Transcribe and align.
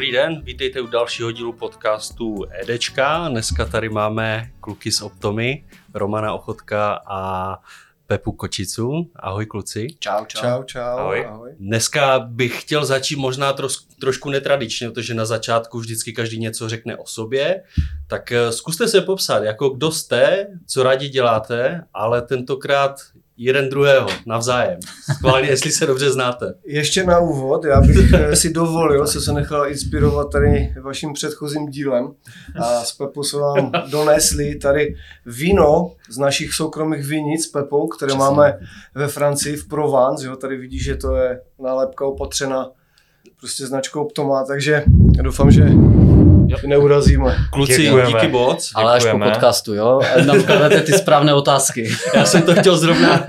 Dobrý 0.00 0.12
den, 0.12 0.42
vítejte 0.44 0.80
u 0.80 0.86
dalšího 0.86 1.32
dílu 1.32 1.52
podcastu 1.52 2.44
Edečka. 2.62 3.28
Dneska 3.28 3.64
tady 3.64 3.88
máme 3.88 4.50
kluky 4.60 4.92
z 4.92 5.02
Optomy, 5.02 5.64
Romana 5.94 6.34
Ochotka 6.34 7.00
a 7.06 7.58
Pepu 8.06 8.32
Kočicu. 8.32 9.10
Ahoj 9.16 9.46
kluci. 9.46 9.86
Čau, 9.98 10.24
čau. 10.26 10.40
Čau, 10.40 10.62
čau. 10.62 10.80
Ahoj. 10.80 11.26
Ahoj. 11.26 11.50
Dneska 11.58 12.18
bych 12.18 12.62
chtěl 12.62 12.84
začít 12.84 13.16
možná 13.16 13.52
troš, 13.52 13.76
trošku 14.00 14.30
netradičně, 14.30 14.90
protože 14.90 15.14
na 15.14 15.24
začátku 15.24 15.78
vždycky 15.78 16.12
každý 16.12 16.38
něco 16.38 16.68
řekne 16.68 16.96
o 16.96 17.06
sobě. 17.06 17.62
Tak 18.06 18.32
eh, 18.32 18.52
zkuste 18.52 18.88
se 18.88 19.00
popsat, 19.00 19.42
jako 19.42 19.68
kdo 19.68 19.92
jste, 19.92 20.46
co 20.66 20.82
rádi 20.82 21.08
děláte, 21.08 21.84
ale 21.94 22.22
tentokrát 22.22 23.00
jeden 23.42 23.68
druhého 23.68 24.08
navzájem. 24.26 24.80
Schválně, 25.16 25.48
jestli 25.48 25.72
se 25.72 25.86
dobře 25.86 26.10
znáte. 26.10 26.54
Ještě 26.64 27.04
na 27.04 27.18
úvod, 27.18 27.64
já 27.64 27.80
bych 27.80 28.12
eh, 28.12 28.36
si 28.36 28.52
dovolil, 28.52 29.06
se 29.06 29.20
se 29.20 29.32
nechal 29.32 29.68
inspirovat 29.68 30.30
tady 30.32 30.74
vaším 30.82 31.12
předchozím 31.12 31.66
dílem 31.66 32.12
a 32.62 32.84
s 32.84 32.92
Pepou 32.92 33.22
se 33.22 33.36
vám 33.36 33.72
donesli 33.90 34.54
tady 34.54 34.94
víno 35.26 35.92
z 36.10 36.18
našich 36.18 36.54
soukromých 36.54 37.06
vinic 37.06 37.44
s 37.44 37.50
Pepou, 37.50 37.88
které 37.88 38.08
Přesně. 38.08 38.24
máme 38.24 38.58
ve 38.94 39.08
Francii 39.08 39.56
v 39.56 39.68
Provence, 39.68 40.26
jo, 40.26 40.36
tady 40.36 40.56
vidíš, 40.56 40.84
že 40.84 40.96
to 40.96 41.16
je 41.16 41.40
nálepka 41.62 42.04
opatřena 42.04 42.70
prostě 43.40 43.66
značkou 43.66 44.04
Optoma, 44.04 44.44
takže 44.44 44.84
doufám, 45.22 45.50
že 45.50 45.64
neurazíme. 46.66 47.36
Kluci, 47.52 47.82
Děkujeme. 47.82 48.10
díky 48.12 48.28
moc. 48.28 48.72
Ale 48.74 48.92
až 48.92 49.04
po 49.10 49.18
podcastu, 49.18 49.74
jo? 49.74 50.00
Nám 50.26 50.42
kladete 50.42 50.80
ty 50.80 50.92
správné 50.92 51.34
otázky. 51.34 51.88
Já 52.14 52.24
jsem 52.24 52.42
to 52.42 52.54
chtěl 52.54 52.76
zrovna. 52.76 53.24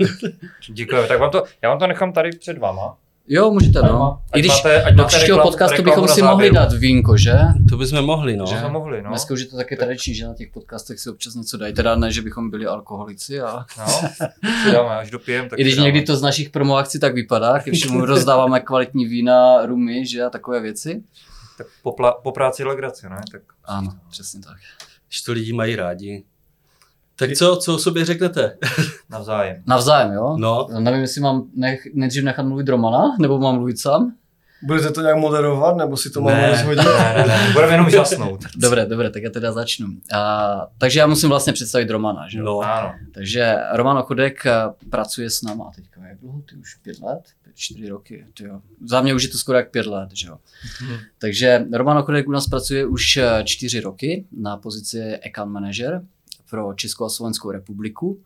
Děkujeme. 0.68 1.08
Tak 1.08 1.20
vám 1.20 1.30
to, 1.30 1.44
já 1.62 1.68
vám 1.68 1.78
to 1.78 1.86
nechám 1.86 2.12
tady 2.12 2.30
před 2.30 2.58
váma. 2.58 2.96
Jo, 3.28 3.50
můžete, 3.50 3.82
no. 3.82 4.18
I 4.34 4.38
když 4.38 4.52
máte, 4.64 4.92
do 4.92 5.04
příštího 5.04 5.42
podcastu 5.42 5.82
bychom 5.82 6.08
si 6.08 6.22
mohli 6.22 6.50
dát 6.50 6.72
vínko, 6.72 7.16
že? 7.16 7.32
To 7.68 7.76
bychom 7.76 8.02
mohli, 8.02 8.36
no. 8.36 8.46
Že 8.46 8.58
jsme 8.58 8.68
mohli, 8.68 9.02
no. 9.02 9.08
Dneska 9.08 9.34
už 9.34 9.40
je 9.40 9.46
to 9.46 9.56
taky 9.56 9.76
tradiční, 9.76 10.14
že 10.14 10.26
na 10.26 10.34
těch 10.34 10.48
podcastech 10.50 10.98
si 10.98 11.10
občas 11.10 11.34
něco 11.34 11.56
dají. 11.56 11.74
Teda 11.74 11.94
ne, 11.96 12.12
že 12.12 12.22
bychom 12.22 12.50
byli 12.50 12.66
alkoholici, 12.66 13.40
a... 13.40 13.64
No, 13.78 14.10
dáme, 14.72 14.96
až 14.96 15.10
dopijem, 15.10 15.48
tak 15.48 15.58
I 15.58 15.62
když 15.62 15.78
někdy 15.78 16.02
to 16.02 16.16
z 16.16 16.22
našich 16.22 16.50
promo 16.50 16.76
akcí 16.76 17.00
tak 17.00 17.14
vypadá, 17.14 17.58
ke 17.58 17.70
všemu 17.72 18.04
rozdáváme 18.04 18.60
kvalitní 18.60 19.04
vína, 19.04 19.66
rumy, 19.66 20.06
že 20.06 20.22
a 20.22 20.30
takové 20.30 20.60
věci. 20.60 21.02
Tak 21.58 21.66
po, 21.82 21.92
pla, 21.92 22.12
po 22.12 22.32
práci 22.32 22.64
legraci, 22.64 23.08
ne? 23.08 23.20
Tak... 23.32 23.42
Ano, 23.64 23.92
přesně 24.10 24.40
tak. 24.40 24.56
Když 25.08 25.22
to 25.22 25.32
lidi 25.32 25.52
mají 25.52 25.76
rádi. 25.76 26.24
Tak 27.16 27.32
co, 27.32 27.56
co 27.56 27.74
o 27.74 27.78
sobě 27.78 28.04
řeknete? 28.04 28.58
Navzájem. 29.10 29.62
Navzájem, 29.66 30.12
jo? 30.12 30.36
No. 30.38 30.68
Nevím, 30.78 31.00
jestli 31.00 31.20
mám 31.20 31.44
nech, 31.54 31.80
nejdřív 31.94 32.24
nechat 32.24 32.42
mluvit 32.46 32.68
Romana, 32.68 33.16
nebo 33.20 33.38
mám 33.38 33.54
mluvit 33.54 33.78
sám? 33.80 34.12
Budete 34.64 34.90
to 34.90 35.00
nějak 35.00 35.16
moderovat, 35.16 35.76
nebo 35.76 35.96
si 35.96 36.10
to 36.10 36.20
máme 36.20 36.50
rozhodit? 36.50 36.84
Ne, 36.84 37.14
ne, 37.16 37.24
ne, 37.26 37.50
budeme 37.52 37.72
jenom 37.72 37.90
žasnout. 37.90 38.40
dobré, 38.56 38.86
dobré, 38.86 39.10
tak 39.10 39.22
já 39.22 39.30
teda 39.30 39.52
začnu. 39.52 39.86
A, 40.14 40.66
takže 40.78 41.00
já 41.00 41.06
musím 41.06 41.28
vlastně 41.28 41.52
představit 41.52 41.90
Romana, 41.90 42.28
že 42.28 42.42
No. 42.42 42.58
Ano. 42.60 42.94
Takže 43.14 43.56
Roman 43.72 43.98
Ochodek 43.98 44.44
pracuje 44.90 45.30
s 45.30 45.42
náma 45.42 45.70
teďka, 45.76 46.00
jak 46.06 46.18
dlouho, 46.18 46.42
ty 46.50 46.56
už 46.56 46.74
pět 46.74 47.00
let? 47.00 47.22
Čtyři 47.54 47.88
roky, 47.88 48.26
jo. 48.40 48.60
Za 48.84 49.02
mě 49.02 49.14
už 49.14 49.22
je 49.22 49.28
to 49.28 49.38
skoro 49.38 49.58
jak 49.58 49.70
pět 49.70 49.86
let, 49.86 50.08
že 50.12 50.28
jo. 50.28 50.38
Hmm. 50.78 50.96
Takže 51.18 51.66
Roman 51.72 51.98
Ochodek 51.98 52.28
u 52.28 52.30
nás 52.30 52.46
pracuje 52.46 52.86
už 52.86 53.18
čtyři 53.44 53.80
roky 53.80 54.26
na 54.32 54.56
pozici 54.56 55.16
account 55.16 55.52
manager 55.52 56.02
pro 56.50 56.74
Českou 56.74 57.04
a 57.04 57.08
Slovenskou 57.08 57.50
republiku. 57.50 58.20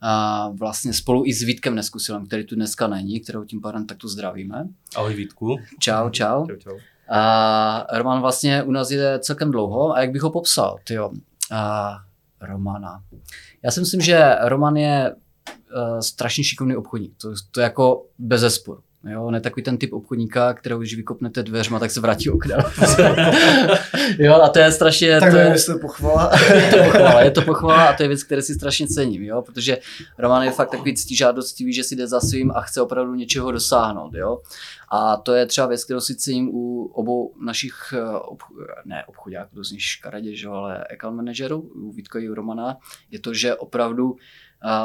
A 0.00 0.48
vlastně 0.48 0.92
spolu 0.92 1.26
i 1.26 1.34
s 1.34 1.42
Vítkem 1.42 1.74
Neskusilem, 1.74 2.26
který 2.26 2.44
tu 2.44 2.54
dneska 2.54 2.86
není, 2.86 3.20
kterou 3.20 3.44
tím 3.44 3.60
pádem 3.60 3.86
takto 3.86 4.08
zdravíme. 4.08 4.68
Ahoj 4.96 5.14
Vítku. 5.14 5.56
Čau, 5.78 6.10
čau. 6.10 6.46
čau, 6.46 6.56
čau. 6.56 6.78
A 7.08 7.86
Roman 7.98 8.20
vlastně 8.20 8.62
u 8.62 8.70
nás 8.70 8.90
je 8.90 9.18
celkem 9.18 9.50
dlouho 9.50 9.92
a 9.92 10.00
jak 10.00 10.10
bych 10.10 10.22
ho 10.22 10.30
popsal, 10.30 10.78
tyjo. 10.84 11.12
A 11.50 11.94
Romana. 12.40 13.02
Já 13.62 13.70
si 13.70 13.80
myslím, 13.80 14.00
že 14.00 14.36
Roman 14.40 14.76
je 14.76 15.14
uh, 15.48 15.98
strašně 15.98 16.44
šikovný 16.44 16.76
obchodník. 16.76 17.12
To, 17.20 17.34
to 17.50 17.60
je 17.60 17.64
jako 17.64 18.06
bez 18.18 18.40
zesporu. 18.40 18.82
Jo, 19.10 19.24
on 19.24 19.34
je 19.34 19.40
takový 19.40 19.62
ten 19.62 19.78
typ 19.78 19.92
obchodníka, 19.92 20.54
kterou 20.54 20.78
když 20.78 20.96
vykopnete 20.96 21.42
dveřma, 21.42 21.78
tak 21.78 21.90
se 21.90 22.00
vrátí 22.00 22.30
okna. 22.30 22.56
jo, 24.18 24.34
a 24.34 24.48
to 24.48 24.58
je 24.58 24.72
strašně... 24.72 25.20
Tak 25.20 25.30
to 25.32 25.36
je, 25.36 25.54
to 25.66 25.78
pochvala. 25.78 26.30
je 26.54 26.70
to 26.70 26.84
pochvala, 26.84 27.22
je 27.22 27.30
to 27.30 27.42
pochvala 27.42 27.84
a 27.84 27.96
to 27.96 28.02
je 28.02 28.08
věc, 28.08 28.22
které 28.24 28.42
si 28.42 28.54
strašně 28.54 28.86
cením, 28.86 29.22
jo, 29.22 29.42
protože 29.42 29.78
Roman 30.18 30.42
je 30.42 30.50
fakt 30.50 30.70
takový 30.70 30.94
ctižádostivý, 30.94 31.72
že 31.72 31.84
si 31.84 31.96
jde 31.96 32.06
za 32.06 32.20
svým 32.20 32.52
a 32.54 32.60
chce 32.60 32.82
opravdu 32.82 33.14
něčeho 33.14 33.52
dosáhnout, 33.52 34.14
jo. 34.14 34.40
A 34.90 35.16
to 35.16 35.34
je 35.34 35.46
třeba 35.46 35.66
věc, 35.66 35.84
kterou 35.84 36.00
si 36.00 36.16
cením 36.16 36.48
u 36.52 36.84
obou 36.84 37.34
našich, 37.44 37.74
eh, 37.96 38.02
obch- 38.02 38.82
ne 38.84 39.04
obchodáků, 39.06 39.54
to 39.54 39.64
zní 39.64 39.78
že, 40.32 40.48
ale 40.48 40.84
account 40.84 41.16
managerů, 41.16 41.60
u 41.60 41.92
Vítka 41.92 42.18
i 42.18 42.28
u 42.28 42.34
Romana, 42.34 42.76
je 43.10 43.18
to, 43.18 43.34
že 43.34 43.54
opravdu 43.54 44.16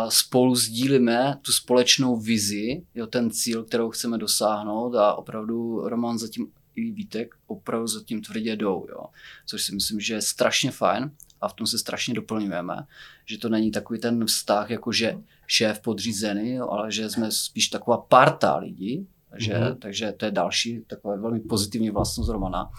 spolu 0.09 0.55
sdílíme 0.55 1.37
tu 1.41 1.51
společnou 1.51 2.15
vizi, 2.17 2.83
jo, 2.95 3.07
ten 3.07 3.31
cíl, 3.31 3.63
kterou 3.63 3.89
chceme 3.89 4.17
dosáhnout 4.17 4.95
a 4.95 5.13
opravdu 5.13 5.81
Roman 5.89 6.17
zatím 6.17 6.51
i 6.75 6.91
Vítek 6.91 7.35
opravdu 7.47 7.87
zatím 7.87 8.21
tvrdě 8.21 8.55
jdou, 8.55 8.87
jo. 8.89 9.05
což 9.45 9.63
si 9.63 9.75
myslím, 9.75 9.99
že 9.99 10.13
je 10.13 10.21
strašně 10.21 10.71
fajn 10.71 11.11
a 11.41 11.47
v 11.47 11.53
tom 11.53 11.67
se 11.67 11.79
strašně 11.79 12.13
doplňujeme, 12.13 12.75
že 13.25 13.37
to 13.37 13.49
není 13.49 13.71
takový 13.71 13.99
ten 13.99 14.25
vztah, 14.25 14.69
jako 14.69 14.91
že 14.91 15.17
šéf 15.47 15.79
podřízený, 15.79 16.53
jo, 16.53 16.69
ale 16.69 16.91
že 16.91 17.09
jsme 17.09 17.31
spíš 17.31 17.67
taková 17.67 17.97
parta 17.97 18.57
lidí, 18.57 19.07
že, 19.37 19.53
mm-hmm. 19.53 19.75
takže 19.79 20.11
to 20.11 20.25
je 20.25 20.31
další 20.31 20.81
takové 20.87 21.17
velmi 21.17 21.39
pozitivní 21.39 21.89
vlastnost 21.89 22.29
Romana. 22.29 22.69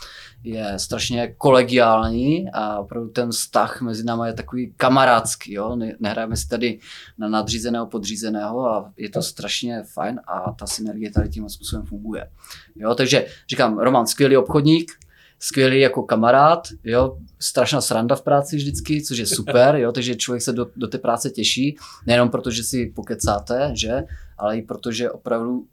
Je 0.44 0.72
strašně 0.76 1.34
kolegiální 1.38 2.50
a 2.52 2.78
opravdu 2.78 3.08
ten 3.08 3.30
vztah 3.30 3.82
mezi 3.82 4.04
námi 4.04 4.28
je 4.28 4.32
takový 4.32 4.74
kamarádský. 4.76 5.52
Jo? 5.52 5.76
Nehrajeme 6.00 6.36
si 6.36 6.48
tady 6.48 6.78
na 7.18 7.28
nadřízeného, 7.28 7.86
podřízeného 7.86 8.66
a 8.66 8.92
je 8.96 9.10
to 9.10 9.22
strašně 9.22 9.82
fajn 9.94 10.20
a 10.26 10.52
ta 10.52 10.66
synergie 10.66 11.10
tady 11.10 11.28
tím 11.28 11.48
způsobem 11.48 11.86
funguje. 11.86 12.30
Jo? 12.76 12.94
Takže 12.94 13.26
říkám, 13.50 13.78
Roman, 13.78 14.06
skvělý 14.06 14.36
obchodník, 14.36 14.92
skvělý 15.38 15.80
jako 15.80 16.02
kamarád, 16.02 16.68
jo, 16.84 17.18
strašná 17.38 17.80
sranda 17.80 18.16
v 18.16 18.22
práci 18.22 18.56
vždycky, 18.56 19.02
což 19.02 19.18
je 19.18 19.26
super, 19.26 19.76
jo, 19.76 19.92
takže 19.92 20.16
člověk 20.16 20.42
se 20.42 20.52
do, 20.52 20.66
do 20.76 20.88
té 20.88 20.98
práce 20.98 21.30
těší, 21.30 21.76
nejenom 22.06 22.28
proto, 22.28 22.50
že 22.50 22.64
si 22.64 22.92
pokecáte, 22.96 23.70
že, 23.74 24.02
ale 24.38 24.58
i 24.58 24.62
proto, 24.62 24.92
že 24.92 25.10
opravdu 25.10 25.66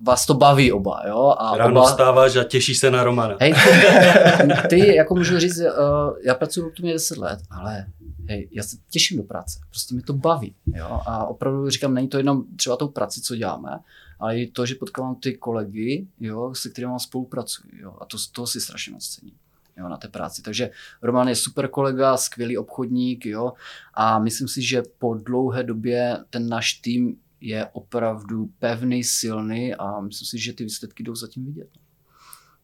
vás 0.00 0.26
to 0.26 0.34
baví 0.34 0.72
oba, 0.72 1.02
jo? 1.08 1.34
A 1.38 1.56
Ráno 1.56 1.80
oba... 1.80 1.90
vstáváš 1.90 2.36
a 2.36 2.44
těšíš 2.44 2.78
se 2.78 2.90
na 2.90 3.04
Romana. 3.04 3.36
Hej, 3.40 3.54
ty, 4.68 4.94
jako 4.94 5.14
můžu 5.14 5.38
říct, 5.38 5.58
uh, 5.58 6.18
já 6.24 6.34
pracuji 6.34 6.70
v 6.70 6.74
tom 6.74 6.90
10 6.90 7.18
let, 7.18 7.38
ale 7.50 7.86
hej, 8.28 8.48
já 8.52 8.62
se 8.62 8.76
těším 8.90 9.16
do 9.16 9.22
práce, 9.22 9.58
prostě 9.70 9.94
mi 9.94 10.02
to 10.02 10.12
baví, 10.12 10.54
jo? 10.66 11.00
A 11.06 11.26
opravdu 11.26 11.70
říkám, 11.70 11.94
není 11.94 12.08
to 12.08 12.18
jenom 12.18 12.44
třeba 12.56 12.76
tou 12.76 12.88
práci, 12.88 13.20
co 13.20 13.36
děláme, 13.36 13.78
ale 14.18 14.38
i 14.38 14.50
to, 14.50 14.66
že 14.66 14.74
potkávám 14.74 15.14
ty 15.14 15.34
kolegy, 15.34 16.06
jo, 16.20 16.54
se 16.54 16.68
kterými 16.68 16.94
spolupracuji, 16.98 17.80
jo? 17.80 17.96
A 18.00 18.04
to, 18.04 18.16
toho 18.32 18.46
si 18.46 18.60
strašně 18.60 18.92
moc 18.92 19.08
cením 19.08 19.34
jo, 19.76 19.88
na 19.88 19.96
té 19.96 20.08
práci. 20.08 20.42
Takže 20.42 20.70
Roman 21.02 21.28
je 21.28 21.36
super 21.36 21.68
kolega, 21.68 22.16
skvělý 22.16 22.58
obchodník, 22.58 23.26
jo, 23.26 23.52
a 23.94 24.18
myslím 24.18 24.48
si, 24.48 24.62
že 24.62 24.82
po 24.98 25.14
dlouhé 25.14 25.62
době 25.62 26.18
ten 26.30 26.48
náš 26.48 26.72
tým 26.72 27.16
je 27.46 27.66
opravdu 27.72 28.48
pevný, 28.58 29.04
silný 29.04 29.74
a 29.74 30.00
myslím 30.00 30.26
si, 30.26 30.38
že 30.38 30.52
ty 30.52 30.64
výsledky 30.64 31.02
jdou 31.02 31.14
zatím 31.14 31.44
vidět. 31.44 31.68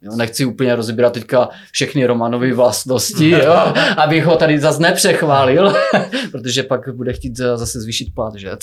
Jo, 0.02 0.16
nechci 0.16 0.44
úplně 0.44 0.76
rozebírat 0.76 1.12
teďka 1.12 1.48
všechny 1.72 2.06
Romanové 2.06 2.54
vlastnosti, 2.54 3.30
jo, 3.44 3.52
abych 3.96 4.24
ho 4.24 4.36
tady 4.36 4.60
zase 4.60 4.82
nepřechválil, 4.82 5.72
protože 6.32 6.62
pak 6.62 6.94
bude 6.94 7.12
chtít 7.12 7.36
zase 7.36 7.80
zvýšit 7.80 8.14
plat, 8.14 8.34
že? 8.34 8.50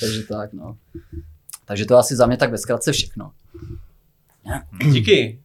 Takže 0.00 0.22
tak, 0.28 0.52
no. 0.52 0.76
Takže 1.64 1.86
to 1.86 1.96
asi 1.96 2.16
za 2.16 2.26
mě 2.26 2.36
tak 2.36 2.50
ve 2.50 2.58
zkratce 2.58 2.92
všechno. 2.92 3.32
Díky. 4.92 5.40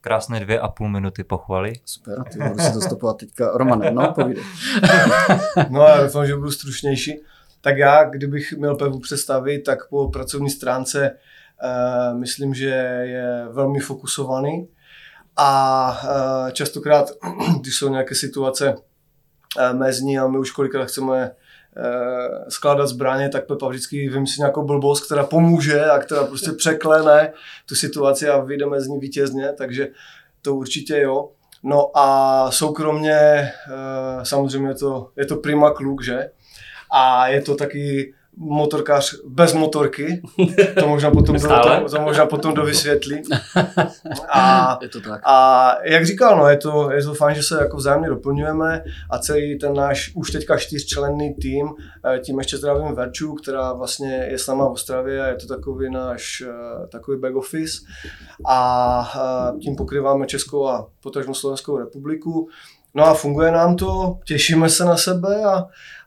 Krásné 0.00 0.40
dvě 0.40 0.60
a 0.60 0.68
půl 0.68 0.88
minuty 0.88 1.24
pochvaly. 1.24 1.72
Super, 1.84 2.24
ty 2.32 2.38
budu 2.38 2.58
si 2.58 2.72
to 2.72 2.80
stopovat 2.80 3.16
teďka. 3.16 3.50
Roman, 3.54 3.94
no, 3.94 4.12
povídej. 4.12 4.44
no 5.70 5.80
já 5.82 6.02
doufám, 6.02 6.26
že 6.26 6.36
budu 6.36 6.50
stručnější. 6.50 7.20
Tak 7.60 7.78
já, 7.78 8.04
kdybych 8.04 8.52
měl 8.52 8.76
Pevu 8.76 8.98
představit, 8.98 9.58
tak 9.58 9.88
po 9.88 10.08
pracovní 10.08 10.50
stránce 10.50 11.10
uh, 11.10 12.18
myslím, 12.18 12.54
že 12.54 12.66
je 13.02 13.46
velmi 13.50 13.80
fokusovaný 13.80 14.68
a 15.36 15.90
uh, 16.04 16.50
častokrát, 16.50 17.10
když 17.60 17.76
jsou 17.76 17.88
nějaké 17.88 18.14
situace 18.14 18.74
uh, 18.74 19.78
mezní 19.78 20.18
a 20.18 20.26
my 20.26 20.38
už 20.38 20.50
kolikrát 20.50 20.84
chceme 20.84 21.30
skládat 22.48 22.86
zbraně, 22.86 23.28
tak 23.28 23.46
Pepa 23.46 23.68
vždycky 23.68 24.08
vymyslí 24.08 24.40
nějakou 24.40 24.64
blbost, 24.64 25.04
která 25.04 25.24
pomůže 25.24 25.84
a 25.84 25.98
která 25.98 26.24
prostě 26.24 26.52
překlene 26.58 27.32
tu 27.66 27.74
situaci 27.74 28.28
a 28.28 28.40
vyjdeme 28.40 28.80
z 28.80 28.86
ní 28.86 28.98
vítězně, 28.98 29.52
takže 29.52 29.88
to 30.42 30.54
určitě 30.54 31.00
jo. 31.00 31.30
No 31.62 31.98
a 31.98 32.50
soukromně 32.50 33.52
samozřejmě 34.22 34.68
je 34.68 34.74
to, 34.74 35.10
je 35.16 35.26
to 35.26 35.36
prima 35.36 35.70
kluk, 35.70 36.04
že? 36.04 36.30
A 36.96 37.28
je 37.28 37.42
to 37.42 37.54
taky 37.54 38.14
motorkář 38.36 39.14
bez 39.26 39.54
motorky, 39.54 40.22
to 40.80 40.88
možná 40.88 41.10
potom, 41.10 41.36
do, 41.36 41.48
to, 41.48 41.96
to 41.96 42.00
možná 42.00 42.26
potom 42.26 42.54
dovysvětlí. 42.54 43.22
A, 44.28 44.78
Je 44.82 44.88
to 44.88 45.00
tak. 45.00 45.20
a 45.24 45.74
jak 45.84 46.06
říkal, 46.06 46.38
no, 46.38 46.48
je 46.48 46.56
to, 46.56 46.90
je 46.90 47.02
to 47.02 47.14
fajn, 47.14 47.34
že 47.34 47.42
se 47.42 47.58
jako 47.60 47.76
vzájemně 47.76 48.08
doplňujeme 48.08 48.84
a 49.10 49.18
celý 49.18 49.58
ten 49.58 49.74
náš 49.74 50.12
už 50.14 50.30
teďka 50.30 50.56
čtyřčlenný 50.56 51.34
tým, 51.34 51.68
eh, 52.14 52.18
tím 52.18 52.38
ještě 52.38 52.56
zdravím 52.56 52.94
Verču, 52.94 53.34
která 53.34 53.72
vlastně 53.72 54.26
je 54.30 54.38
s 54.38 54.46
náma 54.46 54.68
v 54.68 54.72
Ostravě 54.72 55.22
a 55.22 55.26
je 55.26 55.34
to 55.34 55.46
takový 55.46 55.90
náš 55.90 56.42
eh, 56.46 56.86
takový 56.86 57.20
back 57.20 57.36
office 57.36 57.78
a 58.46 59.10
eh, 59.16 59.58
tím 59.58 59.76
pokrýváme 59.76 60.26
Českou 60.26 60.68
a 60.68 60.86
potažmo 61.02 61.34
Slovenskou 61.34 61.78
republiku. 61.78 62.48
No 62.94 63.04
a 63.04 63.14
funguje 63.14 63.52
nám 63.52 63.76
to, 63.76 64.18
těšíme 64.24 64.68
se 64.68 64.84
na 64.84 64.96
sebe 64.96 65.44
a, 65.44 65.64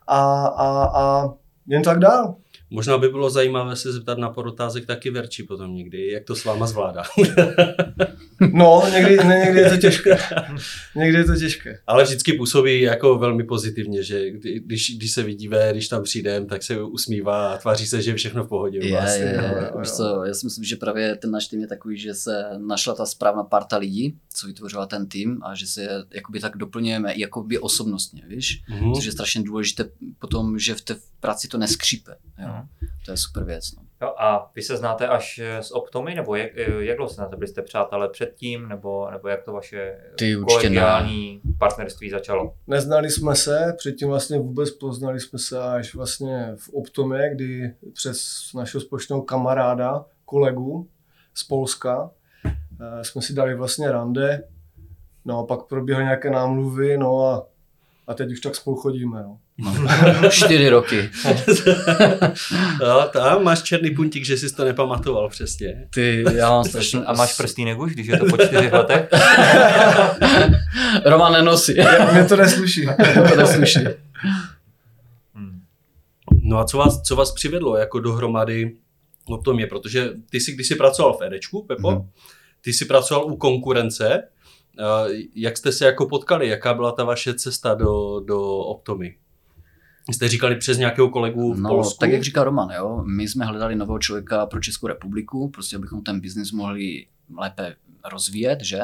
a, 0.09 0.47
a, 0.47 0.83
a 1.01 1.29
jen 1.67 1.83
tak 1.83 1.99
dál. 1.99 2.35
Možná 2.69 2.97
by 2.97 3.09
bylo 3.09 3.29
zajímavé 3.29 3.75
se 3.75 3.91
zeptat 3.91 4.17
na 4.17 4.29
pár 4.29 4.47
otázek 4.47 4.85
taky 4.85 5.09
Verči 5.09 5.43
potom 5.43 5.75
někdy, 5.75 6.11
jak 6.11 6.23
to 6.23 6.35
s 6.35 6.45
váma 6.45 6.67
zvládá. 6.67 7.03
No, 8.53 8.83
někdy, 8.93 9.17
ne, 9.17 9.41
někdy 9.45 9.59
je 9.59 9.69
to 9.69 9.77
těžké. 9.77 10.17
Někdy 10.95 11.17
je 11.17 11.23
to 11.23 11.35
těžké. 11.35 11.79
Ale 11.87 12.03
vždycky 12.03 12.33
působí 12.33 12.81
jako 12.81 13.17
velmi 13.17 13.43
pozitivně, 13.43 14.03
že 14.03 14.31
kdy- 14.31 14.59
když, 14.59 14.97
když 14.97 15.11
se 15.11 15.23
vidíme, 15.23 15.67
když 15.71 15.87
tam 15.87 16.03
přijdeme, 16.03 16.45
tak 16.45 16.63
se 16.63 16.81
usmívá 16.83 17.53
a 17.53 17.57
tváří 17.57 17.87
se, 17.87 18.01
že 18.01 18.11
je 18.11 18.15
všechno 18.15 18.43
v 18.43 18.47
pohodě. 18.47 18.79
Je, 18.83 18.95
vás. 18.95 19.15
je, 19.15 19.39
jo, 19.73 19.79
je. 19.79 19.85
co, 19.85 20.23
já 20.25 20.33
si 20.33 20.45
myslím, 20.45 20.63
že 20.63 20.75
právě 20.75 21.15
ten 21.15 21.31
náš 21.31 21.47
tým 21.47 21.61
je 21.61 21.67
takový, 21.67 21.97
že 21.97 22.13
se 22.13 22.43
našla 22.57 22.95
ta 22.95 23.05
správná 23.05 23.43
parta 23.43 23.77
lidí, 23.77 24.17
co 24.33 24.47
vytvořila 24.47 24.85
ten 24.85 25.07
tým 25.07 25.39
a 25.43 25.55
že 25.55 25.67
se 25.67 25.87
jakoby 26.11 26.39
tak 26.39 26.57
doplňujeme 26.57 27.13
i 27.13 27.21
jakoby 27.21 27.59
osobnostně, 27.59 28.21
víš? 28.27 28.63
Mhm. 28.69 28.93
Což 28.93 29.05
je 29.05 29.11
strašně 29.11 29.43
důležité 29.43 29.89
potom, 30.19 30.59
že 30.59 30.75
v 30.75 30.81
té 30.81 30.95
práci 31.19 31.47
to 31.47 31.57
neskřípe. 31.57 32.15
Jo? 32.39 32.47
Mhm. 32.47 32.67
To 33.05 33.11
je 33.11 33.17
super 33.17 33.43
věc. 33.43 33.71
No. 33.75 33.83
Jo, 34.01 34.13
a 34.17 34.51
vy 34.55 34.61
se 34.61 34.77
znáte 34.77 35.07
až 35.07 35.39
eh, 35.39 35.63
z 35.63 35.71
Optomy, 35.71 36.15
nebo 36.15 36.35
jak, 36.35 36.51
eh, 36.55 36.83
jak 36.83 36.97
dlouho 36.97 37.09
se 37.09 37.15
znáte? 37.15 37.35
Byli 37.35 37.47
jste 37.47 37.61
přátelé 37.61 38.09
předtím, 38.09 38.67
nebo, 38.69 39.11
nebo 39.11 39.27
jak 39.27 39.43
to 39.43 39.53
vaše 39.53 39.97
Ty 40.17 40.35
určitě 40.35 40.59
kolegiální 40.59 41.41
partnerství 41.59 42.09
začalo? 42.09 42.53
Neznali 42.67 43.09
jsme 43.09 43.35
se, 43.35 43.73
předtím 43.77 44.07
vlastně 44.07 44.39
vůbec 44.39 44.71
poznali 44.71 45.19
jsme 45.19 45.39
se 45.39 45.59
až 45.59 45.95
vlastně 45.95 46.55
v 46.57 46.69
Optomě, 46.69 47.29
kdy 47.35 47.73
přes 47.93 48.19
našeho 48.55 48.81
společného 48.81 49.21
kamaráda, 49.21 50.05
kolegu 50.25 50.89
z 51.33 51.43
Polska, 51.43 52.11
eh, 52.45 53.03
jsme 53.03 53.21
si 53.21 53.33
dali 53.33 53.55
vlastně 53.55 53.91
rande, 53.91 54.43
no 55.25 55.39
a 55.39 55.45
pak 55.45 55.63
proběhly 55.63 56.03
nějaké 56.03 56.29
námluvy, 56.29 56.97
no 56.97 57.25
a, 57.25 57.47
a 58.09 58.13
teď 58.13 58.31
už 58.31 58.39
tak 58.39 58.55
spolu 58.55 58.75
chodíme, 58.75 59.23
no. 59.23 59.37
No. 59.57 59.75
Čtyři 60.29 60.69
roky. 60.69 61.09
Jo, 62.81 63.09
tam 63.13 63.43
máš 63.43 63.61
černý 63.63 63.91
puntík, 63.91 64.25
že 64.25 64.37
jsi 64.37 64.55
to 64.55 64.65
nepamatoval 64.65 65.29
přesně. 65.29 65.87
Ty, 65.93 66.23
já 66.33 66.49
mám 66.49 66.63
strašně... 66.63 66.99
A 66.99 67.13
máš 67.13 67.37
prstýnek 67.37 67.79
už, 67.79 67.93
když 67.93 68.07
je 68.07 68.17
to 68.19 68.25
po 68.25 68.37
čtyřech 68.37 68.73
letech? 68.73 69.09
Roman 71.05 71.33
nenosí. 71.33 71.73
Mně 72.13 72.25
to 72.25 72.35
nesluší. 72.35 72.85
to 73.29 73.35
nesluší. 73.35 73.79
Hmm. 75.33 75.61
No 76.43 76.57
a 76.59 76.63
co 76.65 76.77
vás, 76.77 77.01
co 77.01 77.15
vás 77.15 77.31
přivedlo 77.31 77.77
jako 77.77 77.99
dohromady 77.99 78.75
o 79.29 79.37
tom 79.37 79.59
je, 79.59 79.67
protože 79.67 80.09
ty 80.29 80.39
jsi, 80.39 80.51
když 80.51 80.67
jsi 80.67 80.75
pracoval 80.75 81.13
v 81.13 81.21
Edečku, 81.23 81.65
Pepo, 81.65 81.91
Mhm. 81.91 82.09
ty 82.61 82.73
jsi 82.73 82.85
pracoval 82.85 83.25
u 83.25 83.35
konkurence, 83.37 84.23
jak 85.35 85.57
jste 85.57 85.71
se 85.71 85.85
jako 85.85 86.05
potkali, 86.07 86.47
jaká 86.47 86.73
byla 86.73 86.91
ta 86.91 87.03
vaše 87.03 87.33
cesta 87.33 87.73
do, 87.73 88.19
do 88.19 88.57
Optomy? 88.57 89.15
Jste 90.11 90.27
říkali 90.27 90.55
přes 90.55 90.77
nějakého 90.77 91.09
kolegu 91.09 91.53
v 91.53 91.59
No, 91.59 91.69
Polsku? 91.69 91.99
tak 91.99 92.09
jak 92.11 92.23
říká 92.23 92.43
Roman, 92.43 92.69
jo, 92.71 93.03
my 93.05 93.27
jsme 93.27 93.45
hledali 93.45 93.75
nového 93.75 93.99
člověka 93.99 94.45
pro 94.45 94.59
Českou 94.61 94.87
republiku, 94.87 95.49
prostě 95.49 95.75
abychom 95.75 96.01
ten 96.03 96.19
biznis 96.19 96.51
mohli 96.51 97.05
lépe 97.37 97.75
rozvíjet, 98.11 98.59
že? 98.61 98.79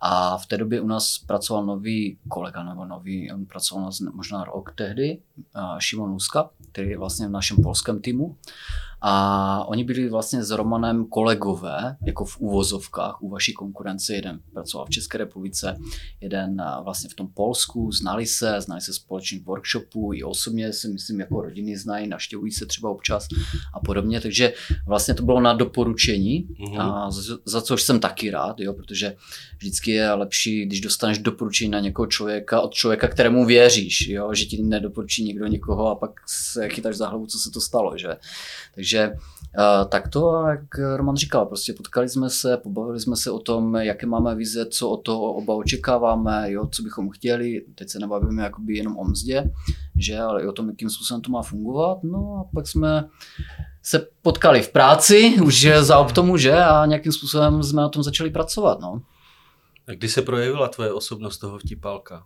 A 0.00 0.38
v 0.38 0.46
té 0.46 0.56
době 0.56 0.80
u 0.80 0.86
nás 0.86 1.18
pracoval 1.18 1.66
nový 1.66 2.18
kolega, 2.28 2.64
nebo 2.64 2.84
nový, 2.84 3.32
on 3.32 3.46
pracoval 3.46 3.84
nás 3.84 4.00
možná 4.00 4.44
rok 4.44 4.72
tehdy, 4.74 5.18
a 5.54 5.80
Šimon 5.80 6.10
Luska, 6.10 6.50
který 6.72 6.90
je 6.90 6.98
vlastně 6.98 7.28
v 7.28 7.30
našem 7.30 7.56
polském 7.62 8.00
týmu. 8.00 8.36
A 9.00 9.64
oni 9.68 9.84
byli 9.84 10.08
vlastně 10.08 10.44
s 10.44 10.50
Romanem 10.50 11.06
kolegové, 11.06 11.96
jako 12.06 12.24
v 12.24 12.38
úvozovkách 12.38 13.22
u 13.22 13.28
vaší 13.28 13.52
konkurence. 13.52 14.14
Jeden 14.14 14.40
pracoval 14.52 14.86
v 14.86 14.90
České 14.90 15.18
republice, 15.18 15.78
jeden 16.20 16.60
a, 16.60 16.80
vlastně 16.80 17.10
v 17.10 17.14
tom 17.14 17.28
Polsku, 17.28 17.92
znali 17.92 18.26
se, 18.26 18.60
znali 18.60 18.80
se 18.80 18.92
společných 18.92 19.44
workshopů, 19.44 20.12
i 20.14 20.22
osobně 20.22 20.72
si 20.72 20.88
myslím, 20.88 21.20
jako 21.20 21.40
rodiny 21.42 21.76
znají, 21.78 22.08
naštěvují 22.08 22.52
se 22.52 22.66
třeba 22.66 22.90
občas 22.90 23.28
a 23.74 23.80
podobně. 23.80 24.20
Takže 24.20 24.52
vlastně 24.86 25.14
to 25.14 25.22
bylo 25.22 25.40
na 25.40 25.52
doporučení, 25.54 26.48
Mhm. 26.58 26.80
a 26.80 27.10
za, 27.10 27.38
za 27.44 27.62
což 27.62 27.82
jsem 27.82 28.00
taky 28.00 28.30
rád, 28.30 28.60
jo, 28.60 28.72
protože 28.72 29.16
vždycky 29.58 29.90
je 29.90 30.12
lepší, 30.12 30.66
když 30.66 30.80
dostaneš 30.80 31.18
doporučení 31.18 31.70
na 31.70 31.80
někoho 31.80 32.06
člověka 32.06 32.60
od 32.60 32.74
člověka, 32.74 33.08
kterému 33.08 33.44
věříš, 33.46 34.08
jo, 34.08 34.34
že 34.34 34.44
ti 34.44 34.62
nedoporučí 34.62 35.24
někdo 35.24 35.46
někoho 35.46 35.88
a 35.88 35.94
pak 35.94 36.10
se 36.26 36.68
chytáš 36.68 36.96
za 36.96 37.08
hlavu, 37.08 37.26
co 37.26 37.38
se 37.38 37.50
to 37.50 37.60
stalo, 37.60 37.98
že. 37.98 38.08
Takže 38.74 38.87
uh, 38.96 39.88
tak 39.88 40.08
to, 40.08 40.46
jak 40.46 40.78
Roman 40.96 41.16
říkal, 41.16 41.46
prostě 41.46 41.72
potkali 41.72 42.08
jsme 42.08 42.30
se, 42.30 42.56
pobavili 42.56 43.00
jsme 43.00 43.16
se 43.16 43.30
o 43.30 43.38
tom, 43.38 43.74
jaké 43.74 44.06
máme 44.06 44.34
vize, 44.34 44.66
co 44.66 44.90
od 44.90 44.96
toho 44.96 45.32
oba 45.32 45.54
očekáváme, 45.54 46.52
jo, 46.52 46.68
co 46.72 46.82
bychom 46.82 47.10
chtěli, 47.10 47.64
teď 47.74 47.88
se 47.88 47.98
nebavíme 47.98 48.42
jakoby 48.42 48.76
jenom 48.76 48.98
o 48.98 49.04
mzdě, 49.04 49.50
že, 49.96 50.18
ale 50.18 50.42
i 50.42 50.46
o 50.46 50.52
tom, 50.52 50.68
jakým 50.68 50.90
způsobem 50.90 51.20
to 51.20 51.30
má 51.30 51.42
fungovat, 51.42 51.98
no 52.02 52.18
a 52.40 52.50
pak 52.54 52.68
jsme 52.68 53.08
se 53.82 54.08
potkali 54.22 54.62
v 54.62 54.72
práci, 54.72 55.36
už 55.44 55.68
za 55.80 55.98
Optomu, 55.98 56.36
že, 56.36 56.54
a 56.54 56.86
nějakým 56.86 57.12
způsobem 57.12 57.62
jsme 57.62 57.82
na 57.82 57.88
tom 57.88 58.02
začali 58.02 58.30
pracovat, 58.30 58.80
no. 58.80 59.02
A 59.88 59.92
kdy 59.92 60.08
se 60.08 60.22
projevila 60.22 60.68
tvoje 60.68 60.92
osobnost 60.92 61.38
toho 61.38 61.58
vtipálka? 61.58 62.24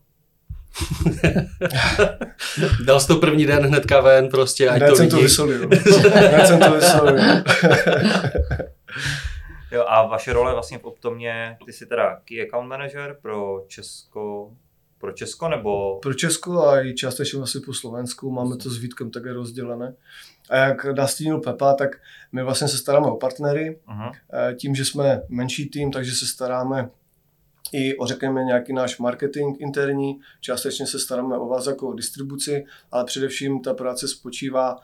Dal 2.86 3.00
jsi 3.00 3.06
to 3.06 3.16
první 3.16 3.46
den 3.46 3.66
hnedka 3.66 4.00
ven 4.00 4.28
prostě, 4.28 4.68
ať 4.68 4.76
Hned 4.76 4.90
to 4.90 4.96
jsem 4.96 5.10
to 5.10 5.16
vysolil. 5.16 5.68
Hned 6.14 6.46
jsem 6.46 6.60
to 6.60 6.72
vysolil. 6.72 7.18
Jo, 9.72 9.84
a 9.88 10.06
vaše 10.06 10.32
role 10.32 10.52
vlastně 10.52 10.78
v 10.78 10.84
Optomě, 10.84 11.56
ty 11.66 11.72
jsi 11.72 11.86
teda 11.86 12.20
key 12.24 12.42
account 12.42 12.68
manager 12.68 13.16
pro 13.22 13.64
Česko, 13.68 14.50
pro 14.98 15.12
Česko 15.12 15.48
nebo 15.48 15.98
Pro 15.98 16.14
Česko 16.14 16.66
a 16.66 16.82
i 16.82 16.94
částečně 16.94 17.42
asi 17.42 17.60
po 17.60 17.74
Slovensku 17.74 18.30
máme 18.30 18.56
to 18.56 18.70
s 18.70 18.78
Vítkem 18.78 19.10
také 19.10 19.32
rozdělené. 19.32 19.94
A 20.50 20.56
jak 20.56 20.84
nastínil 20.84 21.40
Pepa, 21.40 21.74
tak 21.74 21.90
my 22.32 22.42
vlastně 22.42 22.68
se 22.68 22.78
staráme 22.78 23.06
o 23.06 23.16
partnery. 23.16 23.78
uh-huh. 23.88 24.12
Tím, 24.56 24.74
že 24.74 24.84
jsme 24.84 25.22
menší 25.28 25.68
tým, 25.68 25.92
takže 25.92 26.12
se 26.12 26.26
staráme 26.26 26.90
i 27.72 27.96
o, 27.96 28.06
řekněme, 28.06 28.44
nějaký 28.44 28.72
náš 28.72 28.98
marketing 28.98 29.56
interní, 29.60 30.20
částečně 30.40 30.86
se 30.86 30.98
staráme 30.98 31.38
o 31.38 31.48
vás 31.48 31.66
jako 31.66 31.88
o 31.88 31.94
distribuci, 31.94 32.64
ale 32.90 33.04
především 33.04 33.60
ta 33.60 33.74
práce 33.74 34.08
spočívá 34.08 34.76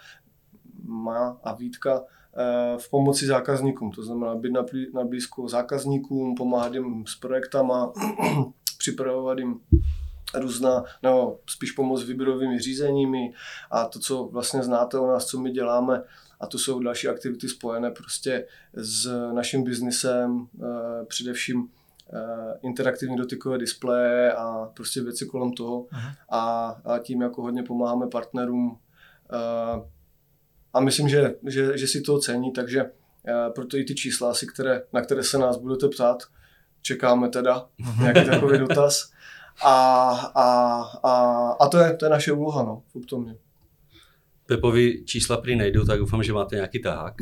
má 0.85 1.41
a 1.45 1.55
Vítka 1.55 2.03
eh, 2.03 2.79
v 2.79 2.91
pomoci 2.91 3.27
zákazníkům. 3.27 3.91
To 3.91 4.03
znamená 4.03 4.35
být 4.35 4.53
na, 4.53 4.63
blí- 4.63 4.95
na 4.95 5.05
blízko 5.05 5.49
zákazníkům, 5.49 6.35
pomáhat 6.35 6.75
jim 6.75 7.07
s 7.07 7.17
projektama, 7.17 7.93
připravovat 8.79 9.39
jim 9.39 9.61
různá, 10.35 10.85
nebo 11.03 11.39
spíš 11.47 11.73
pomoc 11.73 12.05
výběrovými 12.05 12.59
řízeními 12.59 13.33
a 13.71 13.85
to, 13.85 13.99
co 13.99 14.25
vlastně 14.25 14.63
znáte 14.63 14.99
o 14.99 15.07
nás, 15.07 15.27
co 15.27 15.41
my 15.41 15.51
děláme, 15.51 16.03
a 16.41 16.47
to 16.47 16.59
jsou 16.59 16.81
další 16.81 17.09
aktivity 17.09 17.49
spojené 17.49 17.91
prostě 17.91 18.47
s 18.73 19.31
naším 19.33 19.65
biznisem, 19.65 20.47
eh, 20.63 21.05
především 21.05 21.69
interaktivní 22.63 23.17
dotykové 23.17 23.59
displeje 23.59 24.33
a 24.33 24.71
prostě 24.75 25.03
věci 25.03 25.27
kolem 25.27 25.53
toho. 25.53 25.87
Aha. 25.93 26.11
A, 26.31 26.67
a 26.85 26.99
tím 26.99 27.23
jako 27.23 27.43
hodně 27.43 27.63
pomáháme 27.63 28.07
partnerům. 28.07 28.79
eh, 29.33 29.83
A 30.73 30.81
myslím, 30.81 31.09
že, 31.09 31.35
že, 31.47 31.79
že 31.79 31.87
si 31.87 32.01
to 32.01 32.19
cení, 32.19 32.53
takže 32.53 32.81
eh, 33.27 33.51
proto 33.55 33.77
i 33.77 33.85
ty 33.85 33.95
čísla, 33.95 34.31
asi, 34.31 34.47
které, 34.47 34.83
na 34.93 35.01
které 35.01 35.23
se 35.23 35.39
nás 35.39 35.57
budete 35.57 35.89
ptát, 35.89 36.23
čekáme 36.83 37.29
teda 37.29 37.67
nějaký 38.01 38.25
takový 38.31 38.59
dotaz. 38.59 39.11
A, 39.65 40.11
a, 40.35 40.45
a, 41.03 41.13
a 41.61 41.69
to, 41.69 41.79
je, 41.79 41.97
to 41.97 42.05
je 42.05 42.11
naše 42.11 42.33
úloha 42.33 42.63
no, 42.63 42.83
v 42.93 42.97
Optomě. 42.97 43.37
Pepovi 44.49 45.03
čísla 45.05 45.37
prý 45.37 45.57
nejdou, 45.57 45.85
tak 45.85 45.99
doufám, 45.99 46.23
že 46.23 46.33
máte 46.33 46.57
nějaký 46.57 46.83
tahák. 46.83 47.15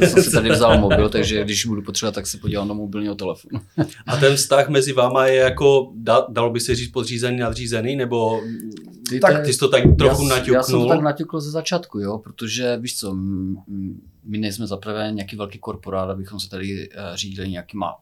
Já 0.00 0.06
jsem 0.06 0.22
si 0.22 0.30
tady 0.30 0.50
vzal 0.50 0.80
mobil, 0.80 1.08
takže 1.08 1.44
když 1.44 1.66
budu 1.66 1.82
potřebovat, 1.82 2.14
tak 2.14 2.26
se 2.26 2.38
podívám 2.38 2.68
do 2.68 2.74
mobilního 2.74 3.14
telefonu. 3.14 3.60
A 4.06 4.16
ten 4.16 4.36
vztah 4.36 4.68
mezi 4.68 4.92
váma 4.92 5.26
je 5.26 5.36
jako, 5.36 5.92
da, 5.94 6.26
dalo 6.28 6.50
by 6.50 6.60
se 6.60 6.74
říct 6.74 6.90
podřízený, 6.90 7.38
nadřízený, 7.38 7.96
nebo 7.96 8.40
Ty, 9.08 9.20
Tak 9.20 9.44
ty 9.44 9.52
jsi 9.52 9.58
to 9.58 9.68
tak 9.68 9.82
trochu 9.98 10.22
já, 10.22 10.28
naťuknul? 10.28 10.56
Já 10.56 10.62
jsem 10.62 10.80
to 10.80 10.88
tak 10.88 11.00
naťukl 11.00 11.40
ze 11.40 11.50
začátku, 11.50 11.98
jo, 11.98 12.18
protože 12.18 12.76
víš 12.76 12.98
co, 12.98 13.14
my 14.24 14.38
nejsme 14.38 14.66
zaprvé 14.66 15.12
nějaký 15.12 15.36
velký 15.36 15.58
korporát, 15.58 16.10
abychom 16.10 16.40
se 16.40 16.50
tady 16.50 16.88
uh, 16.88 17.16
řídili 17.16 17.48
nějakýma 17.48 17.94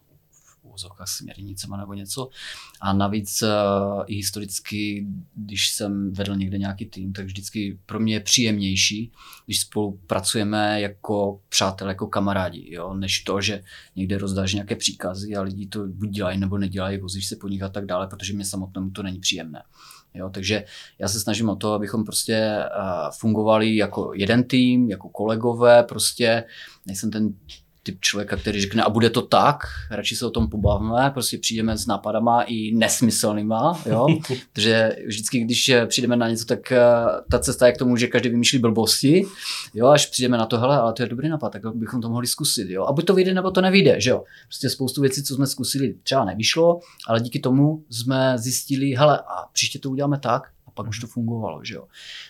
úzokách 0.74 1.08
směrnicema 1.08 1.76
nebo 1.76 1.94
něco. 1.94 2.28
A 2.80 2.92
navíc 2.92 3.42
uh, 3.42 3.48
i 4.06 4.14
historicky, 4.14 5.06
když 5.34 5.70
jsem 5.70 6.12
vedl 6.12 6.36
někde 6.36 6.58
nějaký 6.58 6.86
tým, 6.86 7.12
tak 7.12 7.24
vždycky 7.24 7.78
pro 7.86 8.00
mě 8.00 8.14
je 8.14 8.20
příjemnější, 8.20 9.12
když 9.46 9.60
spolupracujeme 9.60 10.80
jako 10.80 11.40
přátelé, 11.48 11.90
jako 11.90 12.06
kamarádi, 12.06 12.74
jo? 12.74 12.94
než 12.94 13.20
to, 13.20 13.40
že 13.40 13.62
někde 13.96 14.18
rozdáš 14.18 14.54
nějaké 14.54 14.76
příkazy 14.76 15.36
a 15.36 15.42
lidi 15.42 15.66
to 15.66 15.86
buď 15.86 16.10
dělají 16.10 16.38
nebo 16.38 16.58
nedělají, 16.58 16.98
vozíš 16.98 17.26
se 17.26 17.36
po 17.36 17.48
nich 17.48 17.62
a 17.62 17.68
tak 17.68 17.86
dále, 17.86 18.06
protože 18.06 18.32
mě 18.32 18.44
samotnému 18.44 18.90
to 18.90 19.02
není 19.02 19.20
příjemné. 19.20 19.62
Jo, 20.14 20.30
takže 20.30 20.64
já 20.98 21.08
se 21.08 21.20
snažím 21.20 21.48
o 21.48 21.56
to, 21.56 21.72
abychom 21.72 22.04
prostě 22.04 22.58
uh, 22.78 23.10
fungovali 23.10 23.76
jako 23.76 24.12
jeden 24.14 24.44
tým, 24.44 24.90
jako 24.90 25.08
kolegové, 25.08 25.82
prostě 25.82 26.44
nejsem 26.86 27.10
ten 27.10 27.34
typ 27.82 28.00
člověka, 28.00 28.36
který 28.36 28.60
řekne, 28.60 28.82
a 28.82 28.90
bude 28.90 29.10
to 29.10 29.22
tak, 29.22 29.62
radši 29.90 30.16
se 30.16 30.26
o 30.26 30.30
tom 30.30 30.48
pobavíme, 30.48 31.10
prostě 31.12 31.38
přijdeme 31.38 31.78
s 31.78 31.86
nápadama 31.86 32.42
i 32.42 32.72
nesmyslnýma, 32.74 33.82
jo, 33.86 34.06
protože 34.52 34.96
vždycky, 35.06 35.40
když 35.40 35.72
přijdeme 35.86 36.16
na 36.16 36.28
něco, 36.28 36.44
tak 36.44 36.72
eh, 36.72 36.80
ta 37.30 37.38
cesta 37.38 37.66
je 37.66 37.72
k 37.72 37.78
tomu, 37.78 37.96
že 37.96 38.06
každý 38.06 38.28
vymýšlí 38.28 38.58
blbosti, 38.58 39.24
jo, 39.74 39.86
až 39.86 40.06
přijdeme 40.06 40.38
na 40.38 40.46
to, 40.46 40.58
hele, 40.58 40.78
ale 40.78 40.92
to 40.92 41.02
je 41.02 41.08
dobrý 41.08 41.28
nápad, 41.28 41.52
tak 41.52 41.62
bychom 41.74 42.00
to 42.00 42.08
mohli 42.08 42.26
zkusit, 42.26 42.70
jo, 42.70 42.84
a 42.84 42.92
buď 42.92 43.04
to 43.04 43.14
vyjde, 43.14 43.34
nebo 43.34 43.50
to 43.50 43.60
nevyjde, 43.60 44.00
že 44.00 44.10
jo, 44.10 44.24
prostě 44.48 44.70
spoustu 44.70 45.00
věcí, 45.00 45.22
co 45.22 45.34
jsme 45.34 45.46
zkusili, 45.46 45.94
třeba 46.02 46.24
nevyšlo, 46.24 46.80
ale 47.06 47.20
díky 47.20 47.38
tomu 47.38 47.84
jsme 47.90 48.38
zjistili, 48.38 48.90
hele, 48.90 49.18
a 49.18 49.46
příště 49.52 49.78
to 49.78 49.90
uděláme 49.90 50.18
tak, 50.18 50.42
a 50.66 50.70
pak 50.70 50.88
už 50.88 51.00
to 51.00 51.06
fungovalo, 51.06 51.64
že 51.64 51.74
jo. 51.74 51.84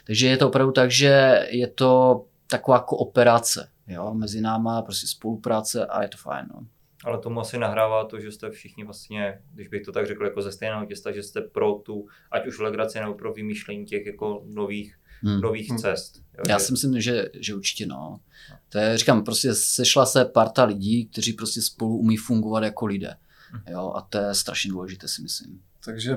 Takže 0.07 0.27
je 0.27 0.37
to 0.37 0.49
opravdu 0.49 0.73
tak, 0.73 0.91
že 0.91 1.43
je 1.51 1.67
to 1.67 2.25
taková 2.47 2.81
kooperace, 2.81 3.69
jo, 3.87 4.15
mezi 4.15 4.41
náma, 4.41 4.83
prostě 4.83 5.07
spolupráce 5.07 5.87
a 5.87 6.03
je 6.03 6.09
to 6.09 6.17
fajn. 6.17 6.47
No. 6.55 6.67
Ale 7.05 7.19
tomu 7.19 7.41
asi 7.41 7.59
nahrává 7.59 8.05
to, 8.05 8.21
že 8.21 8.33
jste 8.33 8.51
všichni 8.51 8.85
vlastně, 8.85 9.43
když 9.55 9.69
bych 9.69 9.83
to 9.83 9.93
tak 9.93 10.07
řekl, 10.07 10.25
jako 10.25 10.43
ze 10.43 10.53
stejného 10.53 10.87
těsta, 10.87 11.13
že 11.13 11.23
jste 11.23 11.41
pro 11.41 11.75
tu, 11.75 12.07
ať 12.31 12.47
už 12.47 12.59
legraci 12.59 13.01
nebo 13.01 13.15
pro 13.15 13.33
vymýšlení 13.33 13.85
těch 13.85 14.07
jako 14.07 14.43
nových, 14.47 14.99
hmm. 15.23 15.41
nových 15.41 15.69
hmm. 15.69 15.79
cest. 15.79 16.17
Jo, 16.39 16.45
Já 16.49 16.59
že... 16.59 16.65
si 16.65 16.73
myslím, 16.73 17.01
že, 17.01 17.29
že 17.35 17.55
určitě 17.55 17.87
no. 17.87 18.21
To 18.69 18.79
je, 18.79 18.99
říkám, 18.99 19.25
prostě 19.25 19.55
sešla 19.55 20.07
se 20.07 20.25
parta 20.25 20.65
lidí, 20.65 21.07
kteří 21.07 21.33
prostě 21.33 21.63
spolu 21.63 21.97
umí 21.97 22.17
fungovat 22.17 22.65
jako 22.65 22.87
lidé. 22.87 23.15
Hmm. 23.51 23.63
Jo, 23.71 23.93
a 23.97 24.01
to 24.01 24.19
je 24.19 24.35
strašně 24.35 24.71
důležité, 24.71 25.09
si 25.09 25.23
myslím. 25.23 25.63
Takže 25.85 26.17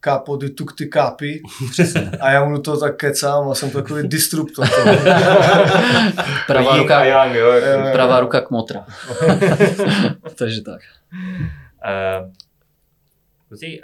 Capo 0.00 0.36
di 0.36 0.50
tutti 0.50 0.88
capi. 0.88 1.42
A 2.20 2.30
já 2.30 2.44
mu 2.44 2.62
to 2.62 2.80
tak 2.80 2.96
kecám 2.96 3.48
a 3.48 3.54
jsem 3.54 3.70
takový 3.70 4.08
disruptor. 4.08 4.66
pravá 6.46 6.76
ruka, 6.76 7.04
young, 7.04 7.34
jo, 7.34 7.52
jo, 7.52 7.92
pravá 7.92 8.20
ruka 8.20 8.40
kmotra. 8.40 8.86
Takže 10.38 10.62
tak. 10.62 10.80
Uh, 11.84 12.28
uh, 13.62 13.78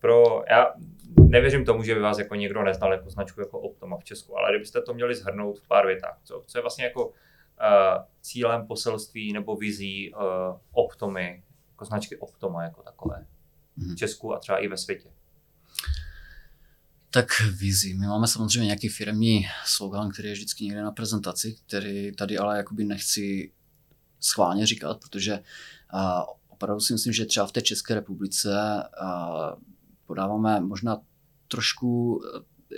pro, 0.00 0.44
já 0.50 0.72
nevěřím 1.16 1.64
tomu, 1.64 1.82
že 1.82 1.94
by 1.94 2.00
vás 2.00 2.18
jako 2.18 2.34
někdo 2.34 2.62
neznal 2.62 2.92
jako 2.92 3.10
značku 3.10 3.40
jako 3.40 3.60
Optoma 3.60 3.96
v 3.96 4.04
Česku, 4.04 4.38
ale 4.38 4.50
kdybyste 4.50 4.82
to 4.82 4.94
měli 4.94 5.14
zhrnout 5.14 5.58
v 5.58 5.68
pár 5.68 5.86
větách, 5.86 6.18
co, 6.24 6.42
co 6.46 6.58
je 6.58 6.62
vlastně 6.62 6.84
jako 6.84 7.06
uh, 7.06 7.12
cílem 8.20 8.66
poselství 8.66 9.32
nebo 9.32 9.56
vizí 9.56 10.14
uh, 10.14 10.20
Optomy, 10.72 11.42
jako 11.70 11.84
značky 11.84 12.16
Optoma 12.16 12.62
jako 12.62 12.82
takové 12.82 13.26
v 13.76 13.96
Česku 13.96 14.34
a 14.34 14.38
třeba 14.38 14.58
i 14.58 14.68
ve 14.68 14.76
světě? 14.76 15.08
Tak 17.14 17.26
vizi. 17.58 17.94
My 17.94 18.06
máme 18.06 18.26
samozřejmě 18.26 18.66
nějaký 18.66 18.88
firmní 18.88 19.46
slogan, 19.64 20.10
který 20.10 20.28
je 20.28 20.34
vždycky 20.34 20.64
někde 20.64 20.82
na 20.82 20.90
prezentaci, 20.90 21.56
který 21.66 22.12
tady 22.12 22.38
ale 22.38 22.56
jakoby 22.56 22.84
nechci 22.84 23.52
schválně 24.20 24.66
říkat, 24.66 25.00
protože 25.00 25.42
opravdu 26.48 26.80
si 26.80 26.92
myslím, 26.92 27.12
že 27.12 27.26
třeba 27.26 27.46
v 27.46 27.52
té 27.52 27.62
České 27.62 27.94
republice 27.94 28.50
podáváme 30.06 30.60
možná 30.60 31.00
trošku, 31.48 32.22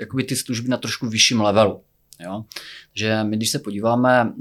jakoby 0.00 0.24
ty 0.24 0.36
služby 0.36 0.68
na 0.68 0.76
trošku 0.76 1.08
vyšším 1.08 1.40
levelu. 1.40 1.84
Jo? 2.20 2.44
Že 2.94 3.24
my, 3.24 3.36
když 3.36 3.50
se 3.50 3.58
podíváme, 3.58 4.32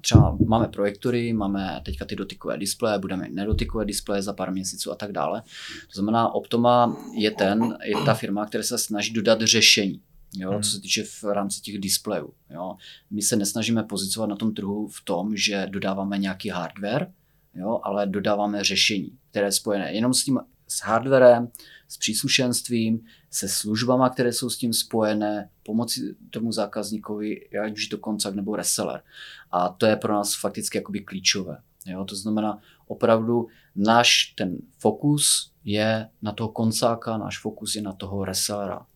třeba 0.00 0.36
máme 0.46 0.68
projektory, 0.68 1.32
máme 1.32 1.80
teďka 1.84 2.04
ty 2.04 2.16
dotykové 2.16 2.58
displeje, 2.58 2.98
budeme 2.98 3.22
mít 3.22 3.34
nedotykové 3.34 3.84
displeje 3.84 4.22
za 4.22 4.32
pár 4.32 4.52
měsíců 4.52 4.92
a 4.92 4.94
tak 4.94 5.12
dále. 5.12 5.42
To 5.86 5.94
znamená, 5.94 6.34
Optoma 6.34 6.96
je 7.18 7.30
ten, 7.30 7.78
je 7.84 7.94
ta 8.04 8.14
firma, 8.14 8.46
která 8.46 8.64
se 8.64 8.78
snaží 8.78 9.12
dodat 9.12 9.42
řešení. 9.42 10.00
Jo, 10.36 10.50
hmm. 10.50 10.62
co 10.62 10.70
se 10.70 10.80
týče 10.80 11.04
v 11.04 11.24
rámci 11.24 11.60
těch 11.60 11.78
displejů. 11.78 12.32
Jo. 12.50 12.76
My 13.10 13.22
se 13.22 13.36
nesnažíme 13.36 13.82
pozicovat 13.82 14.26
na 14.26 14.36
tom 14.36 14.54
trhu 14.54 14.88
v 14.88 15.04
tom, 15.04 15.36
že 15.36 15.66
dodáváme 15.70 16.18
nějaký 16.18 16.48
hardware, 16.48 17.12
jo, 17.54 17.80
ale 17.82 18.06
dodáváme 18.06 18.64
řešení, 18.64 19.18
které 19.30 19.46
je 19.46 19.52
spojené 19.52 19.92
jenom 19.92 20.14
s 20.14 20.24
tím 20.24 20.40
s 20.68 20.82
hardwarem, 20.82 21.48
s 21.88 21.96
příslušenstvím, 21.96 23.00
se 23.30 23.48
službama, 23.48 24.10
které 24.10 24.32
jsou 24.32 24.50
s 24.50 24.58
tím 24.58 24.72
spojené, 24.72 25.50
pomoci 25.62 26.16
tomu 26.30 26.52
zákazníkovi, 26.52 27.48
ať 27.64 27.72
už 27.72 27.86
to 27.86 27.98
koncak 27.98 28.34
nebo 28.34 28.56
reseller. 28.56 29.02
A 29.50 29.68
to 29.68 29.86
je 29.86 29.96
pro 29.96 30.12
nás 30.12 30.40
fakticky 30.40 30.78
jakoby 30.78 31.00
klíčové. 31.00 31.58
Jo? 31.86 32.04
To 32.04 32.16
znamená, 32.16 32.58
opravdu 32.86 33.46
náš 33.76 34.24
ten 34.24 34.58
fokus 34.78 35.52
je 35.64 36.08
na 36.22 36.32
toho 36.32 36.48
koncáka, 36.48 37.18
náš 37.18 37.40
fokus 37.40 37.74
je 37.74 37.82
na 37.82 37.92
toho 37.92 38.24
resellera. 38.24 38.86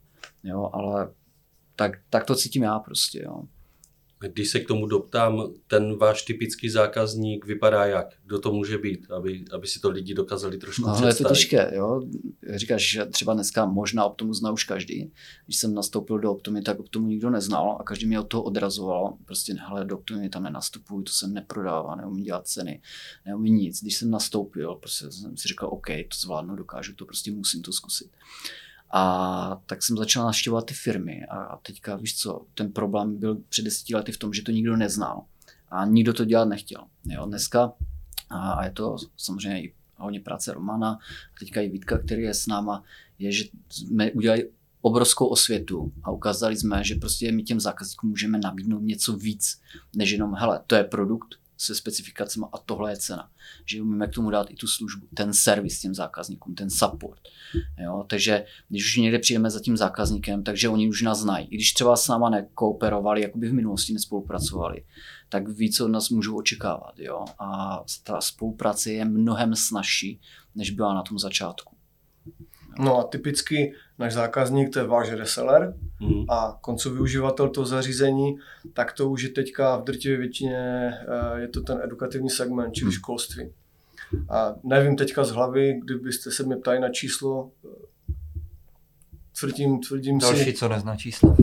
Jo? 0.45 0.71
Ale 0.73 1.13
tak, 1.77 1.93
tak 2.11 2.25
to 2.25 2.35
cítím 2.35 2.63
já 2.63 2.79
prostě. 2.79 3.23
Jo? 3.25 3.45
Když 4.29 4.49
se 4.49 4.61
k 4.61 4.69
tomu 4.69 4.87
doptám, 4.87 5.53
ten 5.67 5.97
váš 5.97 6.23
typický 6.23 6.71
zákazník 6.71 7.47
vypadá 7.47 7.87
jak? 7.87 8.07
Kdo 8.25 8.39
to 8.39 8.53
může 8.53 8.79
být, 8.79 9.11
aby, 9.11 9.45
aby 9.53 9.67
si 9.67 9.81
to 9.81 9.91
lidi 9.91 10.15
dokázali 10.15 10.59
trošku 10.59 10.83
no, 10.83 10.93
představit? 10.93 11.21
je 11.21 11.25
to 11.25 11.29
těžké, 11.29 11.71
jo. 11.75 12.03
Říkáš, 12.55 12.91
že 12.91 13.07
třeba 13.07 13.35
dneska 13.35 13.67
možná 13.67 14.05
Optomu 14.05 14.35
zná 14.35 14.51
už 14.51 14.65
každý. 14.65 15.13
Když 15.47 15.57
jsem 15.57 15.75
nastoupil 15.75 16.19
do 16.19 16.33
Optomy, 16.33 16.63
tak 16.63 16.81
Optomu 16.81 17.07
nikdo 17.07 17.31
neznal 17.31 17.77
a 17.81 17.85
každý 17.85 18.07
mě 18.07 18.21
od 18.21 18.29
toho 18.29 18.43
odrazoval. 18.43 19.17
Prostě 19.25 19.55
hele, 19.55 19.85
do 19.85 19.99
Optomy 19.99 20.29
tam 20.29 20.43
nenastupuji, 20.43 21.03
to 21.03 21.13
se 21.13 21.29
neprodává, 21.29 21.97
neumí 21.97 22.23
dělat 22.23 22.49
ceny, 22.49 22.83
neumí 23.27 23.51
nic. 23.51 23.83
Když 23.83 23.97
jsem 23.97 24.11
nastoupil, 24.11 24.75
prostě 24.75 25.13
jsem 25.13 25.37
si 25.37 25.49
říkal, 25.49 25.69
OK, 25.73 25.87
to 25.87 26.17
zvládnu, 26.21 26.57
dokážu 26.57 26.95
to, 26.95 27.05
prostě 27.05 27.33
musím 27.33 27.63
to 27.63 27.73
zkusit. 27.73 28.11
A 28.91 29.63
tak 29.67 29.83
jsem 29.83 29.97
začal 29.97 30.25
naštěvovat 30.25 30.67
ty 30.67 30.75
firmy 30.75 31.27
a 31.27 31.57
teďka 31.57 31.97
víš 31.97 32.17
co, 32.17 32.47
ten 32.55 32.73
problém 32.73 33.19
byl 33.19 33.39
před 33.49 33.63
deseti 33.63 33.95
lety 33.95 34.13
v 34.13 34.19
tom, 34.19 34.33
že 34.33 34.43
to 34.43 34.51
nikdo 34.51 34.77
neznal 34.77 35.25
a 35.69 35.85
nikdo 35.85 36.13
to 36.13 36.25
dělat 36.25 36.45
nechtěl. 36.45 36.85
Jo, 37.05 37.27
dneska 37.27 37.73
a 38.31 38.65
je 38.65 38.71
to 38.71 38.97
samozřejmě 39.17 39.63
i 39.63 39.75
hodně 39.97 40.21
práce 40.21 40.55
Romana, 40.55 40.93
a 40.93 41.39
teďka 41.39 41.61
i 41.61 41.69
Vítka, 41.69 41.99
který 41.99 42.23
je 42.23 42.35
s 42.35 42.47
náma, 42.47 42.83
je, 43.19 43.33
že 43.33 43.45
jsme 43.71 44.13
udělali 44.13 44.51
obrovskou 44.81 45.27
osvětu 45.27 45.93
a 46.03 46.11
ukázali 46.11 46.57
jsme, 46.57 46.85
že 46.85 46.95
prostě 46.95 47.33
my 47.33 47.43
těm 47.43 47.61
zákazníkům 47.61 48.11
můžeme 48.11 48.39
nabídnout 48.39 48.81
něco 48.81 49.17
víc, 49.17 49.61
než 49.97 50.11
jenom, 50.11 50.35
hele, 50.35 50.61
to 50.67 50.75
je 50.75 50.85
produkt, 50.85 51.40
se 51.61 51.75
specifikacemi 51.75 52.47
a 52.53 52.59
tohle 52.59 52.93
je 52.93 52.97
cena. 52.97 53.31
Že 53.67 53.83
umíme 53.83 54.07
k 54.07 54.15
tomu 54.15 54.31
dát 54.31 54.51
i 54.51 54.55
tu 54.55 54.67
službu, 54.67 55.07
ten 55.15 55.33
servis 55.33 55.81
těm 55.81 55.95
zákazníkům, 55.95 56.55
ten 56.55 56.71
support. 56.71 57.21
Jo? 57.79 58.05
Takže 58.09 58.45
když 58.69 58.85
už 58.87 58.97
někde 58.97 59.19
přijdeme 59.19 59.51
za 59.51 59.61
tím 59.61 59.77
zákazníkem, 59.77 60.43
takže 60.43 60.69
oni 60.69 60.89
už 60.89 61.03
nás 61.03 61.19
znají. 61.21 61.47
I 61.47 61.55
když 61.55 61.73
třeba 61.73 61.97
s 61.97 62.09
náma 62.09 62.31
nekooperovali, 62.31 63.23
jako 63.23 63.39
by 63.39 63.49
v 63.49 63.55
minulosti 63.55 63.93
nespolupracovali, 63.93 64.85
tak 65.29 65.49
ví, 65.49 65.73
co 65.73 65.85
od 65.85 65.89
nás 65.89 66.11
můžou 66.11 66.37
očekávat. 66.37 66.99
Jo? 66.99 67.25
A 67.39 67.81
ta 68.05 68.21
spolupráce 68.21 68.93
je 68.93 69.05
mnohem 69.05 69.57
snažší, 69.57 70.21
než 70.55 70.71
byla 70.71 70.95
na 70.95 71.03
tom 71.03 71.19
začátku. 71.19 71.70
No 72.79 72.99
a 72.99 73.05
typicky 73.05 73.75
náš 73.99 74.13
zákazník, 74.13 74.73
to 74.73 74.79
je 74.79 74.85
váš 74.85 75.11
reseller 75.11 75.75
mm. 76.01 76.25
a 76.31 76.59
koncový 76.61 77.01
uživatel 77.01 77.49
toho 77.49 77.67
zařízení, 77.67 78.37
tak 78.73 78.93
to 78.93 79.11
už 79.11 79.23
je 79.23 79.29
teďka 79.29 79.77
v 79.77 79.85
drtivé 79.85 80.17
většině, 80.17 80.59
eh, 80.59 81.41
je 81.41 81.49
to 81.49 81.61
ten 81.61 81.81
edukativní 81.85 82.31
segment, 82.31 82.75
čili 82.75 82.89
mm. 82.89 82.93
školství. 82.93 83.53
A 84.31 84.55
nevím 84.65 84.97
teďka 84.97 85.25
z 85.25 85.31
hlavy, 85.31 85.81
kdybyste 85.85 86.31
se 86.31 86.43
mě 86.43 86.57
ptali 86.57 86.81
na 86.81 86.89
číslo, 86.89 87.51
tvrdím, 89.41 89.81
tvrdím 89.81 90.19
Další, 90.19 90.39
si... 90.39 90.45
Další, 90.45 90.59
co 90.59 90.69
nezná 90.69 90.97
číslo. 90.97 91.37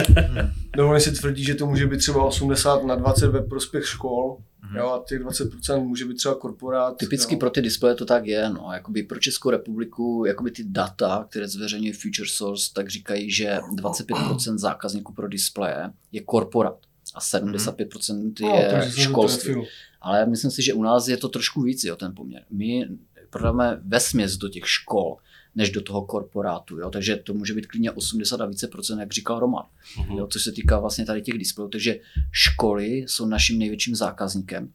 Dovolím 0.76 1.00
si 1.00 1.12
tvrdit, 1.12 1.44
že 1.44 1.54
to 1.54 1.66
může 1.66 1.86
být 1.86 1.98
třeba 1.98 2.24
80 2.24 2.84
na 2.84 2.94
20 2.94 3.26
ve 3.26 3.42
prospěch 3.42 3.86
škol, 3.86 4.36
Mm-hmm. 4.72 4.78
Jo, 4.78 4.90
a 4.90 5.04
těch 5.08 5.20
20% 5.20 5.84
může 5.84 6.04
být 6.04 6.14
třeba 6.14 6.34
korporát. 6.34 6.96
Typicky 6.96 7.34
jo. 7.34 7.38
pro 7.38 7.50
ty 7.50 7.62
displeje 7.62 7.94
to 7.94 8.04
tak 8.04 8.26
je. 8.26 8.50
No. 8.50 8.70
Jakoby 8.72 9.02
pro 9.02 9.18
Českou 9.18 9.50
republiku 9.50 10.24
jakoby 10.26 10.50
ty 10.50 10.64
data, 10.64 11.26
které 11.30 11.48
zveřejňuje 11.48 11.92
Future 11.92 12.28
Source, 12.28 12.70
tak 12.74 12.90
říkají, 12.90 13.30
že 13.30 13.58
25% 13.76 14.58
zákazníků 14.58 15.12
pro 15.12 15.28
displeje 15.28 15.90
je 16.12 16.20
korporát 16.20 16.78
a 17.14 17.20
75% 17.20 17.74
mm-hmm. 17.86 18.54
je 18.54 18.78
no, 18.78 19.02
školství. 19.02 19.54
Ale 20.00 20.26
myslím 20.26 20.50
si, 20.50 20.62
že 20.62 20.74
u 20.74 20.82
nás 20.82 21.08
je 21.08 21.16
to 21.16 21.28
trošku 21.28 21.62
víc, 21.62 21.84
jo, 21.84 21.96
ten 21.96 22.14
poměr. 22.14 22.42
My 22.50 22.88
prodáme 23.30 23.80
vesměs 23.84 24.36
do 24.36 24.48
těch 24.48 24.68
škol, 24.68 25.16
než 25.54 25.70
do 25.70 25.82
toho 25.82 26.02
korporátu. 26.02 26.78
Jo? 26.78 26.90
Takže 26.90 27.16
to 27.16 27.34
může 27.34 27.54
být 27.54 27.66
klidně 27.66 27.90
80 27.90 28.40
a 28.40 28.46
více 28.46 28.68
procent, 28.68 29.00
jak 29.00 29.12
říkal 29.12 29.38
Roman. 29.38 29.64
Mm-hmm. 29.96 30.18
Jo? 30.18 30.26
Co 30.26 30.40
se 30.40 30.52
týká 30.52 30.78
vlastně 30.78 31.04
tady 31.04 31.22
těch 31.22 31.38
displejů. 31.38 31.68
Takže 31.68 31.96
školy 32.30 32.88
jsou 32.88 33.26
naším 33.26 33.58
největším 33.58 33.94
zákazníkem. 33.94 34.72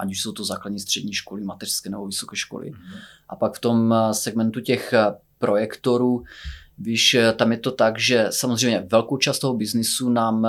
ať 0.00 0.10
už 0.10 0.20
jsou 0.20 0.32
to 0.32 0.44
základní 0.44 0.80
střední 0.80 1.12
školy, 1.12 1.44
mateřské 1.44 1.90
nebo 1.90 2.06
vysoké 2.06 2.36
školy. 2.36 2.72
A 3.28 3.36
pak 3.36 3.56
v 3.56 3.60
tom 3.60 3.94
eh, 3.94 4.14
segmentu 4.14 4.60
těch 4.60 4.92
eh, 4.92 5.14
projektorů, 5.38 6.24
víš, 6.78 7.14
eh, 7.14 7.32
tam 7.32 7.52
je 7.52 7.58
to 7.58 7.70
tak, 7.70 7.98
že 7.98 8.26
samozřejmě 8.30 8.86
velkou 8.90 9.16
část 9.16 9.38
toho 9.38 9.54
biznisu 9.54 10.10
nám 10.10 10.46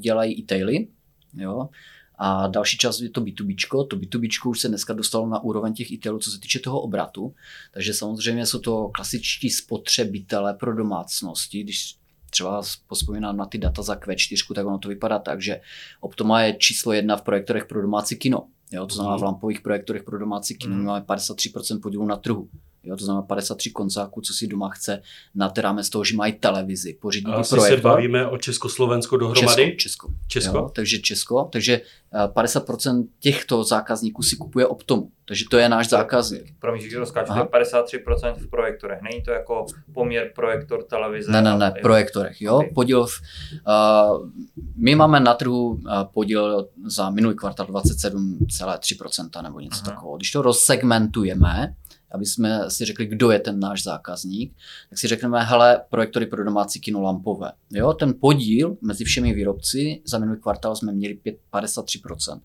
dělají 0.00 0.40
e-taily, 0.40 0.88
jo, 1.34 1.68
a 2.18 2.46
další 2.46 2.78
část 2.78 3.00
je 3.00 3.10
to 3.10 3.20
B2B. 3.20 3.86
To 3.88 3.96
B2B 3.96 4.50
už 4.50 4.60
se 4.60 4.68
dneska 4.68 4.92
dostalo 4.92 5.26
na 5.26 5.42
úroveň 5.42 5.74
těch 5.74 5.92
e 5.92 5.98
co 6.20 6.30
se 6.30 6.40
týče 6.40 6.58
toho 6.58 6.80
obratu. 6.80 7.34
Takže 7.72 7.94
samozřejmě 7.94 8.46
jsou 8.46 8.58
to 8.58 8.88
klasičtí 8.88 9.50
spotřebitele 9.50 10.54
pro 10.54 10.74
domácnosti. 10.74 11.62
Když 11.62 11.96
třeba 12.30 12.62
pospomínám 12.88 13.36
na 13.36 13.46
ty 13.46 13.58
data 13.58 13.82
za 13.82 13.94
Q4, 13.94 14.54
tak 14.54 14.66
ono 14.66 14.78
to 14.78 14.88
vypadá 14.88 15.18
tak, 15.18 15.42
že 15.42 15.60
Optoma 16.00 16.42
je 16.42 16.56
číslo 16.58 16.92
jedna 16.92 17.16
v 17.16 17.22
projektorech 17.22 17.66
pro 17.66 17.82
domácí 17.82 18.16
kino. 18.16 18.48
Jo, 18.72 18.86
to 18.86 18.94
znamená 18.94 19.16
v 19.16 19.22
lampových 19.22 19.60
projektorech 19.60 20.02
pro 20.02 20.18
domácí 20.18 20.54
kino 20.54 20.76
mm. 20.76 20.84
máme 20.84 21.00
53% 21.00 21.80
podílu 21.80 22.06
na 22.06 22.16
trhu. 22.16 22.48
Jo, 22.84 22.96
to 22.96 23.04
znamená 23.04 23.22
53 23.22 23.70
koncáků, 23.70 24.20
co 24.20 24.34
si 24.34 24.46
doma 24.46 24.68
chce 24.68 25.02
na 25.34 25.52
rámec 25.56 25.88
toho, 25.88 26.04
že 26.04 26.16
mají 26.16 26.32
televizi, 26.32 26.98
pořídí 27.00 27.26
A 27.26 27.34
asi 27.34 27.54
projektor. 27.54 27.78
se 27.78 27.82
bavíme 27.82 28.26
o 28.26 28.38
Československo 28.38 29.16
dohromady? 29.16 29.76
Česko. 29.76 29.76
Česko. 29.78 30.12
Česko? 30.28 30.56
Jo, 30.58 30.70
takže 30.74 30.98
Česko. 30.98 31.48
Takže 31.52 31.80
50% 32.26 33.06
těchto 33.20 33.64
zákazníků 33.64 34.22
si 34.22 34.36
kupuje 34.36 34.66
Optomu. 34.66 35.10
Takže 35.24 35.44
to 35.50 35.58
je 35.58 35.68
náš 35.68 35.88
zákazník. 35.88 36.54
Promiň, 36.58 36.90
že 36.90 36.98
rozkáču, 36.98 37.32
to 37.32 37.38
je 37.38 37.44
53% 37.44 38.34
v 38.34 38.46
projektorech. 38.46 39.02
Není 39.02 39.22
to 39.22 39.30
jako 39.30 39.66
poměr 39.94 40.30
projektor 40.34 40.82
televize? 40.82 41.32
Ne, 41.32 41.42
ne, 41.42 41.58
ne, 41.58 41.74
v 41.78 41.82
projektorech. 41.82 42.42
Jo? 42.42 42.56
Okay. 42.56 42.70
Podíl 42.74 43.06
v, 43.06 43.20
uh, 43.66 44.30
my 44.76 44.94
máme 44.94 45.20
na 45.20 45.34
trhu 45.34 45.68
uh, 45.68 45.80
podíl 46.14 46.68
za 46.86 47.10
minulý 47.10 47.36
kvartál 47.36 47.66
27,3% 47.66 49.42
nebo 49.42 49.60
něco 49.60 49.80
Aha. 49.82 49.90
takového. 49.90 50.16
Když 50.16 50.30
to 50.30 50.42
rozsegmentujeme, 50.42 51.74
aby 52.14 52.26
jsme 52.26 52.60
si 52.68 52.84
řekli, 52.84 53.06
kdo 53.06 53.30
je 53.30 53.38
ten 53.38 53.60
náš 53.60 53.82
zákazník, 53.82 54.56
tak 54.90 54.98
si 54.98 55.08
řekneme, 55.08 55.42
hele, 55.42 55.80
projektory 55.90 56.26
pro 56.26 56.44
domácí 56.44 56.80
kino 56.80 57.02
lampové. 57.02 57.52
Jo, 57.70 57.92
ten 57.92 58.14
podíl 58.20 58.76
mezi 58.82 59.04
všemi 59.04 59.34
výrobci 59.34 60.02
za 60.06 60.18
minulý 60.18 60.40
kvartál 60.40 60.76
jsme 60.76 60.92
měli 60.92 61.14
5, 61.14 61.36
53%. 61.52 62.40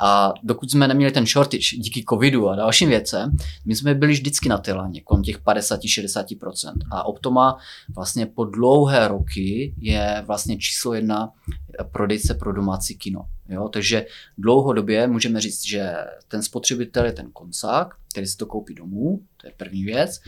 A 0.00 0.32
dokud 0.42 0.70
jsme 0.70 0.88
neměli 0.88 1.12
ten 1.12 1.26
shortage 1.26 1.76
díky 1.76 2.04
covidu 2.08 2.48
a 2.48 2.56
dalším 2.56 2.88
věcem, 2.88 3.30
my 3.64 3.76
jsme 3.76 3.94
byli 3.94 4.12
vždycky 4.12 4.48
na 4.48 4.58
té 4.58 4.72
laně, 4.72 5.00
kolem 5.00 5.22
těch 5.22 5.42
50-60%. 5.42 6.72
A 6.92 7.06
Optoma 7.06 7.56
vlastně 7.94 8.26
po 8.26 8.44
dlouhé 8.44 9.08
roky 9.08 9.74
je 9.78 10.22
vlastně 10.26 10.58
číslo 10.58 10.94
jedna 10.94 11.32
prodejce 11.92 12.34
pro 12.34 12.52
domácí 12.52 12.98
kino. 12.98 13.20
Jo? 13.50 13.68
Takže 13.68 14.06
dlouhodobě 14.38 15.06
můžeme 15.06 15.40
říct, 15.40 15.66
že 15.66 15.94
ten 16.28 16.42
spotřebitel 16.42 17.04
je 17.04 17.12
ten 17.12 17.30
koncák, 17.32 17.94
který 18.10 18.26
si 18.26 18.36
to 18.36 18.46
koupí 18.46 18.74
domů, 18.74 19.22
to 19.36 19.46
je 19.46 19.52
první 19.56 19.84
věc. 19.84 20.20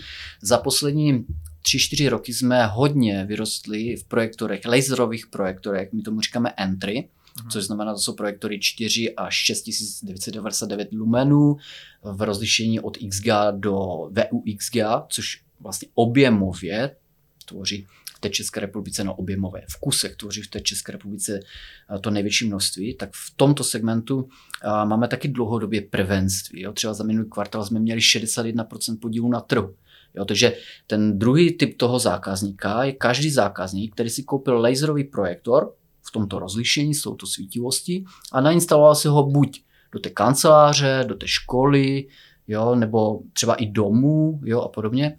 Za 0.42 0.58
poslední 0.58 1.26
3-4 1.62 2.08
roky 2.08 2.34
jsme 2.34 2.66
hodně 2.66 3.24
vyrostli 3.24 3.96
v 3.96 4.04
projektorech, 4.04 4.60
laserových 4.64 5.26
projektorech, 5.26 5.92
my 5.92 6.02
tomu 6.02 6.20
říkáme 6.20 6.52
entry, 6.56 7.08
Aha. 7.40 7.50
což 7.50 7.64
znamená, 7.64 7.92
to 7.92 7.98
jsou 7.98 8.12
projektory 8.12 8.60
4 8.60 9.14
až 9.14 9.34
6999 9.34 10.88
lumenů 10.92 11.56
v 12.02 12.22
rozlišení 12.22 12.80
od 12.80 12.98
XGA 13.08 13.50
do 13.50 13.76
VUXGA, 14.10 15.06
což 15.08 15.42
vlastně 15.60 15.88
objemově 15.94 16.96
tvoří 17.44 17.86
té 18.22 18.30
České 18.30 18.60
republice 18.60 19.04
na 19.04 19.18
objemové 19.18 19.62
v 19.70 19.80
kusech 19.80 20.16
tvoří 20.16 20.42
v 20.42 20.50
té 20.50 20.60
České 20.60 20.92
republice 20.92 21.40
eh, 21.40 21.98
to 21.98 22.10
největší 22.10 22.48
množství, 22.48 22.94
tak 22.94 23.10
v 23.12 23.34
tomto 23.36 23.64
segmentu 23.64 24.28
eh, 24.28 24.68
máme 24.68 25.08
taky 25.08 25.28
dlouhodobě 25.28 25.80
prvenství. 25.80 26.60
Jo. 26.60 26.72
Třeba 26.72 26.94
za 26.94 27.04
minulý 27.04 27.30
kvartál 27.30 27.64
jsme 27.64 27.80
měli 27.80 28.00
61% 28.00 28.98
podílu 28.98 29.28
na 29.28 29.40
trhu. 29.40 29.74
Jo, 30.14 30.24
takže 30.24 30.56
ten 30.86 31.18
druhý 31.18 31.56
typ 31.56 31.78
toho 31.78 31.98
zákazníka 31.98 32.84
je 32.84 32.92
každý 32.92 33.30
zákazník, 33.30 33.94
který 33.94 34.10
si 34.10 34.22
koupil 34.22 34.60
laserový 34.60 35.04
projektor 35.04 35.74
v 36.02 36.10
tomto 36.10 36.38
rozlišení 36.38 36.94
s 36.94 37.02
touto 37.02 37.26
svítivostí 37.26 38.04
a 38.32 38.40
nainstaloval 38.40 38.94
si 38.94 39.08
ho 39.08 39.22
buď 39.22 39.62
do 39.92 39.98
té 39.98 40.10
kanceláře, 40.10 41.04
do 41.06 41.14
té 41.14 41.28
školy, 41.28 42.06
jo, 42.48 42.74
nebo 42.74 43.20
třeba 43.32 43.54
i 43.54 43.66
domů 43.66 44.40
jo, 44.44 44.60
a 44.60 44.68
podobně. 44.68 45.18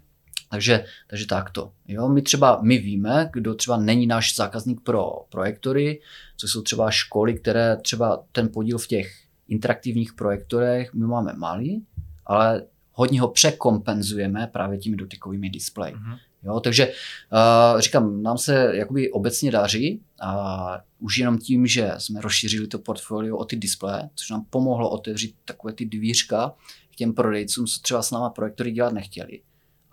Takže, 0.54 0.84
takže 1.06 1.26
takto. 1.26 1.72
Jo, 1.88 2.08
my 2.08 2.22
třeba 2.22 2.60
my 2.62 2.78
víme, 2.78 3.30
kdo 3.32 3.54
třeba 3.54 3.76
není 3.76 4.06
náš 4.06 4.36
zákazník 4.36 4.80
pro 4.80 5.12
projektory, 5.28 6.00
co 6.36 6.48
jsou 6.48 6.62
třeba 6.62 6.90
školy, 6.90 7.34
které 7.34 7.76
třeba 7.76 8.22
ten 8.32 8.48
podíl 8.48 8.78
v 8.78 8.86
těch 8.86 9.12
interaktivních 9.48 10.12
projektorech 10.12 10.94
my 10.94 11.06
máme 11.06 11.32
malý, 11.36 11.86
ale 12.26 12.62
hodně 12.92 13.20
ho 13.20 13.28
překompenzujeme 13.28 14.46
právě 14.52 14.78
těmi 14.78 14.96
dotykovými 14.96 15.50
displeji. 15.50 15.94
Mm-hmm. 15.94 16.18
Jo, 16.42 16.60
takže 16.60 16.86
uh, 16.86 17.80
říkám, 17.80 18.22
nám 18.22 18.38
se 18.38 18.70
jakoby 18.74 19.10
obecně 19.10 19.50
daří 19.50 20.00
a 20.20 20.80
už 20.98 21.18
jenom 21.18 21.38
tím, 21.38 21.66
že 21.66 21.94
jsme 21.98 22.20
rozšířili 22.20 22.66
to 22.66 22.78
portfolio 22.78 23.36
o 23.36 23.44
ty 23.44 23.56
displeje, 23.56 24.08
což 24.14 24.30
nám 24.30 24.44
pomohlo 24.50 24.90
otevřít 24.90 25.36
takové 25.44 25.72
ty 25.72 25.84
dvířka 25.84 26.54
k 26.92 26.96
těm 26.96 27.14
prodejcům, 27.14 27.66
co 27.66 27.80
třeba 27.80 28.02
s 28.02 28.10
náma 28.10 28.30
projektory 28.30 28.72
dělat 28.72 28.92
nechtěli 28.92 29.40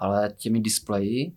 ale 0.01 0.33
těmi 0.37 0.59
displeji 0.59 1.33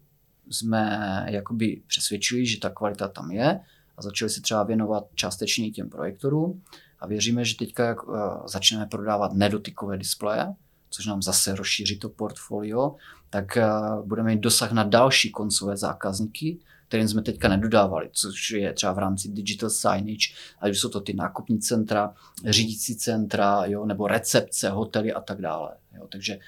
jsme 0.51 1.27
jakoby 1.29 1.83
přesvědčili, 1.87 2.47
že 2.47 2.61
ta 2.61 2.71
kvalita 2.71 3.09
tam 3.09 3.31
je 3.31 3.61
a 3.97 4.03
začali 4.03 4.31
se 4.31 4.41
třeba 4.41 4.63
věnovat 4.63 5.05
částečně 5.15 5.71
těm 5.71 5.91
projektorům 5.91 6.63
a 7.01 7.07
věříme, 7.07 7.45
že 7.45 7.57
teďka 7.57 7.85
jak 7.85 8.09
uh, 8.09 8.17
začneme 8.47 8.87
prodávat 8.87 9.33
nedotykové 9.33 9.99
displeje, 9.99 10.47
což 10.91 11.07
nám 11.07 11.23
zase 11.23 11.55
rozšíří 11.55 11.99
to 11.99 12.09
portfolio, 12.09 12.95
tak 13.31 13.45
uh, 13.57 14.07
budeme 14.07 14.31
mít 14.31 14.41
dosah 14.41 14.73
na 14.73 14.85
další 14.85 15.31
koncové 15.31 15.77
zákazníky, 15.77 16.59
kterým 16.89 17.09
jsme 17.09 17.23
teďka 17.23 17.49
nedodávali, 17.49 18.11
což 18.13 18.51
je 18.51 18.73
třeba 18.73 18.93
v 18.93 18.99
rámci 18.99 19.29
digital 19.29 19.71
signage, 19.71 20.35
ať 20.61 20.71
už 20.71 20.81
jsou 20.81 20.89
to 20.89 21.01
ty 21.01 21.15
nákupní 21.15 21.59
centra, 21.59 22.15
řídící 22.49 22.97
centra, 22.97 23.65
jo, 23.67 23.87
nebo 23.87 24.09
recepce, 24.09 24.71
hotely 24.71 25.13
a 25.13 25.21
tak 25.21 25.41
dále. 25.41 25.77
Jo. 25.97 26.09
Takže 26.13 26.39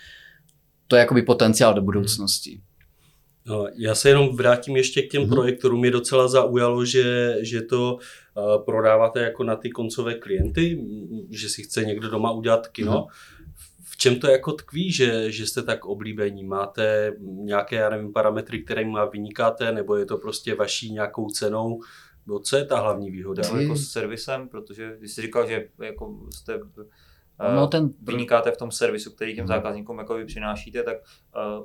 to 0.86 0.96
je 0.96 1.00
jakoby 1.00 1.22
potenciál 1.22 1.74
do 1.74 1.82
budoucnosti. 1.82 2.60
No, 3.46 3.66
já 3.74 3.94
se 3.94 4.08
jenom 4.08 4.36
vrátím 4.36 4.76
ještě 4.76 5.02
k 5.02 5.10
těm 5.10 5.22
mm-hmm. 5.22 5.28
projektorům. 5.28 5.80
Mě 5.80 5.90
docela 5.90 6.28
zaujalo, 6.28 6.84
že, 6.84 7.36
že 7.40 7.62
to 7.62 7.94
uh, 7.94 8.64
prodáváte 8.64 9.20
jako 9.20 9.44
na 9.44 9.56
ty 9.56 9.70
koncové 9.70 10.14
klienty, 10.14 10.84
že 11.30 11.48
si 11.48 11.62
chce 11.62 11.84
někdo 11.84 12.10
doma 12.10 12.30
udělat 12.30 12.68
kino. 12.68 12.92
Mm-hmm. 12.92 13.52
V 13.84 13.96
čem 13.96 14.20
to 14.20 14.28
jako 14.28 14.52
tkví, 14.52 14.92
že, 14.92 15.32
že 15.32 15.46
jste 15.46 15.62
tak 15.62 15.84
oblíbení? 15.84 16.44
Máte 16.44 17.12
nějaké, 17.20 17.76
já 17.76 17.90
nevím, 17.90 18.12
parametry, 18.12 18.62
kterými 18.62 18.98
vynikáte, 19.12 19.72
nebo 19.72 19.96
je 19.96 20.06
to 20.06 20.16
prostě 20.18 20.54
vaší 20.54 20.92
nějakou 20.92 21.30
cenou? 21.30 21.80
No, 22.26 22.38
co 22.38 22.56
je 22.56 22.64
ta 22.64 22.80
hlavní 22.80 23.10
výhoda? 23.10 23.42
Jako 23.60 23.76
s 23.76 23.88
servisem, 23.88 24.48
protože 24.48 24.94
když 24.98 25.12
jsi 25.12 25.22
říkal, 25.22 25.48
že 25.48 25.68
jako 25.82 26.18
jste 26.34 26.60
no, 27.54 27.64
eh, 27.64 27.68
ten... 27.68 27.90
vynikáte 28.02 28.50
v 28.50 28.56
tom 28.56 28.70
servisu, 28.70 29.10
který 29.10 29.34
těm 29.34 29.44
mhm. 29.44 29.48
zákazníkům 29.48 29.98
jako 29.98 30.14
vy 30.14 30.24
přinášíte, 30.24 30.82
tak 30.82 30.96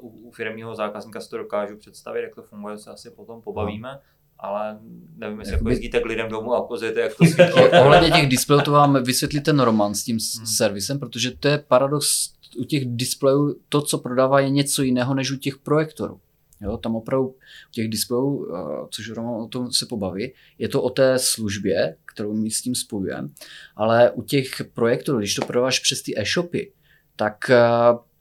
uh, 0.01 0.05
u, 0.05 0.27
u 0.27 0.31
firmního 0.31 0.75
zákazníka 0.75 1.19
si 1.19 1.29
to 1.29 1.38
dokážu 1.38 1.77
představit, 1.77 2.21
jak 2.21 2.36
to 2.36 2.43
funguje, 2.43 2.77
se 2.77 2.91
asi 2.91 3.12
potom 3.12 3.41
pobavíme. 3.41 3.99
Ale 4.39 4.79
nevím, 5.17 5.39
jestli 5.39 5.53
jako 5.53 5.69
jezdíte 5.69 5.99
k 5.99 6.05
lidem 6.05 6.29
domů 6.29 6.53
a 6.53 6.63
ukazujete, 6.63 6.99
jak 6.99 7.15
to 7.15 7.25
svítí. 7.25 7.51
Ohledně 7.81 8.12
těch 8.12 8.29
displejů 8.29 8.62
to 8.62 8.71
vám 8.71 9.03
vysvětlí 9.03 9.41
ten 9.41 9.60
román 9.60 9.95
s 9.95 10.03
tím 10.03 10.17
hmm. 10.38 10.45
servisem, 10.45 10.99
protože 10.99 11.31
to 11.31 11.47
je 11.47 11.57
paradox 11.57 12.34
u 12.57 12.63
těch 12.63 12.86
displejů, 12.86 13.55
to, 13.69 13.81
co 13.81 13.97
prodává, 13.97 14.39
je 14.39 14.49
něco 14.49 14.84
jiného 14.84 15.13
než 15.13 15.31
u 15.31 15.38
těch 15.38 15.57
projektorů. 15.57 16.19
Jo, 16.62 16.77
tam 16.77 16.95
opravdu 16.95 17.27
u 17.27 17.36
těch 17.71 17.89
displejů, 17.89 18.55
eh, 18.55 18.88
což 18.89 19.10
Roman 19.10 19.41
o 19.41 19.47
tom 19.47 19.71
se 19.71 19.86
pobaví, 19.86 20.34
je 20.57 20.69
to 20.69 20.81
o 20.81 20.89
té 20.89 21.19
službě, 21.19 21.95
kterou 22.13 22.34
my 22.34 22.52
s 22.52 22.62
tím 22.62 22.76
spojujeme, 22.76 23.28
ale 23.76 24.12
u 24.12 24.21
těch 24.21 24.50
projektů, 24.74 25.17
když 25.17 25.36
to 25.36 25.45
prodáváš 25.45 25.80
přes 25.80 26.02
ty 26.02 26.19
e-shopy, 26.19 26.71
tak 27.15 27.50
eh, 27.50 27.60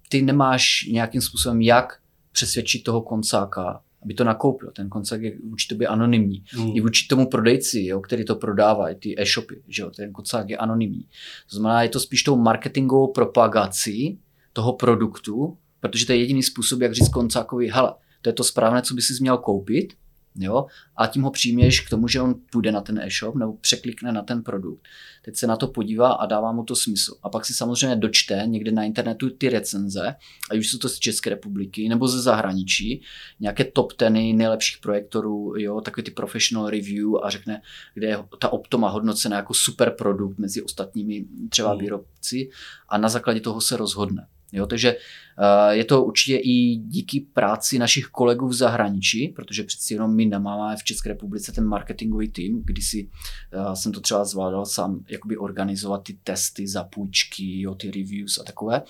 ty 0.09 0.23
nemáš 0.23 0.87
nějakým 0.91 1.21
způsobem, 1.21 1.61
jak 1.61 1.99
přesvědčit 2.33 2.85
toho 2.85 3.03
koncáka, 3.03 3.83
aby 4.03 4.15
to 4.15 4.25
nakoupil. 4.25 4.71
Ten 4.71 4.89
koncák 4.89 5.23
je 5.23 5.39
vůči 5.49 5.69
tobě 5.69 5.87
anonymní. 5.87 6.45
Mm. 6.57 6.77
I 6.77 6.81
vůči 6.81 7.09
tomu 7.09 7.27
prodejci, 7.27 7.85
jo, 7.85 8.01
který 8.01 8.25
to 8.25 8.37
prodává, 8.37 8.95
ty 8.95 9.15
e-shopy, 9.19 9.63
že 9.69 9.83
jo, 9.83 9.91
ten 9.91 10.13
koncák 10.13 10.51
je 10.51 10.57
anonymní. 10.57 11.03
To 11.51 11.57
znamená, 11.57 11.83
je 11.83 11.89
to 11.89 12.01
spíš 12.01 12.23
tou 12.23 12.37
marketingovou 12.37 13.13
propagací 13.13 14.19
toho 14.53 14.73
produktu, 14.73 15.57
protože 15.81 16.07
to 16.07 16.13
je 16.13 16.19
jediný 16.19 16.43
způsob, 16.43 16.81
jak 16.81 16.95
říct 16.95 17.09
koncákovi, 17.09 17.69
hele, 17.69 17.95
to 18.23 18.29
je 18.29 18.33
to 18.33 18.45
správné, 18.45 18.83
co 18.83 18.95
by 18.95 19.03
si 19.03 19.13
měl 19.21 19.39
koupit, 19.39 19.93
Jo? 20.35 20.67
A 20.97 21.07
tím 21.07 21.23
ho 21.23 21.31
přijměš 21.31 21.81
k 21.81 21.91
tomu, 21.91 22.09
že 22.09 22.21
on 22.21 22.35
půjde 22.53 22.73
na 22.73 22.81
ten 22.81 22.99
e-shop 22.99 23.35
nebo 23.35 23.53
překlikne 23.53 24.13
na 24.13 24.23
ten 24.23 24.43
produkt. 24.43 24.83
Teď 25.23 25.37
se 25.37 25.47
na 25.47 25.57
to 25.57 25.67
podívá 25.67 26.13
a 26.13 26.27
dává 26.27 26.53
mu 26.53 26.65
to 26.65 26.77
smysl. 26.77 27.15
A 27.23 27.29
pak 27.29 27.47
si 27.47 27.55
samozřejmě 27.55 27.97
dočte 27.97 28.43
někde 28.47 28.73
na 28.73 28.85
internetu 28.85 29.31
ty 29.31 29.49
recenze, 29.49 30.15
ať 30.51 30.59
už 30.59 30.69
jsou 30.69 30.79
to 30.79 30.89
z 30.89 30.99
České 30.99 31.31
republiky 31.31 31.89
nebo 31.89 32.09
ze 32.09 32.23
zahraničí, 32.23 33.03
nějaké 33.41 33.65
top 33.65 33.93
teny 33.93 34.33
nejlepších 34.33 34.79
projektorů, 34.79 35.55
jo, 35.57 35.81
takové 35.81 36.03
ty 36.03 36.11
professional 36.11 36.71
review 36.71 37.17
a 37.23 37.31
řekne, 37.31 37.63
kde 37.95 38.07
je 38.07 38.19
ta 38.39 38.53
Optoma 38.53 38.89
hodnocena 38.89 39.37
jako 39.37 39.55
super 39.55 39.91
produkt 39.91 40.39
mezi 40.39 40.63
ostatními 40.63 41.25
třeba 41.49 41.71
Hmm. 41.71 41.81
výrobci 41.81 42.51
a 42.89 42.99
na 42.99 43.09
základě 43.09 43.41
toho 43.41 43.61
se 43.61 43.77
rozhodne. 43.77 44.27
Jo, 44.53 44.67
takže 44.67 44.97
uh, 44.97 45.71
je 45.71 45.85
to 45.85 46.05
určitě 46.05 46.37
i 46.37 46.77
díky 46.77 47.21
práci 47.21 47.79
našich 47.79 48.07
kolegů 48.07 48.49
v 48.49 48.55
zahraničí, 48.55 49.29
protože 49.29 49.65
přeci 49.65 49.95
jenom 49.95 50.17
my 50.17 50.27
nemáme 50.27 50.77
v 50.77 50.85
České 50.85 51.09
republice 51.09 51.53
ten 51.53 51.65
marketingový 51.65 52.29
tým, 52.29 52.63
kdy 52.65 52.83
si 52.83 53.09
uh, 53.55 53.73
jsem 53.73 53.93
to 53.93 54.01
třeba 54.01 54.25
zvládal 54.25 54.67
sám 54.67 55.05
jakoby 55.09 55.37
organizovat 55.37 56.03
ty 56.03 56.19
testy, 56.25 56.69
zapůjčky, 56.69 57.61
jo, 57.61 57.75
ty 57.75 57.91
reviews 57.91 58.39
a 58.39 58.45
takové, 58.45 58.83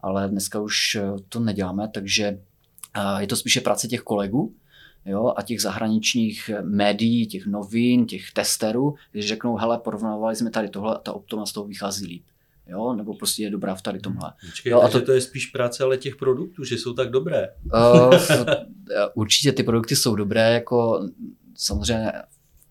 ale 0.00 0.28
dneska 0.28 0.60
už 0.60 0.98
uh, 1.02 1.18
to 1.28 1.40
neděláme, 1.40 1.88
takže 1.88 2.38
je 3.18 3.26
to 3.26 3.36
spíše 3.36 3.60
práce 3.60 3.88
těch 3.88 4.00
kolegů, 4.00 4.54
jo, 5.06 5.34
a 5.36 5.42
těch 5.42 5.62
zahraničních 5.62 6.50
médií, 6.62 7.26
těch 7.26 7.46
novin, 7.46 8.06
těch 8.06 8.32
testerů, 8.32 8.94
když 9.12 9.28
řeknou, 9.28 9.56
hele, 9.56 9.78
porovnávali 9.78 10.36
jsme 10.36 10.50
tady 10.50 10.68
tohle 10.68 10.98
ta 11.02 11.12
Optoma 11.12 11.46
z 11.46 11.52
toho 11.52 11.66
vychází 11.66 12.06
líp. 12.06 12.24
Jo, 12.70 12.94
nebo 12.94 13.14
prostě 13.14 13.42
je 13.42 13.50
dobrá 13.50 13.74
v 13.74 13.82
tady 13.82 13.98
tomhle. 13.98 14.32
Počkej, 14.50 14.70
Jo, 14.70 14.80
a 14.82 14.88
to- 14.88 15.02
to 15.02 15.12
je 15.12 15.20
spíš 15.20 15.46
práce 15.46 15.84
ale 15.84 15.96
těch 15.96 16.16
produktů, 16.16 16.64
že 16.64 16.74
jsou 16.74 16.92
tak 16.92 17.10
dobré. 17.10 17.48
Uh, 17.74 18.14
určitě 19.14 19.52
ty 19.52 19.62
produkty 19.62 19.96
jsou 19.96 20.14
dobré, 20.14 20.52
jako 20.52 21.08
samozřejmě, 21.56 22.12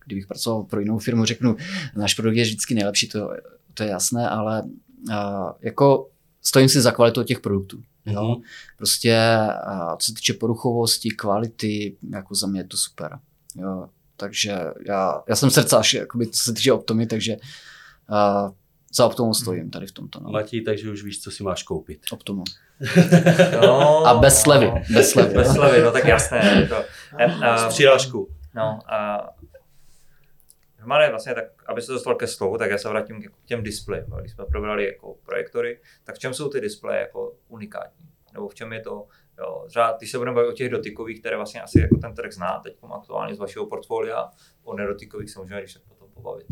kdybych 0.05 0.27
pracoval 0.27 0.63
pro 0.63 0.79
jinou 0.79 0.99
firmu, 0.99 1.25
řeknu, 1.25 1.55
náš 1.95 2.13
produkt 2.13 2.35
je 2.35 2.43
vždycky 2.43 2.75
nejlepší, 2.75 3.09
to, 3.09 3.29
to 3.73 3.83
je 3.83 3.89
jasné, 3.89 4.29
ale 4.29 4.63
uh, 5.09 5.51
jako 5.61 6.09
stojím 6.41 6.69
si 6.69 6.81
za 6.81 6.91
kvalitou 6.91 7.23
těch 7.23 7.39
produktů. 7.39 7.81
Jo? 8.05 8.23
Mhm. 8.29 8.41
Prostě 8.77 9.37
uh, 9.67 9.97
co 9.97 10.05
se 10.05 10.13
týče 10.13 10.33
poruchovosti, 10.33 11.09
kvality, 11.09 11.97
jako 12.09 12.35
za 12.35 12.47
mě 12.47 12.59
je 12.59 12.63
to 12.67 12.77
super. 12.77 13.19
Jo? 13.55 13.89
Takže 14.17 14.57
já, 14.87 15.23
já 15.29 15.35
jsem 15.35 15.49
srdcař, 15.49 15.93
jakoby, 15.93 16.27
co 16.27 16.43
se 16.43 16.53
týče 16.53 16.73
Optomy, 16.73 17.07
takže 17.07 17.35
uh, 18.09 18.51
za 18.93 19.05
Optomou 19.05 19.33
stojím 19.33 19.69
tady 19.69 19.87
v 19.87 19.91
tomto. 19.91 20.19
No. 20.19 20.29
Matěj, 20.29 20.61
takže 20.61 20.91
už 20.91 21.03
víš, 21.03 21.21
co 21.21 21.31
si 21.31 21.43
máš 21.43 21.63
koupit. 21.63 22.01
Optomu. 22.11 22.43
No, 23.61 24.05
A 24.07 24.13
bez 24.13 24.41
slevy, 24.41 24.71
bez 24.93 25.09
slevy. 25.11 25.33
Bez 25.33 25.53
slevy, 25.53 25.81
no 25.81 25.91
tak 25.91 26.05
jasné. 26.05 26.67
Jako, 26.69 26.85
a, 27.43 27.69
S 27.69 27.73
přirážkou. 27.73 28.27
No 28.55 28.79
a 28.93 29.29
Romane, 30.79 31.09
vlastně 31.09 31.33
tak, 31.33 31.45
aby 31.67 31.81
se 31.81 31.91
dostal 31.91 32.15
ke 32.15 32.27
slovu, 32.27 32.57
tak 32.57 32.71
já 32.71 32.77
se 32.77 32.89
vrátím 32.89 33.21
k 33.21 33.45
těm 33.45 33.63
displejům. 33.63 34.09
Když 34.19 34.31
jsme 34.31 34.45
probrali 34.45 34.85
jako 34.85 35.15
projektory, 35.25 35.81
tak 36.03 36.15
v 36.15 36.19
čem 36.19 36.33
jsou 36.33 36.49
ty 36.49 36.61
displeje 36.61 36.99
jako 36.99 37.33
unikátní? 37.47 38.09
Nebo 38.33 38.47
v 38.49 38.55
čem 38.55 38.73
je 38.73 38.81
to, 38.81 39.07
jo, 39.39 39.65
třeba 39.67 39.95
když 39.97 40.11
se 40.11 40.17
budeme 40.17 40.35
bavit 40.35 40.49
o 40.49 40.53
těch 40.53 40.69
dotykových, 40.69 41.19
které 41.19 41.35
vlastně 41.35 41.61
asi 41.61 41.79
jako 41.79 41.97
ten 41.97 42.15
trh 42.15 42.31
zná 42.33 42.59
teď 42.63 42.77
aktuálně 42.95 43.35
z 43.35 43.39
vašeho 43.39 43.65
portfolia, 43.65 44.29
o 44.63 44.75
nedotykových 44.75 45.29
se 45.29 45.39
můžeme 45.39 45.61
když 45.61 45.73
tak 45.73 45.83
potom 45.83 46.11
pobavit. 46.11 46.47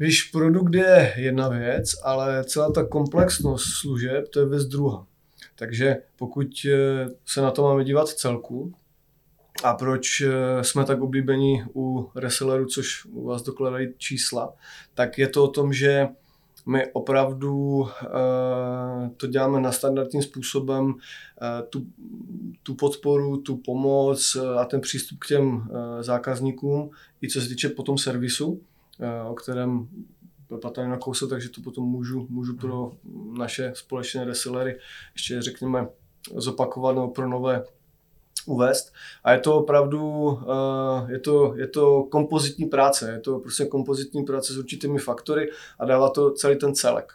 Víš, 0.00 0.22
produkt 0.22 0.74
je 0.74 1.14
jedna 1.16 1.48
věc, 1.48 1.90
ale 2.04 2.44
celá 2.44 2.72
ta 2.72 2.84
komplexnost 2.84 3.66
služeb, 3.80 4.28
to 4.28 4.40
je 4.40 4.46
věc 4.46 4.64
druhá. 4.64 5.06
Takže 5.54 5.96
pokud 6.16 6.46
eh, 6.66 7.08
se 7.26 7.40
na 7.40 7.50
to 7.50 7.62
máme 7.62 7.84
dívat 7.84 8.08
v 8.08 8.14
celku, 8.14 8.72
a 9.64 9.74
proč 9.74 10.20
eh, 10.20 10.64
jsme 10.64 10.84
tak 10.84 11.00
oblíbení 11.00 11.64
u 11.74 12.10
resellerů, 12.14 12.66
což 12.66 13.04
u 13.04 13.24
vás 13.26 13.42
dokladají 13.42 13.88
čísla, 13.96 14.54
tak 14.94 15.18
je 15.18 15.28
to 15.28 15.44
o 15.44 15.48
tom, 15.48 15.72
že 15.72 16.08
my 16.66 16.86
opravdu 16.92 17.86
eh, 18.02 19.10
to 19.16 19.26
děláme 19.26 19.60
na 19.60 19.72
standardním 19.72 20.22
způsobem, 20.22 20.94
tu, 21.70 21.86
tu 22.62 22.74
podporu, 22.74 23.36
tu 23.36 23.56
pomoc 23.56 24.36
a 24.58 24.64
ten 24.64 24.80
přístup 24.80 25.18
k 25.18 25.26
těm 25.26 25.68
zákazníkům, 26.00 26.90
i 27.22 27.28
co 27.28 27.40
se 27.40 27.48
týče 27.48 27.68
potom 27.68 27.98
servisu, 27.98 28.60
o 29.28 29.34
kterém 29.34 29.88
Pepa 30.48 30.70
tady 30.70 30.88
nakousl, 30.88 31.28
takže 31.28 31.48
to 31.48 31.60
potom 31.60 31.84
můžu, 31.84 32.26
můžu 32.30 32.56
pro 32.56 32.92
naše 33.38 33.72
společné 33.74 34.24
resellery 34.24 34.78
ještě 35.12 35.42
řekněme 35.42 35.88
zopakovat 36.36 36.94
nebo 36.94 37.08
pro 37.08 37.28
nové 37.28 37.64
uvést. 38.46 38.92
A 39.24 39.32
je 39.32 39.38
to 39.38 39.56
opravdu, 39.56 40.30
eh, 40.42 41.12
je 41.12 41.18
to, 41.18 41.54
je 41.56 41.66
to 41.66 42.02
kompozitní 42.02 42.66
práce, 42.66 43.10
je 43.10 43.20
to 43.20 43.38
prostě 43.38 43.64
kompozitní 43.64 44.24
práce 44.24 44.52
s 44.52 44.58
určitými 44.58 44.98
faktory 44.98 45.50
a 45.78 45.84
dává 45.84 46.10
to 46.10 46.30
celý 46.30 46.56
ten 46.56 46.74
celek. 46.74 47.12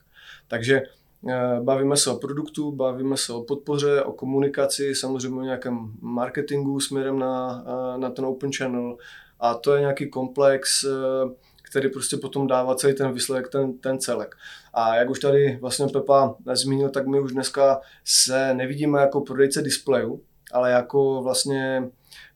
Takže 0.48 0.82
eh, 1.30 1.60
bavíme 1.62 1.98
se 1.98 2.10
o 2.12 2.16
produktu, 2.16 2.72
bavíme 2.72 3.18
se 3.18 3.34
o 3.34 3.42
podpoře, 3.42 4.04
o 4.04 4.12
komunikaci, 4.12 4.96
samozřejmě 4.96 5.40
o 5.40 5.44
nějakém 5.44 5.94
marketingu 6.02 6.80
směrem 6.80 7.20
na, 7.20 7.66
eh, 7.68 7.98
na 7.98 8.10
ten 8.10 8.26
open 8.26 8.52
channel 8.58 8.98
a 9.40 9.54
to 9.54 9.74
je 9.74 9.80
nějaký 9.80 10.10
komplex, 10.10 10.84
eh, 10.84 11.53
který 11.74 11.90
prostě 11.90 12.18
potom 12.18 12.48
dává 12.48 12.76
celý 12.76 12.94
ten 12.94 13.14
výsledek, 13.14 13.50
ten, 13.50 13.78
ten 13.78 14.00
celek. 14.00 14.36
A 14.74 14.96
jak 14.96 15.10
už 15.10 15.20
tady 15.20 15.58
vlastně 15.62 15.88
Pepa 15.88 16.36
zmínil, 16.54 16.90
tak 16.90 17.08
my 17.08 17.20
už 17.20 17.32
dneska 17.32 17.82
se 18.04 18.54
nevidíme 18.54 19.02
jako 19.02 19.22
prodejce 19.22 19.62
displejů, 19.62 20.22
ale 20.52 20.72
jako 20.72 21.22
vlastně 21.24 21.84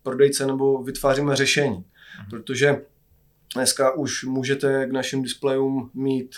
prodejce 0.04 0.46
nebo 0.48 0.84
vytváříme 0.84 1.36
řešení. 1.36 1.86
Protože 2.30 2.82
dneska 3.56 3.92
už 3.92 4.24
můžete 4.24 4.86
k 4.86 4.92
našim 4.92 5.22
displejům 5.22 5.92
mít 5.94 6.36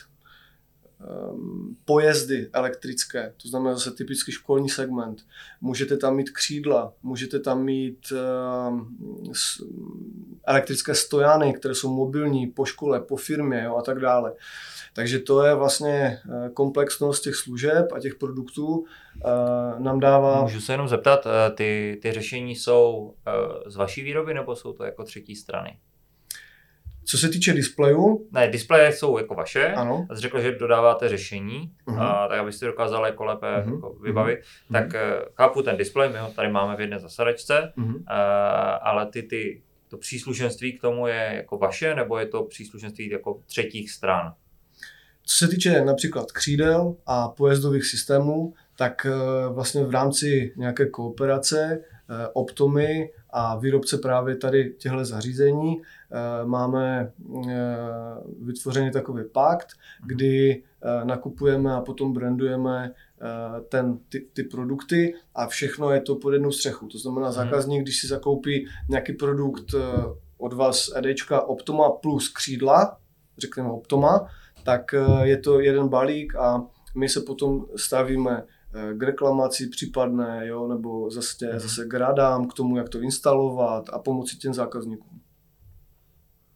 um, 1.32 1.78
pojezdy 1.86 2.50
elektrické, 2.54 3.34
to 3.42 3.48
znamená 3.48 3.74
zase 3.74 3.92
typický 3.92 4.32
školní 4.32 4.70
segment. 4.70 5.26
Můžete 5.62 5.98
tam 5.98 6.16
mít 6.16 6.30
křídla, 6.30 6.94
můžete 7.04 7.40
tam 7.40 7.64
mít 7.64 8.14
s, 9.34 9.62
elektrické 10.48 10.96
stojany, 10.96 11.54
které 11.54 11.76
jsou 11.76 11.94
mobilní 11.94 12.48
po 12.48 12.66
škole, 12.66 13.00
po 13.02 13.16
firmě 13.16 13.64
jo, 13.66 13.76
a 13.76 13.82
tak 13.82 14.00
dále. 14.00 14.34
Takže 14.94 15.20
to 15.20 15.46
je 15.46 15.56
vlastně 15.56 15.92
eh, 16.46 16.50
komplexnost 16.50 17.24
těch 17.24 17.36
služeb 17.36 17.86
a 17.94 18.00
těch 18.00 18.16
produktů 18.16 18.66
uh, 18.68 18.86
nám 19.80 20.00
dává... 20.00 20.42
Můžu 20.42 20.62
se 20.62 20.74
jenom 20.74 20.88
zeptat, 20.88 21.28
eh, 21.28 21.52
ty, 21.52 22.00
ty 22.02 22.12
řešení 22.12 22.56
jsou 22.56 23.14
eh, 23.28 23.32
z 23.70 23.76
vaší 23.76 24.04
výroby 24.04 24.34
nebo 24.34 24.56
jsou 24.56 24.74
to 24.74 24.84
jako 24.84 25.04
třetí 25.04 25.36
strany? 25.36 25.80
Co 27.10 27.18
se 27.18 27.30
týče 27.30 27.54
displejů, 27.54 28.28
Ne, 28.32 28.48
displeje 28.48 28.92
jsou 28.94 29.18
jako 29.18 29.36
vaše, 29.36 29.68
ano, 29.74 30.08
a 30.10 30.16
jsi 30.16 30.22
řekl, 30.22 30.40
že 30.42 30.52
dodáváte 30.52 31.10
řešení, 31.10 31.72
Mhm. 31.88 32.00
a, 32.00 32.28
tak 32.28 32.40
abyste 32.40 32.66
dokázali 32.66 33.10
jako 33.10 33.26
lépe 33.26 33.62
Mhm. 33.62 33.74
jako 33.74 33.94
vybavit. 33.94 34.40
Mhm. 34.70 34.82
Tak 34.84 34.96
eh, 34.96 35.26
chápu 35.36 35.62
ten 35.62 35.78
displej, 35.78 36.10
my 36.10 36.18
ho 36.20 36.28
tady 36.32 36.52
máme 36.52 36.76
v 36.76 36.82
jedné 36.82 37.00
zasadačce, 37.00 37.74
mhm. 37.76 37.96
eh, 38.10 38.14
ale 38.82 39.06
ty, 39.06 39.24
ty, 39.24 39.62
to 39.88 39.98
příslušenství 39.98 40.78
k 40.78 40.82
tomu 40.82 41.08
je 41.08 41.32
jako 41.36 41.58
vaše, 41.58 41.96
nebo 41.96 42.18
je 42.18 42.26
to 42.26 42.44
příslušenství 42.44 43.10
jako 43.10 43.40
třetích 43.46 43.92
stran? 43.92 44.34
Co 45.24 45.38
se 45.46 45.48
týče 45.48 45.82
například 45.86 46.32
křídel 46.32 46.96
a 47.06 47.28
pojezdových 47.30 47.86
systémů, 47.86 48.54
tak 48.76 49.06
eh, 49.06 49.10
vlastně 49.54 49.84
v 49.84 49.92
rámci 49.92 50.54
nějaké 50.58 50.86
kooperace 50.90 51.82
Optomy 52.34 53.10
a 53.32 53.56
výrobce 53.56 53.98
právě 53.98 54.36
tady 54.36 54.74
těchto 54.78 55.06
zařízení 55.06 55.82
eh, 55.82 56.46
máme 56.46 57.12
eh, 57.50 57.56
vytvořený 58.42 58.92
takový 58.92 59.24
pakt, 59.32 59.68
kdy 60.06 60.64
eh, 60.82 61.06
nakupujeme 61.06 61.74
a 61.74 61.82
potom 61.82 62.14
brandujeme 62.14 62.94
ten, 63.70 63.98
ty, 64.10 64.28
ty 64.34 64.44
produkty 64.44 65.14
a 65.36 65.48
všechno 65.48 65.92
je 65.92 66.02
to 66.02 66.16
pod 66.16 66.32
jednou 66.32 66.52
střechu. 66.52 66.88
To 66.88 66.98
znamená, 66.98 67.32
zákazník, 67.32 67.82
když 67.82 68.02
si 68.02 68.08
zakoupí 68.08 68.68
nějaký 68.90 69.14
produkt 69.14 69.76
od 70.38 70.54
vás 70.54 70.90
EDčka 70.96 71.42
Optoma 71.42 71.90
plus 71.90 72.30
křídla, 72.30 72.98
řekněme 73.38 73.70
Optoma, 73.70 74.28
tak 74.64 74.96
je 75.22 75.38
to 75.38 75.60
jeden 75.60 75.88
balík 75.88 76.36
a 76.36 76.68
my 76.96 77.10
se 77.10 77.22
potom 77.22 77.66
stavíme 77.76 78.44
k 78.98 79.04
reklamaci 79.04 79.68
případné, 79.68 80.48
jo, 80.48 80.68
nebo 80.68 81.12
zase, 81.12 81.48
Mhm. 81.50 81.60
zase 81.60 81.86
k 81.86 81.94
radám 81.94 82.48
k 82.48 82.54
tomu, 82.54 82.78
jak 82.78 82.90
to 82.90 83.00
instalovat 83.00 83.90
a 83.94 84.00
pomoci 84.00 84.38
těm 84.38 84.54
zákazníkům. 84.54 85.22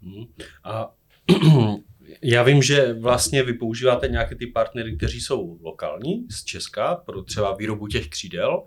Mhm. 0.02 0.24
A 0.64 0.94
já 2.22 2.44
vím, 2.44 2.62
že 2.62 2.94
vlastně 2.94 3.44
vy 3.44 3.54
používáte 3.54 4.08
nějaké 4.08 4.36
ty 4.36 4.48
partnery, 4.48 4.98
kteří 4.98 5.22
jsou 5.22 5.58
lokální 5.62 6.28
z 6.30 6.44
Česka 6.44 6.96
pro 6.96 7.24
třeba 7.24 7.56
výrobu 7.56 7.88
těch 7.88 8.10
křídel. 8.10 8.64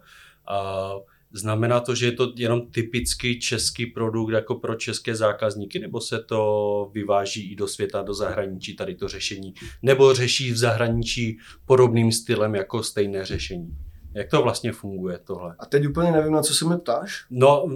A 0.49 0.91
znamená 1.33 1.81
to, 1.81 1.95
že 1.95 2.07
je 2.07 2.13
to 2.13 2.33
jenom 2.37 2.71
typicky 2.71 3.39
český 3.39 3.87
produkt 3.87 4.33
jako 4.33 4.55
pro 4.55 4.75
české 4.75 5.17
zákazníky, 5.17 5.79
nebo 5.79 6.01
se 6.01 6.19
to 6.19 6.91
vyváží 6.95 7.53
i 7.53 7.57
do 7.57 7.69
světa, 7.69 8.03
do 8.03 8.15
zahraničí, 8.15 8.77
tady 8.77 8.95
to 8.95 9.09
řešení, 9.09 9.55
nebo 9.83 10.15
řeší 10.15 10.53
v 10.53 10.57
zahraničí 10.57 11.39
podobným 11.67 12.13
stylem 12.13 12.55
jako 12.55 12.83
stejné 12.83 13.25
řešení? 13.25 13.77
Jak 14.17 14.31
to 14.31 14.43
vlastně 14.43 14.73
funguje 14.73 15.19
tohle? 15.25 15.55
A 15.59 15.67
teď 15.67 15.87
úplně 15.87 16.13
nevím, 16.13 16.33
na 16.33 16.43
co 16.43 16.55
se 16.55 16.65
mi 16.65 16.79
ptáš. 16.79 17.27
No, 17.31 17.67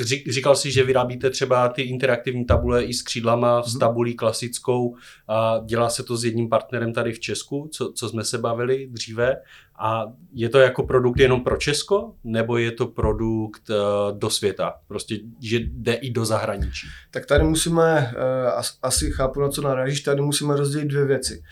řík, 0.00 0.32
říkal 0.32 0.56
si, 0.56 0.72
že 0.72 0.84
vyrábíte 0.84 1.30
třeba 1.30 1.68
ty 1.68 1.82
interaktivní 1.82 2.44
tabule 2.44 2.84
i 2.84 2.94
s 2.94 3.02
křídlama, 3.02 3.62
s 3.62 3.78
tabulí 3.78 4.14
klasickou 4.14 4.96
a 5.28 5.60
dělá 5.66 5.88
se 5.88 6.02
to 6.02 6.16
s 6.16 6.24
jedním 6.24 6.48
partnerem 6.48 6.92
tady 6.92 7.12
v 7.12 7.20
Česku, 7.20 7.68
co, 7.72 7.92
co 7.92 8.08
jsme 8.08 8.24
se 8.24 8.38
bavili 8.38 8.88
dříve. 8.90 9.36
A 9.80 10.12
je 10.32 10.48
to 10.48 10.58
jako 10.58 10.82
produkt 10.82 11.18
jenom 11.18 11.44
pro 11.44 11.56
Česko, 11.56 12.14
nebo 12.24 12.56
je 12.56 12.72
to 12.72 12.86
produkt 12.86 13.70
uh, 13.70 14.18
do 14.18 14.30
světa? 14.30 14.74
Prostě, 14.88 15.18
že 15.40 15.56
jde 15.60 15.92
i 15.92 16.10
do 16.10 16.24
zahraničí? 16.24 16.86
Tak 17.10 17.26
tady 17.26 17.44
musíme, 17.44 18.14
uh, 18.16 18.62
asi 18.82 19.10
chápu, 19.10 19.40
na 19.40 19.48
co 19.48 19.62
narážíš, 19.62 20.00
tady 20.00 20.22
musíme 20.22 20.56
rozdělit 20.56 20.88
dvě 20.88 21.04
věci. 21.04 21.42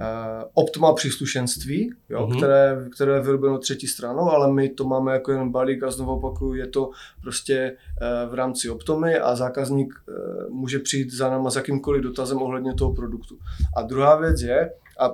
Uh, 0.00 0.44
Optima 0.54 0.92
příslušenství, 0.92 1.90
jo, 2.08 2.26
uh-huh. 2.26 2.36
které, 2.36 2.76
které 2.94 3.14
je 3.14 3.20
vyrobeno 3.20 3.58
třetí 3.58 3.86
stranou, 3.86 4.30
ale 4.30 4.52
my 4.52 4.68
to 4.68 4.84
máme 4.84 5.12
jako 5.12 5.32
jen 5.32 5.50
balík 5.50 5.82
a 5.82 5.90
znovu 5.90 6.12
opakuju, 6.12 6.54
je 6.54 6.66
to 6.66 6.90
prostě 7.22 7.76
v 8.30 8.34
rámci 8.34 8.70
Optomy 8.70 9.18
a 9.18 9.36
zákazník 9.36 9.94
může 10.50 10.78
přijít 10.78 11.12
za 11.12 11.30
náma 11.30 11.50
s 11.50 11.56
jakýmkoliv 11.56 12.02
dotazem 12.02 12.42
ohledně 12.42 12.74
toho 12.74 12.94
produktu. 12.94 13.38
A 13.76 13.82
druhá 13.82 14.16
věc 14.16 14.40
je, 14.40 14.70
a 15.00 15.10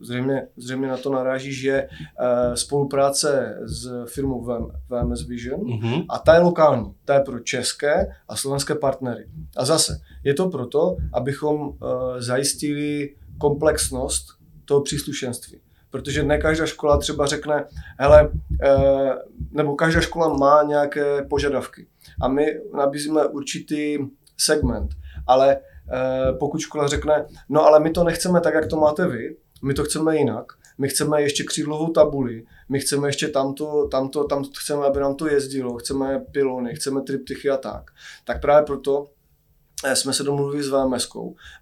zřejmě, 0.00 0.46
zřejmě 0.56 0.88
na 0.88 0.96
to 0.96 1.12
naráží, 1.12 1.52
že 1.52 1.88
uh, 1.88 2.54
spolupráce 2.54 3.58
s 3.64 4.04
firmou 4.06 4.44
VM, 4.44 4.70
VMS 4.88 5.26
Vision 5.26 5.60
mm-hmm. 5.60 6.06
a 6.08 6.18
ta 6.18 6.34
je 6.34 6.40
lokální, 6.40 6.94
ta 7.04 7.14
je 7.14 7.20
pro 7.20 7.40
české 7.40 8.06
a 8.28 8.36
slovenské 8.36 8.74
partnery. 8.74 9.26
A 9.56 9.64
zase, 9.64 10.00
je 10.24 10.34
to 10.34 10.48
proto, 10.48 10.96
abychom 11.12 11.60
uh, 11.60 11.76
zajistili 12.18 13.14
komplexnost 13.38 14.26
toho 14.64 14.80
příslušenství. 14.80 15.60
Protože 15.90 16.22
ne 16.22 16.38
každá 16.38 16.66
škola 16.66 16.98
třeba 16.98 17.26
řekne, 17.26 17.64
hele, 17.98 18.28
uh, 18.28 19.12
nebo 19.50 19.74
každá 19.74 20.00
škola 20.00 20.36
má 20.36 20.62
nějaké 20.62 21.22
požadavky. 21.22 21.86
A 22.20 22.28
my 22.28 22.46
nabízíme 22.76 23.26
určitý 23.26 23.98
segment, 24.36 24.90
ale 25.26 25.56
pokud 26.38 26.58
škola 26.60 26.86
řekne, 26.86 27.26
no 27.48 27.66
ale 27.66 27.80
my 27.80 27.90
to 27.90 28.04
nechceme 28.04 28.40
tak, 28.40 28.54
jak 28.54 28.66
to 28.66 28.76
máte 28.76 29.08
vy, 29.08 29.36
my 29.64 29.74
to 29.74 29.84
chceme 29.84 30.16
jinak. 30.16 30.52
My 30.78 30.88
chceme 30.88 31.22
ještě 31.22 31.44
křídlovou 31.44 31.92
tabuli, 31.92 32.44
my 32.68 32.80
chceme 32.80 33.08
ještě 33.08 33.28
tamto, 33.28 33.88
tamto, 33.90 34.24
tam 34.24 34.44
chceme, 34.58 34.86
aby 34.86 35.00
nám 35.00 35.14
to 35.14 35.26
jezdilo, 35.26 35.76
chceme 35.76 36.24
pilony, 36.32 36.74
chceme 36.74 37.00
triptychy 37.00 37.50
a 37.50 37.56
tak. 37.56 37.90
Tak 38.24 38.40
právě 38.40 38.66
proto 38.66 39.06
eh, 39.84 39.96
jsme 39.96 40.12
se 40.12 40.22
domluvili 40.22 40.62
s 40.62 40.68
VMS, 40.68 41.08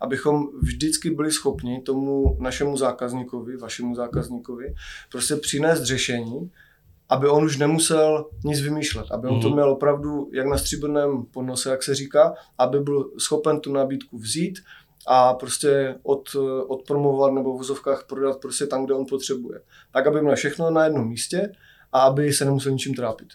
abychom 0.00 0.48
vždycky 0.60 1.10
byli 1.10 1.32
schopni 1.32 1.82
tomu 1.82 2.36
našemu 2.40 2.76
zákazníkovi, 2.76 3.56
vašemu 3.56 3.94
zákazníkovi, 3.94 4.74
prostě 5.10 5.36
přinést 5.36 5.82
řešení, 5.82 6.50
aby 7.08 7.28
on 7.28 7.44
už 7.44 7.56
nemusel 7.56 8.30
nic 8.44 8.60
vymýšlet, 8.60 9.06
aby 9.10 9.28
on 9.28 9.40
to 9.40 9.48
mhm. 9.48 9.56
měl 9.56 9.70
opravdu 9.70 10.30
jak 10.32 10.46
na 10.46 10.58
stříbrném 10.58 11.24
podnose, 11.24 11.70
jak 11.70 11.82
se 11.82 11.94
říká, 11.94 12.34
aby 12.58 12.80
byl 12.80 13.10
schopen 13.18 13.60
tu 13.60 13.72
nabídku 13.72 14.18
vzít, 14.18 14.58
a 15.06 15.34
prostě 15.34 15.94
od, 16.02 16.36
odpromovat 16.66 17.32
nebo 17.32 17.54
v 17.54 17.58
vozovkách 17.58 18.04
prodat 18.08 18.40
prostě 18.40 18.66
tam, 18.66 18.84
kde 18.84 18.94
on 18.94 19.06
potřebuje. 19.06 19.60
Tak, 19.92 20.06
aby 20.06 20.22
měl 20.22 20.36
všechno 20.36 20.70
na 20.70 20.84
jednom 20.84 21.08
místě 21.08 21.52
a 21.92 22.00
aby 22.00 22.32
se 22.32 22.44
nemusel 22.44 22.72
ničím 22.72 22.94
trápit. 22.94 23.28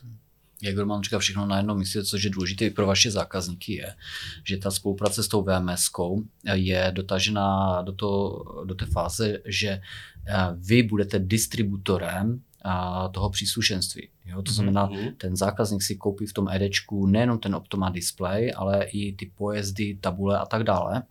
Jak 0.62 0.86
mám 0.86 1.04
říká 1.04 1.20
všechno 1.20 1.46
na 1.46 1.58
jednom 1.58 1.78
místě, 1.78 2.04
což 2.04 2.24
je 2.24 2.30
důležité 2.30 2.66
i 2.66 2.70
pro 2.70 2.88
vaše 2.88 3.12
zákazníky, 3.12 3.74
je, 3.74 3.96
že 4.44 4.58
ta 4.58 4.72
spolupráce 4.72 5.24
s 5.24 5.28
tou 5.28 5.44
VMS 5.44 5.92
je 6.54 6.92
dotažená 6.96 7.82
do, 7.82 7.92
to, 7.92 8.44
do 8.66 8.76
té 8.76 8.86
fáze, 8.86 9.40
že 9.46 9.70
eh, 9.70 9.82
vy 10.56 10.84
budete 10.84 11.20
distributorem 11.20 12.42
eh, 12.66 12.70
toho 13.12 13.30
příslušenství. 13.30 14.10
Jo? 14.26 14.42
To 14.42 14.52
znamená, 14.52 14.90
mm-hmm. 14.90 15.14
ten 15.18 15.36
zákazník 15.36 15.84
si 15.84 15.96
koupí 15.96 16.26
v 16.26 16.34
tom 16.34 16.50
EDčku 16.50 17.06
nejenom 17.06 17.40
ten 17.40 17.56
Optoma 17.56 17.90
display, 17.90 18.52
ale 18.56 18.84
i 18.84 19.14
ty 19.14 19.32
pojezdy, 19.36 19.98
tabule 20.02 20.40
a 20.40 20.46
tak 20.46 20.64
dále 20.64 21.04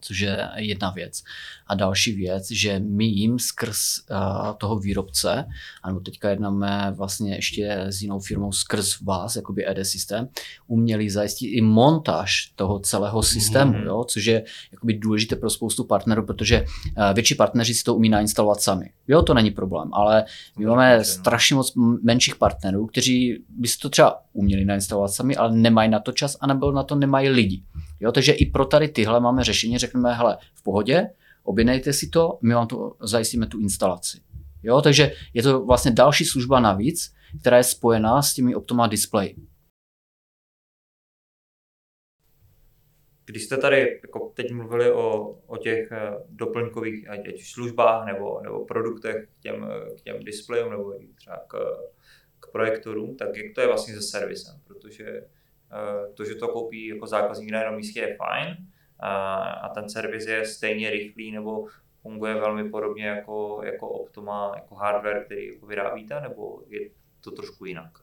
což 0.00 0.18
je 0.18 0.48
jedna 0.56 0.90
věc. 0.90 1.22
A 1.66 1.74
další 1.74 2.12
věc, 2.12 2.50
že 2.50 2.80
my 2.80 3.04
jim 3.04 3.38
skrz 3.38 3.78
uh, 4.10 4.16
toho 4.58 4.78
výrobce, 4.78 5.44
nebo 5.86 6.00
teďka 6.00 6.30
jednáme 6.30 6.92
vlastně 6.96 7.34
ještě 7.34 7.70
s 7.88 8.02
jinou 8.02 8.20
firmou 8.20 8.52
skrz 8.52 9.00
vás, 9.00 9.36
jakoby 9.36 9.68
ED 9.68 9.86
systém, 9.86 10.28
uměli 10.66 11.10
zajistit 11.10 11.46
i 11.46 11.60
montáž 11.60 12.52
toho 12.56 12.78
celého 12.78 13.22
systému, 13.22 13.72
mm-hmm. 13.72 13.86
jo, 13.86 14.04
což 14.04 14.24
je 14.24 14.44
jakoby 14.72 14.94
důležité 14.94 15.36
pro 15.36 15.50
spoustu 15.50 15.84
partnerů, 15.84 16.26
protože 16.26 16.64
uh, 16.64 17.14
větší 17.14 17.34
partneři 17.34 17.74
si 17.74 17.84
to 17.84 17.94
umí 17.94 18.08
nainstalovat 18.08 18.60
sami. 18.60 18.90
Jo, 19.10 19.22
to 19.22 19.34
není 19.34 19.50
problém, 19.50 19.90
ale 19.92 20.24
my 20.58 20.66
máme 20.66 20.98
no. 20.98 21.04
strašně 21.04 21.56
moc 21.56 21.72
menších 22.02 22.36
partnerů, 22.36 22.86
kteří 22.86 23.44
by 23.48 23.68
si 23.68 23.78
to 23.78 23.88
třeba 23.90 24.22
uměli 24.32 24.64
nainstalovat 24.64 25.10
sami, 25.10 25.36
ale 25.36 25.56
nemají 25.56 25.90
na 25.90 26.00
to 26.00 26.12
čas, 26.12 26.36
anebo 26.40 26.72
na 26.72 26.82
to 26.82 26.94
nemají 26.94 27.28
lidi. 27.28 27.62
Jo, 28.00 28.12
takže 28.12 28.32
i 28.32 28.46
pro 28.46 28.64
tady 28.64 28.88
tyhle 28.88 29.20
máme 29.20 29.44
řešení, 29.44 29.78
řekneme, 29.78 30.14
hele, 30.14 30.38
v 30.54 30.62
pohodě, 30.62 31.10
objednejte 31.42 31.92
si 31.92 32.08
to, 32.08 32.38
my 32.42 32.54
vám 32.54 32.66
to 32.66 32.92
zajistíme 33.00 33.46
tu 33.46 33.60
instalaci. 33.60 34.20
Jo, 34.62 34.82
takže 34.82 35.12
je 35.34 35.42
to 35.42 35.64
vlastně 35.64 35.90
další 35.90 36.24
služba 36.24 36.60
navíc, 36.60 37.12
která 37.40 37.56
je 37.56 37.64
spojená 37.64 38.22
s 38.22 38.34
těmi 38.34 38.54
Optoma 38.54 38.86
Display. 38.86 39.34
Když 43.30 43.44
jste 43.44 43.56
tady 43.56 44.00
jako 44.02 44.32
teď 44.34 44.52
mluvili 44.52 44.92
o, 44.92 45.38
o 45.46 45.56
těch 45.56 45.92
eh, 45.92 46.10
doplňkových 46.28 47.10
ať 47.10 47.20
službách 47.42 48.06
nebo, 48.06 48.40
nebo 48.42 48.64
produktech 48.64 49.28
k 49.38 49.42
těm, 49.42 49.68
k 49.98 50.00
těm 50.00 50.24
displejům 50.24 50.70
nebo 50.70 50.94
třeba 51.14 51.36
k, 51.36 51.54
k 52.40 52.50
projektorům, 52.52 53.16
tak 53.16 53.36
jak 53.36 53.54
to 53.54 53.60
je 53.60 53.66
vlastně 53.66 53.94
se 53.94 54.02
servisem? 54.02 54.60
Protože 54.66 55.22
Eh, 55.72 56.12
to, 56.14 56.24
že 56.24 56.34
to 56.34 56.48
koupí 56.48 56.86
jako 56.86 57.06
zákazník 57.06 57.50
na 57.50 57.58
jednom 57.58 57.76
místě 57.76 58.00
je 58.00 58.16
fajn 58.16 58.56
a, 58.98 59.36
a 59.42 59.74
ten 59.74 59.88
servis 59.90 60.26
je 60.26 60.46
stejně 60.46 60.90
rychlý 60.90 61.32
nebo 61.32 61.66
funguje 62.02 62.34
velmi 62.34 62.70
podobně 62.70 63.06
jako, 63.06 63.60
jako 63.64 63.88
Optoma, 63.88 64.52
jako 64.54 64.74
hardware, 64.74 65.24
který 65.24 65.46
jako 65.46 65.66
vyrábíte, 65.66 66.20
nebo 66.20 66.62
je 66.68 66.90
to 67.20 67.30
trošku 67.30 67.64
jinak? 67.64 67.98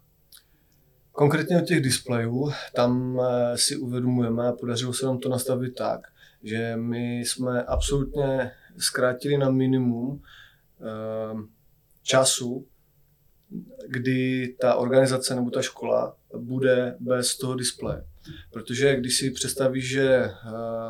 Konkrétně 1.17 1.57
od 1.57 1.65
těch 1.65 1.81
displejů, 1.81 2.51
tam 2.75 3.21
eh, 3.21 3.57
si 3.57 3.77
uvědomujeme 3.77 4.47
a 4.47 4.51
podařilo 4.51 4.93
se 4.93 5.05
nám 5.05 5.17
to 5.17 5.29
nastavit 5.29 5.75
tak, 5.75 6.07
že 6.43 6.73
my 6.75 7.19
jsme 7.19 7.63
absolutně 7.63 8.51
zkrátili 8.77 9.37
na 9.37 9.49
minimum 9.49 10.21
eh, 10.21 11.37
času, 12.03 12.65
kdy 13.87 14.47
ta 14.59 14.75
organizace 14.75 15.35
nebo 15.35 15.49
ta 15.49 15.61
škola 15.61 16.15
bude 16.37 16.95
bez 16.99 17.37
toho 17.37 17.55
displeje. 17.55 18.05
Protože 18.51 18.95
když 18.95 19.17
si 19.17 19.31
představíš, 19.31 19.89
že 19.89 20.29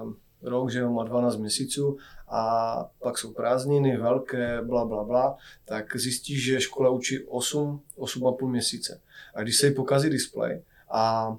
uh, 0.04 0.13
rok, 0.42 0.72
že 0.72 0.86
má 0.86 1.04
12 1.04 1.38
měsíců 1.38 1.98
a 2.28 2.76
pak 3.00 3.18
jsou 3.18 3.34
prázdniny 3.34 3.98
velké, 3.98 4.62
bla, 4.62 4.86
bla, 4.86 5.04
bla, 5.04 5.38
tak 5.66 5.96
zjistíš, 5.96 6.44
že 6.44 6.62
škola 6.62 6.90
učí 6.90 7.24
8, 7.28 7.82
8,5 7.98 8.48
měsíce. 8.48 9.02
A 9.36 9.42
když 9.42 9.58
se 9.58 9.68
jí 9.68 9.74
pokazí 9.74 10.10
displej 10.10 10.62
a 10.90 11.30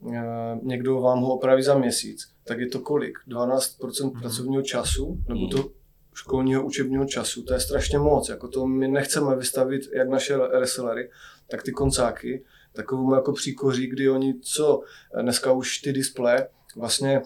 uh, 0.00 0.14
někdo 0.62 1.00
vám 1.00 1.20
ho 1.20 1.34
opraví 1.34 1.62
za 1.62 1.78
měsíc, 1.78 2.28
tak 2.44 2.58
je 2.58 2.68
to 2.68 2.80
kolik? 2.80 3.18
12% 3.28 4.04
mhm. 4.04 4.20
pracovního 4.20 4.62
času, 4.62 5.18
nebo 5.28 5.46
to 5.46 5.70
školního 6.14 6.64
učebního 6.64 7.04
času. 7.04 7.42
To 7.42 7.54
je 7.54 7.60
strašně 7.60 7.98
moc. 7.98 8.28
Jako 8.28 8.48
to 8.48 8.66
my 8.66 8.88
nechceme 8.88 9.36
vystavit 9.36 9.82
jak 9.94 10.08
naše 10.08 10.36
resellery, 10.36 11.10
tak 11.50 11.62
ty 11.62 11.72
koncáky 11.72 12.44
takovou 12.72 13.14
jako 13.14 13.32
příkoří, 13.32 13.86
kdy 13.86 14.10
oni 14.10 14.34
co 14.40 14.80
dneska 15.20 15.52
už 15.52 15.78
ty 15.78 15.92
displeje 15.92 16.48
vlastně 16.76 17.22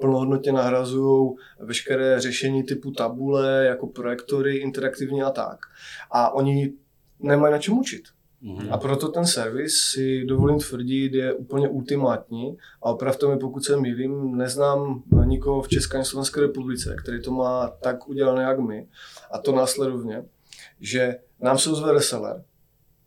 plnohodnotně 0.00 0.52
nahrazují 0.52 1.30
veškeré 1.58 2.20
řešení 2.20 2.62
typu 2.62 2.90
tabule, 2.90 3.64
jako 3.64 3.86
projektory, 3.86 4.56
interaktivní 4.56 5.22
a 5.22 5.30
tak. 5.30 5.58
A 6.10 6.30
oni 6.34 6.72
nemají 7.20 7.52
na 7.52 7.58
čem 7.58 7.78
učit. 7.78 8.02
Mm-hmm. 8.42 8.68
A 8.70 8.78
proto 8.78 9.08
ten 9.08 9.26
servis 9.26 9.76
si 9.76 10.24
dovolím 10.24 10.58
tvrdit 10.58 11.14
je 11.14 11.32
úplně 11.32 11.68
ultimátní 11.68 12.56
a 12.82 12.90
opravdu 12.90 13.28
mi, 13.28 13.38
pokud 13.38 13.64
se 13.64 13.76
mýlím, 13.76 14.36
neznám 14.36 15.02
nikoho 15.24 15.62
v 15.62 15.68
České 15.68 15.98
a 15.98 16.04
Slovenské 16.04 16.40
republice, 16.40 16.96
který 17.02 17.22
to 17.22 17.30
má 17.30 17.68
tak 17.68 18.08
udělané 18.08 18.42
jak 18.42 18.58
my. 18.58 18.88
A 19.30 19.38
to 19.38 19.52
následovně, 19.52 20.24
že 20.80 21.18
nám 21.40 21.58
se 21.58 21.70
ozve 21.70 21.92
reseller, 21.92 22.44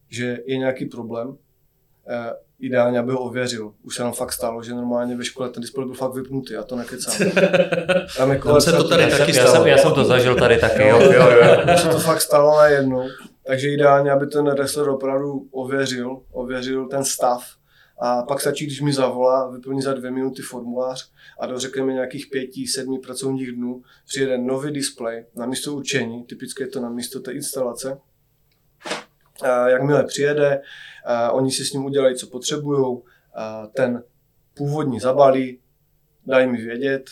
že 0.10 0.38
je 0.46 0.58
nějaký 0.58 0.86
problém, 0.86 1.38
eh, 2.08 2.34
ideálně, 2.62 3.00
aby 3.00 3.12
ho 3.12 3.20
ověřil. 3.20 3.74
Už 3.84 3.96
se 3.96 4.04
nám 4.04 4.14
fakt 4.14 4.34
stalo, 4.34 4.64
že 4.64 4.74
normálně 4.74 5.18
ve 5.18 5.26
škole 5.26 5.50
ten 5.50 5.62
displej 5.62 5.86
byl 5.86 5.96
fakt 5.96 6.14
vypnutý, 6.14 6.56
a 6.56 6.64
to 6.64 6.76
nekecám. 6.76 7.32
Tam, 8.18 8.40
Tam 8.40 8.62
se 8.62 8.72
to 8.72 8.90
tady 8.90 9.12
taky 9.12 9.34
stalo. 9.34 9.48
Já 9.48 9.54
jsem, 9.54 9.68
já 9.68 9.78
jsem 9.78 9.94
to 9.94 10.04
zažil 10.06 10.36
tady 10.36 10.58
taky, 10.58 10.88
jo, 10.88 11.00
jo, 11.02 11.12
jo. 11.12 11.78
se 11.78 11.88
to 11.88 12.00
fakt 12.00 12.22
stalo 12.22 12.58
najednou. 12.58 13.08
Takže 13.48 13.70
ideálně, 13.70 14.12
aby 14.12 14.28
ten 14.28 14.50
wrestler 14.50 14.90
opravdu 14.90 15.48
ověřil, 15.52 16.22
ověřil 16.32 16.88
ten 16.88 17.04
stav. 17.04 17.44
A 18.04 18.24
pak 18.24 18.42
stačí, 18.42 18.66
když 18.66 18.82
mi 18.82 18.94
zavolá, 18.94 19.50
vyplní 19.50 19.82
za 19.82 19.94
dvě 19.94 20.12
minuty 20.12 20.42
formulář 20.42 21.12
a 21.40 21.46
do 21.46 21.60
řekněme 21.60 21.94
nějakých 21.94 22.28
pěti, 22.32 22.68
sedmi 22.68 23.00
pracovních 23.00 23.52
dnů 23.52 23.82
přijede 24.08 24.38
nový 24.38 24.72
displej 24.72 25.26
na 25.36 25.46
místo 25.46 25.74
určení, 25.74 26.24
typicky 26.24 26.64
je 26.64 26.68
to 26.68 26.80
na 26.82 26.90
místo 26.90 27.20
té 27.20 27.32
instalace, 27.32 27.98
Eh, 29.44 29.72
jakmile 29.72 30.04
přijede, 30.04 30.62
oni 31.32 31.52
si 31.52 31.66
s 31.66 31.74
ním 31.74 31.86
udělají, 31.86 32.16
co 32.16 32.28
potřebují, 32.28 32.98
ten 33.74 34.04
původní 34.54 35.00
zabalí, 35.00 35.60
dají 36.26 36.48
mi 36.48 36.58
vědět 36.58 37.10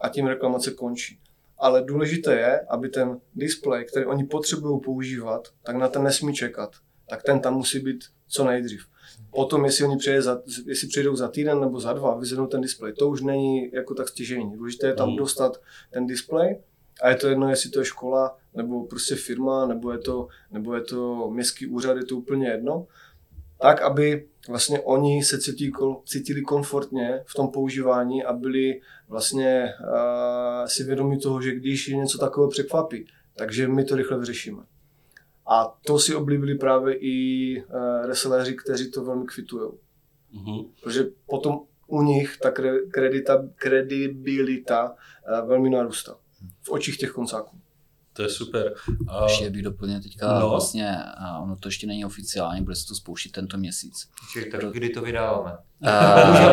a 0.00 0.08
tím 0.08 0.26
reklamace 0.26 0.70
končí. 0.70 1.18
Ale 1.58 1.82
důležité 1.82 2.34
je, 2.34 2.60
aby 2.60 2.88
ten 2.88 3.20
displej, 3.34 3.84
který 3.84 4.06
oni 4.06 4.24
potřebují 4.24 4.80
používat, 4.80 5.48
tak 5.62 5.76
na 5.76 5.88
ten 5.88 6.02
nesmí 6.02 6.34
čekat. 6.34 6.70
Tak 7.08 7.22
ten 7.22 7.40
tam 7.40 7.54
musí 7.54 7.80
být 7.80 8.04
co 8.28 8.44
nejdřív. 8.44 8.86
Potom, 9.30 9.64
jestli 9.64 9.84
oni 9.84 9.96
přijde 9.96 10.22
za, 10.22 10.42
jestli 10.66 10.88
přijdou 10.88 11.16
za 11.16 11.28
týden 11.28 11.60
nebo 11.60 11.80
za 11.80 11.92
dva, 11.92 12.18
vyzvednou 12.18 12.46
ten 12.46 12.60
displej, 12.60 12.92
to 12.92 13.08
už 13.08 13.22
není 13.22 13.70
jako 13.72 13.94
tak 13.94 14.08
stěžení. 14.08 14.52
Důležité 14.52 14.86
je 14.86 14.94
tam 14.94 15.08
hmm. 15.08 15.16
dostat 15.16 15.60
ten 15.90 16.06
displej 16.06 16.60
a 17.02 17.08
je 17.08 17.16
to 17.16 17.28
jedno, 17.28 17.50
jestli 17.50 17.70
to 17.70 17.78
je 17.78 17.84
škola, 17.84 18.36
nebo 18.54 18.84
prostě 18.84 19.14
firma, 19.14 19.66
nebo 19.66 19.92
je 19.92 19.98
to, 19.98 20.28
nebo 20.50 20.74
je 20.74 20.80
to 20.80 21.30
městský 21.30 21.66
úřad, 21.66 21.96
je 21.96 22.04
to 22.04 22.16
úplně 22.16 22.48
jedno. 22.48 22.86
Tak, 23.60 23.82
aby 23.82 24.26
vlastně 24.48 24.80
oni 24.80 25.24
se 25.24 25.40
cítili, 25.40 25.72
cítili 26.04 26.42
komfortně 26.42 27.20
v 27.26 27.34
tom 27.34 27.48
používání 27.48 28.24
a 28.24 28.32
byli 28.32 28.80
vlastně 29.08 29.74
uh, 29.80 30.66
si 30.66 30.84
vědomi 30.84 31.18
toho, 31.18 31.42
že 31.42 31.54
když 31.54 31.88
je 31.88 31.96
něco 31.96 32.18
takového 32.18 32.50
překvapí, 32.50 33.06
takže 33.36 33.68
my 33.68 33.84
to 33.84 33.96
rychle 33.96 34.18
vyřešíme. 34.18 34.62
A 35.46 35.78
to 35.86 35.98
si 35.98 36.14
oblíbili 36.14 36.54
právě 36.54 36.94
i 36.94 37.56
uh, 37.62 38.06
reseléři, 38.06 38.56
kteří 38.56 38.90
to 38.90 39.04
velmi 39.04 39.24
kvitují. 39.26 39.70
Mm-hmm. 40.34 40.68
Protože 40.82 41.04
potom 41.26 41.60
u 41.86 42.02
nich 42.02 42.36
ta 42.42 42.50
kredita, 42.90 43.48
kredibilita 43.56 44.90
uh, 44.90 45.48
velmi 45.48 45.70
narůstá 45.70 46.16
v 46.62 46.70
očích 46.70 46.98
těch 46.98 47.10
koncáků. 47.10 47.59
To 48.12 48.22
je 48.22 48.28
super. 48.28 48.74
A... 49.08 49.24
Ještě 49.24 49.50
bych 49.50 49.62
doplnil 49.62 50.02
teďka 50.02 50.40
no. 50.40 50.50
vlastně, 50.50 50.96
a 51.18 51.38
ono 51.38 51.56
to 51.56 51.68
ještě 51.68 51.86
není 51.86 52.04
oficiálně, 52.04 52.62
bude 52.62 52.76
se 52.76 52.86
to 52.86 52.94
spouštět 52.94 53.32
tento 53.32 53.56
měsíc. 53.56 54.08
Čili 54.32 54.50
tak 54.50 54.64
kdy 54.64 54.88
to 54.88 55.02
vydáváme? 55.02 55.56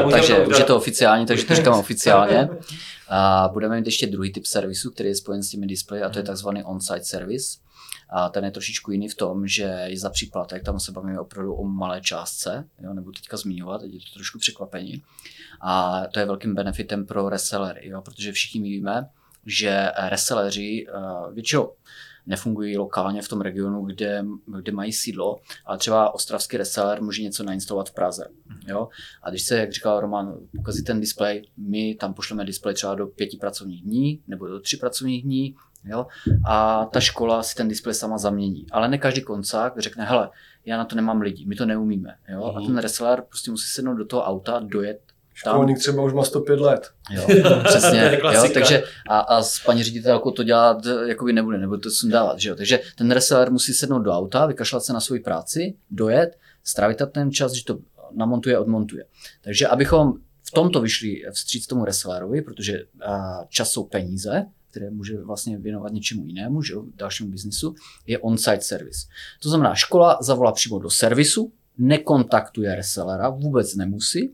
Uh, 0.06 0.12
takže 0.12 0.46
už 0.46 0.60
je 0.60 0.65
to 0.65 0.78
oficiálně, 0.78 1.26
takže 1.26 1.46
to 1.46 1.56
říkám 1.56 1.80
oficiálně. 1.80 2.50
A 3.10 3.50
budeme 3.54 3.78
mít 3.78 3.86
ještě 3.86 4.08
druhý 4.08 4.34
typ 4.34 4.46
servisu, 4.46 4.91
který 4.91 5.10
je 5.10 5.15
spojen 5.15 5.43
s 5.43 5.50
těmi 5.50 5.67
displeji 5.67 6.04
a 6.04 6.10
to 6.10 6.20
je 6.20 6.24
takzvaný 6.24 6.63
on-site 6.63 7.06
service. 7.06 7.60
A 8.10 8.30
ten 8.30 8.46
je 8.46 8.52
trošičku 8.52 8.91
jiný 8.91 9.10
v 9.10 9.15
tom, 9.15 9.48
že 9.48 9.63
je 9.63 10.00
za 10.00 10.10
příplatek, 10.10 10.63
tam 10.63 10.80
se 10.80 10.91
bavíme 10.91 11.20
opravdu 11.20 11.54
o 11.54 11.63
malé 11.63 12.02
částce, 12.02 12.67
jo, 12.80 12.93
nebudu 12.93 13.12
teďka 13.12 13.38
zmiňovat, 13.38 13.82
teď 13.82 13.93
je 13.93 14.00
to 14.00 14.13
trošku 14.13 14.39
překvapení. 14.39 15.04
A 15.62 16.02
to 16.13 16.20
je 16.20 16.26
velkým 16.26 16.56
benefitem 16.56 17.06
pro 17.06 17.30
resellery, 17.30 17.89
jo, 17.89 18.02
protože 18.02 18.32
všichni 18.32 18.62
víme, 18.62 19.10
že 19.48 19.92
reselleři 20.10 20.86
eh, 20.90 21.34
většinou 21.34 21.72
nefungují 22.28 22.78
lokálně 22.78 23.22
v 23.22 23.28
tom 23.28 23.42
regionu, 23.42 23.86
kde, 23.86 24.26
kde 24.62 24.72
mají 24.72 24.94
sídlo, 24.94 25.38
ale 25.66 25.78
třeba 25.78 26.14
ostravský 26.14 26.58
reseller 26.58 27.02
může 27.02 27.24
něco 27.24 27.44
nainstalovat 27.44 27.90
v 27.90 27.94
Praze. 27.94 28.28
Mhm. 28.46 28.60
Jo? 28.68 28.88
A 29.24 29.30
když 29.30 29.44
se, 29.44 29.58
jak 29.58 29.72
říkal 29.72 30.00
Roman, 30.00 30.38
ukazí 30.60 30.84
ten 30.84 31.00
displej, 31.00 31.48
my 31.58 31.96
tam 31.96 32.14
pošleme 32.14 32.46
displej 32.46 32.76
třeba 32.76 32.96
do 32.96 33.08
pěti 33.08 33.38
pracovních 33.38 33.84
dní 33.84 34.22
nebo 34.28 34.48
do 34.48 34.60
tři 34.60 34.78
pracovních 34.78 35.24
dní, 35.24 35.56
jo? 35.86 36.08
a 36.48 36.86
ta 36.86 37.00
škola 37.00 37.44
si 37.44 37.56
ten 37.56 37.68
displej 37.68 37.96
sama 37.96 38.18
zamění. 38.18 38.66
Ale 38.72 38.88
ne 38.88 38.98
každý 38.98 39.22
koncák 39.22 39.74
řekne, 39.78 40.06
hele, 40.06 40.30
já 40.66 40.78
na 40.78 40.86
to 40.86 40.96
nemám 40.96 41.22
lidi, 41.22 41.46
my 41.46 41.56
to 41.56 41.66
neumíme. 41.66 42.16
Jo? 42.30 42.44
A 42.44 42.62
ten 42.62 42.78
reseller 42.78 43.22
prostě 43.22 43.52
musí 43.52 43.68
sednout 43.68 43.96
do 43.96 44.06
toho 44.06 44.24
auta, 44.24 44.60
dojet 44.60 45.07
Školník 45.38 45.80
třeba 45.80 46.04
už 46.04 46.13
má 46.13 46.23
105 46.23 46.60
let. 46.60 46.89
Jo, 47.12 47.28
přesně. 47.63 48.19
jo, 48.34 48.43
takže 48.54 48.84
a, 49.10 49.19
a 49.19 49.41
s 49.41 49.60
paní 49.65 49.84
ředitelkou 49.84 50.32
to 50.32 50.43
dělat 50.43 50.78
jakoby 51.08 51.34
nebude, 51.34 51.58
nebo 51.58 51.78
to 51.78 51.89
sundávat. 51.89 52.39
Že 52.39 52.50
jo? 52.50 52.56
Takže 52.56 52.80
ten 52.95 53.12
reseller 53.12 53.52
musí 53.52 53.73
sednout 53.73 54.00
do 54.00 54.12
auta, 54.12 54.45
vykašlat 54.45 54.84
se 54.84 54.93
na 54.93 55.00
svoji 55.00 55.21
práci, 55.21 55.73
dojet, 55.91 56.38
strávit 56.63 57.02
ten 57.12 57.32
čas, 57.32 57.52
že 57.52 57.65
to 57.65 57.80
namontuje, 58.12 58.60
odmontuje. 58.60 59.06
Takže 59.41 59.67
abychom 59.67 60.13
v 60.43 60.52
tomto 60.52 60.82
vyšli 60.82 61.21
vstříc 61.32 61.67
tomu 61.67 61.86
resellerovi, 61.86 62.41
protože 62.41 62.80
čas 63.50 63.71
jsou 63.71 63.84
peníze, 63.84 64.45
které 64.71 64.89
může 64.89 65.17
vlastně 65.17 65.58
věnovat 65.58 65.91
něčemu 65.91 66.26
jinému, 66.26 66.62
že 66.62 66.73
jo, 66.73 66.84
dalšímu 66.95 67.32
biznisu, 67.32 67.76
je 68.08 68.19
on-site 68.19 68.62
service. 68.62 69.08
To 69.43 69.50
znamená, 69.50 69.76
škola 69.76 70.17
zavolá 70.21 70.52
přímo 70.52 70.80
do 70.80 70.89
servisu, 70.89 71.52
nekontaktuje 71.78 72.76
resellera, 72.76 73.30
vůbec 73.30 73.76
nemusí, 73.76 74.34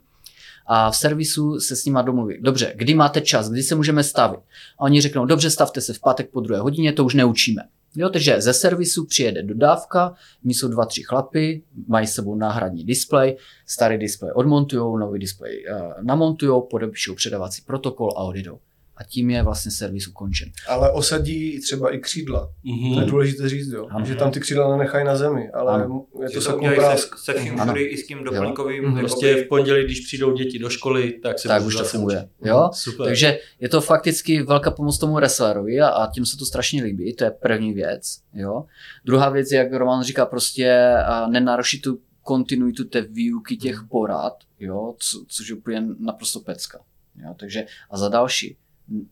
a 0.65 0.91
v 0.91 0.97
servisu 0.97 1.59
se 1.59 1.75
s 1.75 1.85
nima 1.85 2.01
domluví. 2.01 2.37
Dobře, 2.41 2.73
kdy 2.75 2.93
máte 2.93 3.21
čas, 3.21 3.49
kdy 3.49 3.63
se 3.63 3.75
můžeme 3.75 4.03
stavit? 4.03 4.39
A 4.79 4.81
oni 4.81 5.01
řeknou, 5.01 5.25
dobře, 5.25 5.49
stavte 5.49 5.81
se 5.81 5.93
v 5.93 5.99
pátek 5.99 6.29
po 6.29 6.41
druhé 6.41 6.59
hodině, 6.59 6.93
to 6.93 7.05
už 7.05 7.13
neučíme. 7.13 7.61
Jo, 7.95 8.09
takže 8.09 8.41
ze 8.41 8.53
servisu 8.53 9.05
přijede 9.05 9.43
dodávka, 9.43 10.13
my 10.43 10.53
jsou 10.53 10.67
dva, 10.67 10.85
tři 10.85 11.03
chlapy, 11.03 11.63
mají 11.87 12.07
s 12.07 12.13
sebou 12.13 12.35
náhradní 12.35 12.83
displej, 12.83 13.37
starý 13.65 13.97
displej 13.97 14.31
odmontují, 14.35 14.99
nový 14.99 15.19
displej 15.19 15.65
uh, 15.71 15.91
namontují, 16.01 16.61
podepíšou 16.69 17.15
předávací 17.15 17.61
protokol 17.65 18.09
a 18.17 18.23
odjedou 18.23 18.59
a 18.97 19.03
tím 19.03 19.29
je 19.29 19.43
vlastně 19.43 19.71
servis 19.71 20.07
ukončen. 20.07 20.51
Ale 20.67 20.91
osadí 20.91 21.61
třeba 21.61 21.93
i 21.93 21.99
křídla. 21.99 22.49
Mm-hmm. 22.65 22.93
To 22.93 22.99
je 22.99 23.05
důležité 23.05 23.49
říct, 23.49 23.67
jo. 23.67 23.87
Ano. 23.89 24.05
že 24.05 24.15
tam 24.15 24.31
ty 24.31 24.39
křídla 24.39 24.77
nenechají 24.77 25.05
na 25.05 25.15
zemi, 25.15 25.49
ale 25.49 25.83
ano. 25.83 26.05
je 26.23 26.29
to 26.29 26.41
saknou 26.41 26.69
se, 26.95 27.07
se 27.23 27.33
vším 27.33 27.57
všude 27.57 27.81
i 27.81 27.97
s 27.97 28.07
tím 28.07 28.23
doplňkovým. 28.23 28.83
Mm-hmm. 28.83 28.99
Prostě 28.99 29.35
v 29.35 29.47
pondělí, 29.47 29.83
když 29.83 29.99
přijdou 29.99 30.33
děti 30.33 30.59
do 30.59 30.69
školy, 30.69 31.19
tak 31.23 31.39
se 31.39 31.47
tak 31.47 31.63
už 31.63 31.75
to 31.75 31.83
funguje. 31.83 32.29
Jo? 32.45 32.69
Super. 32.73 33.05
Takže 33.05 33.39
je 33.59 33.69
to 33.69 33.81
fakticky 33.81 34.43
velká 34.43 34.71
pomoc 34.71 34.97
tomu 34.97 35.19
resellerovi 35.19 35.81
a, 35.81 35.87
a 35.87 36.11
tím 36.11 36.25
se 36.25 36.37
to 36.37 36.45
strašně 36.45 36.83
líbí, 36.83 37.15
to 37.15 37.23
je 37.23 37.31
první 37.31 37.73
věc. 37.73 38.19
Jo? 38.33 38.63
Druhá 39.05 39.29
věc, 39.29 39.51
jak 39.51 39.73
Roman 39.73 40.03
říká, 40.03 40.25
prostě 40.25 40.95
nenarušit 41.29 41.81
tu 41.81 41.99
kontinuitu 42.23 42.83
té 42.83 43.01
výuky 43.01 43.57
těch 43.57 43.77
mhm. 43.77 43.87
porad, 43.87 44.33
jo? 44.59 44.95
Co, 44.97 45.25
což 45.27 45.49
je 45.49 45.55
úplně 45.55 45.83
naprosto 45.99 46.39
pecka. 46.39 46.79
Jo? 47.23 47.35
Takže, 47.39 47.65
a 47.89 47.97
za 47.97 48.09
další, 48.09 48.57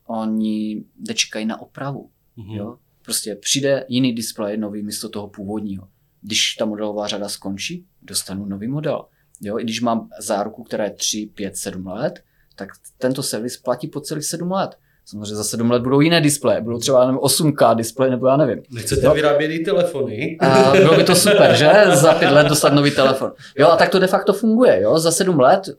oni 0.05 0.83
nečekají 1.07 1.45
na 1.45 1.61
opravu. 1.61 2.09
Mm-hmm. 2.37 2.55
Jo? 2.55 2.77
Prostě 3.05 3.35
přijde 3.35 3.85
jiný 3.87 4.13
displej, 4.13 4.57
nový 4.57 4.83
místo 4.83 5.09
toho 5.09 5.27
původního. 5.27 5.87
Když 6.21 6.55
ta 6.59 6.65
modelová 6.65 7.07
řada 7.07 7.29
skončí, 7.29 7.85
dostanu 8.01 8.45
nový 8.45 8.67
model. 8.67 9.05
Jo? 9.41 9.59
I 9.59 9.63
když 9.63 9.81
mám 9.81 10.09
záruku, 10.19 10.63
která 10.63 10.83
je 10.83 10.91
3, 10.91 11.31
5, 11.35 11.57
7 11.57 11.87
let, 11.87 12.23
tak 12.55 12.69
tento 12.97 13.23
servis 13.23 13.57
platí 13.57 13.87
po 13.87 14.01
celých 14.01 14.25
7 14.25 14.51
let. 14.51 14.77
Samozřejmě 15.05 15.35
za 15.35 15.43
7 15.43 15.71
let 15.71 15.83
budou 15.83 16.01
jiné 16.01 16.21
displeje, 16.21 16.61
budou 16.61 16.79
třeba 16.79 17.05
nevím, 17.05 17.19
8K 17.19 17.75
displeje, 17.75 18.11
nebo 18.11 18.27
já 18.27 18.37
nevím. 18.37 18.63
Nechcete 18.71 19.05
jo? 19.05 19.13
vyrábět 19.13 19.51
i 19.51 19.59
telefony? 19.59 20.37
A 20.39 20.71
bylo 20.71 20.95
by 20.95 21.03
to 21.03 21.15
super, 21.15 21.55
že? 21.55 21.71
Za 21.93 22.13
5 22.13 22.31
let 22.31 22.47
dostat 22.47 22.73
nový 22.73 22.91
telefon. 22.91 23.31
Jo, 23.57 23.67
a 23.67 23.77
tak 23.77 23.89
to 23.89 23.99
de 23.99 24.07
facto 24.07 24.33
funguje. 24.33 24.81
Jo? 24.81 24.99
Za 24.99 25.11
7 25.11 25.39
let 25.39 25.69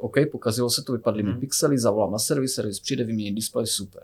OK, 0.00 0.16
pokazilo 0.32 0.70
se 0.70 0.82
to, 0.82 0.92
vypadly 0.92 1.22
mi 1.22 1.30
hmm. 1.30 1.40
pixely, 1.40 1.78
zavolám 1.78 2.12
na 2.12 2.18
servis, 2.18 2.54
servis 2.54 2.80
přijde, 2.80 3.04
vymění 3.04 3.34
display, 3.34 3.66
super. 3.66 4.02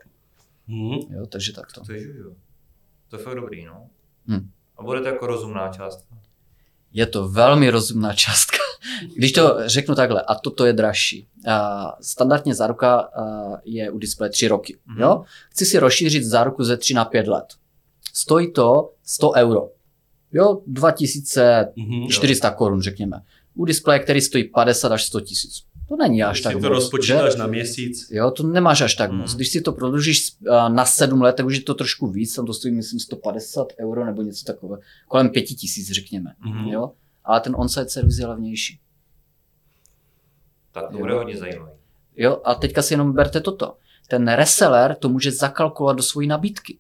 Hmm. 0.69 0.99
Jo, 1.11 1.27
takže 1.27 1.53
takto. 1.53 1.81
To 1.81 1.93
je, 1.93 2.19
jo. 2.19 2.33
to 3.09 3.17
je 3.17 3.23
fakt 3.23 3.35
dobrý, 3.35 3.65
no. 3.65 3.87
Hmm. 4.27 4.51
A 4.77 4.83
bude 4.83 5.01
to 5.01 5.07
jako 5.07 5.27
rozumná 5.27 5.69
částka? 5.69 6.17
Je 6.93 7.07
to 7.07 7.29
velmi 7.29 7.71
rozumná 7.71 8.15
částka. 8.15 8.57
Když 9.17 9.33
to 9.33 9.57
řeknu 9.67 9.95
takhle, 9.95 10.23
a 10.23 10.35
toto 10.35 10.67
je 10.67 10.73
dražší. 10.73 11.29
standardně 12.01 12.55
záruka 12.55 13.11
je 13.65 13.91
u 13.91 13.99
displeje 13.99 14.31
3 14.31 14.49
roky. 14.49 14.77
Mm-hmm. 14.77 15.01
Jo? 15.01 15.23
Chci 15.51 15.67
si 15.67 15.79
rozšířit 15.79 16.25
záruku 16.25 16.65
ze 16.65 16.77
3 16.77 16.95
na 16.95 17.05
5 17.05 17.29
let. 17.29 17.45
Stojí 18.13 18.53
to 18.53 18.93
100 19.03 19.33
euro. 19.33 19.69
Jo, 20.33 20.63
2400 20.67 22.51
mm-hmm. 22.51 22.55
korun, 22.55 22.83
řekněme. 22.83 23.23
U 23.55 23.65
displeje, 23.65 23.99
který 23.99 24.21
stojí 24.21 24.45
50 24.45 24.93
až 24.93 25.05
100 25.05 25.21
tisíc. 25.21 25.63
To 25.89 25.97
není 25.97 26.23
až 26.23 26.41
tak 26.41 26.55
moc. 26.55 26.63
to 26.63 26.69
rozpočítáš 26.69 27.33
že? 27.33 27.39
na 27.39 27.47
měsíc. 27.47 28.11
Jo, 28.11 28.31
to 28.31 28.43
nemáš 28.43 28.81
až 28.81 28.95
tak 28.95 29.13
mm. 29.13 29.19
moc. 29.19 29.35
Když 29.35 29.49
si 29.49 29.61
to 29.61 29.73
prodloužíš 29.73 30.33
na 30.69 30.85
sedm 30.85 31.23
let, 31.23 31.37
tak 31.37 31.47
už 31.47 31.57
je 31.57 31.63
to 31.63 31.75
trošku 31.75 32.07
víc, 32.07 32.35
tam 32.35 32.47
to 32.47 32.55
stojí 32.55 32.75
myslím 32.75 33.01
150 33.01 33.67
euro 33.81 34.05
nebo 34.05 34.23
něco 34.23 34.45
takové. 34.45 34.79
Kolem 35.09 35.31
pěti 35.31 35.55
tisíc 35.55 35.91
řekněme. 35.91 36.35
Mm. 36.47 36.69
Jo? 36.69 36.93
Ale 37.25 37.41
ten 37.41 37.55
on-site 37.59 37.89
servis 37.89 38.19
je 38.19 38.27
levnější. 38.27 38.81
Tak 40.73 40.91
to 40.91 40.99
bude 40.99 41.15
hodně 41.15 41.37
zajímavý. 41.37 41.73
Jo, 42.17 42.41
a 42.45 42.55
teďka 42.55 42.83
si 42.83 42.95
jenom 42.95 43.13
berte 43.13 43.41
toto. 43.41 43.77
Ten 44.09 44.29
reseller 44.29 44.95
to 44.95 45.09
může 45.09 45.33
zakalkulovat 45.33 45.97
do 45.97 46.03
své 46.03 46.27
nabídky. 46.27 46.79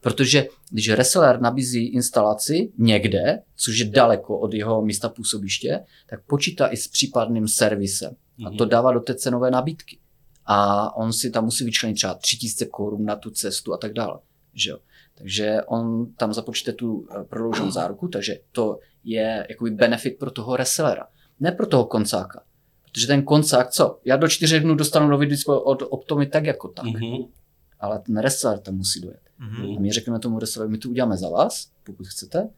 Protože 0.00 0.46
když 0.70 0.88
reseller 0.88 1.40
nabízí 1.40 1.86
instalaci 1.86 2.72
někde, 2.78 3.42
což 3.56 3.78
je 3.78 3.84
daleko 3.84 4.38
od 4.38 4.54
jeho 4.54 4.82
místa 4.82 5.08
působiště, 5.08 5.84
tak 6.06 6.20
počítá 6.26 6.66
i 6.66 6.76
s 6.76 6.88
případným 6.88 7.48
servisem. 7.48 8.16
A 8.46 8.50
to 8.50 8.64
mhm. 8.64 8.68
dává 8.68 8.92
do 8.92 9.00
té 9.00 9.14
cenové 9.14 9.50
nabídky. 9.50 9.98
A 10.46 10.96
on 10.96 11.12
si 11.12 11.30
tam 11.30 11.44
musí 11.44 11.64
vyčlenit 11.64 11.96
třeba 11.96 12.14
3000 12.14 12.66
korun 12.66 13.04
na 13.04 13.16
tu 13.16 13.30
cestu 13.30 13.74
a 13.74 13.76
tak 13.76 13.92
dále. 13.92 14.18
Že 14.54 14.70
jo? 14.70 14.78
Takže 15.14 15.62
on 15.66 16.06
tam 16.06 16.34
započte 16.34 16.72
tu 16.72 17.06
eh, 17.10 17.24
prodlouženou 17.24 17.70
záruku, 17.80 18.08
takže 18.08 18.38
to 18.52 18.78
je 19.04 19.46
jakoby 19.48 19.70
benefit 19.70 20.18
pro 20.18 20.30
toho 20.30 20.56
resellera, 20.56 21.06
ne 21.40 21.52
pro 21.52 21.66
toho 21.66 21.84
koncáka. 21.84 22.42
Protože 22.84 23.06
ten 23.06 23.22
koncák, 23.22 23.70
co? 23.70 24.00
Já 24.04 24.16
do 24.16 24.28
čtyřech 24.28 24.62
dnů 24.62 24.74
dostanu 24.74 25.08
nový 25.08 25.26
display 25.26 25.58
od 25.64 25.82
Optomy 25.90 26.26
tak 26.26 26.44
jako 26.44 26.68
tak. 26.68 26.84
Mm-hmm. 26.84 27.28
Ale 27.80 27.98
ten 27.98 28.16
reseller 28.16 28.58
tam 28.58 28.74
musí 28.74 29.00
dojet. 29.00 29.20
Mm-hmm. 29.40 29.76
A 29.76 29.80
my 29.80 29.92
řekneme 29.92 30.18
tomu 30.18 30.38
resellerovi, 30.38 30.72
my 30.72 30.78
to 30.78 30.88
uděláme 30.88 31.16
za 31.16 31.28
vás, 31.28 31.68
pokud 31.84 32.06
chcete, 32.06 32.48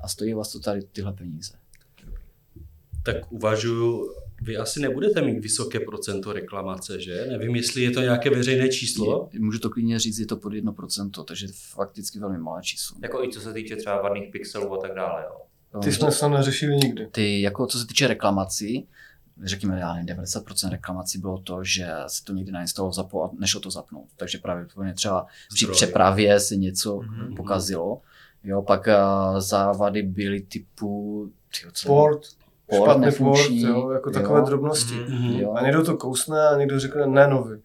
a 0.00 0.08
stojí 0.08 0.34
vás 0.34 0.52
to 0.52 0.60
tady 0.60 0.82
tyhle 0.82 1.12
peníze. 1.12 1.52
Tak 3.04 3.32
uvažuju, 3.32 4.14
vy 4.46 4.56
asi 4.56 4.80
nebudete 4.80 5.22
mít 5.22 5.38
vysoké 5.40 5.80
procento 5.80 6.32
reklamace, 6.32 7.00
že? 7.00 7.26
Nevím, 7.30 7.56
jestli 7.56 7.82
je 7.82 7.90
to 7.90 8.00
nějaké 8.00 8.30
veřejné 8.30 8.68
číslo. 8.68 9.28
Je, 9.32 9.40
můžu 9.40 9.58
to 9.58 9.70
klidně 9.70 9.98
říct, 9.98 10.18
je 10.18 10.26
to 10.26 10.36
pod 10.36 10.52
1%, 10.52 11.24
takže 11.24 11.46
fakticky 11.70 12.18
velmi 12.18 12.38
malé 12.38 12.62
číslo. 12.62 12.96
Jako 13.02 13.24
i 13.24 13.32
co 13.32 13.40
se 13.40 13.52
týče 13.52 13.76
třeba 13.76 14.02
vadných 14.02 14.30
pixelů 14.32 14.74
a 14.74 14.78
tak 14.78 14.94
dále, 14.94 15.24
jo. 15.28 15.80
Ty 15.82 15.92
jsme 15.92 16.12
se 16.12 16.28
neřešili 16.28 16.76
nikdy. 16.76 17.06
Ty, 17.12 17.40
jako 17.40 17.66
co 17.66 17.78
se 17.78 17.86
týče 17.86 18.06
reklamací, 18.06 18.86
řekněme, 19.44 19.80
já 19.80 19.94
nevím, 19.94 20.08
90% 20.16 20.70
reklamací 20.70 21.18
bylo 21.18 21.38
to, 21.38 21.64
že 21.64 21.88
se 22.06 22.24
to 22.24 22.32
někdy 22.32 22.52
nainstalovalo 22.52 22.92
zapo 22.92 23.24
a 23.24 23.30
nešlo 23.38 23.60
to 23.60 23.70
zapnout. 23.70 24.08
Takže 24.16 24.38
právě 24.38 24.66
třeba 24.94 25.26
při 25.54 25.64
Zdroj. 25.64 25.74
přepravě 25.76 26.40
se 26.40 26.56
něco 26.56 27.00
Mhm. 27.00 27.34
pokazilo. 27.34 28.00
Jo, 28.44 28.62
pak 28.62 28.86
uh, 28.86 29.40
závady 29.40 30.02
byly 30.02 30.40
typu 30.40 31.30
tyjo, 31.60 31.70
co, 31.72 31.86
Port, 31.88 32.20
port 32.66 32.82
špatný 32.82 33.02
port, 33.02 33.06
nefunkční, 33.06 33.62
jo, 33.62 33.90
jako 33.90 34.08
jo. 34.10 34.14
takové 34.14 34.42
drobnosti. 34.42 34.94
Mhm. 34.94 35.32
Jo. 35.32 35.52
A 35.52 35.62
někdo 35.64 35.84
to 35.84 35.96
kousne 35.96 36.48
a 36.48 36.58
někdo 36.58 36.80
řekne 36.80 37.06
ne 37.06 37.28
nový. 37.28 37.62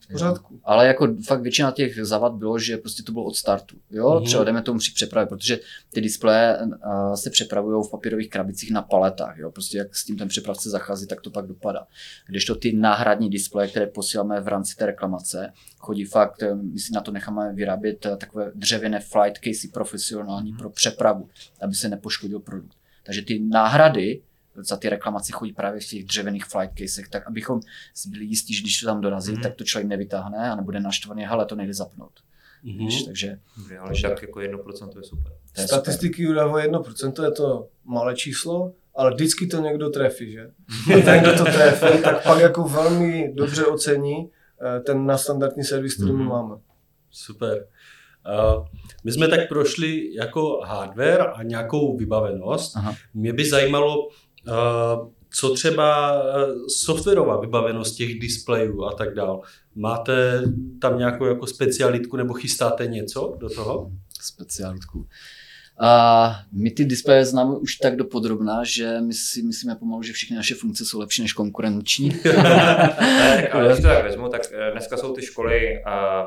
V 0.00 0.12
pořádku. 0.12 0.60
Ale 0.64 0.86
jako 0.86 1.08
fakt 1.26 1.40
většina 1.40 1.70
těch 1.70 2.06
zavad 2.06 2.32
bylo, 2.32 2.58
že 2.58 2.76
prostě 2.76 3.02
to 3.02 3.12
bylo 3.12 3.24
od 3.24 3.36
startu. 3.36 3.76
Jo, 3.90 4.14
Mhm. 4.14 4.24
třeba 4.24 4.44
jdeme 4.44 4.62
tomu 4.62 4.78
při 4.78 4.92
přepravě, 4.92 5.26
protože 5.26 5.58
ty 5.92 6.00
displeje 6.00 6.58
uh, 6.62 7.14
se 7.14 7.30
přepravují 7.30 7.84
v 7.86 7.90
papírových 7.90 8.30
krabicích 8.30 8.70
na 8.70 8.82
paletách. 8.82 9.38
Jo, 9.38 9.50
prostě 9.50 9.78
jak 9.78 9.96
s 9.96 10.04
tím 10.04 10.16
ten 10.16 10.28
přepravce 10.28 10.70
zachází, 10.70 11.06
tak 11.06 11.20
to 11.20 11.30
pak 11.30 11.46
dopadá. 11.46 11.86
Když 12.28 12.44
to 12.44 12.54
ty 12.54 12.72
náhradní 12.72 13.30
displeje, 13.30 13.68
které 13.68 13.86
posíláme 13.86 14.40
v 14.40 14.48
rámci 14.48 14.76
té 14.76 14.86
reklamace, 14.86 15.52
chodí 15.78 16.04
fakt, 16.04 16.42
eh, 16.42 16.54
my 16.54 16.78
si 16.78 16.92
na 16.92 17.00
to 17.00 17.12
necháme 17.12 17.52
vyrábět 17.52 18.06
eh, 18.06 18.16
takové 18.16 18.52
dřevěné 18.54 19.00
flight 19.00 19.38
casey 19.44 19.70
profesionální 19.70 20.52
pro 20.52 20.70
přepravu, 20.70 21.28
aby 21.62 21.74
se 21.74 21.88
nepoškodil 21.88 22.40
produkt. 22.40 22.76
Takže 23.02 23.22
ty 23.22 23.38
náhrady 23.40 24.22
za 24.56 24.76
ty 24.76 24.88
reklamace 24.88 25.32
chodí 25.32 25.52
právě 25.52 25.80
v 25.80 25.84
těch 25.86 26.04
dřevěných 26.04 26.44
flight 26.44 26.78
casech, 26.78 27.08
tak 27.08 27.26
abychom 27.26 27.60
si 27.94 28.08
byli 28.08 28.24
jistí, 28.24 28.54
že 28.54 28.62
když 28.62 28.80
to 28.80 28.86
tam 28.86 29.00
dorazí, 29.00 29.32
Mhm. 29.32 29.42
tak 29.42 29.54
to 29.54 29.64
člověk 29.64 29.88
nevytáhne 29.88 30.50
a 30.50 30.56
nebude 30.56 30.80
naštvaný, 30.80 31.24
hele, 31.24 31.46
to 31.46 31.54
nejde 31.56 31.74
zapnout. 31.74 32.12
Mhm. 32.64 32.78
Víš, 32.78 33.02
takže 33.02 33.38
Dobře, 33.56 33.78
ale 33.78 33.92
tak 34.02 34.22
jako 34.22 34.40
1% 34.40 34.96
je 34.96 35.02
super. 35.04 35.32
to 35.54 35.60
je 35.60 35.68
super. 35.68 35.68
Statistiky 35.68 36.28
udávají 36.28 36.64
1%, 36.64 37.24
je 37.24 37.30
to 37.30 37.68
malé 37.84 38.14
číslo, 38.14 38.72
ale 38.94 39.10
vždycky 39.14 39.46
to 39.46 39.60
někdo 39.60 39.90
trefí, 39.90 40.32
že? 40.32 40.50
A 40.98 41.04
ten, 41.04 41.20
kdo 41.22 41.32
to 41.36 41.44
trefí, 41.44 42.02
tak 42.02 42.22
pak 42.24 42.40
jako 42.40 42.68
velmi 42.68 43.32
dobře 43.34 43.66
ocení 43.66 44.30
eh, 44.76 44.80
ten 44.80 45.06
nadstandardní 45.06 45.64
servis, 45.64 45.94
který 45.94 46.12
my 46.12 46.18
Mhm. 46.18 46.28
máme. 46.28 46.54
Super. 47.10 47.66
My 49.04 49.12
jsme 49.12 49.28
tak 49.28 49.48
prošli 49.48 50.14
jako 50.14 50.60
hardware 50.64 51.32
a 51.34 51.42
nějakou 51.42 51.96
vybavenost. 51.96 52.76
Aha. 52.76 52.94
Mě 53.14 53.32
by 53.32 53.48
zajímalo, 53.48 54.08
co 55.30 55.54
třeba 55.54 56.22
softwarová 56.68 57.40
vybavenost 57.40 57.96
těch 57.96 58.18
displejů 58.18 58.84
a 58.84 58.92
tak 58.92 59.14
dál. 59.14 59.40
Máte 59.74 60.42
tam 60.80 60.98
nějakou 60.98 61.24
jako 61.24 61.46
specialitku 61.46 62.16
nebo 62.16 62.34
chystáte 62.34 62.86
něco 62.86 63.36
do 63.40 63.48
toho? 63.48 63.90
specialitku. 64.22 65.06
A 65.80 66.34
my 66.52 66.70
ty 66.70 66.84
displeje 66.84 67.24
známe 67.24 67.56
už 67.56 67.76
tak 67.76 67.96
dopodrobná, 67.96 68.64
že 68.64 69.00
my 69.00 69.12
si 69.12 69.42
myslíme 69.42 69.76
pomalu, 69.76 70.02
že 70.02 70.12
všechny 70.12 70.36
naše 70.36 70.54
funkce 70.54 70.84
jsou 70.84 71.00
lepší 71.00 71.22
než 71.22 71.32
konkurenční. 71.32 72.08
Ne, 72.08 72.32
tak, 73.42 73.54
ale 73.54 73.66
když 73.66 73.76
to 73.76 73.88
tak 73.88 74.04
vezmu, 74.04 74.28
tak 74.28 74.42
eh, 74.52 74.70
dneska 74.70 74.96
jsou 74.96 75.12
ty 75.12 75.22
školy, 75.22 75.84
a 75.84 76.24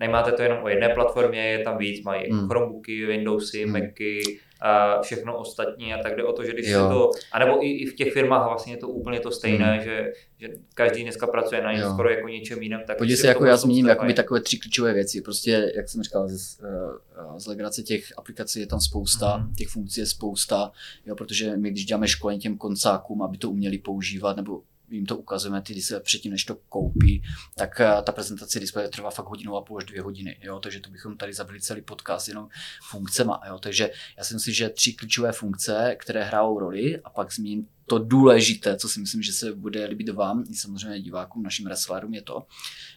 nemáte 0.00 0.32
to 0.32 0.42
jenom 0.42 0.58
o 0.62 0.68
jedné 0.68 0.88
platformě, 0.88 1.40
je 1.48 1.58
tam 1.58 1.78
víc, 1.78 2.04
mají 2.04 2.32
Mm. 2.32 2.48
Chromebooky, 2.48 3.06
Windowsy, 3.06 3.66
Mm. 3.66 3.72
Macy, 3.72 4.20
a 4.60 5.00
všechno 5.02 5.38
ostatní 5.38 5.94
a 5.94 6.02
tak 6.02 6.16
jde 6.16 6.24
o 6.24 6.32
to, 6.32 6.44
že 6.44 6.52
když 6.52 6.68
Jo. 6.68 6.82
se 6.88 6.94
to, 6.94 7.10
anebo 7.32 7.64
i, 7.64 7.68
i 7.70 7.86
v 7.86 7.94
těch 7.94 8.12
firmách 8.12 8.46
vlastně 8.48 8.72
je 8.72 8.76
to 8.76 8.88
úplně 8.88 9.20
to 9.20 9.30
stejné, 9.30 9.80
že, 9.84 10.12
že 10.40 10.48
každý 10.74 11.02
dneska 11.02 11.26
pracuje 11.26 11.62
na 11.62 11.72
něm 11.72 11.90
skoro 11.92 12.10
jako 12.10 12.28
něčem 12.28 12.62
jiném. 12.62 12.80
Tak 12.86 12.98
Podívej 12.98 13.16
se, 13.16 13.26
jako 13.26 13.44
já 13.46 13.56
zmíním 13.56 13.86
jakoby 13.86 14.14
takové 14.14 14.40
tři 14.40 14.58
klíčové 14.58 14.94
věci. 14.94 15.20
Prostě, 15.22 15.72
jak 15.76 15.88
jsem 15.88 16.02
říkal, 16.02 16.28
z, 16.28 16.60
eh, 16.60 17.40
z 17.40 17.46
legrace 17.46 17.82
těch 17.82 18.04
aplikací 18.16 18.60
je 18.60 18.66
tam 18.66 18.80
spousta, 18.80 19.36
Mhm. 19.36 19.54
těch 19.54 19.68
funkcí 19.68 20.00
je 20.00 20.06
spousta, 20.06 20.72
jo, 21.06 21.14
protože 21.16 21.56
my, 21.56 21.70
když 21.70 21.84
děláme 21.84 22.08
školení 22.08 22.40
těm 22.40 22.56
koncákům, 22.58 23.22
aby 23.22 23.38
to 23.38 23.50
uměli 23.50 23.78
používat, 23.78 24.36
nebo 24.36 24.60
jim 24.90 25.06
to 25.06 25.16
ukazujeme 25.16 25.62
ty 25.62 25.74
displeje 25.74 26.00
předtím, 26.00 26.32
než 26.32 26.44
to 26.44 26.54
koupí, 26.54 27.22
tak 27.56 27.80
eh, 27.80 28.02
ta 28.02 28.12
prezentace 28.12 28.60
displeje 28.60 28.88
trvá 28.88 29.10
fakt 29.10 29.26
hodinu 29.26 29.56
a 29.56 29.62
půl 29.62 29.78
až 29.78 29.84
dvě 29.84 30.02
hodiny. 30.02 30.38
Jo? 30.42 30.60
Takže 30.60 30.80
to 30.80 30.90
bychom 30.90 31.16
tady 31.16 31.32
zabili 31.32 31.60
celý 31.60 31.82
podcast 31.82 32.28
jenom 32.28 32.48
funkcema. 32.90 33.40
Jo? 33.48 33.58
Takže 33.58 33.90
já 34.18 34.24
si 34.24 34.34
myslím, 34.34 34.54
že 34.54 34.68
tři 34.68 34.92
klíčové 34.92 35.32
funkce, 35.32 35.96
které 35.98 36.24
hrajou 36.24 36.58
roli, 36.58 37.00
a 37.04 37.10
pak 37.10 37.32
zmíním 37.32 37.68
to 37.86 37.98
důležité, 37.98 38.76
co 38.76 38.88
si 38.88 39.00
myslím, 39.00 39.22
že 39.22 39.32
se 39.32 39.54
bude 39.54 39.86
líbit 39.86 40.08
vám, 40.08 40.44
i 40.50 40.54
samozřejmě 40.54 41.00
divákům, 41.00 41.42
našim 41.42 41.64
wrestlerům, 41.64 42.14
je 42.14 42.22
to, 42.22 42.46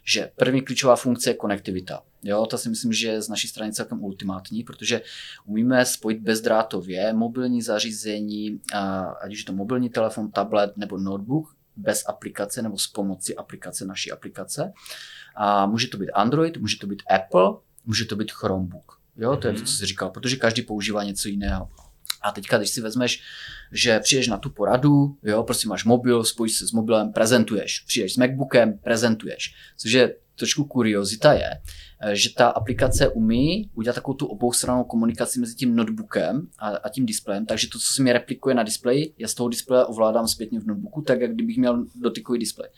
že 0.04 0.32
první 0.36 0.62
klíčová 0.62 0.96
funkce 0.96 1.30
je 1.30 1.34
konektivita. 1.34 2.04
Jo, 2.24 2.46
to 2.46 2.58
si 2.58 2.70
myslím, 2.70 2.94
že 2.94 3.08
je 3.08 3.22
z 3.22 3.30
naší 3.30 3.48
strany 3.48 3.74
celkem 3.74 4.04
ultimátní, 4.04 4.64
protože 4.64 5.02
umíme 5.46 5.86
spojit 5.86 6.20
bezdrátově 6.20 7.14
mobilní 7.14 7.62
zařízení, 7.62 8.62
ať 9.22 9.32
už 9.32 9.40
je 9.40 9.46
to 9.46 9.54
mobilní 9.54 9.90
telefon, 9.90 10.32
tablet 10.32 10.78
nebo 10.78 10.98
notebook, 10.98 11.56
bez 11.80 12.04
aplikace 12.08 12.62
nebo 12.62 12.78
s 12.78 12.88
pomocí 12.88 13.36
aplikace 13.36 13.86
naší 13.86 14.12
aplikace. 14.12 14.74
A 15.36 15.66
může 15.66 15.88
to 15.88 15.98
být 15.98 16.12
Android, 16.12 16.58
může 16.58 16.78
to 16.78 16.88
být 16.88 17.04
Apple, 17.10 17.54
může 17.86 18.06
to 18.06 18.16
být 18.16 18.32
Chromebook. 18.32 19.00
Jo, 19.18 19.38
to 19.38 19.48
je 19.48 19.54
to, 19.54 19.62
co 19.62 19.74
jsi 19.74 19.86
říkal, 19.86 20.10
protože 20.10 20.36
každý 20.36 20.62
používá 20.62 21.04
něco 21.04 21.28
jiného. 21.28 21.70
A 22.22 22.32
teďka, 22.32 22.58
když 22.58 22.70
si 22.70 22.82
vezmeš, 22.82 23.22
že 23.72 24.00
přijdeš 24.00 24.28
na 24.28 24.38
tu 24.38 24.50
poradu, 24.50 25.18
jo, 25.24 25.44
prostě 25.44 25.68
máš 25.68 25.86
mobil, 25.86 26.24
spojíš 26.24 26.58
se 26.58 26.68
s 26.68 26.72
mobilem, 26.72 27.14
prezentuješ. 27.14 27.80
Přijdeš 27.80 28.14
s 28.14 28.18
MacBookem, 28.18 28.78
prezentuješ. 28.78 29.56
Což 29.78 29.92
je 29.92 30.16
trošku 30.36 30.64
kuriozita 30.64 31.34
je, 31.34 31.50
že 32.12 32.30
ta 32.34 32.48
aplikace 32.48 33.08
umí 33.08 33.70
udělat 33.76 33.94
takovou 33.96 34.14
tu 34.18 34.26
oboustrannou 34.26 34.84
komunikaci 34.84 35.40
mezi 35.40 35.56
tím 35.56 35.76
notebookem 35.76 36.48
a, 36.60 36.68
a 36.70 36.90
tím 36.90 37.06
displejem, 37.06 37.46
takže 37.46 37.68
to, 37.70 37.80
co 37.80 37.94
se 37.94 38.04
mi 38.04 38.14
replikuje 38.14 38.56
na 38.56 38.64
displeji, 38.64 39.14
já 39.18 39.28
z 39.28 39.34
toho 39.34 39.50
displeje 39.50 39.86
ovládám 39.86 40.28
zpětně 40.28 40.60
v 40.60 40.66
notebooku, 40.66 41.02
tak 41.02 41.22
jak 41.22 41.34
kdybych 41.34 41.58
měl 41.58 41.86
dotykový 42.02 42.40
displej. 42.40 42.70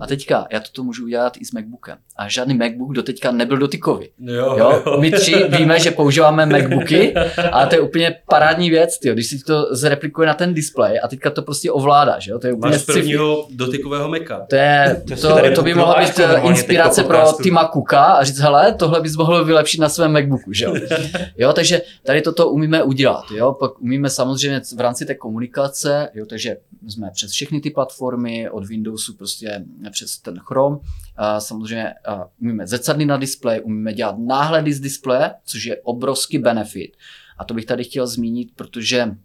A 0.00 0.06
teďka 0.06 0.46
já 0.50 0.60
toto 0.60 0.82
můžu 0.82 1.04
udělat 1.04 1.36
i 1.36 1.44
s 1.44 1.52
MacBookem. 1.52 1.98
A 2.16 2.28
žádný 2.28 2.54
MacBook 2.54 2.92
doteďka 2.92 3.32
nebyl 3.32 3.56
dotykový. 3.56 4.08
Jo, 4.18 4.56
Jo? 4.58 4.82
My 5.00 5.10
tři 5.10 5.44
víme, 5.58 5.80
že 5.80 5.90
používáme 5.90 6.46
MacBooky, 6.46 7.14
ale 7.52 7.66
to 7.66 7.74
je 7.74 7.80
úplně 7.80 8.16
parádní 8.28 8.70
věc, 8.70 8.98
tyjo, 8.98 9.14
když 9.14 9.26
si 9.26 9.38
to 9.38 9.74
zreplikuje 9.74 10.26
na 10.26 10.34
ten 10.34 10.54
displej 10.54 11.00
a 11.04 11.08
teďka 11.08 11.30
to 11.30 11.42
prostě 11.42 11.70
ovládáš. 11.70 12.26
Jo? 12.26 12.38
To 12.38 12.46
je 12.46 12.52
úplně 12.52 12.72
Máš 12.72 12.84
prvního 12.84 13.46
dotykového 13.50 14.08
meka. 14.08 14.46
To, 14.50 14.56
je, 14.56 15.02
To 15.08 15.16
to, 15.16 15.54
to 15.54 15.62
by 15.62 15.74
mohla 15.74 16.00
být 16.00 16.18
eh, 16.18 16.40
inspirace 16.40 17.04
pro. 17.04 17.32
Tima 17.42 17.68
Cooka 17.68 18.04
a 18.04 18.24
říct, 18.24 18.38
hele, 18.38 18.65
tohle 18.72 19.00
bys 19.00 19.16
mohl 19.16 19.44
vylepšit 19.44 19.80
na 19.80 19.88
svém 19.88 20.12
MacBooku, 20.12 20.52
že 20.52 20.64
jo? 20.64 20.74
jo, 21.36 21.52
takže 21.52 21.82
tady 22.02 22.22
toto 22.22 22.50
umíme 22.50 22.82
udělat, 22.82 23.24
jo, 23.30 23.56
pak 23.60 23.80
umíme 23.80 24.10
samozřejmě 24.10 24.60
v 24.76 24.80
rámci 24.80 25.06
té 25.06 25.14
komunikace, 25.14 26.08
jo, 26.14 26.26
takže 26.26 26.56
jsme 26.88 27.10
přes 27.10 27.30
všechny 27.30 27.60
ty 27.60 27.70
platformy, 27.70 28.50
od 28.50 28.66
Windowsu 28.66 29.14
prostě 29.14 29.64
přes 29.90 30.18
ten 30.18 30.38
Chrome, 30.38 30.78
a 31.16 31.40
samozřejmě 31.40 31.94
a 32.06 32.28
umíme 32.40 32.66
zrcadly 32.66 33.04
na 33.04 33.16
displeji, 33.16 33.60
umíme 33.60 33.92
dělat 33.92 34.16
náhledy 34.18 34.72
z 34.72 34.80
displeje, 34.80 35.30
což 35.44 35.64
je 35.64 35.76
obrovský 35.82 36.38
benefit. 36.38 36.96
A 37.38 37.44
to 37.44 37.54
bych 37.54 37.64
tady 37.64 37.84
chtěl 37.84 38.06
zmínit, 38.06 38.48
protože 38.56 39.16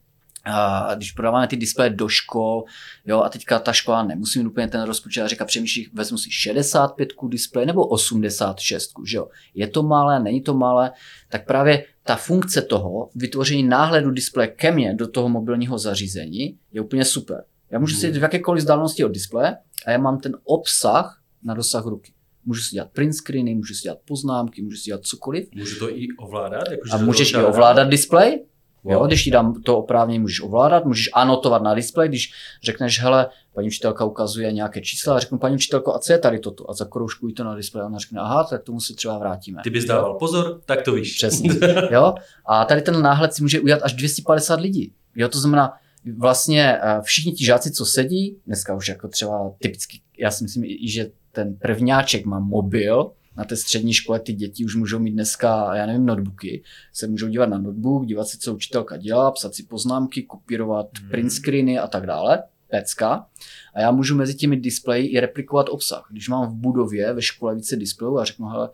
a 0.44 0.96
když 0.96 1.12
prodáváme 1.12 1.48
ty 1.48 1.58
displeje 1.58 1.90
do 1.90 2.08
škol, 2.08 2.64
jo, 3.06 3.22
a 3.22 3.30
teďka 3.30 3.60
ta 3.60 3.74
škola 3.74 4.04
nemusí 4.04 4.40
mít 4.40 4.48
úplně 4.48 4.68
ten 4.68 4.84
rozpočet 4.84 5.22
a 5.22 5.28
říká, 5.28 5.46
přemýšlí, 5.46 5.90
vezmu 5.94 6.18
si 6.18 6.32
65 6.32 7.10
displeje 7.28 7.66
nebo 7.66 7.88
86, 7.88 8.92
že 9.06 9.18
jo. 9.18 9.28
Je 9.54 9.68
to 9.68 9.84
malé, 9.84 10.20
není 10.20 10.42
to 10.42 10.54
malé, 10.54 10.92
tak 11.30 11.46
právě 11.46 11.86
ta 12.04 12.16
funkce 12.16 12.62
toho, 12.62 13.10
vytvoření 13.16 13.64
náhledu 13.64 14.12
displeje 14.12 14.48
ke 14.48 14.72
mně 14.72 14.96
do 14.96 15.08
toho 15.08 15.30
mobilního 15.30 15.78
zařízení 15.78 16.58
je 16.72 16.82
úplně 16.82 17.06
super. 17.06 17.44
Já 17.72 17.80
můžu 17.80 17.96
sedět 17.96 18.20
v 18.20 18.24
jakékoliv 18.24 18.62
vzdálenosti 18.62 19.06
od 19.06 19.12
displeje 19.12 19.58
a 19.86 19.92
já 19.92 19.98
mám 19.98 20.20
ten 20.20 20.38
obsah 20.44 21.22
na 21.44 21.54
dosah 21.54 21.86
ruky. 21.86 22.14
Můžu 22.46 22.62
si 22.62 22.76
dělat 22.76 22.92
print 22.92 23.16
screeny, 23.16 23.56
můžu 23.56 23.74
si 23.74 23.82
dělat 23.82 23.98
poznámky, 24.08 24.62
můžu 24.62 24.78
si 24.78 24.84
dělat 24.84 25.04
cokoliv. 25.04 25.50
Můžu 25.56 25.80
to 25.80 25.98
i 25.98 26.08
ovládat? 26.18 26.64
Jakože 26.72 26.94
A 26.94 26.98
můžeš 26.98 27.34
i 27.34 27.38
ovládat 27.38 27.84
displej, 27.84 28.46
Jo, 28.86 29.00
Wow. 29.00 29.08
když 29.08 29.24
ti 29.24 29.32
dám 29.32 29.62
to 29.62 29.78
oprávnění, 29.78 30.20
můžeš 30.20 30.42
ovládat, 30.42 30.86
můžeš 30.86 31.10
anotovat 31.14 31.62
na 31.64 31.74
displej, 31.74 32.10
když 32.10 32.32
řekneš, 32.64 33.02
hele, 33.02 33.30
paní 33.54 33.68
učitelka 33.68 34.06
ukazuje 34.06 34.52
nějaké 34.52 34.82
čísla 34.82 35.16
a 35.16 35.20
řeknu, 35.20 35.38
paní 35.38 35.56
učitelko, 35.56 35.96
a 35.96 36.00
co 36.00 36.14
je 36.14 36.20
tady 36.20 36.40
toto? 36.40 36.70
A 36.70 36.74
zakroužkuj 36.74 37.34
to 37.34 37.44
na 37.44 37.56
displej 37.56 37.84
a 37.84 37.86
ona 37.86 37.98
řekne, 37.98 38.20
aha, 38.20 38.44
tak 38.44 38.64
tomu 38.64 38.80
si 38.82 38.94
třeba 38.96 39.18
vrátíme. 39.18 39.62
Ty 39.64 39.70
bys 39.70 39.86
dával 39.86 40.14
pozor, 40.14 40.62
tak 40.66 40.82
to 40.82 40.94
víš. 40.94 41.16
Přesně. 41.16 41.50
Jo? 41.92 42.14
A 42.46 42.66
tady 42.66 42.82
ten 42.82 43.02
náhled 43.02 43.34
si 43.34 43.42
může 43.42 43.60
udělat 43.60 43.82
až 43.84 43.94
250 43.94 44.60
lidí. 44.60 44.94
Jo, 45.16 45.28
to 45.30 45.40
znamená, 45.40 45.74
vlastně 46.18 46.78
eh, 46.82 47.02
všichni 47.02 47.32
ti 47.32 47.46
žáci, 47.46 47.72
co 47.72 47.86
sedí, 47.86 48.38
dneska 48.48 48.76
už 48.76 48.90
jako 48.90 49.08
třeba 49.08 49.52
typicky, 49.60 50.02
já 50.18 50.32
si 50.32 50.44
myslím 50.44 50.64
že 50.88 51.12
ten 51.32 51.56
prvňáček 51.56 52.26
má 52.26 52.40
mobil, 52.40 53.12
na 53.38 53.44
té 53.44 53.56
střední 53.56 53.94
škole 53.94 54.20
ty 54.20 54.34
děti 54.34 54.66
už 54.66 54.76
můžou 54.76 55.00
mít 55.00 55.12
dneska, 55.12 55.76
já 55.76 55.86
nevím, 55.86 56.06
notebooky, 56.06 56.64
se 56.94 57.08
můžou 57.08 57.28
dívat 57.28 57.50
na 57.50 57.58
notebook, 57.58 58.06
dívat 58.06 58.28
si, 58.28 58.38
co 58.38 58.56
učitelka 58.56 58.98
dělá, 58.98 59.32
psat 59.32 59.56
si 59.56 59.64
poznámky, 59.64 60.24
kopírovat 60.24 60.88
Hmm. 61.00 61.10
print 61.10 61.32
screeny 61.32 61.80
a 61.80 61.88
tak 61.88 62.06
dále, 62.06 62.44
pecka. 62.68 63.26
A 63.74 63.82
já 63.82 63.92
můžu 63.92 64.16
mezi 64.16 64.36
těmi 64.36 64.58
displeji 64.58 65.08
i 65.08 65.20
replikovat 65.20 65.70
obsah. 65.70 66.08
Když 66.12 66.30
mám 66.30 66.48
v 66.50 66.54
budově 66.54 67.14
ve 67.14 67.22
škole 67.22 67.56
více 67.56 67.76
displejů 67.76 68.20
a 68.20 68.26
řeknu, 68.26 68.48
hele, 68.48 68.70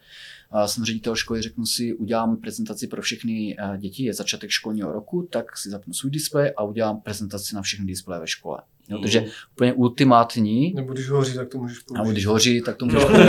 jsem 0.65 0.85
ředitel 0.85 1.15
školy, 1.15 1.41
řeknu 1.41 1.65
si, 1.65 1.93
udělám 1.93 2.37
prezentaci 2.37 2.87
pro 2.87 3.01
všechny 3.01 3.57
eh, 3.59 3.77
děti, 3.77 4.03
je 4.03 4.13
začátek 4.13 4.49
školního 4.49 4.91
roku, 4.91 5.27
tak 5.31 5.57
si 5.57 5.69
zapnu 5.69 5.93
svůj 5.93 6.11
displej 6.11 6.53
a 6.57 6.63
udělám 6.63 7.01
prezentaci 7.01 7.55
na 7.55 7.61
všechny 7.61 7.85
displeje 7.85 8.19
ve 8.19 8.27
škole. 8.27 8.59
Jo, 8.89 8.99
takže 9.01 9.25
úplně 9.55 9.73
ultimátní, 9.73 10.73
Nebo 10.75 10.93
když 10.93 11.09
hoří, 11.09 11.33
tak 11.35 11.47
to 11.49 11.57
můžeš 11.57 11.79
použít. 11.79 11.99
nebo 12.01 12.11
když 12.11 12.25
hoří, 12.25 12.61
tak 12.61 12.75
to 12.77 12.85
můžeš 12.85 13.03
použít. 13.03 13.19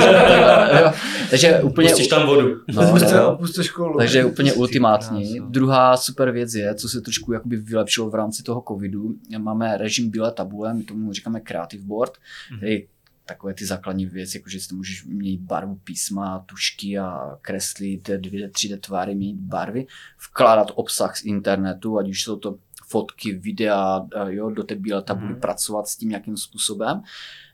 jo. 0.83 0.93
Takže 1.31 1.61
úplně, 1.63 1.89
Pustíš 1.89 2.07
tam 2.09 2.27
vodu. 2.27 2.49
no, 2.75 2.91
Puste, 3.39 3.59
no, 3.59 3.63
školu. 3.65 3.99
takže 3.99 4.25
úplně 4.25 4.53
ultimátní. 4.53 5.41
Druhá 5.49 5.97
super 5.97 6.31
věc 6.31 6.55
je, 6.55 6.75
co 6.75 6.89
se 6.89 7.01
trošku 7.01 7.33
jakoby 7.33 7.57
vylepšilo 7.57 8.11
v 8.11 8.15
rámci 8.15 8.43
toho 8.43 8.65
covidu. 8.69 9.15
Máme 9.39 9.77
režim 9.79 10.11
bílé 10.11 10.33
tabule, 10.33 10.75
my 10.75 10.83
tomu 10.85 11.13
říkáme 11.13 11.41
creative 11.41 11.85
board, 11.85 12.13
Mhm. 12.51 12.59
který 12.59 12.87
takové 13.29 13.55
ty 13.55 13.67
základní 13.67 14.07
věci, 14.07 14.39
jako 14.39 14.51
že 14.51 14.61
si 14.61 14.75
můžeš 14.75 15.05
měnit 15.05 15.41
barvu 15.41 15.75
písma, 15.85 16.45
tušky 16.49 16.99
a 16.99 17.37
kreslit 17.43 18.09
2D, 18.09 18.51
3D 18.51 18.81
tvary, 18.81 19.15
měnit 19.15 19.37
barvy, 19.41 19.87
vkládat 20.31 20.73
obsah 20.75 21.17
z 21.17 21.25
internetu, 21.25 21.99
ať 21.99 22.09
už 22.09 22.23
jsou 22.23 22.37
to 22.37 22.59
fotky, 22.89 23.33
videa, 23.33 24.07
a 24.17 24.29
jo, 24.29 24.51
do 24.51 24.65
té 24.65 24.75
bílé 24.75 25.03
tabuly 25.03 25.33
Mhm. 25.33 25.41
pracovat 25.41 25.89
s 25.89 25.97
tím 25.97 26.09
nějakým 26.09 26.37
způsobem, 26.37 27.03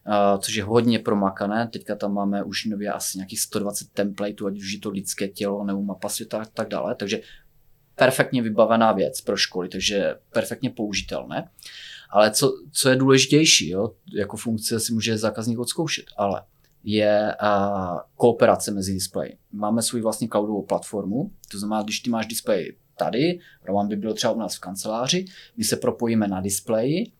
a, 0.06 0.38
což 0.38 0.54
je 0.54 0.64
hodně 0.64 0.98
promakané. 0.98 1.68
Teďka 1.72 1.94
tam 1.96 2.14
máme 2.14 2.42
už 2.42 2.64
nově 2.64 2.92
asi 2.92 3.18
nějakých 3.18 3.40
120 3.40 3.88
templateů, 3.92 4.46
ať 4.46 4.58
už 4.58 4.72
je 4.72 4.80
to 4.80 4.90
lidské 4.90 5.28
tělo 5.28 5.64
nebo 5.64 5.82
mapa 5.82 6.08
světa 6.08 6.42
a 6.42 6.44
tak 6.44 6.68
dále, 6.68 6.94
takže 6.94 7.20
perfektně 7.96 8.42
vybavená 8.42 8.92
věc 8.92 9.20
pro 9.20 9.36
školy, 9.36 9.68
takže 9.68 10.14
perfektně 10.32 10.70
použitelné. 10.70 11.48
Ale 12.14 12.30
co, 12.30 12.52
co 12.72 12.88
je 12.88 12.96
důležitější, 12.96 13.70
jo? 13.70 13.90
jako 14.14 14.36
funkce 14.36 14.80
si 14.80 14.92
může 14.94 15.18
zákazník 15.18 15.58
odzkoušet, 15.58 16.04
ale 16.16 16.42
je 16.84 17.34
a, 17.34 18.00
kooperace 18.16 18.70
mezi 18.70 18.92
displeji. 18.92 19.36
Máme 19.52 19.82
svůj 19.82 20.00
vlastní 20.00 20.28
cloudovou 20.28 20.62
platformu, 20.62 21.30
to 21.50 21.58
znamená, 21.58 21.82
když 21.82 22.00
ty 22.00 22.10
máš 22.10 22.26
displej 22.26 22.76
tady, 22.98 23.38
Roman 23.64 23.88
by 23.88 23.96
byl 23.96 24.14
třeba 24.14 24.32
u 24.32 24.38
nás 24.38 24.56
v 24.56 24.60
kanceláři, 24.60 25.24
my 25.56 25.64
se 25.64 25.76
propojíme 25.76 26.28
na 26.28 26.40
displeji, 26.40 27.12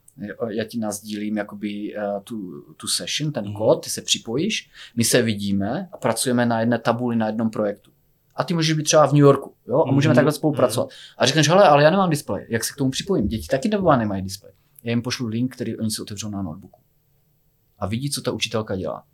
já 0.51 0.65
ti 0.65 0.79
nazdílím 0.79 1.37
jakoby 1.37 1.95
uh, 1.97 2.23
tu, 2.25 2.63
tu 2.77 2.87
session, 2.87 3.33
ten 3.33 3.45
Mhm. 3.45 3.55
kód, 3.55 3.85
ty 3.85 3.91
se 3.91 4.03
připojíš, 4.03 4.71
my 4.97 5.05
se 5.05 5.23
vidíme 5.23 5.89
a 5.93 5.97
pracujeme 5.97 6.47
na 6.47 6.61
jedné 6.61 6.79
tabuli, 6.79 7.17
na 7.17 7.27
jednom 7.27 7.51
projektu. 7.51 7.91
A 8.37 8.45
ty 8.45 8.55
můžeš 8.55 8.77
být 8.77 8.83
třeba 8.83 9.07
v 9.07 9.13
New 9.13 9.21
Yorku, 9.23 9.55
jo, 9.69 9.85
a 9.89 9.93
můžeme 9.93 10.13
Mhm. 10.13 10.17
takhle 10.17 10.33
spolupracovat. 10.33 10.89
A 11.19 11.27
řekneš, 11.27 11.49
hele, 11.49 11.69
ale 11.69 11.83
já 11.83 11.91
nemám 11.91 12.11
displej, 12.11 12.47
jak 12.49 12.65
se 12.65 12.73
k 12.75 12.77
tomu 12.77 12.91
připojím? 12.91 13.29
Děti 13.29 13.47
taky 13.47 13.69
doma 13.69 13.97
nemají 13.97 14.23
displej. 14.23 14.53
Já 14.85 14.91
jim 14.91 15.03
pošlu 15.03 15.27
link, 15.27 15.55
který 15.55 15.77
oni 15.77 15.91
si 15.91 16.03
otevřou 16.03 16.29
na 16.29 16.43
notebooku. 16.43 16.81
A 17.79 17.87
vidí, 17.87 18.11
co 18.11 18.21
ta 18.21 18.33
učitelka 18.33 18.77
dělá. 18.77 19.05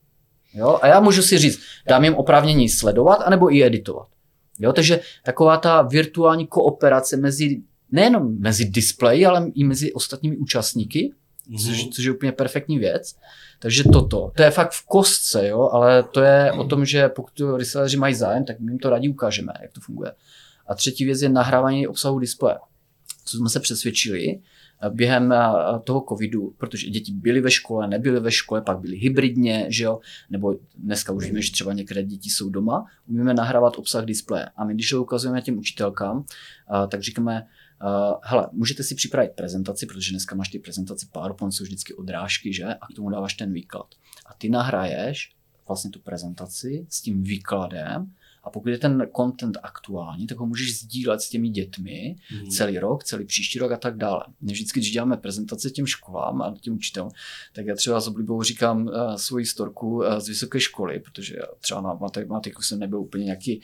Jo? 0.54 0.78
A 0.82 0.86
já 0.86 1.00
můžu 1.00 1.22
si 1.22 1.38
říct, 1.38 1.60
dám 1.88 2.04
jim 2.04 2.14
oprávnění 2.14 2.68
sledovat, 2.68 3.14
anebo 3.14 3.54
i 3.54 3.64
editovat. 3.64 4.08
Jo? 4.58 4.72
Takže 4.72 5.00
taková 5.24 5.56
ta 5.56 5.82
virtuální 5.82 6.46
kooperace 6.46 7.16
mezi, 7.16 7.62
nejenom 7.92 8.38
mezi 8.38 8.64
displeji, 8.64 9.26
ale 9.26 9.50
i 9.54 9.64
mezi 9.64 9.92
ostatními 9.92 10.36
účastníky, 10.36 11.12
což, 11.64 11.88
což 11.88 12.04
je 12.04 12.12
úplně 12.12 12.32
perfektní 12.32 12.78
věc. 12.78 13.16
Takže 13.58 13.84
toto, 13.84 14.32
to 14.36 14.42
je 14.42 14.50
fakt 14.50 14.72
v 14.72 14.86
kostce, 14.86 15.48
jo, 15.48 15.68
ale 15.72 16.02
to 16.02 16.20
je 16.20 16.52
o 16.52 16.64
tom, 16.64 16.84
že 16.84 17.08
pokud 17.08 17.34
to 17.34 17.56
reselleři 17.56 17.96
mají 17.96 18.14
zájem, 18.14 18.44
tak 18.44 18.60
my 18.60 18.72
jim 18.72 18.78
to 18.78 18.90
rádi 18.90 19.08
ukážeme, 19.08 19.52
jak 19.62 19.72
to 19.72 19.80
funguje. 19.80 20.12
A 20.66 20.74
třetí 20.74 21.04
věc 21.04 21.22
je 21.22 21.28
nahrávání 21.28 21.86
obsahu 21.86 22.18
displeje. 22.18 22.58
Co 23.24 23.36
jsme 23.36 23.48
se 23.48 23.60
přesvědčili 23.60 24.40
během 24.88 25.32
eh, 25.32 25.38
toho 25.84 26.04
covidu, 26.08 26.54
protože 26.58 26.90
děti 26.90 27.12
byly 27.12 27.40
ve 27.40 27.50
škole, 27.50 27.88
nebyly 27.88 28.20
ve 28.20 28.30
škole, 28.30 28.62
pak 28.62 28.78
byly 28.78 28.96
hybridně, 28.96 29.66
že 29.68 29.84
jo, 29.84 30.00
nebo 30.30 30.56
dneska 30.76 31.12
už 31.12 31.26
víme, 31.26 31.42
že 31.42 31.52
třeba 31.52 31.72
některé 31.72 32.02
děti 32.02 32.30
jsou 32.30 32.50
doma, 32.50 32.86
umíme 33.08 33.34
nahrávat 33.34 33.78
obsah 33.78 34.04
displeje. 34.04 34.46
A 34.56 34.64
my, 34.64 34.74
když 34.74 34.90
to 34.90 35.02
ukazujeme 35.02 35.42
těm 35.42 35.58
učitelkám, 35.58 36.24
eh, 36.84 36.86
tak 36.88 37.02
říkáme, 37.02 37.46
Uh, 37.82 38.18
hele, 38.22 38.48
můžete 38.52 38.82
si 38.82 38.94
připravit 38.94 39.32
prezentaci, 39.34 39.86
protože 39.86 40.10
dneska 40.10 40.36
máš 40.36 40.48
ty 40.48 40.58
prezentace 40.58 41.06
PowerPoint, 41.12 41.54
jsou 41.54 41.64
vždycky 41.64 41.94
odrážky, 41.94 42.52
že? 42.52 42.64
A 42.64 42.86
k 42.86 42.94
tomu 42.96 43.10
dáváš 43.10 43.34
ten 43.34 43.52
výklad. 43.52 43.86
A 44.26 44.34
ty 44.34 44.48
nahraješ 44.48 45.34
vlastně 45.68 45.90
tu 45.90 46.00
prezentaci 46.00 46.86
s 46.88 47.00
tím 47.00 47.22
výkladem 47.22 48.12
a 48.44 48.50
pokud 48.50 48.68
je 48.68 48.78
ten 48.78 49.08
content 49.16 49.56
aktuální, 49.62 50.26
tak 50.26 50.38
ho 50.38 50.46
můžeš 50.46 50.78
sdílet 50.80 51.20
s 51.20 51.28
těmi 51.28 51.48
dětmi 51.48 52.16
Mhm. 52.32 52.50
celý 52.50 52.78
rok, 52.78 53.04
celý 53.04 53.24
příští 53.24 53.58
rok 53.58 53.72
a 53.72 53.76
tak 53.76 53.96
dále. 53.96 54.24
My 54.40 54.52
vždycky, 54.52 54.80
když 54.80 54.90
děláme 54.92 55.16
prezentace 55.16 55.70
těm 55.70 55.86
školám 55.86 56.42
a 56.42 56.54
těm 56.60 56.74
učitelům, 56.74 57.10
tak 57.52 57.66
já 57.66 57.74
třeba 57.74 58.00
s 58.00 58.08
oblibou 58.08 58.42
říkám 58.42 58.86
uh, 58.86 58.92
svoji 59.16 59.46
storku 59.46 59.96
uh, 59.96 60.18
z 60.18 60.28
vysoké 60.28 60.60
školy, 60.60 61.00
protože 61.00 61.36
já 61.36 61.46
třeba 61.60 61.80
na 61.80 61.94
matematiku 61.94 62.62
jsem 62.62 62.78
nebyl 62.78 63.00
úplně 63.00 63.24
nějaký 63.24 63.60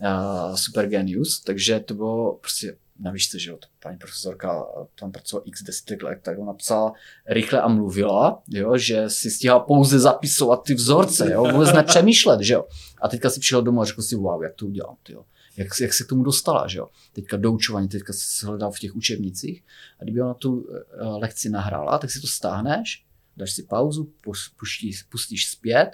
uh, 0.00 0.54
super 0.54 0.86
genius, 0.88 1.40
takže 1.40 1.80
to 1.80 1.94
bylo 1.94 2.34
prostě 2.40 2.76
na 2.98 3.10
výšce, 3.10 3.38
že 3.38 3.50
jo, 3.50 3.58
paní 3.82 3.98
profesorka 3.98 4.66
tam 5.00 5.12
pracovala 5.12 5.44
x 5.46 5.62
desítek 5.62 6.02
let, 6.02 6.18
tak 6.22 6.38
ona 6.38 6.52
psala 6.52 6.92
rychle 7.26 7.60
a 7.60 7.68
mluvila, 7.68 8.42
jo, 8.48 8.78
že 8.78 9.10
si 9.10 9.30
stihla 9.30 9.60
pouze 9.60 9.98
zapisovat 9.98 10.62
ty 10.62 10.74
vzorce, 10.74 11.32
jo, 11.32 11.44
vůbec 11.52 11.72
nepřemýšlet, 11.72 12.40
že 12.40 12.54
jo. 12.54 12.64
A 13.02 13.08
teďka 13.08 13.30
si 13.30 13.40
přišel 13.40 13.62
domů 13.62 13.80
a 13.80 13.84
řekl 13.84 14.02
si, 14.02 14.16
wow, 14.16 14.42
jak 14.42 14.54
to 14.54 14.66
udělám, 14.66 14.96
ty 15.02 15.12
jo. 15.12 15.24
Jak, 15.56 15.68
jak 15.80 15.94
se 15.94 16.04
k 16.04 16.08
tomu 16.08 16.22
dostala, 16.22 16.66
že 16.66 16.78
jo. 16.78 16.88
Teďka 17.12 17.36
doučování, 17.36 17.88
teďka 17.88 18.12
se 18.12 18.46
hledal 18.46 18.72
v 18.72 18.78
těch 18.78 18.96
učebnicích 18.96 19.64
a 20.00 20.04
kdyby 20.04 20.22
ona 20.22 20.34
tu 20.34 20.52
uh, 20.52 20.66
lekci 21.18 21.50
nahrála, 21.50 21.98
tak 21.98 22.10
si 22.10 22.20
to 22.20 22.26
stáhneš, 22.26 23.04
dáš 23.36 23.52
si 23.52 23.62
pauzu, 23.62 24.12
pus- 24.24 24.50
pustíš, 24.58 25.02
pustíš 25.02 25.50
zpět 25.50 25.90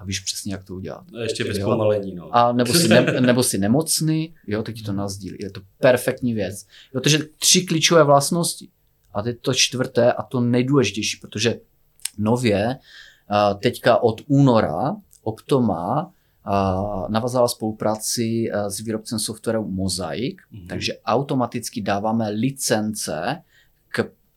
a 0.00 0.04
víš 0.04 0.20
přesně, 0.20 0.52
jak 0.52 0.64
to 0.64 0.74
udělat. 0.74 1.04
A 1.18 1.22
ještě 1.22 1.44
bez 1.44 1.58
pomalení, 1.58 2.14
no. 2.14 2.36
A 2.36 2.52
nebo 2.52 2.72
si, 2.74 2.88
ne, 2.88 3.02
nebo 3.20 3.42
si 3.42 3.58
nemocný, 3.58 4.34
jo, 4.46 4.62
ti 4.62 4.82
to 4.82 4.92
nazdílí. 4.92 5.36
Je 5.40 5.50
to 5.50 5.60
perfektní 5.78 6.34
věc. 6.34 6.66
Jo, 6.94 7.00
takže 7.00 7.18
tři 7.38 7.62
klíčové 7.62 8.04
vlastnosti. 8.04 8.68
A 9.14 9.22
teď 9.22 9.40
to 9.40 9.54
čtvrté 9.54 10.12
a 10.12 10.22
to 10.22 10.40
nejdůležitější, 10.40 11.16
protože 11.20 11.60
nově 12.18 12.78
teďka 13.62 14.02
od 14.02 14.20
února 14.26 14.96
Optoma 15.22 16.12
navazala 17.08 17.48
spolupráci 17.48 18.50
s 18.68 18.80
výrobcem 18.80 19.18
softwaru 19.18 19.68
Mosaic, 19.70 20.36
Mhm. 20.50 20.66
takže 20.68 20.92
automaticky 21.04 21.80
dáváme 21.82 22.28
licence 22.30 23.42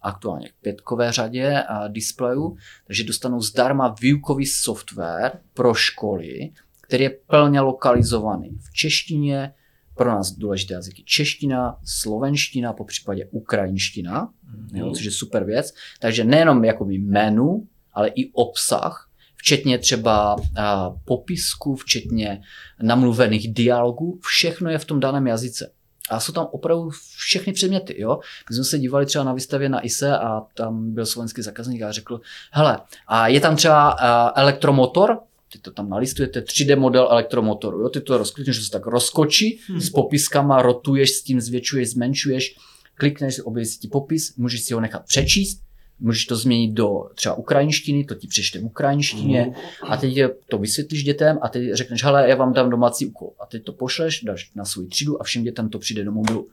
aktuálně 0.04 0.49
k 0.49 0.54
pětkové 0.62 1.12
řadě 1.12 1.64
a 1.68 1.88
displejů, 1.88 2.58
takže 2.88 3.04
dostanou 3.04 3.41
zdarma 3.41 3.95
výukový 4.01 4.45
software 4.45 5.32
pro 5.54 5.74
školy, 5.74 6.51
který 6.82 7.04
je 7.04 7.10
plně 7.10 7.62
lokalizovaný 7.62 8.49
v 8.49 8.74
češtině, 8.74 9.54
pro 9.95 10.10
nás 10.10 10.32
důležité 10.32 10.74
jazyky 10.74 11.04
čeština, 11.06 11.78
slovenština, 11.86 12.74
po 12.74 12.86
případě 12.86 13.28
ukrajinština, 13.32 14.34
jo, 14.74 14.91
což 14.91 15.06
je 15.06 15.12
super 15.12 15.43
věc. 15.43 15.74
Takže 15.99 16.24
nejenom 16.24 16.66
jakoby 16.66 16.97
menu, 16.97 17.68
ale 17.93 18.08
i 18.08 18.32
obsah, 18.32 19.10
včetně 19.36 19.78
třeba 19.78 20.36
a, 20.58 20.89
popisku, 21.06 21.76
včetně 21.76 22.41
namluvených 22.82 23.54
dialogů, 23.54 24.20
všechno 24.24 24.70
je 24.70 24.78
v 24.78 24.86
tom 24.86 24.99
daném 24.99 25.28
jazyce. 25.28 25.72
A 26.10 26.20
jsou 26.20 26.34
tam 26.34 26.47
opravdu 26.51 26.89
všechny 27.18 27.54
předměty. 27.54 28.01
Jo? 28.01 28.20
My 28.49 28.56
jsme 28.56 28.64
se 28.64 28.80
dívali 28.80 29.06
třeba 29.06 29.24
na 29.24 29.34
výstavě 29.34 29.70
na 29.70 29.86
ISE 29.86 30.18
a 30.18 30.41
tam 30.54 30.93
byl 30.93 31.06
slovenský 31.06 31.41
zákazník 31.41 31.82
a 31.82 31.91
řekl, 31.91 32.22
hele, 32.51 32.80
a 33.08 33.28
je 33.28 33.39
tam 33.39 33.56
třeba 33.56 33.89
a, 33.89 34.39
elektromotor, 34.41 35.20
ty 35.54 35.60
to 35.60 35.72
tam 35.72 35.89
nalistujete, 35.89 36.39
3D 36.39 36.80
model 36.80 37.08
elektromotoru, 37.12 37.80
jo? 37.82 37.89
ty 37.89 38.01
to 38.01 38.18
rozklikneš, 38.18 38.56
že 38.56 38.64
se 38.66 38.72
tak 38.72 38.86
rozkočí 38.86 39.60
Hmm. 39.68 39.82
s 39.82 39.89
popiskama, 39.89 40.62
rotuješ 40.62 41.12
s 41.12 41.24
tím, 41.24 41.41
zvětšuješ, 41.41 41.89
zmenšuješ, 41.91 42.56
klikneš, 42.95 43.39
objeví 43.39 43.66
si 43.66 43.80
ti 43.80 43.88
popis, 43.88 44.36
můžeš 44.36 44.62
si 44.64 44.74
ho 44.74 44.80
nechat 44.80 45.06
přečíst, 45.06 45.62
můžeš 46.00 46.26
to 46.26 46.36
změnit 46.36 46.72
do 46.74 47.10
třeba 47.16 47.36
ukrajinštiny, 47.36 48.04
to 48.04 48.16
ti 48.16 48.28
přečte 48.28 48.60
v 48.60 48.66
ukrajinštině 48.66 49.56
a 49.88 49.98
teď 49.98 50.20
to 50.50 50.58
vysvětlíš 50.58 51.04
dětem 51.04 51.39
a 51.41 51.50
teď 51.50 51.74
řekneš, 51.74 52.04
hele, 52.04 52.30
já 52.30 52.36
vám 52.36 52.54
dám 52.54 52.70
domácí 52.70 53.06
úkol. 53.06 53.32
A 53.39 53.46
teď 53.46 53.64
to 53.64 53.74
pošleš, 53.74 54.24
dáš 54.24 54.52
na 54.56 54.66
svou 54.66 54.86
třídu 54.86 55.22
a 55.22 55.24
všem 55.24 55.44
dětem 55.44 55.70
to 55.70 55.80
přijde 55.80 56.04
do 56.04 56.12
mobilu. 56.12 56.48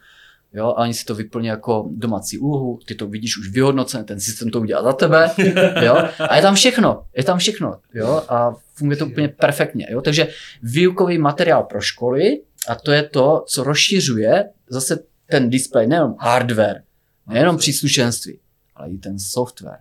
Jo, 0.52 0.66
a 0.66 0.82
oni 0.82 0.94
si 0.94 1.04
to 1.04 1.14
vyplní 1.14 1.46
jako 1.46 1.88
domácí 1.90 2.38
úlohu, 2.38 2.78
ty 2.86 2.94
to 2.94 3.06
vidíš 3.06 3.38
už 3.38 3.48
vyhodnocené, 3.48 4.04
ten 4.04 4.20
systém 4.20 4.50
to 4.50 4.60
udělá 4.60 4.82
za 4.82 4.92
tebe, 4.92 5.30
jo, 5.84 5.94
a 6.28 6.36
je 6.36 6.42
tam 6.42 6.54
všechno, 6.54 7.04
je 7.16 7.24
tam 7.24 7.38
všechno, 7.38 7.80
jo, 7.94 8.22
a 8.28 8.54
funguje 8.74 8.96
to 8.96 9.06
úplně 9.06 9.28
perfektně, 9.28 9.86
jo, 9.90 10.00
takže 10.00 10.28
výukový 10.62 11.18
materiál 11.18 11.62
pro 11.62 11.80
školy 11.80 12.40
a 12.68 12.74
to 12.74 12.92
je 12.92 13.02
to, 13.02 13.44
co 13.46 13.64
rozšiřuje 13.64 14.44
zase 14.68 14.98
ten 15.26 15.50
display, 15.50 15.86
nejenom 15.86 16.14
hardware, 16.18 16.82
nejenom 17.26 17.56
příslušenství, 17.56 18.38
ale 18.80 18.90
i 18.90 18.98
ten 18.98 19.18
software. 19.18 19.78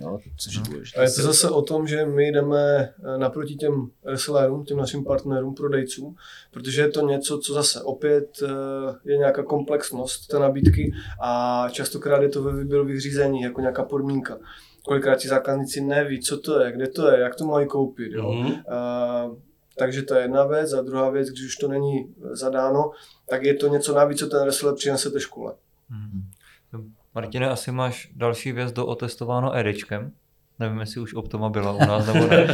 jo, 0.00 0.18
což 0.38 0.54
je 0.54 0.62
důležité. 0.70 1.00
A 1.00 1.02
je 1.02 1.10
to 1.10 1.22
zase 1.22 1.50
o 1.50 1.62
tom, 1.62 1.86
že 1.86 2.06
my 2.06 2.32
jdeme 2.32 2.78
eh, 3.04 3.18
naproti 3.18 3.54
těm 3.54 3.90
resellérům, 4.04 4.64
těm 4.64 4.76
našim 4.76 5.04
partnerům, 5.04 5.54
prodejcům, 5.54 6.16
protože 6.50 6.82
je 6.82 6.88
to 6.88 7.08
něco, 7.08 7.38
co 7.38 7.54
zase 7.54 7.82
opět 7.82 8.38
eh, 8.42 8.48
je 9.04 9.16
nějaká 9.16 9.42
komplexnost 9.42 10.26
té 10.26 10.38
nabídky 10.38 10.92
a 11.22 11.68
častokrát 11.70 12.22
je 12.22 12.28
to 12.28 12.42
ve 12.42 12.56
výběrových 12.56 13.00
řízeních 13.00 13.44
jako 13.44 13.60
nějaká 13.60 13.84
podmínka. 13.84 14.38
Kolikrát 14.84 15.18
ti 15.18 15.28
zákazníci 15.28 15.80
neví, 15.80 16.20
co 16.20 16.38
to 16.38 16.60
je, 16.60 16.72
kde 16.72 16.88
to 16.88 17.10
je, 17.10 17.20
jak 17.20 17.34
to 17.34 17.44
mají 17.44 17.66
koupit. 17.66 18.12
Jo? 18.12 18.32
Mhm. 18.32 18.46
Uh, 18.46 19.36
takže 19.78 20.02
to 20.02 20.14
je 20.14 20.22
jedna 20.22 20.44
věc. 20.44 20.72
A 20.72 20.82
druhá 20.82 21.10
věc, 21.10 21.28
když 21.28 21.46
už 21.46 21.56
to 21.56 21.68
není 21.68 22.14
zadáno, 22.32 22.90
tak 23.28 23.42
je 23.42 23.54
to 23.54 23.68
něco 23.68 23.94
navíc, 23.94 24.18
co 24.18 24.26
ten 24.26 24.42
reseller 24.42 24.74
přinese 24.74 25.10
té 25.10 25.20
škole. 25.20 25.54
Hmm. 25.88 26.22
Martine, 27.16 27.48
asi 27.50 27.72
máš 27.72 28.08
další 28.16 28.52
věc 28.52 28.72
do 28.72 28.86
otestováno 28.86 29.52
Eričkem. 29.54 30.10
Nevím, 30.58 30.80
jestli 30.80 31.00
už 31.00 31.14
Optoma 31.14 31.48
byla 31.48 31.72
u 31.72 31.78
nás 31.78 32.06
nebo 32.06 32.26
ne. 32.26 32.46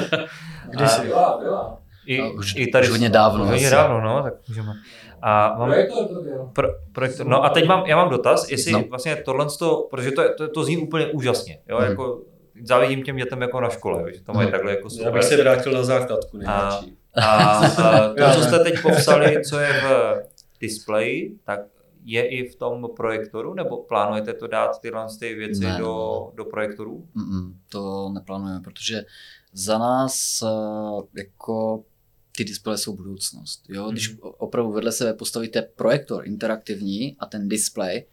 Kdysi. 0.70 1.06
Byla, 1.06 1.38
byla. 1.42 1.78
I, 2.06 2.20
A 2.20 2.28
už- 2.30 2.54
i 2.56 2.66
tady 2.66 2.86
už 2.86 2.90
hodně 2.90 3.08
dávno 3.08 3.44
Hodně 3.46 3.70
dávno, 3.70 4.00
no, 4.00 4.22
tak 4.22 4.34
můžeme. 4.48 4.72
A 5.22 5.54
mám, 5.58 5.68
Projektor 5.68 6.08
to 6.08 6.22
byl. 6.22 6.50
pro, 6.52 6.68
projektor, 6.92 7.26
no 7.26 7.44
a 7.44 7.48
teď 7.48 7.66
mám, 7.66 7.86
já 7.86 7.96
mám 7.96 8.10
dotaz, 8.10 8.50
jestli 8.50 8.72
No. 8.72 8.84
vlastně 8.90 9.16
tohle, 9.16 9.46
protože 9.90 10.10
to, 10.10 10.22
je- 10.22 10.28
to, 10.34 10.48
to 10.48 10.64
zní 10.64 10.76
úplně 10.78 11.06
úžasně, 11.06 11.58
jo, 11.68 11.78
Mhm. 11.80 11.90
jako 11.90 12.20
závidím 12.64 13.02
těm 13.02 13.16
dětem 13.16 13.42
jako 13.42 13.60
na 13.60 13.68
škole, 13.68 14.02
jo, 14.02 14.08
že 14.14 14.20
to 14.22 14.32
mají 14.32 14.46
Mhm. 14.46 14.52
takhle 14.52 14.70
jako 14.70 14.88
Já 15.04 15.10
bych 15.10 15.22
se 15.24 15.36
vrátil 15.36 15.72
na 15.72 15.82
základku 15.82 16.36
nejradši. 16.36 16.92
A, 17.14 17.36
a 17.36 17.60
to, 18.08 18.30
co 18.34 18.42
jste 18.42 18.58
teď 18.58 18.82
popsali, 18.82 19.40
co 19.44 19.58
je 19.58 19.72
v 19.72 20.22
displeji, 20.60 21.34
tak 21.44 21.60
je 22.04 22.28
i 22.28 22.48
v 22.48 22.54
tom 22.56 22.88
projektoru, 22.96 23.54
nebo 23.54 23.76
plánujete 23.82 24.32
to 24.34 24.46
dát 24.46 24.80
tyhle 24.80 25.06
ty 25.18 25.34
věci 25.34 25.60
Ne, 25.60 25.78
do, 25.78 26.30
do 26.34 26.44
projektorů? 26.44 27.08
Mm-mm, 27.16 27.54
to 27.68 28.10
neplánujeme, 28.14 28.60
protože 28.60 29.04
za 29.52 29.78
nás 29.78 30.42
eh, 30.42 31.20
jako 31.20 31.84
ty 32.36 32.44
displeje 32.44 32.78
jsou 32.78 32.96
budoucnost. 32.96 33.64
Jo? 33.68 33.90
Když 33.90 34.10
Mhm. 34.10 34.18
opravdu 34.38 34.72
vedle 34.72 34.92
sebe 34.92 35.14
postavíte 35.14 35.62
projektor 35.62 36.26
interaktivní 36.28 37.16
a 37.18 37.26
ten 37.26 37.48
display, 37.48 38.04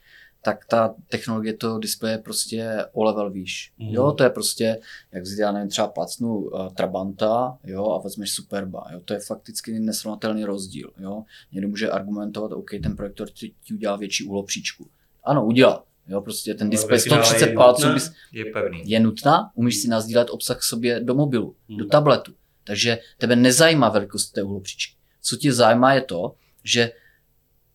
tak 0.42 0.66
ta 0.66 0.96
technologie 1.10 1.54
toho 1.54 1.80
displeje 1.80 2.14
je 2.14 2.18
prostě 2.18 2.86
o 2.94 3.04
level 3.04 3.30
výš. 3.30 3.72
Mhm. 3.78 3.90
Jo, 3.94 4.12
to 4.12 4.24
je 4.24 4.30
prostě, 4.30 4.80
jak 5.12 5.24
vzít, 5.24 5.40
já 5.40 5.52
nevím, 5.52 5.70
třeba 5.70 5.88
placnu 5.88 6.36
uh, 6.38 6.70
Trabanta, 6.74 7.58
jo, 7.64 7.92
a 7.92 8.00
vezmeš 8.02 8.32
Superba, 8.32 8.88
jo, 8.94 9.00
to 9.06 9.14
je 9.14 9.20
fakticky 9.20 9.80
nesrovnatelný 9.80 10.46
rozdíl, 10.46 10.92
jo. 11.00 11.24
Někdo 11.52 11.68
může 11.68 11.90
argumentovat, 11.90 12.52
OK, 12.52 12.70
ten 12.84 12.96
projektor 12.96 13.30
ti, 13.30 13.52
ti 13.64 13.74
udělá 13.74 13.96
větší 13.96 14.24
úhlopříčku. 14.26 14.88
Ano, 15.24 15.46
udělá, 15.46 15.84
jo, 16.08 16.22
prostě 16.22 16.54
ten 16.54 16.70
displej 16.70 16.98
ve 16.98 17.04
finále 17.04 17.24
130 17.24 17.50
je 17.50 17.56
palců 17.56 17.94
bys, 17.94 18.12
Je 18.34 18.46
pevný. 18.46 18.82
je 18.86 19.00
nutná, 19.00 19.52
umíš 19.56 19.78
si 19.78 19.88
nazdílet 19.88 20.30
obsah 20.30 20.64
sobě 20.64 21.00
do 21.00 21.16
mobilu, 21.16 21.56
do 21.70 21.76
Hmm. 21.76 21.90
tabletu. 21.90 22.34
Takže 22.64 23.00
tebe 23.18 23.36
nezajímá 23.36 23.90
velikost 23.90 24.30
té 24.30 24.44
úhlopříčky. 24.44 24.94
Co 25.22 25.36
tě 25.36 25.54
zajímá 25.54 25.94
je 25.94 26.02
to, 26.02 26.36
že 26.64 26.92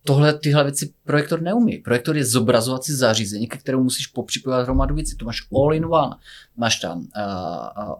tohle, 0.07 0.39
tyhle 0.39 0.65
věci 0.65 0.93
projektor 1.05 1.43
neumí. 1.43 1.79
Projektor 1.79 2.17
je 2.17 2.25
zobrazovací 2.25 2.93
zařízení, 2.93 3.47
ke 3.47 3.59
kterému 3.59 3.83
musíš 3.83 4.07
popřipojovat 4.07 4.63
hromadu 4.63 4.95
věcí. 4.95 5.17
To 5.17 5.25
máš 5.25 5.47
all 5.57 5.75
in 5.75 5.85
one. 5.85 6.17
Máš 6.57 6.81
tam 6.81 6.99
uh, 6.99 7.07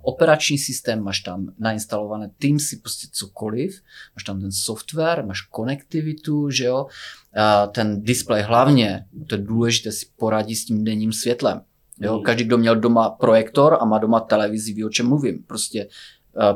operační 0.03 0.59
systém, 0.59 1.01
máš 1.03 1.21
tam 1.21 1.53
nainstalované 1.59 2.31
Teamsy, 2.39 2.77
prostě 2.77 3.07
cokoliv. 3.13 3.81
Máš 4.17 4.25
tam 4.25 4.41
ten 4.41 4.53
software, 4.53 5.27
máš 5.27 5.41
konektivitu, 5.41 6.51
že 6.51 6.65
jo. 6.65 6.85
Uh, 6.85 7.73
ten 7.73 8.03
display 8.03 8.43
hlavně, 8.43 9.07
to 9.27 9.35
je 9.35 9.43
důležité, 9.43 9.93
si 9.93 10.07
poradí 10.17 10.57
s 10.57 10.65
tím 10.65 10.85
denním 10.85 11.13
světlem. 11.13 11.61
Jo, 12.01 12.15
Hmm. 12.15 12.23
každý, 12.23 12.45
kdo 12.45 12.59
měl 12.59 12.77
doma 12.77 13.11
projektor 13.11 13.79
a 13.81 13.85
má 13.85 13.99
doma 13.99 14.21
televizi, 14.21 14.73
ví, 14.73 14.85
o 14.85 14.89
čem 14.89 15.09
mluvím. 15.09 15.43
Prostě 15.47 15.85
uh, 15.85 15.91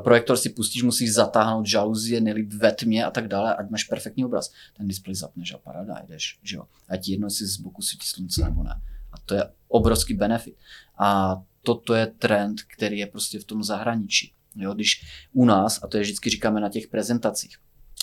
projektor 0.03 0.37
si 0.37 0.51
pustíš, 0.51 0.83
musíš 0.83 1.13
zatáhnout 1.13 1.67
žaluzie, 1.67 2.21
nelít 2.21 2.55
ve 2.55 2.73
tmě 2.73 3.05
a 3.05 3.11
tak 3.11 3.29
dále, 3.29 3.55
ať 3.55 3.71
máš 3.71 3.85
perfektní 3.85 4.25
obraz. 4.25 4.53
Ten 4.77 4.89
displej 4.89 5.15
zapneš 5.15 5.55
a 5.55 5.59
paráda, 5.59 6.03
jdeš, 6.09 6.39
že 6.43 6.57
jo. 6.57 6.65
A 6.89 6.97
ti 6.97 7.13
jedno, 7.13 7.27
jestli 7.27 7.47
z 7.47 7.57
boku 7.57 7.83
svítí 7.83 8.07
slunce 8.07 8.45
nebo 8.45 8.63
ne. 8.63 8.83
A 9.13 9.19
to 9.25 9.35
je 9.35 9.45
obrovský 9.69 10.15
benefit. 10.15 10.57
A 10.99 11.37
toto 11.63 11.95
je 11.95 12.07
trend, 12.07 12.63
který 12.63 12.99
je 12.99 13.07
prostě 13.07 13.39
v 13.39 13.45
tom 13.45 13.63
zahraničí. 13.63 14.33
Jo, 14.57 14.75
když 14.75 15.03
u 15.33 15.45
nás, 15.45 15.81
a 15.83 15.87
to 15.87 15.97
je 15.97 16.03
vždycky 16.03 16.31
říkáme 16.31 16.61
na 16.61 16.69
těch 16.69 16.89
prezentacích, 16.89 17.59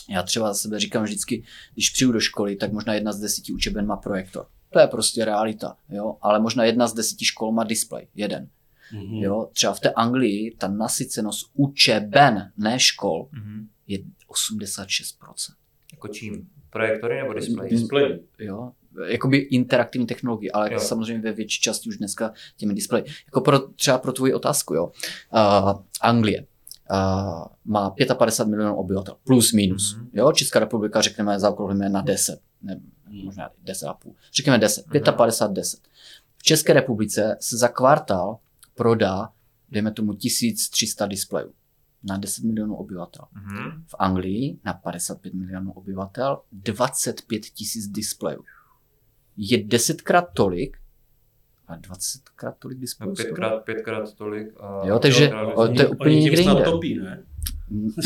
já 0.09 0.23
třeba 0.23 0.47
za 0.47 0.53
sebe 0.53 0.79
říkám 0.79 1.03
vždycky, 1.03 1.43
když 1.73 1.89
přijdu 1.89 2.11
do 2.11 2.19
školy, 2.19 2.55
tak 2.55 2.71
možná 2.71 2.93
jedna 2.93 3.13
z 3.13 3.19
deseti 3.19 3.53
učeben 3.53 3.85
má 3.85 3.97
projektor. 3.97 4.47
To 4.69 4.79
je 4.79 4.87
prostě 4.87 5.25
realita, 5.25 5.77
jo? 5.89 6.17
ale 6.21 6.39
možná 6.39 6.63
jedna 6.63 6.87
z 6.87 6.93
deseti 6.93 7.25
škol 7.25 7.51
má 7.51 7.63
displej, 7.63 8.07
jeden. 8.15 8.49
Mhm. 8.93 9.15
Jo? 9.15 9.49
Třeba 9.53 9.73
v 9.73 9.79
té 9.79 9.89
Anglii 9.89 10.55
ta 10.57 10.67
nasycenost 10.67 11.49
učeben, 11.53 12.51
ne 12.57 12.79
škol, 12.79 13.27
Mhm. 13.31 13.67
je 13.87 13.99
86%. 14.27 15.55
Jako 15.91 16.07
čím? 16.07 16.49
Projektory 16.69 17.17
nebo 17.21 17.33
display? 17.33 17.69
Display. 17.69 18.19
Jo? 18.39 18.71
Jakoby 19.07 19.37
interaktivní 19.37 20.07
technologie, 20.07 20.51
ale 20.51 20.73
Jo. 20.73 20.79
samozřejmě 20.79 21.21
ve 21.21 21.31
větší 21.31 21.61
části 21.61 21.89
už 21.89 21.97
dneska 21.97 22.33
těmi 22.57 22.73
displeji. 22.73 23.05
Jako 23.25 23.41
pro, 23.41 23.59
třeba 23.59 23.97
pro 23.97 24.13
tvoji 24.13 24.33
otázku, 24.33 24.73
jo. 24.75 24.91
Uh, 25.33 25.81
Anglie 26.01 26.45
uh, 26.91 27.45
má 27.65 27.95
55 28.17 28.49
milionů 28.49 28.75
obyvatel, 28.75 29.15
plus 29.23 29.53
minus. 29.53 29.95
Mhm. 29.95 30.09
Jo, 30.13 30.31
Česká 30.31 30.59
republika, 30.59 31.01
řekneme, 31.01 31.39
zaokrouhlíme 31.39 31.89
na 31.89 32.01
10, 32.01 32.39
ne, 32.61 32.79
možná 33.23 33.49
10,5. 33.63 34.13
Řekněme 34.33 34.57
10, 34.57 34.85
Mhm. 34.87 35.03
55, 35.17 35.53
10. 35.53 35.79
V 36.37 36.43
České 36.43 36.73
republice 36.73 37.37
se 37.39 37.57
za 37.57 37.67
kvartál 37.67 38.37
prodá, 38.75 39.29
dejme 39.69 39.91
tomu, 39.91 40.13
1300 40.13 41.05
displejů 41.05 41.53
na 42.03 42.17
10 42.17 42.43
milionů 42.43 42.75
obyvatel. 42.75 43.25
Mhm. 43.33 43.83
V 43.87 43.95
Anglii 43.99 44.59
na 44.63 44.73
55 44.73 45.33
milionů 45.33 45.71
obyvatel 45.71 46.41
25 46.51 47.39
tisíc 47.39 47.87
displejů. 47.87 48.43
Je 49.37 49.63
desetkrát 49.63 50.25
tolik 50.33 50.77
a 51.67 51.77
20krát 51.77 52.53
tolik 52.59 52.77
No, 52.77 52.81
displejů. 52.81 53.15
skoro? 53.15 53.27
pětkrát, 53.27 53.63
pětkrát 53.65 54.13
tolik. 54.13 54.47
A 54.59 54.87
Jo, 54.87 54.99
takže- 54.99 55.31
to 55.55 55.81
je 55.81 55.87
úplně 55.87 56.21
někde 56.21 56.41
jinde. 56.41 56.63
topí, 56.63 56.95
ne? 56.99 57.23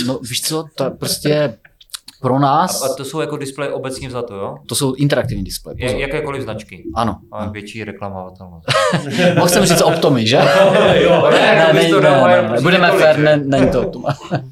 No 0.05 0.19
víš 0.19 0.41
co, 0.41 0.65
to 0.75 0.91
prostě 0.91 1.57
pro 2.21 2.39
nás, 2.39 2.83
a 2.83 2.93
to 2.95 3.05
jsou 3.05 3.19
jako 3.21 3.37
displeje 3.37 3.71
obecně 3.71 4.09
za 4.11 4.21
to, 4.21 4.35
jo? 4.35 4.57
to 4.67 4.75
jsou 4.75 4.93
interaktivní 4.93 5.43
displeje. 5.43 5.75
Je, 5.79 5.99
jakékoliv 5.99 6.43
značky. 6.43 6.83
Ano. 6.95 7.19
A 7.31 7.49
větší 7.49 7.83
reklamovatelnost. 7.83 8.67
Mohl 9.35 9.47
jsem 9.49 9.65
říct 9.65 9.81
Optomy, 9.81 10.27
že? 10.27 10.35
jo, 10.93 11.29
ne, 11.31 11.39
ne, 11.39 11.73
ne, 11.73 11.89
ne, 11.89 12.41
ne, 12.41 12.47
prostě 12.47 12.63
budeme 12.63 12.91
že? 12.99 13.21
ne, 13.21 13.37
není 13.37 13.71
to 13.71 13.81
Optoma. 13.81 14.17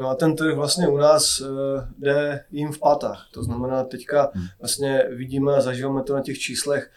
No 0.00 0.08
a 0.08 0.14
ten 0.14 0.36
trh 0.36 0.54
vlastně 0.54 0.88
u 0.88 0.96
nás 0.96 1.40
uh, 1.40 1.48
jde 1.98 2.44
jim 2.50 2.72
v 2.72 2.78
patách. 2.78 3.26
To 3.34 3.42
znamená, 3.42 3.84
teďka 3.84 4.30
Hmm. 4.34 4.46
vlastně 4.60 5.04
vidíme 5.16 5.54
a 5.56 5.60
zažíváme 5.60 6.02
to 6.02 6.14
na 6.14 6.22
těch 6.22 6.38
číslech, 6.38 6.90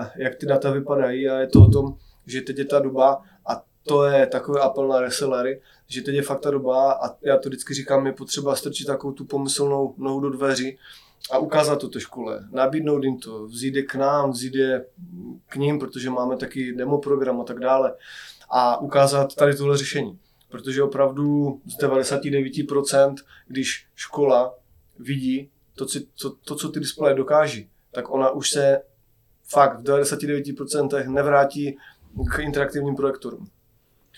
uh, 0.00 0.06
jak 0.16 0.34
ty 0.34 0.46
data 0.46 0.70
vypadají 0.70 1.28
a 1.28 1.38
je 1.38 1.46
to 1.46 1.62
o 1.62 1.70
tom, 1.70 1.94
že 2.26 2.40
teď 2.40 2.58
je 2.58 2.64
ta 2.64 2.78
doba 2.78 3.22
a 3.46 3.62
to 3.86 4.04
je 4.04 4.26
takový 4.26 4.58
apel 4.60 4.88
na 4.88 5.00
resellery, 5.00 5.60
že 5.90 6.02
teď 6.02 6.14
je 6.14 6.22
fakt 6.22 6.40
ta 6.40 6.50
doba 6.50 6.92
a 6.92 7.16
já 7.22 7.38
to 7.38 7.48
vždycky 7.48 7.74
říkám, 7.74 8.06
je 8.06 8.12
potřeba 8.12 8.56
strčit 8.56 8.86
takovou 8.86 9.12
tu 9.12 9.24
pomyslnou 9.24 9.94
nohu 9.98 10.20
do 10.20 10.30
dveří 10.30 10.78
a 11.30 11.38
ukázat 11.38 11.80
to 11.80 11.88
té 11.88 12.00
škole, 12.00 12.48
nabídnout 12.52 13.04
jim 13.04 13.18
to, 13.18 13.46
vzít 13.46 13.74
je 13.74 13.82
k 13.82 13.94
nám, 13.94 14.30
vzít 14.30 14.54
je 14.54 14.86
k 15.48 15.56
ním, 15.56 15.78
protože 15.78 16.10
máme 16.10 16.36
taky 16.36 16.72
demo 16.72 16.98
program 16.98 17.40
a 17.40 17.44
tak 17.44 17.58
dále 17.58 17.94
a 18.50 18.80
ukázat 18.80 19.34
tady 19.34 19.56
tohle 19.56 19.76
řešení. 19.78 20.18
Protože 20.48 20.82
opravdu 20.82 21.60
z 21.66 21.78
99%, 21.82 23.14
když 23.46 23.86
škola 23.94 24.54
vidí 24.98 25.50
to, 25.76 25.86
to, 26.22 26.30
to, 26.30 26.54
co 26.54 26.68
ty 26.68 26.80
displeje 26.80 27.14
dokáží, 27.14 27.70
tak 27.90 28.10
ona 28.10 28.30
už 28.30 28.50
se 28.50 28.82
fakt 29.48 29.80
v 29.80 29.82
99% 29.82 31.12
nevrátí 31.12 31.76
k 32.34 32.38
interaktivním 32.38 32.96
projektorům. 32.96 33.48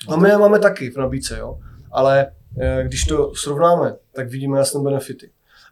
No 0.08 0.16
my 0.16 0.28
je 0.28 0.38
máme 0.38 0.58
taky 0.58 0.90
v 0.90 0.96
nabídce, 0.96 1.38
jo? 1.38 1.58
ale 1.92 2.32
eh, 2.60 2.84
když 2.86 3.04
to 3.04 3.34
srovnáme, 3.34 3.96
tak 4.12 4.28
vidíme 4.28 4.58
jasné 4.58 4.80
benefity. 4.80 5.30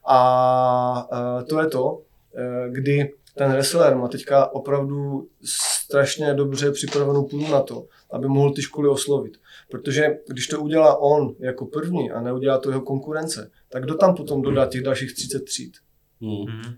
A 0.09 1.09
eh, 1.13 1.45
to 1.45 1.61
je 1.61 1.67
to, 1.67 2.03
eh, 2.37 2.71
kdy 2.71 3.13
ten 3.35 3.53
reseller 3.53 3.97
má 3.97 4.09
teďka 4.09 4.55
opravdu 4.55 5.29
strašně 5.45 6.35
dobře 6.35 6.73
připravenou 6.73 7.25
půdu 7.25 7.49
na 7.49 7.61
to, 7.61 7.87
aby 8.11 8.29
mohl 8.29 8.53
ty 8.53 8.63
školy 8.63 8.89
oslovit. 8.89 9.33
Protože 9.71 10.07
když 10.29 10.47
to 10.47 10.61
udělá 10.61 10.97
on 11.01 11.35
jako 11.39 11.67
první 11.67 12.11
a 12.11 12.21
neudělá 12.21 12.59
to 12.59 12.71
jeho 12.71 12.83
konkurence, 12.83 13.51
tak 13.69 13.85
kdo 13.85 13.95
tam 13.95 14.15
potom 14.15 14.43
dodá 14.43 14.67
těch 14.67 14.83
dalších 14.83 15.15
30 15.15 15.45
tříd? 15.45 15.77
Hmm. 16.21 16.45
Mhm. 16.49 16.77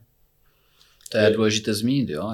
To 1.10 1.18
je 1.18 1.30
důležité 1.30 1.74
zmínit, 1.74 2.08
jo, 2.08 2.32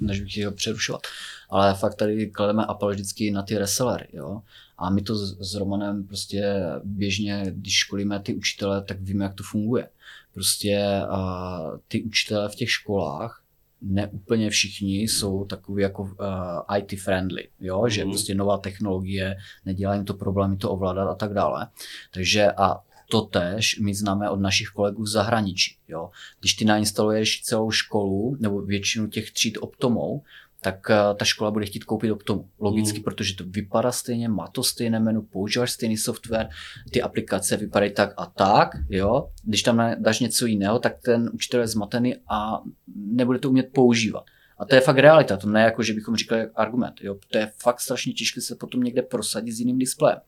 než 0.00 0.20
bych 0.20 0.46
ho 0.46 0.52
přerušovat. 0.52 1.02
Ale 1.50 1.74
fakt 1.74 1.94
tady 1.94 2.26
klademe 2.26 2.64
apel 2.64 2.90
vždycky 2.90 3.30
na 3.30 3.42
ty 3.42 3.58
resellery, 3.58 4.08
jo. 4.12 4.42
A 4.78 4.90
my 4.90 5.02
to 5.02 5.16
s, 5.16 5.38
s 5.50 5.54
Romanem 5.54 6.06
prostě 6.06 6.54
běžně, 6.84 7.42
když 7.48 7.74
školíme 7.74 8.20
ty 8.20 8.34
učitele, 8.34 8.82
tak 8.82 9.00
víme, 9.00 9.24
jak 9.24 9.34
to 9.34 9.42
funguje. 9.42 9.88
Prostě 10.34 11.02
a, 11.08 11.60
ty 11.88 12.02
učitele 12.02 12.48
v 12.48 12.54
těch 12.54 12.70
školách 12.70 13.42
ne 13.82 14.06
úplně 14.06 14.50
všichni 14.50 15.02
jsou 15.02 15.44
takový 15.44 15.82
jako 15.82 16.02
uh, 16.02 16.76
IT 16.78 17.00
friendly, 17.00 17.48
jo? 17.60 17.88
že 17.88 18.04
Mhm. 18.04 18.10
prostě 18.12 18.34
nová 18.34 18.58
technologie, 18.58 19.36
nedělá 19.64 19.94
jim 19.94 20.04
to 20.04 20.14
problémy 20.14 20.56
to 20.56 20.70
ovládat 20.70 21.08
a 21.10 21.14
tak 21.14 21.32
dále. 21.32 21.68
Takže 22.14 22.52
a 22.52 22.76
to 23.10 23.20
tež 23.20 23.78
my 23.78 23.94
známe 23.94 24.30
od 24.30 24.40
našich 24.40 24.68
kolegů 24.68 25.02
v 25.02 25.08
zahraničí. 25.08 25.76
Jo? 25.88 26.10
Když 26.40 26.54
ty 26.54 26.64
nainstaluješ 26.64 27.42
celou 27.42 27.70
školu 27.70 28.36
nebo 28.40 28.62
většinu 28.62 29.06
těch 29.06 29.30
tříd 29.30 29.58
optomou, 29.60 30.22
tak 30.66 30.90
eh, 30.90 31.14
ta 31.16 31.24
škola 31.24 31.50
bude 31.50 31.66
chtít 31.66 31.84
koupit 31.84 32.10
optomu. 32.10 32.48
Logicky, 32.58 32.98
Mm. 32.98 33.04
protože 33.04 33.34
to 33.36 33.44
vypadá 33.46 33.92
stejně, 33.92 34.28
má 34.28 34.46
to 34.46 34.62
stejné 34.62 35.00
menu, 35.00 35.22
používáš 35.22 35.70
stejný 35.70 35.96
software, 35.96 36.48
ty 36.90 37.02
aplikace 37.02 37.56
vypadají 37.56 37.92
tak 37.94 38.14
a 38.16 38.26
tak, 38.26 38.68
jo. 38.88 39.30
Když 39.44 39.62
tam 39.62 39.94
dáš 39.98 40.20
něco 40.20 40.46
jiného, 40.46 40.78
tak 40.78 40.92
ten 41.04 41.30
učitel 41.32 41.60
je 41.60 41.66
zmatený 41.66 42.14
a 42.28 42.62
nebude 42.96 43.38
to 43.38 43.50
umět 43.50 43.68
používat. 43.74 44.24
A 44.58 44.64
to 44.64 44.74
je 44.74 44.80
fakt 44.80 44.98
realita, 44.98 45.36
to 45.36 45.48
ne 45.48 45.62
jako, 45.62 45.82
že 45.82 45.92
bychom 45.92 46.16
říkali 46.16 46.48
argument, 46.54 46.94
jo. 47.02 47.16
To 47.30 47.38
je 47.38 47.52
fakt 47.62 47.80
strašně 47.80 48.12
těžké 48.12 48.40
se 48.40 48.54
potom 48.54 48.82
někde 48.82 49.02
prosadit 49.02 49.52
s 49.52 49.60
jiným 49.60 49.78
displejem. 49.78 50.18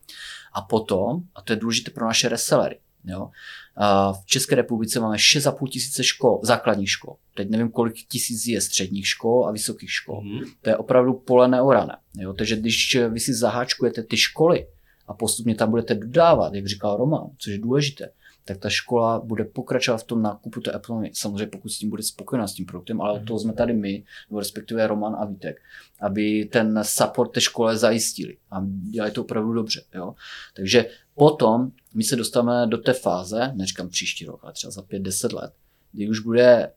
A 0.53 0.61
potom, 0.61 1.21
a 1.35 1.41
to 1.41 1.53
je 1.53 1.57
důležité 1.57 1.91
pro 1.91 2.05
naše 2.05 2.29
resellery, 2.29 2.79
jo. 3.05 3.29
A 3.75 4.13
v 4.13 4.25
České 4.25 4.55
republice 4.55 4.99
máme 4.99 5.15
6,5 5.15 5.67
tisíce 5.67 6.03
škol, 6.03 6.39
základních 6.43 6.89
škol. 6.89 7.15
Teď 7.35 7.49
nevím, 7.49 7.71
kolik 7.71 7.95
tisíc 8.07 8.47
je 8.47 8.61
středních 8.61 9.07
škol 9.07 9.47
a 9.47 9.51
vysokých 9.51 9.91
škol. 9.91 10.21
Mhm. 10.21 10.39
To 10.61 10.69
je 10.69 10.77
opravdu 10.77 11.13
pole 11.13 11.47
neorané. 11.47 11.97
Jo? 12.17 12.33
Takže 12.33 12.55
když 12.55 12.97
vy 13.09 13.19
si 13.19 13.33
zaháčkujete 13.33 14.03
ty 14.03 14.17
školy 14.17 14.67
a 15.07 15.13
postupně 15.13 15.55
tam 15.55 15.69
budete 15.69 15.95
dodávat, 15.95 16.53
jak 16.53 16.65
říkal 16.65 16.97
Roman, 16.97 17.29
což 17.37 17.51
je 17.51 17.59
důležité, 17.59 18.09
tak 18.45 18.57
ta 18.57 18.69
škola 18.69 19.19
bude 19.19 19.43
pokračovat 19.43 19.97
v 19.97 20.03
tom 20.03 20.21
nákupu 20.21 20.61
té 20.61 20.71
Apple. 20.71 21.09
Samozřejmě 21.13 21.45
pokud 21.45 21.69
s 21.69 21.79
tím 21.79 21.89
bude 21.89 22.03
spokojená 22.03 22.47
s 22.47 22.53
tím 22.53 22.65
produktem, 22.65 23.01
ale 23.01 23.19
od 23.19 23.25
toho 23.25 23.39
jsme 23.39 23.53
tady 23.53 23.73
my, 23.73 24.03
nebo 24.29 24.39
respektive 24.39 24.87
Roman 24.87 25.15
a 25.19 25.25
Vítek, 25.25 25.61
aby 26.01 26.49
ten 26.51 26.79
support 26.83 27.31
té 27.31 27.41
škole 27.41 27.77
zajistili. 27.77 28.37
A 28.51 28.61
dělají 28.91 29.13
to 29.13 29.21
opravdu 29.21 29.53
dobře. 29.53 29.83
Jo? 29.95 30.15
Takže 30.55 30.85
potom 31.19 31.71
my 31.93 32.03
se 32.03 32.15
dostáváme 32.15 32.67
do 32.67 32.77
té 32.77 32.93
fáze, 32.93 33.51
neříkám 33.55 33.89
příští 33.89 34.25
rok, 34.25 34.39
ale 34.43 34.53
třeba 34.53 34.71
za 34.71 34.81
5-10 34.81 35.35
let, 35.35 35.53
kdy 35.91 36.09
už 36.09 36.19
bude, 36.19 36.71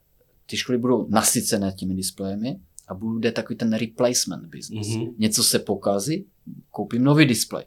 ty 0.46 0.56
školy 0.56 0.78
budou 0.78 1.06
nasycené 1.08 1.72
těmi 1.72 1.94
displejemi 1.94 2.60
a 2.88 2.94
bude 2.94 3.32
takový 3.32 3.56
ten 3.56 3.72
replacement 3.72 4.44
business. 4.44 4.88
Mhm. 4.88 5.06
Něco 5.18 5.44
se 5.44 5.58
pokazí, 5.58 6.26
koupím 6.70 7.04
nový 7.04 7.26
displej. 7.26 7.64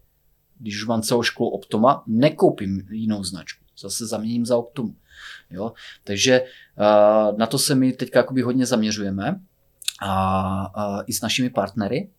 Když 0.60 0.76
už 0.76 0.88
mám 0.88 1.02
celou 1.02 1.24
školu 1.24 1.50
Optoma, 1.50 2.04
nekoupím 2.08 2.88
jinou 2.92 3.24
značku. 3.24 3.66
Zase 3.80 4.08
zaměním 4.08 4.46
za 4.46 4.58
Optomu. 4.58 4.96
Jo? 5.52 5.74
Takže 6.04 6.42
uh, 6.42 7.38
na 7.38 7.46
to 7.46 7.58
se 7.60 7.76
my 7.76 7.94
teď 7.94 8.10
jakoby 8.16 8.42
hodně 8.42 8.66
zaměřujeme 8.66 9.42
a, 10.02 10.12
a 10.76 11.02
i 11.02 11.14
s 11.14 11.22
našimi 11.22 11.50
partnery. 11.50 12.10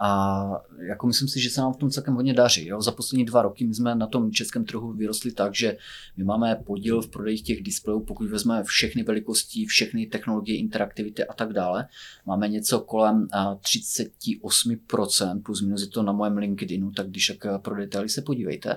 A 0.00 0.50
jako 0.88 1.06
myslím 1.06 1.28
si, 1.28 1.40
že 1.40 1.50
se 1.50 1.60
nám 1.60 1.72
v 1.72 1.76
tom 1.76 1.90
celkem 1.90 2.14
hodně 2.14 2.34
daří. 2.34 2.66
Jo? 2.66 2.82
Za 2.82 2.92
poslední 2.92 3.24
dva 3.24 3.42
roky 3.42 3.66
my 3.66 3.74
jsme 3.74 3.94
na 3.94 4.06
tom 4.06 4.32
českém 4.32 4.64
trhu 4.64 4.92
vyrostli 4.92 5.32
tak, 5.32 5.54
že 5.54 5.76
my 6.16 6.24
máme 6.24 6.56
podíl 6.66 7.02
v 7.02 7.08
prodeji 7.08 7.38
těch 7.38 7.62
displejů, 7.62 8.00
pokud 8.00 8.30
vezmeme 8.30 8.64
všechny 8.64 9.02
velikosti, 9.02 9.64
všechny 9.64 10.06
technologie, 10.06 10.58
interaktivity 10.58 11.24
a 11.24 11.34
tak 11.34 11.52
dále. 11.52 11.88
Máme 12.26 12.48
něco 12.48 12.80
kolem 12.80 13.28
a, 13.32 13.54
38%, 13.54 15.42
plus 15.42 15.62
minus 15.62 15.80
je 15.80 15.86
to 15.86 16.02
na 16.02 16.12
mém 16.12 16.36
LinkedInu, 16.36 16.90
tak 16.90 17.08
když 17.08 17.32
tak 17.38 17.62
pro 17.62 17.76
detaily 17.76 18.08
se 18.08 18.22
podívejte. 18.22 18.72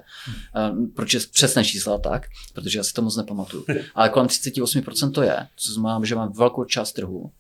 A, 0.54 0.72
Proč 0.96 1.14
je 1.14 1.20
přesné 1.32 1.64
čísla 1.64 1.98
tak, 1.98 2.28
protože 2.54 2.80
já 2.80 2.84
si 2.84 2.94
to 2.94 3.02
moc 3.02 3.18
nepamatuju. 3.18 3.66
Ale 3.96 4.10
kolem 4.10 4.28
38% 4.28 5.12
to 5.12 5.22
je, 5.22 5.48
co 5.56 5.74
znamená, 5.74 6.06
že 6.06 6.16
máme 6.16 6.32
velkou 6.36 6.64
část 6.64 6.94
trhu. 6.94 7.32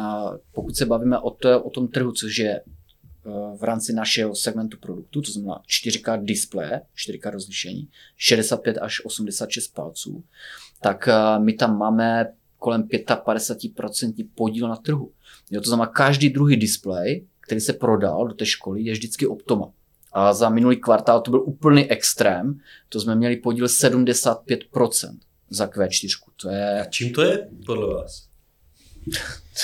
A 0.00 0.30
pokud 0.52 0.76
se 0.76 0.86
bavíme 0.86 1.18
o, 1.18 1.30
to, 1.30 1.62
o 1.62 1.70
tom 1.70 1.88
trhu, 1.88 2.12
což 2.12 2.38
je 2.38 2.60
v 3.58 3.62
rámci 3.62 3.92
našeho 3.92 4.34
segmentu 4.34 4.76
produktu, 4.80 5.22
to 5.22 5.32
znamená 5.32 5.62
4K 5.68 6.24
displeje, 6.24 6.80
4K 7.08 7.30
rozlišení, 7.30 7.88
65 8.16 8.78
až 8.78 9.04
86 9.04 9.74
palců, 9.74 10.24
tak 10.80 11.08
eh, 11.08 11.38
my 11.38 11.52
tam 11.52 11.78
máme 11.78 12.26
kolem 12.58 12.82
55% 12.82 14.28
podíl 14.34 14.68
na 14.68 14.76
trhu. 14.76 15.12
Jo, 15.50 15.60
to 15.60 15.68
znamená, 15.68 15.86
každý 15.86 16.28
druhý 16.28 16.56
displej, 16.56 17.26
který 17.40 17.60
se 17.60 17.72
prodal 17.72 18.28
do 18.28 18.34
té 18.34 18.46
školy, 18.46 18.82
je 18.82 18.92
vždycky 18.92 19.26
Optoma. 19.26 19.72
A 20.12 20.32
za 20.32 20.48
minulý 20.48 20.76
kvartál 20.76 21.20
to 21.20 21.30
byl 21.30 21.42
úplný 21.42 21.90
extrém, 21.90 22.60
to 22.88 23.00
jsme 23.00 23.14
měli 23.14 23.36
podíl 23.36 23.66
75% 23.66 25.18
za 25.50 25.66
Q4. 25.66 26.08
To 26.36 26.48
A 26.48 26.52
je... 26.52 26.86
čím 26.90 27.12
to 27.12 27.22
je 27.22 27.48
podle 27.66 27.94
vás? 27.94 28.27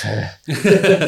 To 0.03 0.09
je... 0.09 0.30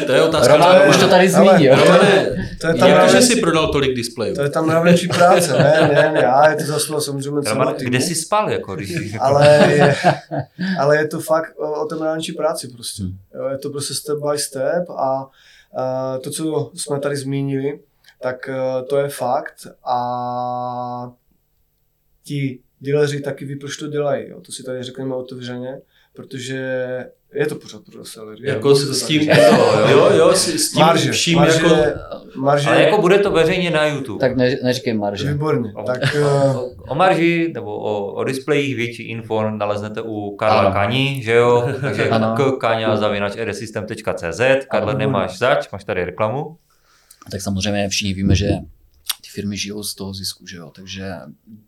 to 0.05 0.11
je 0.13 0.21
otázka. 0.21 0.53
Roman 0.53 0.75
na- 0.75 0.85
už 0.89 0.97
to 0.97 1.07
tady 1.07 1.33
Ale- 1.33 1.49
zmínil. 1.57 1.75
Romane, 1.75 2.25
To 2.61 2.67
je 2.67 2.73
tam 2.73 2.89
jak 2.89 3.05
to, 3.05 3.11
že 3.11 3.21
jsi 3.21 3.35
prodal 3.41 3.71
tolik 3.71 3.95
displejů? 3.95 4.35
To 4.35 4.41
je 4.41 4.49
tam 4.49 4.67
největší 4.69 5.07
práce, 5.07 5.53
ne, 5.53 5.89
ne, 5.93 6.11
ne, 6.13 6.19
já 6.23 6.49
je 6.49 6.55
to 6.55 6.63
zasluha 6.63 7.01
samozřejmě 7.01 7.49
Roman, 7.49 7.73
týmu. 7.75 7.89
kde 7.89 8.01
jsi 8.01 8.15
spal, 8.15 8.49
jako, 8.49 8.75
když 8.75 8.95
ale 9.19 9.67
je, 9.71 9.95
ale 10.79 10.97
je 10.97 11.07
to 11.07 11.19
fakt 11.19 11.53
o, 11.57 11.81
o 11.81 11.85
té 11.85 11.95
největší 11.95 12.31
práci 12.31 12.67
prostě. 12.67 13.03
Jo, 13.35 13.47
je 13.51 13.57
to 13.57 13.69
prostě 13.69 13.93
step 13.93 14.17
by 14.31 14.37
step 14.39 14.89
a, 14.89 15.29
a 15.77 16.17
to, 16.17 16.29
co 16.31 16.71
jsme 16.75 16.99
tady 16.99 17.15
zmínili, 17.17 17.79
tak 18.21 18.49
eh, 18.49 18.83
to 18.89 18.97
je 18.97 19.09
fakt 19.09 19.67
a 19.85 21.11
ti 22.23 22.59
dealeři 22.81 23.19
taky 23.21 23.45
ví, 23.45 23.55
proč 23.55 23.77
to 23.77 23.87
dělají. 23.87 24.29
Jo. 24.29 24.41
To 24.41 24.51
si 24.51 24.63
tady 24.63 24.83
řekneme 24.83 25.15
otevřeně, 25.15 25.77
protože 26.17 26.55
je 27.33 27.45
to 27.45 27.55
pořád 27.55 27.81
pro 27.91 27.99
resellery. 27.99 28.39
Jako 28.49 28.75
s, 28.75 29.01
s 29.03 29.05
tím, 29.07 29.27
tak. 29.27 29.37
jo, 29.89 30.09
jo, 30.13 30.33
s, 30.33 30.47
s 30.47 30.71
tím 30.71 30.81
Marže, 30.85 31.11
vším 31.11 31.37
marže, 31.37 31.61
jako... 31.65 31.75
marže, 32.35 32.69
Ale 32.69 32.81
jako 32.83 33.01
bude 33.01 33.17
to 33.19 33.31
veřejně 33.31 33.71
na 33.71 33.85
YouTube. 33.87 34.19
Tak 34.19 34.35
ne, 34.37 34.57
neříkej 34.63 34.93
marže. 34.93 35.31
výborně. 35.33 35.73
O- 35.75 35.83
Tak 35.83 35.99
eh, 36.15 36.25
O, 36.55 36.69
o 36.87 36.95
marži 36.95 37.51
nebo 37.53 37.77
o, 37.79 38.13
o 38.13 38.23
displejích 38.23 38.75
větší 38.75 39.03
info 39.03 39.49
naleznete 39.49 40.01
u 40.01 40.35
Karla 40.35 40.59
Ano. 40.61 40.71
Kani, 40.71 41.21
že 41.23 41.33
jo? 41.33 41.69
Takže 41.81 42.09
Ano. 42.09 42.35
k 42.37 42.57
kaňa 42.61 42.95
zavinač 42.95 43.33
edesystem.cz. 43.37 44.41
Karle, 44.71 44.93
nemáš 44.93 45.37
zač, 45.37 45.71
máš 45.71 45.83
tady 45.83 46.05
reklamu. 46.05 46.57
Tak 47.31 47.41
samozřejmě 47.41 47.89
všichni 47.89 48.13
víme, 48.13 48.35
že 48.35 48.49
ty 49.27 49.41
firmy 49.41 49.57
žijou 49.57 49.83
z 49.83 49.95
toho 49.95 50.13
zisku, 50.13 50.47
že 50.47 50.57
jo, 50.57 50.71
takže 50.75 51.13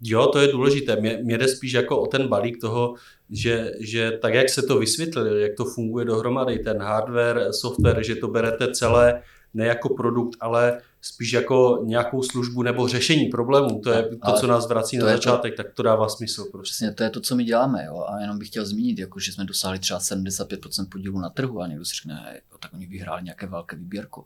Jo, 0.02 0.28
to 0.28 0.40
je 0.40 0.48
důležité. 0.48 0.96
Mě, 0.96 1.20
mě 1.24 1.38
jde 1.38 1.48
spíš 1.48 1.72
jako 1.74 2.02
o 2.02 2.08
ten 2.08 2.28
balík 2.28 2.62
toho, 2.62 2.96
že, 3.30 3.72
že 3.80 4.12
tak, 4.22 4.34
jak 4.34 4.50
se 4.50 4.62
to 4.62 4.80
vysvětlili, 4.80 5.42
jak 5.42 5.56
to 5.58 5.66
funguje 5.66 6.06
dohromady, 6.06 6.60
ten 6.60 6.78
hardware, 6.82 7.48
software, 7.52 8.04
že 8.04 8.16
to 8.16 8.28
berete 8.28 8.72
celé 8.72 9.22
ne 9.54 9.66
jako 9.66 9.90
produkt, 9.90 10.38
ale 10.40 10.82
spíš 11.02 11.32
jako 11.34 11.82
nějakou 11.86 12.24
službu 12.24 12.64
nebo 12.64 12.88
řešení 12.88 13.26
problémů. 13.26 13.80
To 13.84 13.90
je 13.92 14.04
to, 14.04 14.18
Ale 14.22 14.40
co 14.40 14.48
nás 14.48 14.68
vrací 14.68 14.98
na 14.98 15.06
je 15.08 15.12
to- 15.12 15.18
začátek, 15.18 15.58
tak 15.58 15.74
to 15.74 15.84
dává 15.84 16.10
smysl. 16.10 16.46
Prostě. 16.52 16.64
přesně 16.72 16.92
to 16.94 17.04
je 17.04 17.10
to, 17.10 17.20
co 17.22 17.36
my 17.36 17.44
děláme, 17.44 17.86
jo, 17.86 18.06
a 18.10 18.22
jenom 18.22 18.40
bych 18.40 18.48
chtěl 18.48 18.66
zmínit, 18.66 19.00
jako, 19.00 19.20
že 19.20 19.32
jsme 19.32 19.46
dosáhli 19.46 19.80
třeba 19.80 20.00
75% 20.00 20.90
podílu 20.90 21.20
na 21.20 21.30
trhu 21.30 21.62
a 21.62 21.68
někdo 21.68 21.86
si 21.86 21.96
řekne, 21.96 22.16
"Hej, 22.26 22.42
jo, 22.52 22.58
tak 22.60 22.74
oni 22.74 22.86
vyhráli 22.86 23.24
nějaké 23.24 23.48
velké 23.48 23.76
výběrko. 23.76 24.26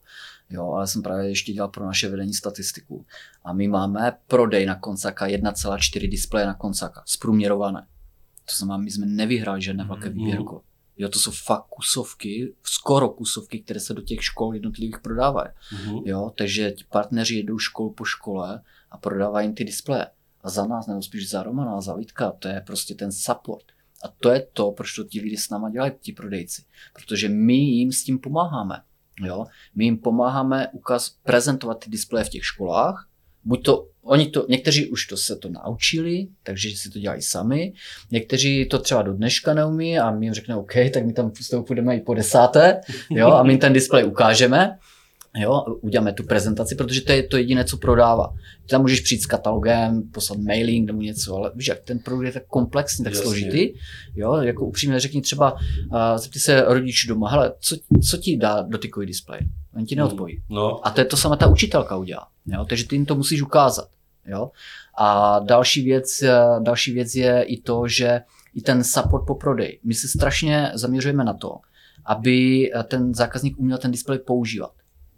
Jo, 0.50 0.72
ale 0.72 0.88
jsem 0.88 1.02
právě 1.04 1.30
ještě 1.30 1.54
dělal 1.54 1.70
pro 1.70 1.86
naše 1.86 2.10
vedení 2.10 2.34
statistiku 2.34 3.06
a 3.46 3.54
my 3.54 3.68
máme 3.68 4.14
prodej 4.28 4.66
na 4.66 4.76
koncaka 4.76 5.28
1,4 5.28 6.08
displeje 6.10 6.46
na 6.48 6.54
koncaka, 6.54 7.04
zprůměrované. 7.06 7.86
To 8.46 8.56
znamená, 8.58 8.78
my 8.78 8.92
jsme 8.92 9.06
nevyhráli 9.06 9.62
žádné 9.62 9.84
velké 9.84 10.10
Mhm. 10.10 10.18
výběrko. 10.18 10.62
Jo, 10.98 11.10
to 11.10 11.20
jsou 11.20 11.32
fakt 11.32 11.66
kusovky, 11.70 12.54
skoro 12.64 13.10
kusovky, 13.10 13.60
které 13.60 13.80
se 13.80 13.94
do 13.94 14.02
těch 14.02 14.24
škol 14.24 14.54
jednotlivých 14.54 15.00
prodávají. 15.00 15.50
Mhm. 15.74 15.98
Jo, 16.06 16.32
takže 16.38 16.72
ti 16.72 16.84
partneři 16.84 17.36
jedou 17.36 17.60
školu 17.60 17.94
po 17.94 18.06
škole 18.06 18.62
a 18.92 18.98
prodávají 18.98 19.48
jim 19.48 19.56
ty 19.56 19.64
displeje. 19.64 20.08
A 20.42 20.50
za 20.50 20.66
nás, 20.66 20.88
nebo 20.88 21.02
spíš 21.02 21.30
za 21.30 21.44
Romana 21.44 21.78
a 21.78 21.82
za 21.82 21.96
Vítka, 21.96 22.32
to 22.32 22.48
je 22.48 22.64
prostě 22.66 22.96
ten 22.96 23.12
support. 23.12 23.66
A 24.04 24.08
to 24.20 24.30
je 24.30 24.48
to, 24.54 24.72
proč 24.72 24.96
to 24.96 25.04
ti 25.04 25.22
lidi 25.22 25.38
s 25.38 25.50
náma 25.50 25.70
dělají, 25.70 25.92
ti 26.00 26.14
prodejci. 26.14 26.64
Protože 26.94 27.30
my 27.30 27.54
jim 27.54 27.92
s 27.92 28.04
tím 28.04 28.20
pomáháme. 28.20 28.82
Jo? 29.22 29.46
My 29.76 29.84
jim 29.86 29.98
pomáháme 29.98 30.68
ukaz, 30.72 31.10
prezentovat 31.24 31.80
ty 31.80 31.90
displeje 31.90 32.26
v 32.26 32.30
těch 32.30 32.46
školách. 32.46 33.10
Buď 33.44 33.66
to, 33.66 33.88
oni 34.04 34.30
to, 34.30 34.46
někteří 34.50 34.90
už 34.90 35.06
to 35.06 35.18
se 35.18 35.36
to 35.36 35.50
naučili, 35.50 36.28
takže 36.44 36.70
si 36.78 36.90
to 36.90 37.00
dělají 37.00 37.22
sami. 37.22 37.74
Někteří 38.12 38.66
to 38.66 38.80
třeba 38.80 39.02
do 39.02 39.14
dneška 39.14 39.54
neumí 39.54 40.00
a 40.00 40.12
my 40.12 40.26
jim 40.26 40.34
řekneme, 40.34 40.60
OK, 40.60 40.74
tak 40.94 41.06
my 41.06 41.14
tam 41.14 41.32
s 41.42 41.50
tou 41.50 41.64
půjdeme 41.64 41.98
i 41.98 42.02
po 42.02 42.14
desáté, 42.14 42.82
jo, 43.10 43.32
a 43.32 43.44
my 43.44 43.58
ten 43.58 43.74
displej 43.74 44.06
ukážeme. 44.06 44.78
Jo, 45.38 45.64
uděláme 45.82 46.14
tu 46.14 46.24
prezentaci, 46.24 46.76
protože 46.76 47.02
to 47.02 47.12
je 47.12 47.24
to 47.24 47.38
jediné, 47.38 47.66
co 47.66 47.78
prodává. 47.78 48.34
Ty 48.62 48.68
tam 48.68 48.82
můžeš 48.82 49.00
přijít 49.00 49.22
s 49.22 49.26
katalogem, 49.26 50.04
poslat 50.12 50.40
mailing 50.40 50.88
nebo 50.88 51.02
něco, 51.02 51.36
ale 51.36 51.52
víš, 51.56 51.68
jak 51.68 51.80
ten 51.80 52.00
produkt 52.00 52.26
je 52.26 52.32
tak 52.32 52.46
komplexní, 52.48 53.04
tak 53.04 53.14
Jasně. 53.14 53.24
složitý, 53.24 53.74
jo, 54.16 54.36
jako 54.36 54.66
upřímně 54.66 55.00
řekni 55.00 55.22
třeba, 55.22 55.54
uh, 55.54 55.60
zeptej 56.16 56.42
se 56.42 56.62
rodičů 56.62 57.08
doma, 57.08 57.30
hele, 57.30 57.54
co, 57.60 57.76
co 58.10 58.18
ti 58.18 58.38
dá 58.38 58.62
dotykový 58.62 59.06
displej? 59.06 59.40
On 59.76 59.86
ti 59.86 59.96
neodpoví. 59.96 60.42
No, 60.50 60.88
A 60.88 60.90
to 60.90 61.02
je 61.02 61.06
to 61.06 61.18
sama 61.18 61.36
ta 61.36 61.48
učitelka 61.48 61.98
udělá. 61.98 62.28
Jo? 62.46 62.66
Takže 62.66 62.88
ty 62.88 62.96
jim 62.96 63.06
to 63.06 63.16
musíš 63.16 63.42
ukázat. 63.42 63.88
Jo? 64.26 64.52
A 64.98 65.40
další 65.40 65.86
věc, 65.86 66.22
eh, 66.22 66.34
další 66.60 66.94
věc 66.94 67.16
je 67.16 67.44
i 67.44 67.62
to, 67.62 67.88
že 67.88 68.22
i 68.56 68.62
ten 68.62 68.84
support 68.84 69.26
po 69.28 69.36
prodeji. 69.36 69.80
My 69.84 69.94
se 69.94 70.08
strašně 70.08 70.72
zaměřujeme 70.74 71.24
na 71.24 71.34
to, 71.34 71.58
aby 72.06 72.70
ten 72.88 73.14
zákazník 73.14 73.60
uměl 73.60 73.78
ten 73.78 73.92
displej 73.92 74.20
používat. 74.20 74.72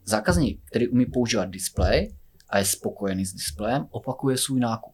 Zákazník, 0.05 0.61
který 0.65 0.87
umí 0.87 1.05
používat 1.05 1.45
displej 1.45 2.13
a 2.49 2.57
je 2.57 2.65
spokojený 2.65 3.25
s 3.25 3.33
displejem, 3.33 3.87
opakuje 3.91 4.37
svůj 4.37 4.59
nákup. 4.59 4.93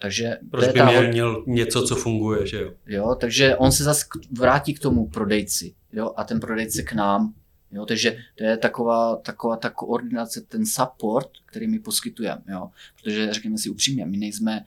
Takže 0.00 0.38
Proč 0.50 0.66
by 0.72 0.82
měl, 0.82 1.08
měl 1.08 1.44
něco, 1.46 1.82
co 1.82 1.96
funguje, 1.96 2.46
že 2.46 2.62
jo? 2.62 2.72
Jo, 2.86 3.16
takže 3.20 3.56
on 3.56 3.72
se 3.72 3.84
zase 3.84 4.04
vrátí 4.38 4.74
k 4.74 4.78
tomu 4.78 5.08
prodejci 5.08 5.74
jo, 5.92 6.12
a 6.16 6.24
ten 6.24 6.40
prodejce 6.40 6.82
k 6.82 6.92
nám. 6.92 7.34
Jo, 7.72 7.86
takže 7.86 8.16
to 8.38 8.44
je 8.44 8.56
taková, 8.56 9.16
taková 9.16 9.56
ta 9.56 9.70
koordinace, 9.70 10.40
ten 10.40 10.66
support, 10.66 11.28
který 11.46 11.66
my 11.66 11.78
poskytujeme. 11.78 12.42
Jo. 12.48 12.70
Protože 13.02 13.32
řekněme 13.32 13.58
si 13.58 13.70
upřímně, 13.70 14.06
my 14.06 14.16
nejsme 14.16 14.64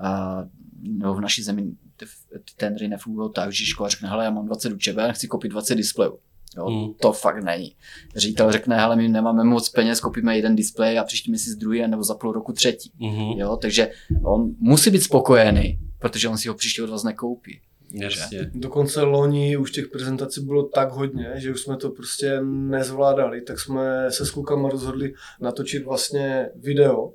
uh, 0.00 0.48
no, 0.82 1.14
v 1.14 1.20
naší 1.20 1.42
zemi 1.42 1.72
ty, 1.96 2.06
ty 2.30 2.52
tendry 2.56 2.88
nefungují 2.88 3.30
tak, 3.34 3.52
že 3.52 3.64
škola 3.64 3.88
řekne, 3.88 4.08
hele, 4.08 4.24
já 4.24 4.30
mám 4.30 4.46
20 4.46 4.72
učeben, 4.72 5.12
chci 5.12 5.28
koupit 5.28 5.48
20 5.48 5.74
displejů. 5.74 6.18
Jo, 6.56 6.70
mm. 6.70 6.94
To 6.94 7.12
fakt 7.12 7.44
není. 7.44 7.76
Ředitel 8.16 8.52
řekne, 8.52 8.76
hele, 8.76 8.96
my 8.96 9.08
nemáme 9.08 9.44
moc 9.44 9.68
peněz, 9.68 10.00
koupíme 10.00 10.36
jeden 10.36 10.56
displej 10.56 10.98
a 10.98 11.04
příští 11.04 11.30
měsíc 11.30 11.54
druhý, 11.54 11.88
nebo 11.88 12.02
za 12.02 12.14
půl 12.14 12.32
roku 12.32 12.52
třetí. 12.52 12.92
Mm-hmm. 13.00 13.38
Jo, 13.38 13.56
takže 13.56 13.90
on 14.24 14.50
musí 14.58 14.90
být 14.90 15.02
spokojený, 15.02 15.78
protože 15.98 16.28
on 16.28 16.38
si 16.38 16.48
ho 16.48 16.54
příští 16.54 16.82
od 16.82 16.90
vás 16.90 17.04
nekoupí. 17.04 17.60
Jasně. 17.94 18.50
Dokonce 18.54 19.02
loni 19.02 19.56
už 19.56 19.70
těch 19.70 19.88
prezentací 19.88 20.44
bylo 20.44 20.62
tak 20.62 20.92
hodně, 20.92 21.32
že 21.36 21.50
už 21.52 21.60
jsme 21.60 21.76
to 21.76 21.90
prostě 21.90 22.40
nezvládali, 22.42 23.40
tak 23.40 23.60
jsme 23.60 24.10
se 24.10 24.26
s 24.26 24.30
klukama 24.30 24.68
rozhodli 24.68 25.14
natočit 25.40 25.84
vlastně 25.84 26.48
video, 26.54 27.12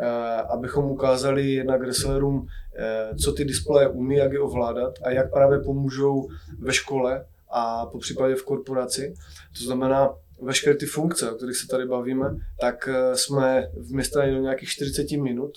eh, 0.00 0.06
abychom 0.42 0.84
ukázali 0.84 1.50
jednak 1.50 1.82
resellerům, 1.82 2.46
eh, 2.78 3.14
co 3.16 3.32
ty 3.32 3.44
displeje 3.44 3.88
umí, 3.88 4.16
jak 4.16 4.32
je 4.32 4.40
ovládat 4.40 4.94
a 5.02 5.10
jak 5.10 5.32
právě 5.32 5.58
pomůžou 5.58 6.28
ve 6.58 6.72
škole 6.72 7.24
a 7.50 7.86
po 7.86 7.98
případě 7.98 8.34
v 8.34 8.44
korporaci. 8.44 9.14
To 9.58 9.64
znamená, 9.64 10.10
veškeré 10.42 10.76
ty 10.76 10.86
funkce, 10.86 11.30
o 11.30 11.34
kterých 11.34 11.56
se 11.56 11.66
tady 11.66 11.86
bavíme, 11.86 12.36
tak 12.60 12.88
eh, 12.88 13.16
jsme 13.16 13.68
vměstnali 13.76 14.30
do 14.30 14.38
nějakých 14.38 14.68
40 14.68 15.10
minut. 15.10 15.52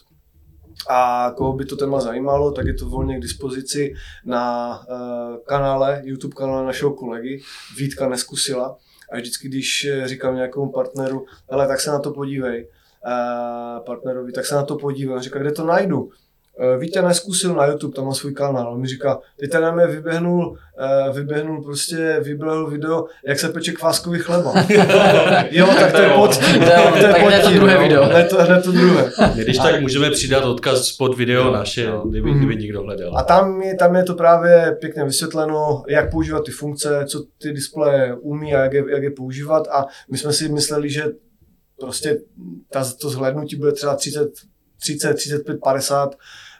A 0.90 1.32
koho 1.38 1.54
by 1.54 1.66
to 1.66 1.76
téma 1.76 2.00
zajímalo, 2.00 2.52
tak 2.52 2.66
je 2.66 2.74
to 2.74 2.90
volně 2.90 3.18
k 3.18 3.22
dispozici 3.22 3.94
na 4.26 4.80
uh, 4.80 5.38
kanále, 5.46 6.02
YouTube 6.04 6.36
kanále 6.36 6.66
našeho 6.66 6.94
kolegy 6.94 7.42
Vítka 7.78 8.10
Neskusila. 8.10 8.78
A 9.12 9.18
vždycky, 9.18 9.48
když 9.48 9.86
eh, 9.86 10.08
říkám 10.08 10.36
nějakému 10.36 10.72
partneru, 10.72 11.26
ale 11.50 11.68
tak 11.68 11.82
se 11.82 11.90
na 11.90 12.00
to 12.00 12.12
podívej, 12.12 12.68
partnerovi, 13.86 14.32
tak 14.32 14.46
se 14.46 14.56
na 14.56 14.64
to 14.64 14.76
podívej. 14.76 15.16
On 15.16 15.22
říká, 15.22 15.40
kde 15.40 15.52
to 15.52 15.66
najdu? 15.66 16.10
Eh, 16.60 16.78
Vítě 16.78 17.02
neskusil 17.02 17.56
na 17.56 17.66
YouTube, 17.66 17.96
tam 17.96 18.06
má 18.06 18.14
svůj 18.14 18.34
kanál, 18.34 18.74
on 18.74 18.82
mi 18.82 18.88
říká, 18.88 19.20
teď 19.40 19.52
tady 19.52 19.64
na 19.64 19.72
mě 19.72 19.88
vyběhnul, 19.88 20.58
uh, 21.10 21.16
vyběhnul 21.16 21.64
prostě, 21.64 22.20
vyběhl 22.24 22.70
video, 22.70 23.06
jak 23.28 23.40
se 23.40 23.50
peče 23.50 23.72
kváskový 23.72 24.20
chleba. 24.20 24.54
jo, 25.52 25.68
tak 25.80 25.92
to 25.92 26.02
je 26.02 26.10
pod 26.10 26.36
tím, 26.38 26.60
to 26.64 27.08
je 27.08 27.14
pod 27.22 27.48
tím, 27.48 27.56
druhé 27.58 27.78
video. 27.78 28.08
Ne 28.08 28.24
to, 28.24 28.38
ne 28.50 28.62
to 28.62 28.72
druhé. 28.72 29.12
Když 29.36 29.58
tak 29.58 29.82
můžeme 29.82 30.12
přidat 30.12 30.44
odkaz 30.46 30.92
pod 30.92 31.18
video 31.18 31.52
naše, 31.52 31.92
kdyby, 32.10 32.30
Mhm. 32.30 32.38
kdyby 32.38 32.56
někdo 32.56 32.82
hledal. 32.84 33.18
A 33.18 33.24
tam 33.24 33.62
je, 33.62 33.76
tam 33.76 33.96
je 33.96 34.04
to 34.04 34.14
právě 34.14 34.78
pěkně 34.82 35.04
vysvětleno, 35.04 35.84
jak 35.88 36.12
používat 36.12 36.44
ty 36.46 36.52
funkce, 36.52 37.06
co 37.08 37.24
ty 37.42 37.54
displeje 37.54 38.16
umí 38.16 38.56
a 38.56 38.60
jak 38.64 38.74
je, 38.74 38.84
jak 38.90 39.04
je 39.04 39.12
používat 39.12 39.68
a 39.68 39.86
my 40.12 40.18
jsme 40.18 40.34
si 40.34 40.50
mysleli, 40.50 40.90
že 40.90 41.04
prostě 41.80 42.18
ta, 42.72 42.84
to 43.02 43.10
zhlédnutí 43.10 43.56
bude 43.56 43.72
třeba 43.72 43.96
30, 43.96 44.30
30, 44.82 45.14
35, 45.14 45.58
50 45.64 46.16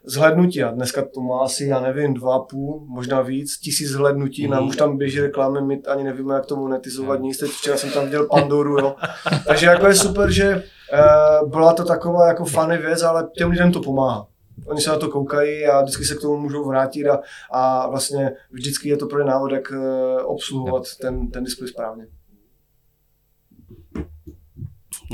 zhlédnutí 0.06 0.64
a 0.64 0.72
dneska 0.72 1.06
to 1.14 1.22
má 1.22 1.40
asi, 1.40 1.66
já 1.66 1.80
nevím, 1.80 2.14
dva 2.14 2.40
půl, 2.40 2.86
možná 2.88 3.22
víc, 3.22 3.58
tisíc 3.58 3.90
zhlédnutí, 3.90 4.46
mm. 4.46 4.52
nám 4.52 4.68
už 4.68 4.76
tam 4.76 4.98
běží 4.98 5.20
reklamy, 5.20 5.62
my 5.62 5.82
ani 5.88 6.04
nevíme, 6.04 6.34
jak 6.34 6.46
to 6.46 6.56
monetizovat 6.56 7.20
nic, 7.20 7.38
teď 7.38 7.52
včera 7.52 7.78
jsem 7.78 7.92
tam 7.92 8.06
viděl 8.06 8.28
Pandoru, 8.28 8.78
jo. 8.78 8.96
Takže 9.48 9.66
jako 9.66 9.88
je 9.88 9.96
super, 9.96 10.32
že 10.32 10.56
uh, 10.56 11.50
byla 11.50 11.74
to 11.74 11.84
taková 11.84 12.28
jako 12.28 12.46
funny 12.46 12.78
věc, 12.78 13.04
ale 13.04 13.28
těm 13.38 13.50
lidem 13.50 13.72
to 13.72 13.82
pomáhá. 13.82 14.28
Oni 14.66 14.82
se 14.82 14.90
na 14.90 14.98
to 14.98 15.10
koukají 15.10 15.66
a 15.66 15.82
vždycky 15.82 16.06
se 16.06 16.16
k 16.16 16.22
tomu 16.22 16.38
můžou 16.38 16.68
vrátit 16.68 17.08
a, 17.08 17.20
a 17.52 17.90
vlastně 17.90 18.32
vždycky 18.52 18.90
je 18.90 18.98
to 18.98 19.08
pro 19.08 19.20
ně 19.20 19.26
návod, 19.26 19.52
jak 19.52 19.72
uh, 19.72 19.78
obsluhovat 20.26 20.84
ten, 21.02 21.32
ten 21.32 21.44
displej 21.44 21.68
správně. 21.68 22.08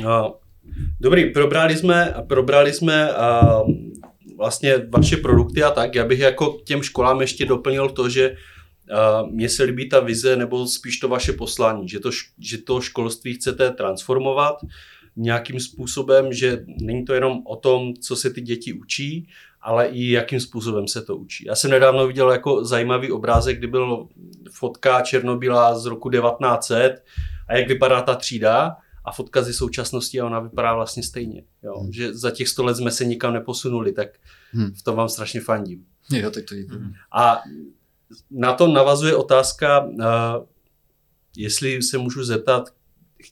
No, 0.03 0.35
dobrý, 0.99 1.33
probrali 1.33 1.77
jsme, 1.77 2.13
probrali 2.27 2.73
jsme 2.73 3.13
a 3.13 3.61
vlastně 4.39 4.75
vaše 4.89 5.17
produkty 5.17 5.63
a 5.63 5.71
tak. 5.71 5.95
Já 5.95 6.05
bych 6.05 6.19
jako 6.19 6.57
těm 6.65 6.83
školám 6.83 7.21
ještě 7.21 7.45
doplnil 7.45 7.89
to, 7.89 8.09
že 8.09 8.29
uh, 8.31 9.31
mně 9.31 9.49
se 9.49 9.63
líbí 9.63 9.89
ta 9.89 9.99
vize, 9.99 10.35
nebo 10.35 10.67
spíš 10.67 10.99
to 10.99 11.07
vaše 11.07 11.33
poslání, 11.33 11.89
že 11.89 11.99
to, 11.99 12.09
že 12.39 12.57
to 12.57 12.81
školství 12.81 13.33
chcete 13.33 13.71
transformovat 13.71 14.55
nějakým 15.15 15.59
způsobem, 15.59 16.33
že 16.33 16.63
není 16.81 17.05
to 17.05 17.13
jenom 17.13 17.41
o 17.45 17.55
tom, 17.55 17.93
co 17.93 18.15
se 18.15 18.29
ty 18.29 18.41
děti 18.41 18.73
učí, 18.73 19.27
ale 19.61 19.87
i 19.87 20.11
jakým 20.11 20.39
způsobem 20.39 20.87
se 20.87 21.01
to 21.01 21.17
učí. 21.17 21.45
Já 21.47 21.55
jsem 21.55 21.71
nedávno 21.71 22.07
viděl 22.07 22.31
jako 22.31 22.65
zajímavý 22.65 23.11
obrázek, 23.11 23.57
kdy 23.57 23.67
byl 23.67 24.07
fotka 24.51 25.01
černobílá 25.01 25.79
z 25.79 25.85
roku 25.85 26.09
1900 26.09 27.03
a 27.47 27.57
jak 27.57 27.67
vypadá 27.67 28.01
ta 28.01 28.15
třída 28.15 28.75
a 29.09 29.11
fotka 29.11 29.41
ze 29.41 29.53
současnosti 29.53 30.19
a 30.19 30.25
ona 30.25 30.39
vypadá 30.39 30.75
vlastně 30.75 31.03
stejně. 31.03 31.43
Jo? 31.63 31.79
Hmm. 31.79 31.93
Že 31.93 32.13
za 32.13 32.31
těch 32.31 32.47
100 32.47 32.63
let 32.63 32.77
jsme 32.77 32.91
se 32.91 33.05
nikam 33.05 33.33
neposunuli, 33.33 33.91
tak 33.91 34.07
hmm. 34.51 34.73
v 34.73 34.83
tom 34.83 34.95
vám 34.95 35.09
strašně 35.09 35.41
fandím. 35.41 35.85
Jo, 36.11 36.31
tak 36.31 36.43
to 36.49 36.55
děkuji. 36.55 36.79
A 37.15 37.41
na 38.31 38.53
to 38.53 38.67
navazuje 38.67 39.15
otázka, 39.15 39.83
uh, 39.83 39.95
jestli 41.37 41.81
se 41.81 41.97
můžu 41.97 42.23
zeptat, 42.23 42.69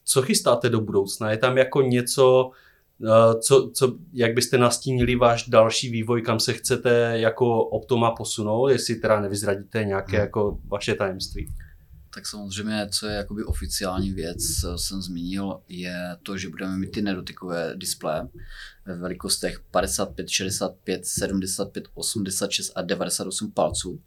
co 0.03 0.21
chystáte 0.21 0.69
do 0.69 0.81
budoucna? 0.81 1.31
Je 1.31 1.37
tam 1.37 1.57
jako 1.57 1.81
něco, 1.81 2.51
uh, 2.99 3.39
co, 3.39 3.71
co, 3.73 3.97
jak 4.13 4.33
byste 4.33 4.57
nastínili 4.57 5.15
váš 5.15 5.49
další 5.49 5.89
vývoj, 5.89 6.21
kam 6.21 6.39
se 6.39 6.53
chcete 6.53 7.13
jako 7.15 7.63
Optoma 7.63 8.11
posunout, 8.11 8.67
jestli 8.67 8.95
teda 8.95 9.21
nevyzradíte 9.21 9.83
nějaké 9.83 10.17
hmm. 10.17 10.21
jako 10.21 10.59
vaše 10.65 10.95
tajemství? 10.95 11.53
Tak 12.17 12.27
samozřejmě, 12.27 12.87
co 12.91 13.07
je 13.07 13.15
jakoby 13.15 13.43
oficiální 13.43 14.11
věc, 14.11 14.39
jsem 14.75 15.01
zmínil, 15.01 15.59
je 15.69 16.17
to, 16.23 16.37
že 16.37 16.49
budeme 16.49 16.77
mít 16.77 16.91
ty 16.91 17.01
nedotykové 17.01 17.73
displeje 17.75 18.21
ve 18.87 18.95
velikostech 18.95 19.59
55, 19.71 20.29
65, 20.29 21.05
75, 21.05 21.87
86 21.93 22.71
a 22.75 22.81
98 22.81 23.51
palců, 23.51 23.99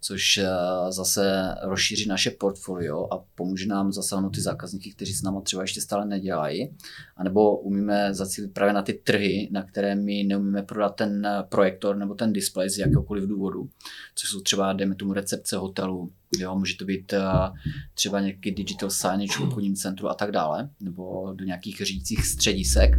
což 0.00 0.38
eh, 0.38 0.48
zase 0.88 1.54
rozšíří 1.62 2.08
naše 2.08 2.30
portfolio 2.30 3.08
a 3.12 3.24
pomůže 3.34 3.66
nám 3.66 3.92
zasáhnout 3.92 4.34
ty 4.34 4.40
zákazníky, 4.40 4.92
kteří 4.92 5.14
s 5.14 5.22
námi 5.22 5.38
třeba 5.42 5.62
ještě 5.62 5.80
stále 5.80 6.06
nedělají, 6.06 6.76
anebo 7.16 7.58
umíme 7.58 8.14
zacílit 8.14 8.52
právě 8.52 8.72
na 8.72 8.82
ty 8.82 8.92
trhy, 8.92 9.48
na 9.52 9.62
které 9.62 9.94
my 9.94 10.24
neumíme 10.24 10.62
prodat 10.62 10.90
ten 10.96 11.28
projektor 11.48 11.96
nebo 11.96 12.14
ten 12.14 12.32
displej 12.32 12.70
z 12.70 12.78
jakéhokoliv 12.78 13.28
důvodu, 13.28 13.68
což 14.14 14.30
jsou 14.30 14.40
třeba, 14.40 14.72
dejme 14.72 14.94
tomu, 14.94 15.12
recepce 15.12 15.56
hotelu, 15.56 16.12
Jo, 16.38 16.58
může 16.58 16.76
to 16.76 16.84
být 16.84 17.12
uh, 17.12 17.56
třeba 17.94 18.20
nějaký 18.20 18.50
digital 18.50 18.90
signage 18.90 19.32
v 19.32 19.40
obchodním 19.40 19.76
centru 19.76 20.08
a 20.08 20.14
tak 20.14 20.30
dále, 20.30 20.70
nebo 20.80 21.32
do 21.34 21.44
nějakých 21.44 21.76
řídících 21.76 22.26
středisek. 22.26 22.90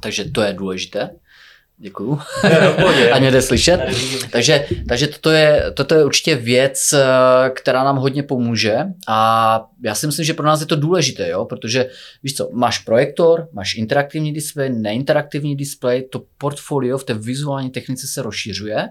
Takže 0.00 0.24
to 0.24 0.42
je 0.42 0.52
důležité. 0.52 1.10
Děkuju. 1.82 2.18
a 3.12 3.18
mě 3.18 3.30
jde 3.30 3.42
slyšet. 3.42 3.80
takže, 4.32 4.66
takže 4.88 5.06
toto, 5.06 5.30
je, 5.30 5.64
toto 5.74 5.94
je 5.94 6.04
určitě 6.04 6.36
věc, 6.36 6.94
která 7.54 7.84
nám 7.84 7.96
hodně 7.96 8.22
pomůže 8.22 8.78
a 9.08 9.60
já 9.84 9.94
si 9.94 10.06
myslím, 10.06 10.24
že 10.24 10.34
pro 10.34 10.46
nás 10.46 10.60
je 10.60 10.66
to 10.66 10.76
důležité, 10.76 11.28
jo? 11.28 11.44
protože 11.44 11.90
víš 12.22 12.34
co, 12.34 12.50
máš 12.52 12.78
projektor, 12.78 13.48
máš 13.52 13.74
interaktivní 13.74 14.32
displej, 14.32 14.70
neinteraktivní 14.70 15.56
displej, 15.56 16.02
to 16.02 16.22
portfolio 16.38 16.98
v 16.98 17.04
té 17.04 17.14
vizuální 17.14 17.70
technice 17.70 18.06
se 18.06 18.22
rozšiřuje 18.22 18.88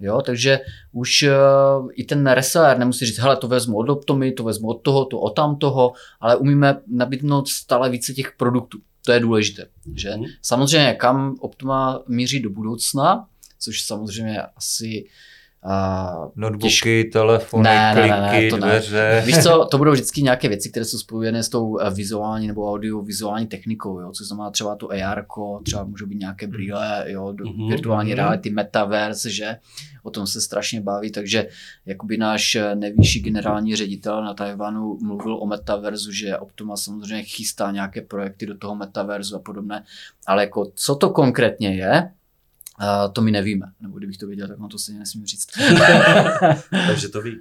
Jo, 0.00 0.22
takže 0.22 0.60
už 0.92 1.22
uh, 1.22 1.88
i 1.94 2.04
ten 2.04 2.26
reseller 2.26 2.78
nemusí 2.78 3.06
říct, 3.06 3.18
hele, 3.18 3.36
to 3.36 3.48
vezmu 3.48 3.76
od 3.76 3.88
Optomy, 3.88 4.32
to 4.32 4.44
vezmu 4.44 4.68
od 4.68 4.82
toho, 4.82 5.04
to 5.04 5.20
od 5.20 5.30
tam 5.30 5.56
toho, 5.56 5.92
ale 6.20 6.36
umíme 6.36 6.80
nabídnout 6.86 7.48
stále 7.48 7.90
více 7.90 8.12
těch 8.12 8.32
produktů. 8.36 8.78
To 9.08 9.12
je 9.12 9.20
důležité. 9.20 9.66
Že? 9.94 10.16
Mm. 10.16 10.24
Samozřejmě, 10.42 10.94
kam 10.94 11.34
Optoma 11.40 12.02
míří 12.08 12.40
do 12.40 12.50
budoucna, 12.50 13.28
což 13.58 13.82
samozřejmě 13.82 14.42
asi 14.42 15.04
Uh, 15.64 16.30
Notebooky, 16.36 16.62
těž... 16.62 17.12
telefony, 17.12 17.62
ne, 17.62 17.90
kliky, 17.94 18.10
ne, 18.10 18.20
ne, 18.20 18.40
ne, 18.42 18.50
to 18.50 18.56
dveře. 18.56 19.10
Ne. 19.14 19.26
Víš 19.26 19.38
co, 19.38 19.64
to 19.70 19.78
budou 19.78 19.92
vždycky 19.92 20.22
nějaké 20.22 20.48
věci, 20.48 20.70
které 20.70 20.84
jsou 20.84 20.98
spojené 20.98 21.42
s 21.42 21.48
tou 21.48 21.78
vizuální 21.94 22.46
nebo 22.46 22.72
audiovizuální 22.72 23.46
technikou, 23.46 24.00
jo, 24.00 24.12
co 24.12 24.24
znamená 24.24 24.50
třeba 24.50 24.76
to 24.76 24.88
AR, 24.90 25.26
třeba 25.64 25.84
můžou 25.84 26.06
být 26.06 26.18
nějaké 26.18 26.46
brýle, 26.46 27.04
jo, 27.06 27.26
mm-hmm. 27.26 27.68
virtuální 27.68 28.14
reality, 28.14 28.50
metaverse, 28.50 29.30
že 29.30 29.56
o 30.02 30.10
tom 30.10 30.26
se 30.26 30.40
strašně 30.40 30.80
baví, 30.80 31.10
takže 31.10 31.48
jakoby 31.86 32.16
náš 32.16 32.56
nejvyšší 32.74 33.20
generální 33.20 33.76
ředitel 33.76 34.24
na 34.24 34.34
Tajvanu 34.34 34.98
mluvil 35.02 35.34
o 35.34 35.46
metaverzu, 35.46 36.12
že 36.12 36.38
Optoma 36.38 36.76
samozřejmě 36.76 37.24
chystá 37.24 37.70
nějaké 37.70 38.02
projekty 38.02 38.46
do 38.46 38.58
toho 38.58 38.74
metaverzu 38.74 39.36
a 39.36 39.38
podobné, 39.38 39.84
ale 40.26 40.42
jako 40.42 40.70
co 40.74 40.96
to 40.96 41.10
konkrétně 41.10 41.74
je, 41.74 42.10
Uh, 42.80 43.12
to 43.12 43.20
my 43.20 43.30
nevíme, 43.30 43.66
nebo 43.80 43.98
kdybych 43.98 44.18
to 44.18 44.26
věděl, 44.26 44.48
tak 44.48 44.58
vám 44.58 44.68
to 44.68 44.78
stejně 44.78 44.98
nesmím 44.98 45.26
říct. 45.26 45.46
Takže 46.86 47.08
to 47.08 47.22
ví. 47.22 47.40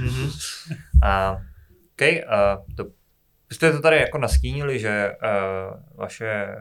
Mm-hmm. 0.00 0.30
A 1.02 1.32
OK, 1.92 2.02
uh, 2.02 2.74
to, 2.76 2.84
vy 3.48 3.54
jste 3.54 3.72
to 3.72 3.80
tady 3.80 3.96
jako 3.96 4.18
nastínili, 4.18 4.78
že 4.78 5.12
uh, 5.22 5.98
vaše 5.98 6.56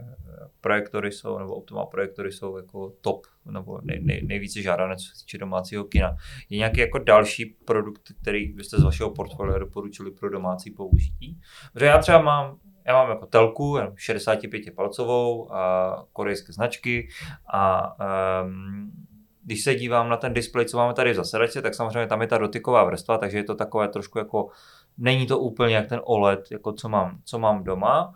projektory 0.61 1.11
jsou, 1.11 1.39
nebo 1.39 1.55
Optima 1.55 1.85
projektory 1.85 2.31
jsou 2.31 2.57
jako 2.57 2.93
top, 3.01 3.27
nebo 3.51 3.79
nej, 3.83 3.99
nej, 4.03 4.21
nejvíce 4.25 4.61
žádané, 4.61 4.95
co 4.95 5.05
se 5.05 5.25
týče 5.25 5.37
domácího 5.37 5.83
kina. 5.83 6.15
Je 6.49 6.57
nějaký 6.57 6.79
jako 6.79 6.97
další 6.97 7.45
produkt, 7.45 8.11
který 8.21 8.53
byste 8.53 8.77
z 8.77 8.83
vašeho 8.83 9.09
portfolia 9.09 9.59
doporučili 9.59 10.11
pro 10.11 10.29
domácí 10.29 10.71
použití? 10.71 11.39
Protože 11.73 11.85
já 11.85 11.97
třeba 11.97 12.21
mám 12.21 12.57
já 12.87 12.93
mám 12.93 13.09
jako 13.09 13.25
telku 13.25 13.77
65 13.95 14.75
palcovou 14.75 15.53
a 15.53 16.05
korejské 16.13 16.53
značky 16.53 17.09
a 17.53 17.93
um, 18.43 18.91
když 19.43 19.63
se 19.63 19.75
dívám 19.75 20.09
na 20.09 20.17
ten 20.17 20.33
displej, 20.33 20.65
co 20.65 20.77
máme 20.77 20.93
tady 20.93 21.11
v 21.11 21.15
zasedačce, 21.15 21.61
tak 21.61 21.75
samozřejmě 21.75 22.07
tam 22.07 22.21
je 22.21 22.27
ta 22.27 22.37
dotyková 22.37 22.83
vrstva, 22.83 23.17
takže 23.17 23.37
je 23.37 23.43
to 23.43 23.55
takové 23.55 23.87
trošku 23.87 24.17
jako 24.17 24.49
Není 24.99 25.27
to 25.27 25.39
úplně 25.39 25.75
jak 25.75 25.89
ten 25.89 26.01
OLED, 26.03 26.51
jako 26.51 26.73
co 26.73 26.89
mám, 26.89 27.21
co 27.23 27.39
mám 27.39 27.63
doma, 27.63 28.07
uh, 28.07 28.13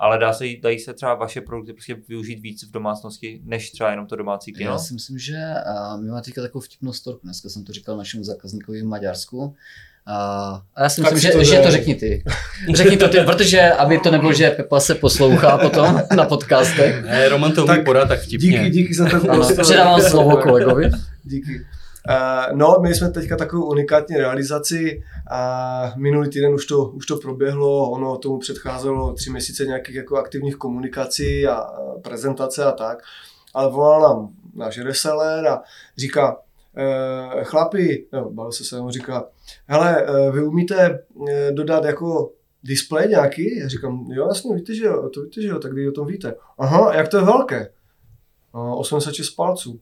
ale 0.00 0.18
dá 0.18 0.32
se, 0.32 0.44
dají 0.62 0.78
se 0.78 0.94
třeba 0.94 1.14
vaše 1.14 1.40
produkty 1.40 1.72
prostě 1.72 1.94
využít 2.08 2.40
víc 2.40 2.68
v 2.68 2.70
domácnosti, 2.70 3.42
než 3.44 3.70
třeba 3.70 3.90
jenom 3.90 4.06
to 4.06 4.16
domácí 4.16 4.52
kino? 4.52 4.70
Já 4.70 4.78
si 4.78 4.94
myslím, 4.94 5.18
že 5.18 5.34
uh, 5.34 6.00
my 6.00 6.08
máme 6.08 6.22
teďka 6.22 6.42
takovou 6.42 6.62
vtipnou 6.62 6.92
storku. 6.92 7.20
Dneska 7.24 7.48
jsem 7.48 7.64
to 7.64 7.72
říkal 7.72 7.96
našemu 7.96 8.24
zákazníkovi 8.24 8.82
v 8.82 8.86
Maďarsku. 8.86 9.56
A 10.06 10.60
já 10.82 10.88
si 10.88 11.00
myslím, 11.00 11.18
že, 11.18 11.30
to 11.30 11.44
že 11.44 11.58
to 11.58 11.70
řekni 11.70 11.94
ty. 11.94 12.24
Řekni 12.74 12.96
to 12.96 13.08
ty, 13.08 13.20
protože 13.20 13.72
aby 13.72 13.98
to 13.98 14.10
nebylo, 14.10 14.32
že 14.32 14.50
Pepa 14.50 14.80
se 14.80 14.94
poslouchá 14.94 15.58
potom 15.58 16.00
na 16.16 16.24
podcastech. 16.24 17.04
Ne, 17.04 17.28
Roman 17.28 17.52
to 17.52 17.64
umí 17.64 17.84
podat 17.84 18.08
tak 18.08 18.20
vtipně. 18.20 18.48
Díky, 18.48 18.70
díky 18.70 18.94
za 18.94 19.04
ten 19.04 19.20
prostor. 19.20 19.64
Předávám 19.64 20.00
slovo 20.00 20.36
kolegovi. 20.36 20.90
Díky. 21.22 21.66
Uh, 22.10 22.56
no, 22.56 22.76
my 22.82 22.94
jsme 22.94 23.10
teďka 23.10 23.36
takovou 23.36 23.70
unikátní 23.70 24.16
realizaci 24.16 25.02
a 25.30 25.92
minulý 25.96 26.30
týden 26.30 26.54
už 26.54 26.66
to, 26.66 26.84
už 26.84 27.06
to 27.06 27.16
proběhlo, 27.16 27.90
ono 27.90 28.16
tomu 28.16 28.38
předcházelo 28.38 29.12
tři 29.12 29.30
měsíce 29.30 29.66
nějakých 29.66 29.94
jako 29.94 30.16
aktivních 30.16 30.56
komunikací 30.56 31.46
a 31.46 31.66
prezentace 32.02 32.64
a 32.64 32.72
tak, 32.72 32.98
ale 33.54 33.70
volal 33.70 34.00
nám 34.00 34.28
náš 34.56 34.78
reseller 34.78 35.46
a 35.46 35.62
říká, 35.98 36.36
e, 36.76 37.44
chlapi, 37.44 38.06
no, 38.12 38.30
bavil 38.30 38.52
se 38.52 38.64
se, 38.64 38.80
on 38.80 38.90
říká, 38.90 39.26
hele, 39.66 40.06
e, 40.06 40.30
vy 40.30 40.42
umíte 40.42 41.04
e, 41.28 41.52
dodat 41.52 41.84
jako 41.84 42.32
displej 42.62 43.08
nějaký? 43.08 43.58
Já 43.58 43.68
říkám, 43.68 44.06
jo, 44.10 44.28
jasně, 44.28 44.54
víte, 44.54 44.74
že 44.74 44.84
jo, 44.84 45.08
to 45.08 45.22
víte, 45.22 45.42
že 45.42 45.48
jo, 45.48 45.58
tak 45.58 45.72
vy 45.72 45.88
o 45.88 45.92
tom 45.92 46.06
víte. 46.06 46.34
Aha, 46.58 46.94
jak 46.94 47.08
to 47.08 47.16
je 47.16 47.24
velké? 47.24 47.68
No, 48.54 48.78
86 48.78 49.30
palců. 49.30 49.80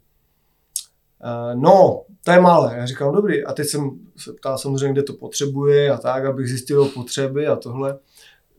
Eh, 1.24 1.54
no, 1.54 2.04
to 2.24 2.30
je 2.32 2.40
malé. 2.40 2.76
Já 2.76 2.86
říkám, 2.86 3.14
dobrý. 3.14 3.44
A 3.44 3.52
teď 3.52 3.66
jsem 3.66 3.90
se 4.16 4.32
ptal 4.32 4.58
samozřejmě, 4.58 4.92
kde 4.92 5.02
to 5.02 5.12
potřebuje 5.12 5.90
a 5.90 5.96
tak, 5.96 6.24
abych 6.24 6.48
zjistil 6.48 6.84
potřeby 6.84 7.46
a 7.46 7.56
tohle. 7.56 7.98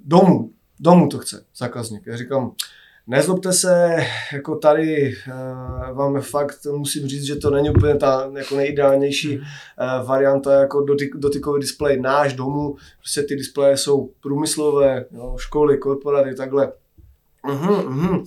Domů, 0.05 0.51
domů 0.79 1.09
to 1.09 1.19
chce 1.19 1.45
zákazník. 1.57 2.07
Já 2.07 2.17
říkám, 2.17 2.51
nezlobte 3.07 3.53
se, 3.53 3.97
jako 4.33 4.55
tady 4.55 5.15
uh, 5.27 5.97
vám 5.97 6.21
fakt 6.21 6.65
musím 6.71 7.07
říct, 7.07 7.23
že 7.23 7.35
to 7.35 7.49
není 7.49 7.69
úplně 7.69 7.95
ta 7.95 8.31
jako 8.37 8.55
nejideálnější 8.55 9.37
uh, 9.37 10.07
varianta 10.07 10.53
jako 10.53 10.81
dotyk, 10.81 11.15
dotykový 11.15 11.61
displej 11.61 12.01
náš 12.01 12.33
domů. 12.33 12.75
Prostě 12.99 13.23
ty 13.23 13.35
displeje 13.35 13.77
jsou 13.77 14.09
průmyslové, 14.21 15.05
jo, 15.11 15.35
školy, 15.37 15.77
korporáty, 15.77 16.35
takhle. 16.35 16.71
Uhum, 17.49 17.69
uhum. 17.69 18.23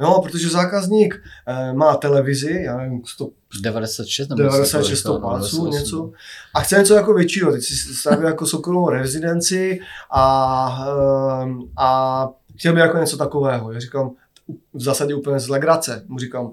No, 0.00 0.22
protože 0.22 0.48
zákazník 0.48 1.14
uh, 1.48 1.76
má 1.76 1.96
televizi, 1.96 2.62
já 2.64 2.76
nevím, 2.76 3.02
100, 3.04 3.30
96 3.62 4.28
nebo 4.28 4.42
96 4.42 5.02
palců, 5.02 5.66
něco. 5.66 6.10
A 6.54 6.60
chce 6.60 6.78
něco 6.78 6.94
jako 6.94 7.14
většího. 7.14 7.52
Teď 7.52 7.62
si 7.62 7.74
staví 7.74 8.24
jako 8.24 8.46
soukromou 8.46 8.90
rezidenci 8.90 9.80
a, 10.10 10.86
uh, 11.44 11.62
a 11.76 12.28
chtěl 12.60 12.74
by 12.74 12.80
jako 12.80 12.98
něco 12.98 13.16
takového. 13.16 13.72
Já 13.72 13.80
říkám, 13.80 14.10
v 14.74 14.82
zásadě 14.82 15.14
úplně 15.14 15.40
z 15.40 15.48
legrace. 15.48 16.04
Mu 16.08 16.18
říkám, 16.18 16.52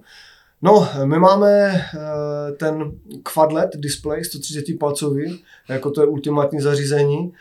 No, 0.61 0.89
my 1.05 1.19
máme 1.19 1.71
uh, 1.71 2.57
ten 2.57 2.91
Quadlet 3.23 3.69
display 3.75 4.23
130 4.23 4.65
palcový, 4.79 5.43
jako 5.69 5.91
to 5.91 6.01
je 6.01 6.07
ultimátní 6.07 6.61
zařízení. 6.61 7.33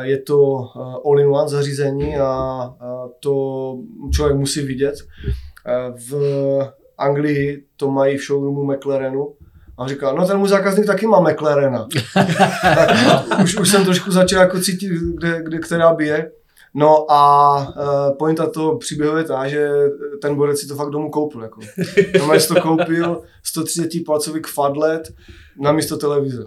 Je 0.00 0.18
to 0.18 0.38
uh, 0.40 0.66
all-in-one 1.06 1.48
zařízení 1.48 2.16
a 2.16 2.74
to 3.20 3.78
člověk 4.14 4.36
musí 4.36 4.60
vidět. 4.60 4.94
Uh, 4.94 5.98
v 6.08 6.72
Anglii 6.98 7.64
to 7.76 7.90
mají 7.90 8.18
v 8.18 8.26
showroomu 8.26 8.64
McLarenu 8.64 9.34
a 9.78 9.88
říká, 9.88 10.12
no 10.12 10.26
ten 10.26 10.38
můj 10.38 10.48
zákazník 10.48 10.86
taky 10.86 11.06
má 11.06 11.20
McLarena. 11.20 11.88
tak 13.28 13.40
už, 13.44 13.56
už 13.56 13.68
jsem 13.68 13.84
trošku 13.84 14.10
začal 14.10 14.40
jako 14.40 14.60
cítit, 14.60 14.88
kde, 14.88 15.42
kde 15.42 15.58
která 15.58 15.94
bije. 15.94 16.30
No 16.74 17.10
a 17.10 17.56
uh, 17.58 18.16
pointa 18.18 18.46
toho 18.46 18.78
příběhu 18.78 19.16
je 19.16 19.24
ta, 19.24 19.48
že 19.48 19.70
ten 20.22 20.34
borec 20.34 20.60
si 20.60 20.66
to 20.66 20.74
fakt 20.74 20.90
domů 20.90 21.10
koupil. 21.10 21.42
Jako. 21.42 21.60
Normálně 22.18 22.40
si 22.40 22.48
to 22.48 22.60
koupil, 22.60 23.22
130 23.42 23.88
palcový 24.06 24.42
kvadlet 24.42 25.14
na 25.60 25.72
místo 25.72 25.96
televize. 25.96 26.44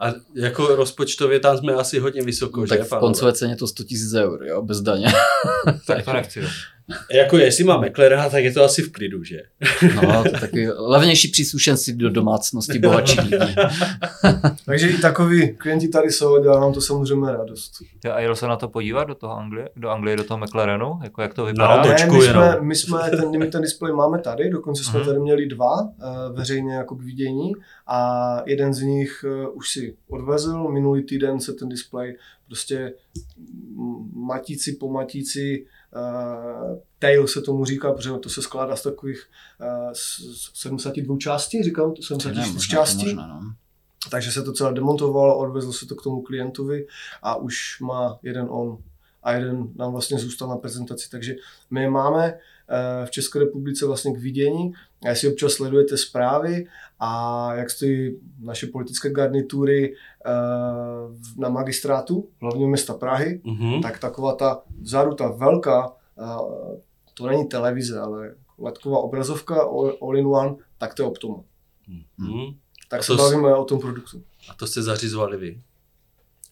A 0.00 0.14
jako 0.34 0.66
rozpočtově 0.66 1.40
tam 1.40 1.58
jsme 1.58 1.74
asi 1.74 1.98
hodně 1.98 2.22
vysoko, 2.22 2.60
no, 2.60 2.66
že? 2.66 2.76
Tak 2.76 2.86
v 2.86 2.98
koncové 2.98 3.32
ceně 3.32 3.56
to 3.56 3.66
100 3.66 3.82
000 4.12 4.24
eur, 4.24 4.46
jo, 4.46 4.62
bez 4.62 4.80
daně. 4.80 5.06
tak 5.86 6.04
to 6.04 6.12
nechci. 6.12 6.40
Jako 7.12 7.38
jestli 7.38 7.64
má 7.64 7.80
McLarena, 7.80 8.28
tak 8.28 8.44
je 8.44 8.52
to 8.52 8.64
asi 8.64 8.82
v 8.82 8.92
klidu, 8.92 9.24
že? 9.24 9.40
No, 9.94 10.22
to 10.22 10.28
je 10.28 10.40
takový 10.40 10.68
levnější 10.68 11.28
příslušenství 11.28 11.92
do 11.92 12.10
domácnosti 12.10 12.78
bohatší 12.78 13.20
lidí. 13.20 13.54
Takže 14.66 14.88
i 14.88 14.98
takový 14.98 15.56
klienti 15.56 15.88
tady 15.88 16.12
jsou 16.12 16.36
a 16.36 16.40
dělá 16.40 16.60
nám 16.60 16.72
to 16.72 16.80
samozřejmě 16.80 17.32
radost. 17.32 17.72
A 18.12 18.20
jel 18.20 18.36
se 18.36 18.46
na 18.46 18.56
to 18.56 18.68
podívat 18.68 19.04
do 19.04 19.14
toho 19.14 19.38
Anglie, 19.38 19.68
do 19.76 19.88
Anglie, 19.88 20.16
do 20.16 20.24
toho 20.24 20.38
McLarenu? 20.38 20.98
Jako 21.02 21.22
jak 21.22 21.34
to 21.34 21.44
vypadá? 21.44 21.76
No, 21.76 21.82
ne, 21.82 22.06
my, 22.06 22.22
jsme, 22.22 22.60
my, 22.60 22.76
jsme 22.76 23.10
ten, 23.10 23.38
my 23.38 23.46
ten 23.46 23.62
displej 23.62 23.92
máme 23.92 24.18
tady, 24.18 24.50
dokonce 24.50 24.84
jsme 24.84 24.98
mm. 25.00 25.06
tady 25.06 25.18
měli 25.18 25.46
dva 25.46 25.80
uh, 25.82 26.36
veřejně 26.36 26.74
jako 26.74 26.96
k 26.96 27.02
vidění 27.02 27.52
a 27.86 28.42
jeden 28.46 28.74
z 28.74 28.82
nich 28.82 29.24
uh, 29.44 29.56
už 29.56 29.70
si 29.70 29.96
odvezl, 30.08 30.68
minulý 30.68 31.02
týden 31.02 31.40
se 31.40 31.52
ten 31.52 31.68
displej 31.68 32.16
prostě 32.46 32.92
matíci 34.12 34.72
po 34.72 34.88
matíci 34.88 35.66
Uh, 35.96 36.78
tail 36.98 37.26
se 37.26 37.40
tomu 37.40 37.64
říká, 37.64 37.92
protože 37.92 38.10
to 38.10 38.28
se 38.28 38.42
skládá 38.42 38.76
z 38.76 38.82
takových 38.82 39.26
uh, 39.60 39.92
72 40.54 41.18
částí, 41.18 41.62
říkám, 41.62 41.94
74 41.96 42.68
částí. 42.68 43.06
Možná, 43.06 43.26
no. 43.26 43.40
Takže 44.10 44.32
se 44.32 44.42
to 44.42 44.52
celé 44.52 44.72
demontovalo, 44.72 45.38
odvezlo 45.38 45.72
se 45.72 45.86
to 45.86 45.94
k 45.94 46.02
tomu 46.02 46.22
klientovi 46.22 46.86
a 47.22 47.36
už 47.36 47.80
má 47.80 48.18
jeden 48.22 48.46
on 48.50 48.78
a 49.22 49.32
jeden 49.32 49.68
nám 49.76 49.92
vlastně 49.92 50.18
zůstal 50.18 50.48
na 50.48 50.56
prezentaci. 50.56 51.10
Takže 51.10 51.34
my 51.70 51.90
máme 51.90 52.38
v 53.04 53.10
České 53.10 53.38
republice 53.38 53.86
vlastně 53.86 54.12
k 54.12 54.18
vidění. 54.18 54.72
A 55.04 55.08
jestli 55.08 55.28
občas 55.28 55.52
sledujete 55.52 55.96
zprávy 55.96 56.66
a 57.00 57.54
jak 57.54 57.70
stojí 57.70 58.16
naše 58.40 58.66
politické 58.66 59.10
garnitury 59.10 59.94
na 61.38 61.48
magistrátu 61.48 62.28
hlavního 62.40 62.68
města 62.68 62.94
Prahy, 62.94 63.40
mm-hmm. 63.44 63.82
tak 63.82 63.98
taková 63.98 64.34
ta 64.34 64.62
vzadu, 64.80 65.14
ta 65.14 65.28
velká, 65.28 65.92
to 67.14 67.26
není 67.26 67.48
televize, 67.48 68.00
ale 68.00 68.34
letková 68.58 68.98
obrazovka 68.98 69.62
all 70.02 70.16
in 70.16 70.26
one, 70.26 70.54
tak 70.78 70.94
to 70.94 71.02
je 71.02 71.06
Optoma. 71.06 71.36
Mm-hmm. 72.20 72.56
Tak 72.88 73.04
se 73.04 73.14
bavíme 73.14 73.54
o 73.54 73.64
tom 73.64 73.80
produktu. 73.80 74.22
A 74.50 74.54
to 74.54 74.66
jste 74.66 74.82
zařizovali 74.82 75.36
vy? 75.36 75.62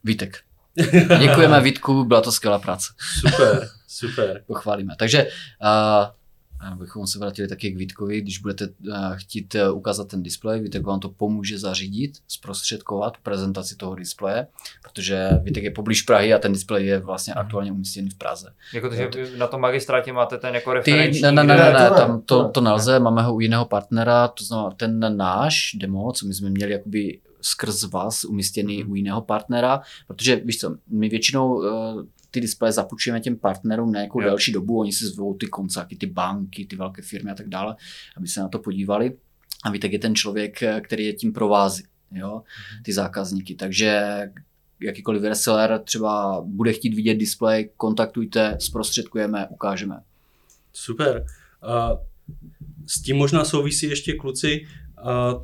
Vítek. 0.04 0.38
Děkujeme 1.20 1.60
Vítku, 1.60 2.04
byla 2.04 2.20
to 2.20 2.32
skvělá 2.32 2.58
práce. 2.58 2.92
Super, 3.20 3.68
super. 3.88 4.44
Pochválíme. 4.46 4.94
Takže 4.98 5.24
uh, 5.24 6.19
abychom 6.60 7.06
se 7.06 7.18
vrátili 7.18 7.48
taky 7.48 7.70
k 7.70 7.76
Vítkovi, 7.76 8.20
když 8.20 8.38
budete 8.38 8.68
chtít 9.14 9.54
e, 9.54 9.70
ukázat 9.70 10.08
ten 10.08 10.22
displej, 10.22 10.60
Vítek 10.60 10.86
vám 10.86 11.00
to 11.00 11.08
pomůže 11.08 11.58
zařídit, 11.58 12.18
zprostředkovat 12.28 13.16
prezentaci 13.22 13.76
toho 13.76 13.94
displeje, 13.94 14.46
protože 14.82 15.30
Vítek 15.42 15.64
je 15.64 15.70
poblíž 15.70 16.02
Prahy 16.02 16.34
a 16.34 16.38
ten 16.38 16.52
displej 16.52 16.86
je 16.86 16.98
vlastně 16.98 17.32
mhm. 17.36 17.40
aktuálně 17.40 17.72
umístěný 17.72 18.10
v 18.10 18.18
Praze. 18.18 18.52
Jako 18.74 18.88
to, 18.88 18.94
že 18.94 19.10
na 19.36 19.46
tom 19.46 19.60
magistrátě 19.60 20.12
máte 20.12 20.38
ten 20.38 20.54
jako 20.54 20.72
referenční... 20.72 21.20
Ty, 21.20 21.26
ne, 21.26 21.32
ne, 21.32 21.44
ne, 21.44 21.72
ne, 21.72 21.90
tam 21.90 22.22
to, 22.22 22.48
to 22.48 22.60
nelze, 22.60 23.00
máme 23.00 23.22
ho 23.22 23.34
u 23.34 23.40
jiného 23.40 23.64
partnera, 23.64 24.28
to 24.28 24.44
znamená 24.44 24.70
ten 24.70 25.16
náš 25.16 25.70
demo, 25.74 26.12
co 26.12 26.26
my 26.26 26.34
jsme 26.34 26.50
měli 26.50 26.72
jakoby 26.72 27.20
skrz 27.40 27.84
vás 27.84 28.24
umístěný 28.24 28.84
u 28.84 28.94
jiného 28.94 29.20
partnera, 29.20 29.80
protože 30.06 30.36
víš 30.36 30.58
co, 30.58 30.76
my 30.88 31.08
většinou 31.08 31.54
uh, 31.54 31.64
ty 32.30 32.40
displeje 32.40 32.72
zapůjčujeme 32.72 33.20
těm 33.20 33.36
partnerům 33.36 33.92
na 33.92 33.98
nějakou 33.98 34.20
delší 34.20 34.52
dobu, 34.52 34.78
oni 34.78 34.92
si 34.92 35.06
zvou 35.06 35.34
ty 35.34 35.46
koncáky, 35.46 35.96
ty 35.96 36.06
banky, 36.06 36.64
ty 36.64 36.76
velké 36.76 37.02
firmy 37.02 37.30
a 37.30 37.34
tak 37.34 37.48
dále, 37.48 37.76
aby 38.16 38.28
se 38.28 38.40
na 38.40 38.48
to 38.48 38.58
podívali. 38.58 39.16
A 39.64 39.70
víte, 39.70 39.86
je 39.86 39.98
ten 39.98 40.14
člověk, 40.14 40.62
eh, 40.62 40.80
který 40.80 41.06
je 41.06 41.12
tím 41.12 41.32
provází, 41.32 41.84
jo, 42.12 42.34
mhm. 42.34 42.82
ty 42.82 42.92
zákazníky. 42.92 43.54
Takže 43.54 44.20
jakýkoliv 44.80 45.22
reseller 45.22 45.80
třeba 45.84 46.42
bude 46.46 46.72
chtít 46.72 46.94
vidět 46.94 47.14
displej, 47.14 47.70
kontaktujte, 47.76 48.56
zprostředkujeme, 48.60 49.46
ukážeme. 49.48 50.00
Super. 50.72 51.24
Uh, 51.62 51.98
s 52.86 53.02
tím 53.02 53.16
možná 53.16 53.44
souvisí 53.44 53.86
ještě 53.86 54.14
kluci, 54.14 54.66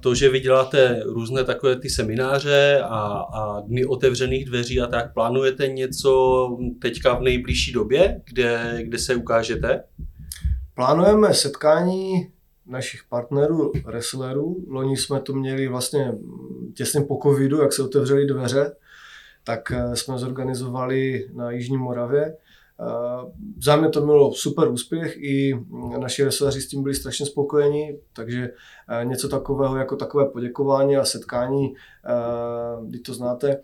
to, 0.01 0.15
že 0.15 0.31
vy 0.31 0.41
děláte 0.41 1.03
různé 1.05 1.45
takové 1.45 1.77
ty 1.77 1.91
semináře 1.91 2.81
a, 2.83 3.27
a 3.35 3.61
dny 3.61 3.85
otevřených 3.85 4.45
dveří 4.45 4.81
a 4.81 4.87
tak, 4.87 5.15
plánujete 5.15 5.69
něco 5.69 6.49
teďka 6.83 7.15
v 7.15 7.23
nejbližší 7.23 7.73
době, 7.73 8.21
kde, 8.25 8.79
kde 8.83 8.99
se 8.99 9.15
ukážete? 9.15 9.85
Plánujeme 10.75 11.35
setkání 11.35 12.29
našich 12.67 13.01
partnerů, 13.09 13.73
wrestlerů. 13.85 14.65
Loni 14.69 14.97
jsme 14.97 15.21
to 15.21 15.33
měli 15.33 15.69
vlastně 15.69 16.13
těsně 16.75 17.01
po 17.01 17.19
covidu, 17.23 17.61
jak 17.61 17.73
se 17.73 17.83
otevřely 17.83 18.27
dveře, 18.27 18.73
tak 19.45 19.73
eh, 19.73 19.97
jsme 19.97 20.19
zorganizovali 20.19 21.29
na 21.35 21.51
Jižní 21.51 21.77
Moravě. 21.77 22.37
Eh, 22.81 23.33
za 23.63 23.77
mě 23.77 23.89
to 23.89 24.05
mělo 24.05 24.33
super 24.35 24.69
úspěch, 24.69 25.17
i 25.17 25.65
naši 25.99 26.23
wrestleri 26.23 26.61
s 26.61 26.69
tím 26.69 26.83
byli 26.83 26.95
strašně 26.95 27.27
spokojeni, 27.27 27.99
takže 28.13 28.51
eh, 28.89 29.05
něco 29.05 29.29
takového 29.29 29.77
jako 29.77 29.97
takové 29.97 30.29
poděkování 30.29 30.97
a 30.97 31.05
setkání, 31.05 31.75
kdy 32.87 32.99
to 32.99 33.15
znáte, 33.15 33.63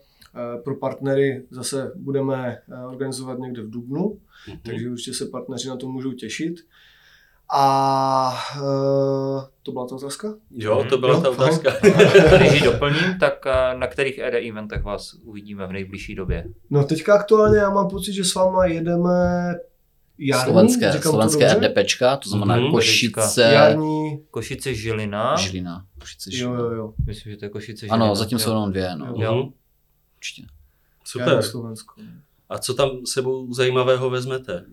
pro 0.64 0.76
partnery 0.76 1.46
zase 1.50 1.92
budeme 1.96 2.58
organizovat 2.88 3.38
někde 3.38 3.62
v 3.62 3.70
Dubnu, 3.70 4.18
mm-hmm. 4.48 4.58
takže 4.62 4.90
určitě 4.90 5.14
se 5.14 5.26
partneři 5.26 5.68
na 5.68 5.76
to 5.76 5.88
můžou 5.88 6.12
těšit. 6.12 6.54
A 7.54 8.34
uh, 8.56 9.42
to 9.62 9.72
byla 9.72 9.86
ta 9.86 9.94
otázka? 9.94 10.34
Jo, 10.50 10.84
to 10.88 10.98
byla 10.98 11.14
jo, 11.14 11.20
ta 11.20 11.30
otázka. 11.30 11.72
Když 12.36 12.52
ji 12.52 12.60
doplním, 12.60 13.18
tak 13.20 13.46
eh, 13.46 13.78
na 13.78 13.86
kterých 13.86 14.18
ED 14.18 14.34
eventech 14.50 14.82
vás 14.82 15.14
uvidíme 15.14 15.66
v 15.66 15.72
nejbližší 15.72 16.14
době? 16.14 16.44
No 16.70 16.84
teďka 16.84 17.14
aktuálně 17.14 17.58
já 17.58 17.70
mám 17.70 17.88
pocit, 17.88 18.12
že 18.12 18.24
s 18.24 18.34
váma 18.34 18.66
jedeme 18.66 19.10
Jarní, 20.18 20.44
slovenské, 20.44 20.92
slovenské 20.92 21.54
RDPčka, 21.54 22.16
to 22.16 22.30
znamená 22.30 22.56
mm-hmm. 22.56 22.70
Košice, 22.70 23.42
Jarní, 23.42 24.18
Košice, 24.30 24.74
Žilina. 24.74 25.36
Žilina. 25.36 25.86
Košice, 25.98 26.30
Žilina. 26.30 26.58
Jo, 26.58 26.64
jo, 26.64 26.72
jo. 26.72 26.92
Myslím, 27.06 27.32
že 27.32 27.38
to 27.38 27.44
je 27.44 27.48
Košice, 27.48 27.86
Žilina. 27.86 28.04
Ano, 28.04 28.14
zatím 28.14 28.38
jsou 28.38 28.50
jenom 28.50 28.70
dvě. 28.70 28.96
No. 28.96 29.06
Jo. 29.06 29.14
jo. 29.22 29.48
Určitě. 30.16 30.42
Super. 31.04 31.40
A 32.48 32.58
co 32.58 32.74
tam 32.74 32.90
sebou 33.06 33.54
zajímavého 33.54 34.10
vezmete? 34.10 34.64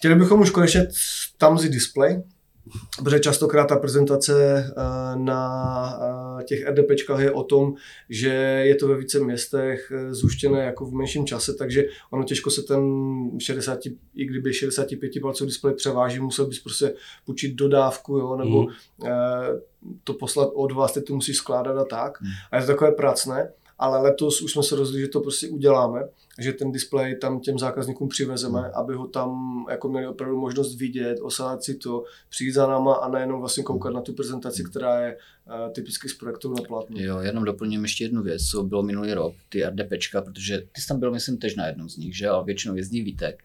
Chtěli 0.00 0.14
bychom 0.14 0.40
už 0.40 0.50
konečně 0.50 0.88
tam 1.38 1.56
vzít 1.56 1.72
display, 1.72 2.22
protože 3.04 3.20
častokrát 3.20 3.68
ta 3.68 3.76
prezentace 3.76 4.64
eh, 4.68 4.72
na 5.16 5.98
eh, 6.40 6.44
těch 6.44 6.68
RDPčkách 6.68 7.20
je 7.20 7.32
o 7.32 7.42
tom, 7.42 7.74
že 8.08 8.28
je 8.64 8.74
to 8.74 8.88
ve 8.88 8.96
více 8.96 9.20
městech 9.20 9.92
eh, 9.94 10.14
zúštěné 10.14 10.64
jako 10.64 10.84
v 10.84 10.92
menším 10.92 11.26
čase, 11.26 11.54
takže 11.54 11.84
ono 12.10 12.24
těžko 12.24 12.50
se 12.50 12.62
ten 12.62 12.82
60, 13.40 13.78
i 14.14 14.24
kdyby 14.24 14.54
65 14.54 15.12
palcový 15.22 15.48
displej 15.48 15.74
převáží, 15.74 16.20
musel 16.20 16.46
bys 16.46 16.58
prostě 16.58 16.94
půjčit 17.24 17.54
dodávku, 17.54 18.18
jo, 18.18 18.36
nebo 18.36 18.62
mm. 18.62 18.70
to 20.04 20.14
poslat 20.14 20.50
od 20.54 20.72
vás, 20.72 20.92
ty 20.92 21.02
to 21.02 21.14
musíš 21.14 21.36
skládat 21.36 21.78
a 21.78 21.84
tak. 21.84 22.20
Mm. 22.20 22.28
A 22.50 22.56
je 22.56 22.62
to 22.62 22.66
takové 22.66 22.92
pracné 22.92 23.50
ale 23.80 23.98
letos 23.98 24.42
už 24.42 24.52
jsme 24.52 24.62
se 24.62 24.76
rozhodli, 24.76 25.00
že 25.00 25.08
to 25.08 25.20
prostě 25.20 25.48
uděláme, 25.48 26.00
že 26.40 26.52
ten 26.52 26.72
displej 26.72 27.18
tam 27.18 27.40
těm 27.40 27.58
zákazníkům 27.58 28.08
přivezeme, 28.08 28.60
hmm. 28.60 28.70
aby 28.74 28.94
ho 28.94 29.06
tam 29.06 29.30
jako 29.70 29.88
měli 29.88 30.06
opravdu 30.06 30.36
možnost 30.36 30.76
vidět, 30.76 31.18
osahat 31.22 31.64
si 31.64 31.74
to, 31.74 32.04
přijít 32.28 32.52
za 32.52 32.66
náma 32.66 32.94
a 32.94 33.08
nejenom 33.08 33.40
vlastně 33.40 33.62
koukat 33.62 33.92
na 33.92 34.00
tu 34.00 34.12
prezentaci, 34.12 34.64
která 34.64 35.00
je 35.00 35.16
uh, 35.16 35.72
typicky 35.72 36.08
z 36.08 36.14
projektu 36.14 36.54
na 36.54 36.62
plátnu. 36.68 36.96
Jo, 37.00 37.18
jenom 37.18 37.44
doplním 37.44 37.82
ještě 37.82 38.04
jednu 38.04 38.22
věc, 38.22 38.42
co 38.42 38.62
bylo 38.62 38.82
minulý 38.82 39.14
rok, 39.14 39.34
ty 39.48 39.64
RDPčka, 39.64 40.22
protože 40.22 40.58
ty 40.72 40.80
jsi 40.80 40.88
tam 40.88 41.00
byl, 41.00 41.10
myslím, 41.10 41.38
tež 41.38 41.56
na 41.56 41.66
jednom 41.66 41.88
z 41.88 41.96
nich, 41.96 42.16
že, 42.16 42.28
a 42.28 42.42
většinou 42.42 42.76
jezdí 42.76 43.02
Vítek 43.02 43.42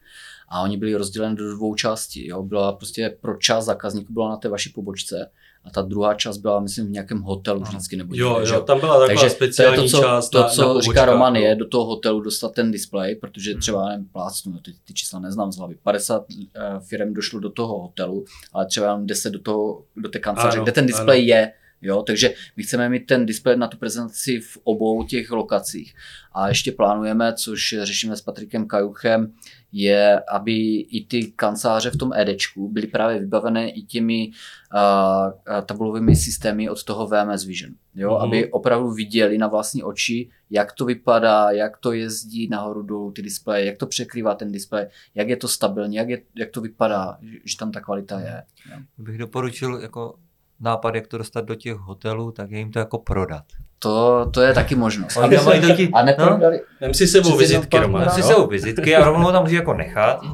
a 0.47 0.61
oni 0.61 0.77
byli 0.77 0.95
rozděleni 0.95 1.35
do 1.35 1.55
dvou 1.55 1.75
částí. 1.75 2.27
Jo. 2.27 2.43
Byla 2.43 2.73
prostě 2.73 3.17
pro 3.21 3.37
část 3.37 3.65
zákazníků 3.65 4.13
byla 4.13 4.29
na 4.29 4.37
té 4.37 4.49
vaší 4.49 4.69
pobočce 4.69 5.31
a 5.66 5.70
ta 5.70 5.82
druhá 5.82 6.13
část 6.13 6.38
byla, 6.38 6.59
myslím, 6.59 6.88
v 6.88 6.89
nějakém 6.89 7.22
hotelu 7.22 7.61
vždycky. 7.61 7.95
Nebo 7.95 8.16
jo, 8.16 8.39
jo, 8.45 8.61
tam 8.61 8.80
byla 8.80 8.93
taková 8.93 9.07
Takže 9.07 9.30
speciální 9.30 9.76
to 9.76 9.82
je 9.82 9.89
to, 9.89 9.97
co, 9.97 10.03
část 10.03 10.30
to, 10.30 10.39
na, 10.39 10.49
co 10.49 10.74
na 10.74 10.82
říká 10.82 11.05
Roman, 11.05 11.36
je 11.36 11.55
do 11.55 11.68
toho 11.68 11.86
hotelu 11.86 12.22
dostat 12.22 12.53
ten 12.53 12.72
display, 12.72 13.16
protože 13.16 13.51
hmm. 13.51 13.59
třeba, 13.59 13.89
nevím, 13.89 14.05
plácnu, 14.05 14.59
ty, 14.59 14.74
ty 14.86 14.93
čísla 14.93 15.20
neznám 15.20 15.51
z 15.51 15.57
hlavy, 15.57 15.76
50 15.84 16.26
uh, 16.30 16.80
firm 16.80 17.13
došlo 17.13 17.39
do 17.39 17.49
toho 17.49 17.82
hotelu, 17.82 18.26
ale 18.53 18.66
třeba 18.66 18.86
jenom 18.86 19.07
10 19.07 19.30
do, 19.30 19.39
toho, 19.39 19.82
do 19.95 20.09
té 20.09 20.20
kanceláře, 20.20 20.59
kde 20.59 20.72
ten 20.72 20.86
display 20.86 21.20
ano. 21.20 21.28
je, 21.28 21.51
Jo, 21.82 22.03
takže 22.03 22.34
my 22.57 22.63
chceme 22.63 22.89
mít 22.89 23.05
ten 23.05 23.26
displej 23.26 23.57
na 23.57 23.67
tu 23.67 23.78
prezentaci 23.78 24.39
v 24.39 24.57
obou 24.63 25.03
těch 25.03 25.32
lokacích. 25.32 25.93
A 26.34 26.47
ještě 26.47 26.71
plánujeme, 26.71 27.34
což 27.34 27.76
řešíme 27.84 28.15
s 28.15 28.21
Patrikem 28.21 28.67
Kajuchem, 28.67 29.34
je, 29.71 30.19
aby 30.19 30.80
i 30.80 31.05
ty 31.05 31.32
kanceláře 31.32 31.89
v 31.89 31.97
tom 31.97 32.13
EDčku 32.13 32.69
byly 32.69 32.88
právě 32.88 33.19
vybavené 33.19 33.69
i 33.69 33.82
těmi 33.82 34.32
uh, 34.73 35.61
tabulovými 35.65 36.15
systémy 36.15 36.69
od 36.69 36.84
toho 36.84 37.07
VMS 37.07 37.45
Vision. 37.45 37.73
Jo, 37.95 38.09
mm-hmm. 38.09 38.23
aby 38.23 38.51
opravdu 38.51 38.91
viděli 38.91 39.38
na 39.38 39.47
vlastní 39.47 39.84
oči, 39.84 40.30
jak 40.49 40.73
to 40.73 40.86
vypadá, 40.86 41.51
jak 41.51 41.78
to 41.78 41.93
jezdí 41.93 42.47
nahoru 42.47 42.84
dolů 42.84 43.11
ty 43.11 43.21
displeje, 43.21 43.65
jak 43.65 43.78
to 43.78 43.86
překrývá 43.86 44.36
ten 44.36 44.51
displej, 44.51 44.88
jak 45.15 45.30
je 45.30 45.38
to 45.38 45.47
stabilní, 45.47 45.95
jak, 45.95 46.09
je, 46.09 46.21
jak 46.36 46.49
to 46.49 46.61
vypadá, 46.61 47.17
že 47.43 47.57
tam 47.57 47.71
ta 47.71 47.82
kvalita 47.82 48.19
je. 48.19 48.43
Jo. 48.71 48.78
Bych 48.97 49.17
doporučil 49.17 49.80
jako 49.82 50.15
nápad, 50.59 50.95
jak 50.95 51.07
to 51.07 51.17
dostat 51.17 51.45
do 51.45 51.55
těch 51.55 51.75
hotelů, 51.75 52.31
tak 52.31 52.51
je 52.51 52.57
jim 52.57 52.71
to 52.71 52.79
jako 52.79 52.97
prodat. 52.97 53.43
To, 53.79 54.25
to 54.33 54.41
je 54.41 54.53
taky 54.53 54.75
možnost. 54.75 55.17
Oni 55.17 55.35
tam 55.35 55.45
mají 55.45 55.61
taky, 55.61 55.89
a 55.93 56.03
neprodali. 56.03 56.57
No, 56.57 56.63
Vem 56.81 56.93
si 56.93 57.07
sebou 57.07 57.37
vizitky, 57.37 57.77
Roman. 57.77 58.01
Vem 58.01 58.09
si 58.09 58.23
sebou 58.23 58.47
vizitky 58.47 58.95
a 58.95 59.05
rovnou 59.05 59.31
tam 59.31 59.43
může 59.43 59.55
jako 59.55 59.73
nechat. 59.73 60.19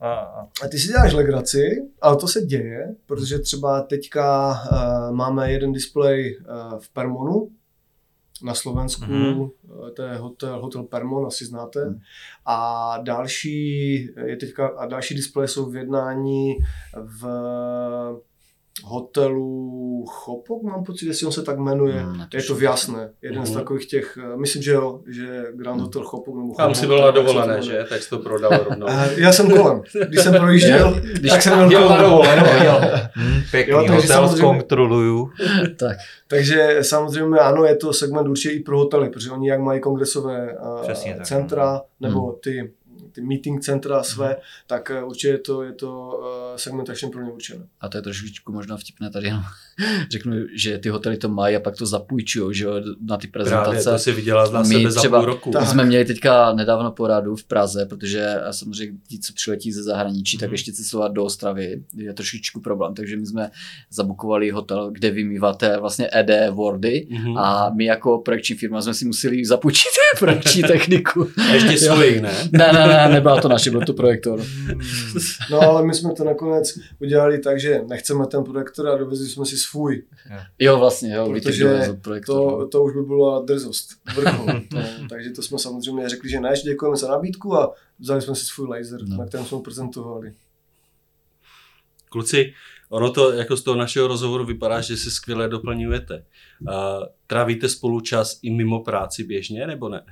A, 0.00 0.14
a 0.64 0.68
ty 0.70 0.78
si 0.78 0.88
děláš 0.88 1.12
legraci, 1.12 1.82
ale 2.00 2.16
to 2.16 2.28
se 2.28 2.40
děje, 2.40 2.94
protože 3.06 3.38
třeba 3.38 3.80
teďka 3.80 4.50
uh, 4.50 5.16
máme 5.16 5.52
jeden 5.52 5.72
displej 5.72 6.38
uh, 6.38 6.78
v 6.78 6.88
Permonu, 6.88 7.48
na 8.42 8.54
Slovensku, 8.54 9.04
mm-hmm. 9.04 9.50
to 9.96 10.02
je 10.02 10.16
hotel, 10.16 10.60
hotel 10.60 10.82
Permon, 10.82 11.26
asi 11.26 11.44
znáte. 11.44 11.84
Mm. 11.84 12.00
A 12.46 12.98
další, 13.02 13.94
je 14.26 14.36
teďka, 14.36 14.68
a 14.68 14.86
další 14.86 15.14
displeje 15.14 15.48
jsou 15.48 15.70
v 15.70 15.76
jednání 15.76 16.56
v 16.96 17.26
hotelu 18.84 20.04
Chopok, 20.08 20.62
mám 20.62 20.84
pocit, 20.84 21.06
jestli 21.06 21.26
on 21.26 21.32
se 21.32 21.42
tak 21.42 21.58
jmenuje. 21.58 21.94
Hmm, 21.94 22.22
je 22.34 22.42
to 22.42 22.54
v 22.54 22.62
Jasné. 22.62 23.10
Jeden 23.22 23.38
mm. 23.38 23.46
z 23.46 23.50
mhm. 23.50 23.58
takových 23.58 23.86
těch, 23.86 24.18
eh, 24.22 24.36
myslím, 24.36 24.62
že 24.62 24.72
jo, 24.72 25.00
že 25.06 25.44
Grand 25.54 25.80
Hotel 25.80 26.02
Chopok 26.02 26.36
nebo 26.36 26.54
Tam 26.54 26.74
si 26.74 26.86
byl 26.86 27.00
na 27.00 27.10
dovolené, 27.10 27.62
že? 27.62 27.84
Tak 27.88 28.02
jsi 28.02 28.10
to 28.10 28.18
prodal 28.18 28.50
rovnou. 28.68 28.86
Eh, 28.98 29.14
já 29.16 29.32
jsem 29.32 29.50
kolem. 29.50 29.82
Když 30.08 30.20
jsem 30.20 30.34
projížděl, 30.34 31.00
když 31.12 31.32
tak 31.32 31.42
jsem 31.42 31.68
byl 31.68 31.88
kolem. 31.88 32.44
Hmm, 33.12 33.42
pěkný 33.50 33.72
jo, 33.72 33.92
hotel 33.92 34.28
zkontroluju. 34.28 35.30
tak. 35.76 35.96
Takže 36.28 36.78
samozřejmě 36.82 37.38
ano, 37.38 37.64
je 37.64 37.76
to 37.76 37.92
segment 37.92 38.28
určitě 38.28 38.54
i 38.54 38.60
pro 38.60 38.78
hotely, 38.78 39.10
protože 39.10 39.30
oni 39.30 39.48
jak 39.48 39.60
mají 39.60 39.80
kongresové 39.80 40.56
uh, 40.86 41.22
centra, 41.22 41.78
tak. 41.78 41.86
nebo 42.00 42.26
hmm. 42.26 42.34
ty 42.42 42.72
ty 43.18 43.26
meeting 43.26 43.60
centra 43.60 44.02
své, 44.02 44.26
hmm. 44.26 44.36
tak 44.66 44.90
eh, 44.90 45.02
určitě 45.02 45.28
je 45.28 45.38
to, 45.38 45.62
je 45.62 45.72
to 45.72 46.20
eh, 46.54 46.58
segmentačně 46.58 47.08
pro 47.08 47.22
ně 47.22 47.32
určené. 47.32 47.64
A 47.80 47.88
to 47.88 47.98
je 47.98 48.02
trošičku 48.02 48.52
možná 48.52 48.76
vtipné 48.76 49.10
tady 49.10 49.26
jenom 49.26 49.42
řeknu, 50.10 50.32
že 50.54 50.78
ty 50.78 50.88
hotely 50.88 51.16
to 51.16 51.28
mají 51.28 51.56
a 51.56 51.60
pak 51.60 51.76
to 51.76 51.86
zapůjčují 51.86 52.54
že 52.54 52.66
na 53.00 53.16
ty 53.16 53.26
prezentace. 53.26 53.70
Právě, 53.70 53.84
to 53.84 53.98
si 53.98 54.12
viděla 54.12 54.50
na 54.50 54.64
sebe 54.64 54.90
za 54.90 55.08
půl 55.08 55.24
roku. 55.24 55.50
Tak. 55.50 55.68
jsme 55.68 55.84
měli 55.84 56.04
teďka 56.04 56.52
nedávno 56.52 56.92
poradu 56.92 57.36
v 57.36 57.44
Praze, 57.44 57.86
protože 57.86 58.34
samozřejmě 58.50 58.98
ti, 59.08 59.18
co 59.18 59.32
přiletí 59.32 59.72
ze 59.72 59.82
zahraničí, 59.82 60.36
mm. 60.36 60.40
tak 60.40 60.48
mhm. 60.48 60.54
ještě 60.54 60.72
cestovat 60.72 61.12
do 61.12 61.24
Ostravy 61.24 61.82
je 61.96 62.14
trošičku 62.14 62.60
problém, 62.60 62.94
takže 62.94 63.16
my 63.16 63.26
jsme 63.26 63.50
zabukovali 63.90 64.50
hotel, 64.50 64.90
kde 64.90 65.10
vymýváte 65.10 65.78
vlastně 65.80 66.08
ED 66.14 66.50
Wordy 66.50 67.06
mm. 67.10 67.38
a 67.38 67.70
my 67.76 67.84
jako 67.84 68.18
projekční 68.18 68.56
firma 68.56 68.82
jsme 68.82 68.94
si 68.94 69.04
museli 69.04 69.44
zapůjčit 69.44 69.88
projekční 70.18 70.62
techniku. 70.62 71.28
A 71.50 71.54
ještě 71.54 71.78
svoji, 71.78 72.20
ne? 72.20 72.48
ne, 72.52 72.72
ne, 72.72 72.86
ne, 72.86 73.07
nebyla 73.08 73.40
to 73.40 73.48
naše, 73.48 73.70
byl 73.70 73.80
to 73.80 73.92
projektor. 73.92 74.40
No 75.50 75.60
ale 75.60 75.86
my 75.86 75.94
jsme 75.94 76.12
to 76.14 76.24
nakonec 76.24 76.78
udělali 77.00 77.38
tak, 77.38 77.60
že 77.60 77.82
nechceme 77.88 78.26
ten 78.26 78.44
projektor 78.44 78.88
a 78.88 78.96
dovezli 78.96 79.26
jsme 79.26 79.46
si 79.46 79.56
svůj. 79.56 80.02
Jo, 80.58 80.78
vlastně, 80.78 81.14
jo, 81.14 81.30
Protože 81.30 81.64
projektor, 82.02 82.36
to, 82.36 82.68
to 82.68 82.82
už 82.82 82.94
by 82.94 83.02
byla 83.02 83.42
drzost. 83.42 83.88
no, 84.24 84.46
takže 85.08 85.30
to 85.30 85.42
jsme 85.42 85.58
samozřejmě 85.58 86.08
řekli, 86.08 86.30
že 86.30 86.40
ne, 86.40 86.56
že 86.56 86.62
děkujeme 86.62 86.96
za 86.96 87.08
nabídku 87.08 87.56
a 87.56 87.74
vzali 87.98 88.22
jsme 88.22 88.34
si 88.34 88.44
svůj 88.44 88.68
laser, 88.68 89.08
no. 89.08 89.16
na 89.16 89.26
kterém 89.26 89.46
jsme 89.46 89.58
prezentovali. 89.58 90.32
Kluci, 92.08 92.52
ono 92.88 93.10
to 93.10 93.32
jako 93.32 93.56
z 93.56 93.62
toho 93.62 93.76
našeho 93.76 94.08
rozhovoru 94.08 94.44
vypadá, 94.44 94.80
že 94.80 94.96
si 94.96 95.10
skvěle 95.10 95.48
doplňujete. 95.48 96.24
Uh, 96.60 96.72
trávíte 97.26 97.68
spolu 97.68 98.00
čas 98.00 98.38
i 98.42 98.50
mimo 98.50 98.80
práci 98.80 99.24
běžně, 99.24 99.66
nebo 99.66 99.88
ne? 99.88 100.02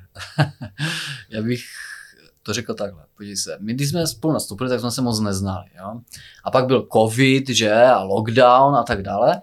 Já 1.31 1.43
bych 1.43 1.61
to 2.47 2.53
řekl 2.53 2.75
takhle, 2.75 3.03
podívej 3.17 3.37
se, 3.37 3.59
my 3.61 3.75
když 3.75 3.89
jsme 3.89 4.07
spolu 4.07 4.35
nastoupili, 4.35 4.71
tak 4.71 4.81
jsme 4.81 4.91
se 4.91 5.03
moc 5.03 5.21
neznali, 5.21 5.67
jo? 5.79 6.01
A 6.45 6.51
pak 6.51 6.67
byl 6.67 6.89
covid, 6.93 7.49
že, 7.49 7.73
a 7.73 8.03
lockdown 8.03 8.77
a 8.77 8.83
tak 8.83 9.03
dále. 9.03 9.43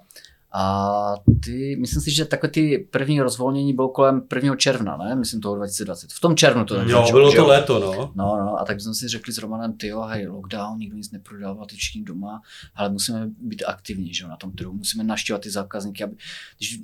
A 0.56 1.16
ty, 1.44 1.76
myslím 1.80 2.02
si, 2.02 2.12
že 2.12 2.26
takové 2.26 2.52
ty 2.52 2.88
první 2.92 3.22
rozvolnění 3.22 3.74
bylo 3.74 3.90
kolem 3.90 4.22
1. 4.36 4.56
června, 4.56 4.98
ne? 4.98 5.16
Myslím 5.16 5.42
toho 5.42 5.56
2020. 5.56 6.12
V 6.12 6.20
tom 6.20 6.36
červnu 6.36 6.66
to 6.66 6.76
Jo, 6.76 6.82
začalo, 6.82 7.12
bylo 7.12 7.32
to 7.32 7.38
jo? 7.38 7.48
léto, 7.48 7.80
no. 7.80 8.12
No, 8.16 8.38
no, 8.46 8.60
a 8.60 8.66
tak 8.66 8.82
jsme 8.82 8.94
si 8.94 9.08
řekli 9.08 9.34
s 9.34 9.38
Romanem, 9.38 9.74
ty 9.74 9.88
jo, 9.88 10.02
hej, 10.02 10.28
lockdown, 10.28 10.78
nikdo 10.78 10.98
nic 10.98 11.12
neprodával, 11.12 11.66
ty 11.66 11.76
všichni 11.76 12.04
doma, 12.04 12.42
ale 12.76 12.90
musíme 12.90 13.30
být 13.42 13.64
aktivní, 13.68 14.14
že 14.14 14.24
jo, 14.24 14.30
na 14.30 14.38
tom 14.38 14.52
trhu, 14.52 14.74
musíme 14.74 15.04
naštěvat 15.04 15.42
ty 15.42 15.50
zákazníky, 15.50 16.04
aby, 16.04 16.16
když, 16.58 16.80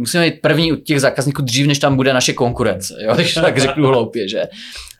musíme 0.00 0.30
být 0.30 0.40
první 0.40 0.72
u 0.72 0.76
těch 0.76 1.00
zákazníků 1.00 1.42
dřív, 1.42 1.66
než 1.66 1.78
tam 1.78 1.96
bude 1.96 2.12
naše 2.12 2.32
konkurence, 2.32 2.94
jo, 3.00 3.14
když 3.14 3.34
tak 3.34 3.58
řeknu 3.58 3.88
hloupě, 3.88 4.28
že? 4.28 4.42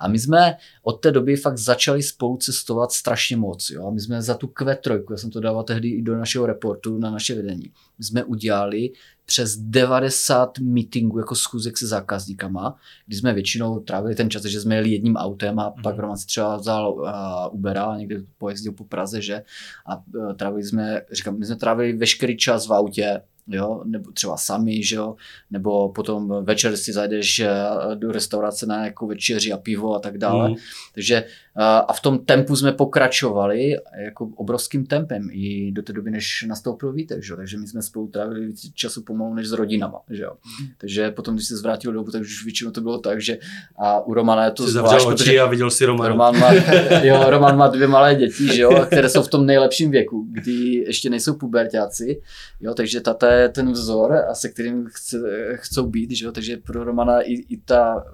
A 0.01 0.09
my 0.09 0.19
jsme 0.19 0.57
od 0.83 0.93
té 0.93 1.13
doby 1.13 1.37
fakt 1.37 1.59
začali 1.59 2.03
spolu 2.03 2.37
cestovat 2.37 2.93
strašně 2.93 3.37
moc, 3.37 3.71
jo, 3.71 3.87
a 3.87 3.91
my 3.91 4.01
jsme 4.01 4.23
za 4.23 4.35
tu 4.35 4.47
Q3, 4.47 5.03
já 5.11 5.17
jsem 5.17 5.31
to 5.31 5.41
dával 5.41 5.65
tehdy 5.65 5.89
i 5.89 6.03
do 6.03 6.17
našeho 6.17 6.47
reportu 6.47 6.99
na 6.99 7.11
naše 7.11 7.35
vedení, 7.35 7.71
my 7.99 8.05
jsme 8.05 8.25
udělali 8.25 8.91
přes 9.31 9.57
90 9.57 10.59
meetingů 10.59 11.19
jako 11.19 11.35
schůzek 11.35 11.79
se 11.79 11.87
zákazníkama, 11.87 12.77
kdy 13.07 13.17
jsme 13.17 13.33
většinou 13.33 13.81
trávili 13.81 14.15
ten 14.15 14.31
čas, 14.31 14.43
že 14.43 14.61
jsme 14.61 14.75
jeli 14.75 14.91
jedním 14.91 15.17
autem 15.17 15.59
a 15.59 15.71
pak 15.71 15.95
Mhm. 15.95 16.01
Roman 16.01 16.17
si 16.17 16.27
třeba 16.27 16.57
vzal 16.57 16.93
uh, 16.93 17.55
Ubera 17.55 17.85
a 17.85 17.97
někde 17.97 18.17
pojezdil 18.39 18.73
po 18.73 18.85
Praze, 18.85 19.23
že? 19.23 19.43
A 19.87 19.97
uh, 19.97 20.33
trávili 20.33 20.65
jsme, 20.65 21.03
říkám, 21.13 21.39
my 21.39 21.47
jsme 21.47 21.57
trávili 21.57 21.93
veškerý 21.93 22.37
čas 22.37 22.69
v 22.69 22.73
autě, 22.73 23.21
jo, 23.51 23.83
nebo 23.85 24.13
třeba 24.13 24.37
sami, 24.37 24.83
že 24.83 24.97
jo, 24.97 25.17
nebo 25.51 25.89
potom 25.89 26.45
večer 26.45 26.77
si 26.77 26.93
zajdeš 26.93 27.41
eh, 27.41 27.51
do 27.95 28.13
restaurace 28.13 28.67
na 28.67 28.77
nějakou 28.77 29.07
večeři 29.07 29.53
a 29.53 29.57
pivo 29.57 29.95
a 29.95 29.99
tak 29.99 30.19
dále. 30.19 30.49
Mm. 30.49 30.55
Takže 30.95 31.15
eh, 31.15 31.63
a 31.63 31.93
v 31.93 32.01
tom 32.01 32.19
tempu 32.19 32.57
jsme 32.57 32.73
pokračovali 32.73 33.77
jako 34.05 34.29
obrovským 34.37 34.87
tempem 34.87 35.29
i 35.33 35.73
do 35.73 35.83
té 35.83 35.93
doby, 35.93 36.11
než 36.11 36.45
nastoupil 36.49 36.93
Vítek, 36.93 37.23
že? 37.23 37.33
jo. 37.33 37.37
takže 37.37 37.59
my 37.59 37.67
jsme 37.67 37.83
spolu 37.83 38.09
trávili 38.09 38.47
víc 38.47 38.73
času 38.75 39.03
pomalu 39.03 39.35
než 39.35 39.49
s 39.49 39.53
rodinama. 39.53 39.99
Že? 40.11 40.23
jo. 40.23 40.33
Takže 40.79 41.11
potom, 41.11 41.35
když 41.35 41.47
se 41.47 41.57
zvrátil 41.57 41.93
domů, 41.93 42.11
tak 42.11 42.21
už 42.21 42.45
většinou 42.45 42.71
to 42.71 42.81
bylo 42.81 42.99
tak, 42.99 43.21
že 43.21 43.39
a 43.79 44.01
u 44.01 44.15
Romana 44.15 44.45
je 44.45 44.51
to 44.51 44.65
Jsi 44.67 44.71
zvlášť, 44.71 45.07
oči 45.07 45.41
a 45.41 45.47
viděl 45.47 45.71
si 45.71 45.87
Romana. 45.87 46.09
Roman 46.09 46.39
má, 46.39 46.53
jo, 47.03 47.25
Roman 47.31 47.57
má 47.57 47.69
dvě 47.69 47.89
malé 47.89 48.15
děti, 48.15 48.47
že 48.55 48.63
jo, 48.63 48.87
které 48.87 49.09
jsou 49.09 49.23
v 49.23 49.29
tom 49.29 49.47
nejlepším 49.47 49.91
věku, 49.91 50.27
kdy 50.31 50.85
ještě 50.87 51.11
nejsou 51.11 51.35
pubertáci, 51.35 52.23
jo, 52.61 52.75
takže 52.75 53.01
tata 53.01 53.40
je 53.41 53.49
ten 53.49 53.73
vzor, 53.73 54.13
a 54.13 54.35
se 54.35 54.49
kterým 54.49 54.87
chce, 54.87 55.19
chcou 55.55 55.87
být, 55.87 56.11
že 56.11 56.25
jo, 56.25 56.33
takže 56.33 56.57
pro 56.57 56.85
Romana 56.85 57.21
i, 57.21 57.33
i 57.33 57.57
ta, 57.57 58.05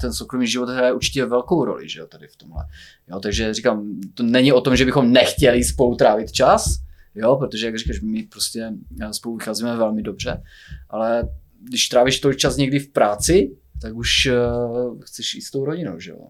ten 0.00 0.12
soukromý 0.12 0.46
život 0.46 0.68
hraje 0.68 0.92
určitě 0.92 1.24
velkou 1.24 1.64
roli, 1.64 1.88
že 1.88 2.00
jo, 2.00 2.06
tady 2.06 2.28
v 2.28 2.36
tomhle. 2.36 2.64
Jo, 3.08 3.20
takže 3.20 3.54
říkám, 3.54 4.00
to 4.14 4.22
není 4.22 4.52
o 4.52 4.60
tom, 4.60 4.76
že 4.76 4.84
bychom 4.84 5.12
nechtěli 5.12 5.64
spolu 5.64 5.96
trávit 5.96 6.32
čas, 6.32 6.80
jo, 7.14 7.36
protože 7.36 7.66
jak 7.66 7.78
říkáš, 7.78 8.00
my 8.00 8.22
prostě 8.22 8.72
spolu 9.10 9.36
vycházíme 9.36 9.76
velmi 9.76 10.02
dobře, 10.02 10.42
ale 10.90 11.28
když 11.62 11.88
trávíš 11.88 12.20
tolik 12.20 12.38
čas 12.38 12.56
někdy 12.56 12.78
v 12.78 12.92
práci, 12.92 13.56
tak 13.82 13.94
už 13.94 14.08
uh, 14.26 15.00
chceš 15.00 15.34
jít 15.34 15.42
s 15.42 15.50
tou 15.50 15.64
rodinou, 15.64 16.00
že 16.00 16.10
jo. 16.10 16.28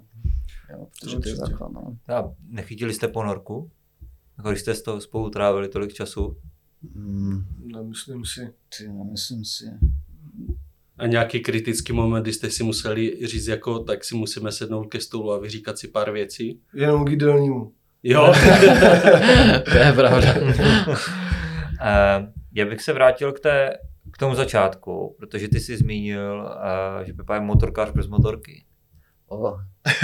jo 0.70 0.86
protože 0.90 1.16
to 1.16 1.28
je 1.28 1.34
Určitě. 1.34 1.36
základ, 1.36 1.72
no. 1.72 1.96
A 2.14 2.32
nechytili 2.48 2.94
jste 2.94 3.08
ponorku? 3.08 3.70
Jako 4.38 4.50
když 4.50 4.60
jste 4.60 4.74
s 4.74 4.82
toho 4.82 5.00
spolu 5.00 5.30
trávili 5.30 5.68
tolik 5.68 5.92
času? 5.92 6.36
Mm, 6.94 7.44
Nemyslím 7.72 8.24
si. 8.24 8.52
ty, 8.78 8.88
no, 8.88 9.04
myslím 9.04 9.44
si. 9.44 9.64
A 10.98 11.06
nějaký 11.06 11.40
kritický 11.40 11.92
moment, 11.92 12.22
kdy 12.22 12.32
jste 12.32 12.50
si 12.50 12.62
museli 12.64 13.26
říct, 13.26 13.46
jako 13.46 13.78
tak 13.78 14.04
si 14.04 14.14
musíme 14.16 14.52
sednout 14.52 14.84
ke 14.84 15.00
stolu 15.00 15.32
a 15.32 15.38
vyříkat 15.38 15.78
si 15.78 15.88
pár 15.88 16.12
věcí. 16.12 16.60
Jenom 16.74 17.04
k 17.04 17.10
jídelnímu. 17.10 17.72
Jo, 18.02 18.32
to 19.64 19.76
je 19.78 19.92
pravda. 19.92 20.34
Eh, 21.82 22.32
Já 22.52 22.66
bych 22.66 22.80
se 22.80 22.92
vrátil 22.92 23.32
k, 23.32 23.40
té, 23.40 23.70
k 24.12 24.18
tomu 24.18 24.34
začátku, 24.34 25.16
protože 25.18 25.48
ty 25.48 25.60
jsi 25.60 25.76
zmínil, 25.76 26.48
eh, 27.00 27.04
že 27.04 27.12
Pepa 27.12 27.34
je 27.34 27.40
motorkář 27.40 27.90
bez 27.90 28.06
motorky. 28.06 28.64
O, 29.28 29.56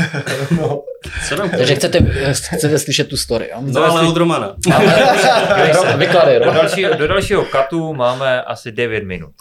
no. 0.56 0.82
Co 1.28 1.36
takže 1.58 1.74
chcete, 1.74 1.98
chcete 2.32 2.78
slyšet 2.78 3.08
tu 3.08 3.16
story, 3.16 3.48
jo? 3.52 3.58
No 3.60 3.84
ale 3.84 4.08
od 4.08 4.16
Romana. 4.16 4.56
Vykladej, 5.96 6.40
Do 6.40 6.50
dalšího, 6.52 6.94
do 6.94 7.08
dalšího 7.08 7.44
katu 7.44 7.94
máme 7.94 8.42
asi 8.42 8.72
9 8.72 9.04
minut. 9.04 9.32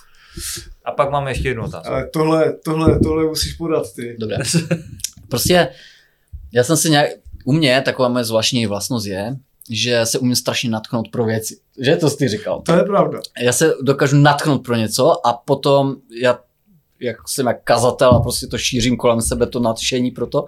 A 0.85 0.91
pak 0.91 1.11
máme 1.11 1.31
ještě 1.31 1.47
jednu 1.47 1.63
otázku. 1.63 1.93
Ale 1.93 2.09
tohle, 2.13 2.53
tohle, 2.65 2.99
tohle 2.99 3.23
musíš 3.23 3.53
podat 3.53 3.83
ty. 3.95 4.15
Dobré. 4.19 4.37
Prostě 5.29 5.67
já 6.53 6.63
jsem 6.63 6.77
si 6.77 6.89
nějak, 6.89 7.09
u 7.45 7.53
mě 7.53 7.81
taková 7.81 8.09
moje 8.09 8.23
zvláštní 8.23 8.65
vlastnost 8.65 9.05
je, 9.07 9.35
že 9.69 10.05
se 10.05 10.19
umím 10.19 10.35
strašně 10.35 10.69
natknout 10.69 11.07
pro 11.11 11.25
věci. 11.25 11.57
Že 11.81 11.95
to 11.95 12.09
jsi 12.09 12.17
ty 12.17 12.27
říkal? 12.27 12.61
To 12.65 12.73
je 12.73 12.83
pravda. 12.83 13.19
já 13.39 13.51
se 13.51 13.73
dokážu 13.81 14.17
natknout 14.17 14.63
pro 14.65 14.75
něco 14.75 15.27
a 15.27 15.33
potom 15.33 15.95
já 16.21 16.39
jak 16.99 17.29
jsem 17.29 17.47
jak 17.47 17.63
kazatel 17.63 18.09
a 18.09 18.19
prostě 18.19 18.47
to 18.47 18.57
šířím 18.57 18.97
kolem 18.97 19.21
sebe, 19.21 19.47
to 19.47 19.59
nadšení 19.59 20.11
pro 20.11 20.27
to 20.27 20.45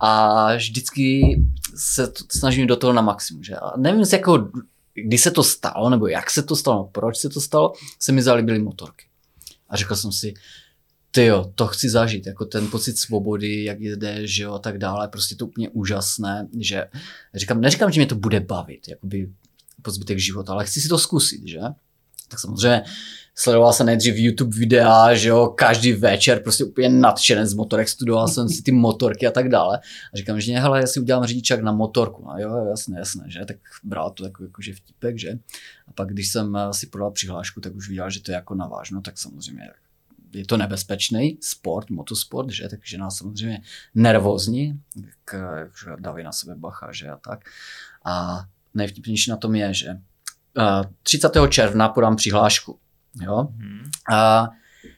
a 0.00 0.54
vždycky 0.54 1.36
se 1.76 2.06
to 2.06 2.24
snažím 2.32 2.66
do 2.66 2.76
toho 2.76 2.92
na 2.92 3.02
maximum, 3.02 3.42
že? 3.42 3.56
A 3.56 3.76
nevím, 3.76 4.04
z 4.04 4.12
jakého, 4.12 4.48
kdy 4.94 5.18
se 5.18 5.30
to 5.30 5.42
stalo, 5.42 5.90
nebo 5.90 6.06
jak 6.06 6.30
se 6.30 6.42
to 6.42 6.56
stalo, 6.56 6.84
proč 6.92 7.16
se 7.16 7.28
to 7.28 7.40
stalo, 7.40 7.72
se 7.98 8.12
mi 8.12 8.22
zalíbily 8.22 8.58
motorky. 8.58 9.06
A 9.68 9.76
řekl 9.76 9.96
jsem 9.96 10.12
si, 10.12 10.34
ty 11.10 11.24
jo, 11.24 11.52
to 11.54 11.66
chci 11.66 11.90
zažít, 11.90 12.26
jako 12.26 12.44
ten 12.44 12.66
pocit 12.68 12.98
svobody, 12.98 13.64
jak 13.64 13.80
jede, 13.80 14.26
že 14.26 14.42
jo, 14.42 14.52
a 14.52 14.58
tak 14.58 14.78
dále, 14.78 15.08
prostě 15.08 15.34
to 15.34 15.46
úplně 15.46 15.68
úžasné, 15.68 16.48
že 16.58 16.86
říkám, 17.34 17.60
neříkám, 17.60 17.92
že 17.92 18.00
mě 18.00 18.06
to 18.06 18.14
bude 18.14 18.40
bavit, 18.40 18.88
jakoby 18.88 19.30
po 19.82 19.90
zbytek 19.90 20.18
života, 20.18 20.52
ale 20.52 20.64
chci 20.64 20.80
si 20.80 20.88
to 20.88 20.98
zkusit, 20.98 21.48
že? 21.48 21.60
Tak 22.28 22.40
samozřejmě 22.40 22.82
sledoval 23.40 23.72
jsem 23.72 23.86
nejdřív 23.86 24.14
YouTube 24.16 24.56
videa, 24.56 25.14
že 25.14 25.28
jo, 25.28 25.46
každý 25.46 25.92
večer 25.92 26.42
prostě 26.42 26.64
úplně 26.64 26.88
nadšený 26.88 27.46
z 27.46 27.54
motorek, 27.54 27.88
studoval 27.88 28.28
jsem 28.28 28.48
si 28.48 28.62
ty 28.62 28.72
motorky 28.72 29.26
a 29.26 29.30
tak 29.30 29.48
dále. 29.48 29.78
A 30.14 30.16
říkám, 30.16 30.40
že 30.40 30.52
hele, 30.52 30.80
já 30.80 30.86
si 30.86 31.00
udělám 31.00 31.24
řidičák 31.24 31.60
na 31.60 31.72
motorku. 31.72 32.24
No 32.24 32.38
jo, 32.38 32.66
jasné, 32.70 32.98
jasné, 32.98 33.24
že? 33.26 33.44
Tak 33.44 33.56
bral 33.84 34.10
to 34.10 34.24
jako, 34.24 34.42
jako 34.42 34.62
že 34.62 34.74
vtipek, 34.74 35.18
že? 35.18 35.38
A 35.86 35.92
pak, 35.92 36.08
když 36.08 36.28
jsem 36.28 36.56
eh, 36.56 36.72
si 36.72 36.86
podal 36.86 37.10
přihlášku, 37.10 37.60
tak 37.60 37.74
už 37.74 37.88
viděl, 37.88 38.10
že 38.10 38.22
to 38.22 38.30
je 38.30 38.34
jako 38.34 38.54
navážno, 38.54 39.00
tak 39.00 39.18
samozřejmě 39.18 39.70
je 40.32 40.46
to 40.46 40.56
nebezpečný 40.56 41.38
sport, 41.40 41.90
motosport, 41.90 42.50
že? 42.50 42.68
Takže 42.68 42.98
nás 42.98 43.16
samozřejmě 43.16 43.62
nervózní, 43.94 44.80
jak, 44.96 45.40
jak 45.86 46.00
dávají 46.00 46.24
na 46.24 46.32
sebe 46.32 46.54
bacha, 46.54 46.92
že? 46.92 47.08
A 47.10 47.16
tak. 47.16 47.40
A 48.04 48.44
nejvtipnější 48.74 49.30
na 49.30 49.36
tom 49.36 49.54
je, 49.54 49.74
že 49.74 49.88
eh, 49.88 50.88
30. 51.02 51.30
června 51.48 51.88
podám 51.88 52.16
přihlášku. 52.16 52.78
Jo? 53.20 53.48
Hmm. 53.58 53.80
A 54.12 54.48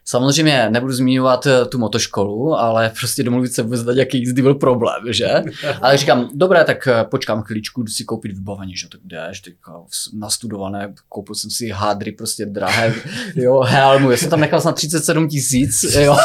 samozřejmě 0.04 0.68
nebudu 0.70 0.92
zmiňovat 0.92 1.46
eh, 1.46 1.64
tu 1.66 1.78
motoškolu, 1.78 2.54
ale 2.54 2.92
prostě 3.00 3.22
domluvit 3.22 3.52
se 3.52 3.62
vůbec 3.62 3.84
na 3.84 3.92
nějaký 3.92 4.18
jízdy 4.18 4.42
byl 4.42 4.54
problém, 4.54 5.02
že? 5.10 5.42
Ale 5.80 5.96
říkám, 5.96 6.28
dobré, 6.34 6.64
tak 6.64 6.86
eh, 6.86 7.04
počkám 7.04 7.42
chvíličku, 7.42 7.82
jdu 7.82 7.92
si 7.92 8.04
koupit 8.04 8.32
vybavení, 8.32 8.76
že 8.76 8.88
tak 8.88 9.00
jdeš, 9.04 9.40
tak 9.40 9.54
eh, 9.68 9.72
nastudované, 10.18 10.94
koupil 11.08 11.34
jsem 11.34 11.50
si 11.50 11.68
hádry 11.68 12.12
prostě 12.12 12.46
drahé, 12.46 12.94
jo, 13.34 13.60
helmu, 13.60 14.10
já 14.10 14.16
jsem 14.16 14.30
tam 14.30 14.40
nechal 14.40 14.60
snad 14.60 14.74
37 14.74 15.28
tisíc, 15.28 15.82
jo. 16.00 16.16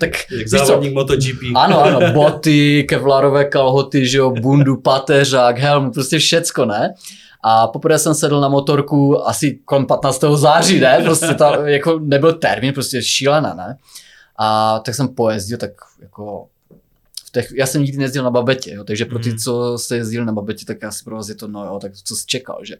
tak 0.00 0.10
Jak 0.38 0.48
závodník 0.48 0.94
MotoGP. 0.94 1.38
ano, 1.56 1.82
ano, 1.82 2.12
boty, 2.12 2.84
kevlarové 2.88 3.44
kalhoty, 3.44 4.06
že 4.06 4.18
jo, 4.18 4.30
bundu, 4.30 4.76
pateřák, 4.76 5.58
helmu, 5.58 5.90
prostě 5.90 6.18
všecko, 6.18 6.64
ne? 6.64 6.94
A 7.42 7.66
poprvé 7.66 7.98
jsem 7.98 8.14
sedl 8.14 8.40
na 8.40 8.48
motorku 8.48 9.28
asi 9.28 9.58
kolem 9.64 9.86
15. 9.86 10.20
září, 10.34 10.80
ne? 10.80 11.00
Prostě 11.04 11.34
to 11.34 11.44
jako 11.64 11.98
nebyl 11.98 12.32
termín, 12.32 12.74
prostě 12.74 13.02
šílená, 13.02 13.54
ne? 13.54 13.76
A 14.38 14.78
tak 14.78 14.94
jsem 14.94 15.08
pojezdil, 15.08 15.58
tak 15.58 15.70
jako 16.00 16.46
v 17.26 17.30
těch, 17.32 17.52
já 17.54 17.66
jsem 17.66 17.82
nikdy 17.82 17.98
nejezdil 17.98 18.24
na 18.24 18.30
babetě, 18.30 18.74
jo, 18.74 18.84
takže 18.84 19.04
pro 19.04 19.18
ty, 19.18 19.28
Mhm. 19.28 19.38
co 19.38 19.78
se 19.78 19.96
jezdili 19.96 20.24
na 20.26 20.32
babetě, 20.32 20.66
tak 20.66 20.84
asi 20.84 21.04
pro 21.04 21.16
vás 21.16 21.28
je 21.28 21.34
to, 21.34 21.48
no 21.48 21.64
jo, 21.66 21.78
tak 21.82 21.92
co 22.04 22.16
jsi 22.16 22.26
čekal, 22.26 22.58
že? 22.62 22.76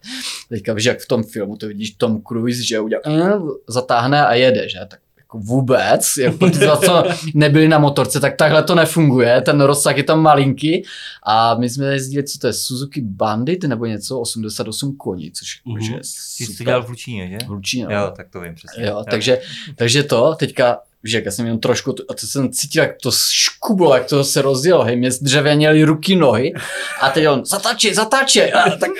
Teďka 0.48 0.72
víš, 0.74 0.84
jak 0.84 1.01
v 1.01 1.09
tom 1.09 1.22
filmu 1.24 1.56
to 1.56 1.66
vidíš 1.66 1.90
Tom 1.90 2.22
Cruise, 2.28 2.62
že 2.62 2.80
udělá, 2.80 3.02
mm, 3.09 3.51
zatáhne 3.68 4.26
a 4.26 4.34
jede, 4.34 4.68
že? 4.68 4.78
Tak 4.89 5.01
vůbec, 5.34 6.06
jako 6.20 6.50
ty, 6.50 6.59
co 6.84 7.04
nebyli 7.34 7.68
na 7.68 7.78
motorce, 7.78 8.20
tak 8.20 8.36
takhle 8.36 8.62
to 8.62 8.74
nefunguje, 8.74 9.40
ten 9.40 9.60
rozsah 9.60 9.96
je 9.96 10.02
tam 10.04 10.20
malinký 10.22 10.84
a 11.22 11.54
my 11.54 11.68
jsme 11.70 11.86
jezdili, 11.86 12.24
co 12.24 12.38
to 12.38 12.46
je, 12.46 12.52
Suzuki 12.52 13.00
Bandit 13.00 13.64
nebo 13.64 13.86
něco, 13.86 14.20
88 14.20 14.96
koní, 14.96 15.30
což 15.32 15.60
Mhm. 15.64 15.76
mm-hmm. 15.76 15.92
je 15.92 15.98
Ty 15.98 16.04
jsi 16.06 16.46
to 16.46 16.52
super. 16.52 16.66
dělal 16.66 16.82
v 16.82 16.88
Lučíně, 16.88 17.28
že? 17.28 17.38
V 17.46 17.50
Lučíně, 17.50 17.84
no. 17.84 17.90
Jo, 17.92 18.12
tak 18.16 18.28
to 18.30 18.40
vím 18.40 18.54
přesně. 18.54 18.84
Jo, 18.86 19.04
takže, 19.10 19.38
takže 19.76 20.02
to, 20.02 20.34
teďka, 20.38 20.78
jak 21.05 21.24
já 21.24 21.31
jsem 21.31 21.47
jenom 21.47 21.61
trošku, 21.61 21.95
a 22.09 22.15
to 22.15 22.27
jsem 22.27 22.53
cítil, 22.53 22.83
jak 22.83 22.97
to 23.03 23.11
škublo, 23.31 23.95
jak 23.95 24.07
to 24.07 24.24
se 24.24 24.43
rozjelo, 24.43 24.85
hej, 24.85 24.97
mě 24.97 25.11
zdřevěněly 25.11 25.85
ruky, 25.85 26.16
nohy 26.16 26.53
a 27.01 27.11
teď 27.11 27.29
on, 27.29 27.45
zatáčej, 27.45 27.95
zatáčej, 27.95 28.53
a 28.53 28.70
tak 28.70 28.91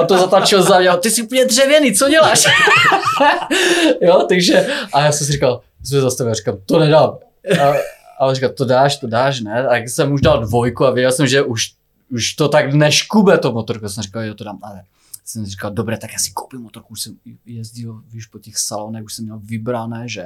a 0.00 0.06
to 0.06 0.18
zatáčel 0.18 0.62
za 0.62 0.78
mě, 0.78 0.90
ty 1.00 1.10
jsi 1.10 1.22
úplně 1.22 1.44
dřevěný, 1.44 1.94
co 1.94 2.08
děláš? 2.08 2.44
jo, 4.02 4.26
takže, 4.28 4.66
a 4.92 5.04
já 5.04 5.12
jsem 5.12 5.26
si 5.26 5.32
říkal, 5.32 5.60
jsme 5.84 6.00
zastavili, 6.00 6.34
říkám, 6.34 6.56
to 6.66 6.78
nedám. 6.78 7.18
A, 7.60 7.72
a 8.18 8.26
on 8.26 8.34
říkal, 8.34 8.50
to 8.50 8.64
dáš, 8.64 8.96
to 8.96 9.06
dáš, 9.06 9.40
ne? 9.40 9.66
A 9.68 9.76
jsem 9.76 10.12
už 10.12 10.20
dal 10.20 10.46
dvojku 10.46 10.84
a 10.84 10.90
věděl 10.90 11.12
jsem, 11.12 11.26
že 11.26 11.42
už, 11.42 11.72
už 12.10 12.34
to 12.34 12.48
tak 12.48 12.74
neškube 12.74 13.38
to 13.38 13.52
motorku, 13.52 13.88
jsem 13.88 14.02
říkal, 14.02 14.22
jo, 14.22 14.34
to 14.34 14.44
dám, 14.44 14.58
ale 14.62 14.82
jsem 15.24 15.46
říkal, 15.46 15.70
dobré, 15.70 15.98
tak 15.98 16.12
já 16.12 16.18
si 16.18 16.30
koupím 16.30 16.60
motorku, 16.60 16.88
už 16.92 17.00
jsem 17.00 17.16
jezdil, 17.46 18.02
víš, 18.08 18.26
po 18.26 18.38
těch 18.38 18.58
salonech, 18.58 19.04
už 19.04 19.14
jsem 19.14 19.24
měl 19.24 19.38
vybrané, 19.38 20.08
že? 20.08 20.24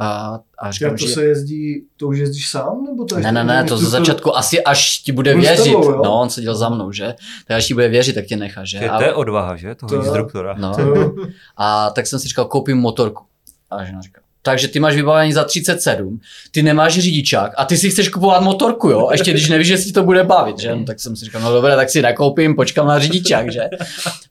A, 0.00 0.40
a 0.58 0.72
říkám, 0.72 0.90
to 0.90 1.06
že... 1.06 1.12
se 1.12 1.24
jezdí, 1.24 1.84
to 1.96 2.06
už 2.08 2.18
jezdíš 2.18 2.48
sám? 2.50 2.84
Nebo 2.84 3.04
to 3.04 3.18
Ne, 3.18 3.32
ne, 3.32 3.44
ne, 3.44 3.64
to 3.64 3.78
ze 3.78 3.90
začátku 3.90 4.36
asi 4.36 4.64
až 4.64 4.98
ti 4.98 5.12
bude 5.12 5.34
věřit. 5.34 5.64
tebou, 5.64 5.90
jo? 5.90 6.02
No, 6.04 6.20
on 6.20 6.30
seděl 6.30 6.54
za 6.54 6.68
mnou, 6.68 6.92
že? 6.92 7.14
Tak 7.46 7.56
až 7.56 7.66
ti 7.66 7.74
bude 7.74 7.88
věřit, 7.88 8.12
tak 8.12 8.24
tě 8.24 8.36
nechá, 8.36 8.64
že? 8.64 8.88
A- 8.88 8.98
to 8.98 9.04
je 9.04 9.14
odvaha, 9.14 9.56
že? 9.56 9.74
Toho 9.74 9.88
To 9.88 9.94
je- 9.94 9.98
instruktora. 10.00 10.54
No. 10.58 10.74
To, 10.76 11.14
A 11.56 11.90
tak 11.90 12.06
jsem 12.06 12.18
si 12.18 12.28
říkal, 12.28 12.44
koupím 12.44 12.78
motorku. 12.78 13.24
A 13.70 13.84
žena 13.84 14.00
říká, 14.00 14.20
takže 14.42 14.68
ty 14.68 14.80
máš 14.80 14.94
vybavení 14.94 15.32
za 15.32 15.44
37, 15.44 16.20
ty 16.50 16.62
nemáš 16.62 16.98
řidičák 16.98 17.52
a 17.56 17.64
ty 17.64 17.76
si 17.76 17.90
chceš 17.90 18.08
kupovat 18.08 18.42
motorku, 18.42 18.88
jo? 18.88 19.06
A 19.08 19.12
ještě 19.12 19.30
když 19.30 19.48
nevíš, 19.48 19.68
že 19.68 19.78
si 19.78 19.92
to 19.92 20.02
bude 20.02 20.24
bavit, 20.24 20.58
že? 20.58 20.76
No, 20.76 20.84
tak 20.84 21.00
jsem 21.00 21.16
si 21.16 21.24
říkal, 21.24 21.40
no 21.42 21.52
dobré, 21.52 21.76
tak 21.76 21.90
si 21.90 22.02
nakoupím, 22.02 22.56
počkám 22.56 22.86
na 22.86 22.98
řidičák, 22.98 23.52
že? 23.52 23.60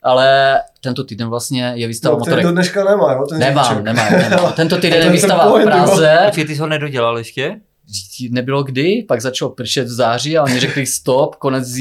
Ale 0.02 0.56
tento 0.80 1.04
týden 1.04 1.28
vlastně 1.28 1.72
je 1.74 1.86
výstava 1.88 2.12
no, 2.18 2.24
ten 2.24 2.30
motorek. 2.30 2.44
do 2.46 2.52
dneška 2.52 2.84
nemá, 2.84 3.12
jo? 3.12 3.24
Ten 3.28 3.38
Nemám, 3.38 3.64
řidičák. 3.64 3.84
nemám, 3.84 4.30
nemám. 4.30 4.52
Tento 4.56 4.76
týden 4.76 5.02
je 5.02 5.10
výstava 5.10 5.42
ten 5.44 5.52
v. 5.52 5.64
Praze. 5.64 6.18
Počkej, 6.26 6.44
ty 6.44 6.54
jsi 6.54 6.60
ho 6.60 6.66
nedodělal 6.66 7.18
ještě? 7.18 7.56
Nebylo 8.30 8.62
kdy, 8.62 9.04
pak 9.08 9.20
začalo 9.20 9.50
pršet 9.50 9.84
v 9.86 9.90
září 9.92 10.38
a 10.38 10.42
oni 10.42 10.60
řekli 10.60 10.86
stop, 10.86 11.36
konec 11.36 11.64
s, 11.66 11.76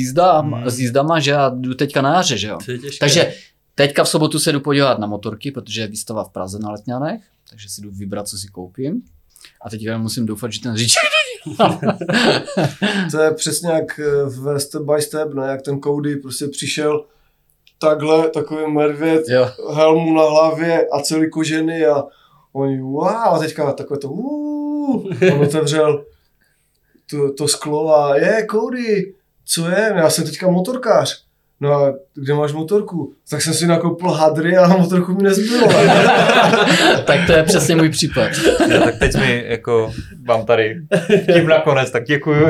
Hmm. 0.55 0.69
s 0.69 0.79
jízdama, 0.79 1.19
že 1.19 1.33
a 1.35 1.49
jdu 1.55 1.73
teďka 1.73 2.01
na 2.01 2.15
jaře, 2.15 2.37
že 2.37 2.47
jo. 2.47 2.57
Takže 2.99 3.33
teďka 3.79 4.03
v 4.03 4.09
sobotu 4.09 4.39
se 4.39 4.51
jdu 4.51 4.59
podívat 4.59 4.99
na 4.99 5.07
motorky, 5.07 5.51
protože 5.51 5.81
je 5.81 5.87
výstava 5.87 6.23
v 6.23 6.29
Praze 6.29 6.59
na 6.59 6.71
Letňanech, 6.71 7.21
takže 7.49 7.69
si 7.69 7.81
jdu 7.81 7.91
vybrat, 7.91 8.27
co 8.27 8.37
si 8.37 8.47
koupím. 8.47 9.01
A 9.61 9.69
teďka 9.69 9.97
musím 9.97 10.25
doufat, 10.25 10.51
že 10.51 10.61
ten 10.61 10.77
řidičák 10.77 11.03
To 13.11 13.21
je 13.21 13.33
přesně 13.33 13.69
jak 13.71 13.99
eh, 13.99 14.25
v 14.25 14.59
step 14.59 14.81
by 14.81 15.01
step, 15.01 15.33
ne? 15.33 15.47
Jak 15.47 15.61
ten 15.61 15.81
Cody 15.81 16.15
prostě 16.15 16.47
přišel 16.47 17.05
takhle, 17.77 18.29
takový 18.29 18.73
medvěd, 18.73 19.23
Jo, 19.27 19.49
helmu 19.73 20.13
na 20.13 20.23
hlavě 20.23 20.87
a 20.87 21.01
celý 21.01 21.29
kožený 21.29 21.85
a 21.85 22.03
oni 22.53 22.81
wow, 22.81 23.07
a 23.07 23.39
teďka 23.39 23.73
takové 23.73 23.99
to 23.99 24.09
uh, 24.09 25.05
on 25.33 25.41
otevřel 25.41 26.05
to, 27.09 27.33
to 27.33 27.47
sklo 27.47 27.95
a 27.95 28.15
je 28.15 28.47
Cody, 28.51 29.13
co 29.45 29.69
je, 29.69 29.93
já 29.95 30.09
jsem 30.09 30.23
teďka 30.25 30.49
motorkář. 30.49 31.28
No 31.61 31.73
a 31.73 31.93
kde 32.15 32.33
máš 32.33 32.53
motorku? 32.53 33.13
Tak 33.29 33.41
jsem 33.41 33.53
si 33.53 33.67
nakoupil 33.67 34.09
hadry 34.09 34.57
a 34.57 34.67
motorku 34.67 35.13
mi 35.13 35.23
nezbylo. 35.23 35.67
tak 37.05 37.19
to 37.27 37.31
je 37.31 37.43
přesně 37.43 37.75
můj 37.75 37.89
případ. 37.89 38.31
No, 38.69 38.79
tak 38.79 38.99
teď 38.99 39.15
mi 39.15 39.43
jako 39.47 39.91
mám 40.27 40.45
tady 40.45 40.75
tím 41.33 41.47
nakonec, 41.47 41.91
tak 41.91 42.03
děkuju. 42.03 42.49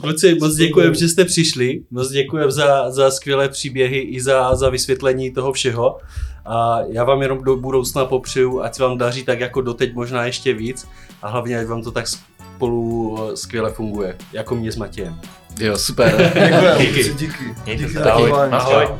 Kluci, 0.00 0.34
moc 0.34 0.54
děkujem, 0.54 0.94
že 0.94 1.08
jste 1.08 1.24
přišli. 1.24 1.80
Moc 1.90 2.10
děkujem 2.10 2.50
za, 2.50 2.90
za 2.90 3.10
skvělé 3.10 3.48
příběhy 3.48 3.98
i 3.98 4.20
za, 4.20 4.54
za 4.54 4.70
vysvětlení 4.70 5.30
toho 5.30 5.52
všeho. 5.52 5.98
A 6.46 6.78
já 6.88 7.04
vám 7.04 7.22
jenom 7.22 7.44
do 7.44 7.56
budoucna 7.56 8.04
popřeju, 8.04 8.62
ať 8.62 8.74
se 8.74 8.82
vám 8.82 8.98
daří 8.98 9.24
tak 9.24 9.40
jako 9.40 9.60
doteď 9.60 9.94
možná 9.94 10.26
ještě 10.26 10.54
víc 10.54 10.88
a 11.22 11.28
hlavně, 11.28 11.58
ať 11.58 11.66
vám 11.66 11.82
to 11.82 11.90
tak 11.90 12.04
spolu 12.08 13.18
eh, 13.32 13.36
skvěle 13.36 13.72
funguje, 13.72 14.16
jako 14.32 14.54
mě 14.54 14.72
s 14.72 14.76
Matějem. 14.76 15.20
Jo, 15.58 15.76
super. 15.78 16.32
Děkujem, 16.34 16.78
Díky. 16.78 16.92
díky. 17.02 17.14
díky. 17.14 17.44
Mějte 17.64 17.82
díky 17.82 17.92
se, 17.94 17.98
za 18.04 18.12
ahoj. 18.12 18.28
pozvání. 18.30 18.52
Ahoj. 18.52 18.86
Čau. 18.86 18.94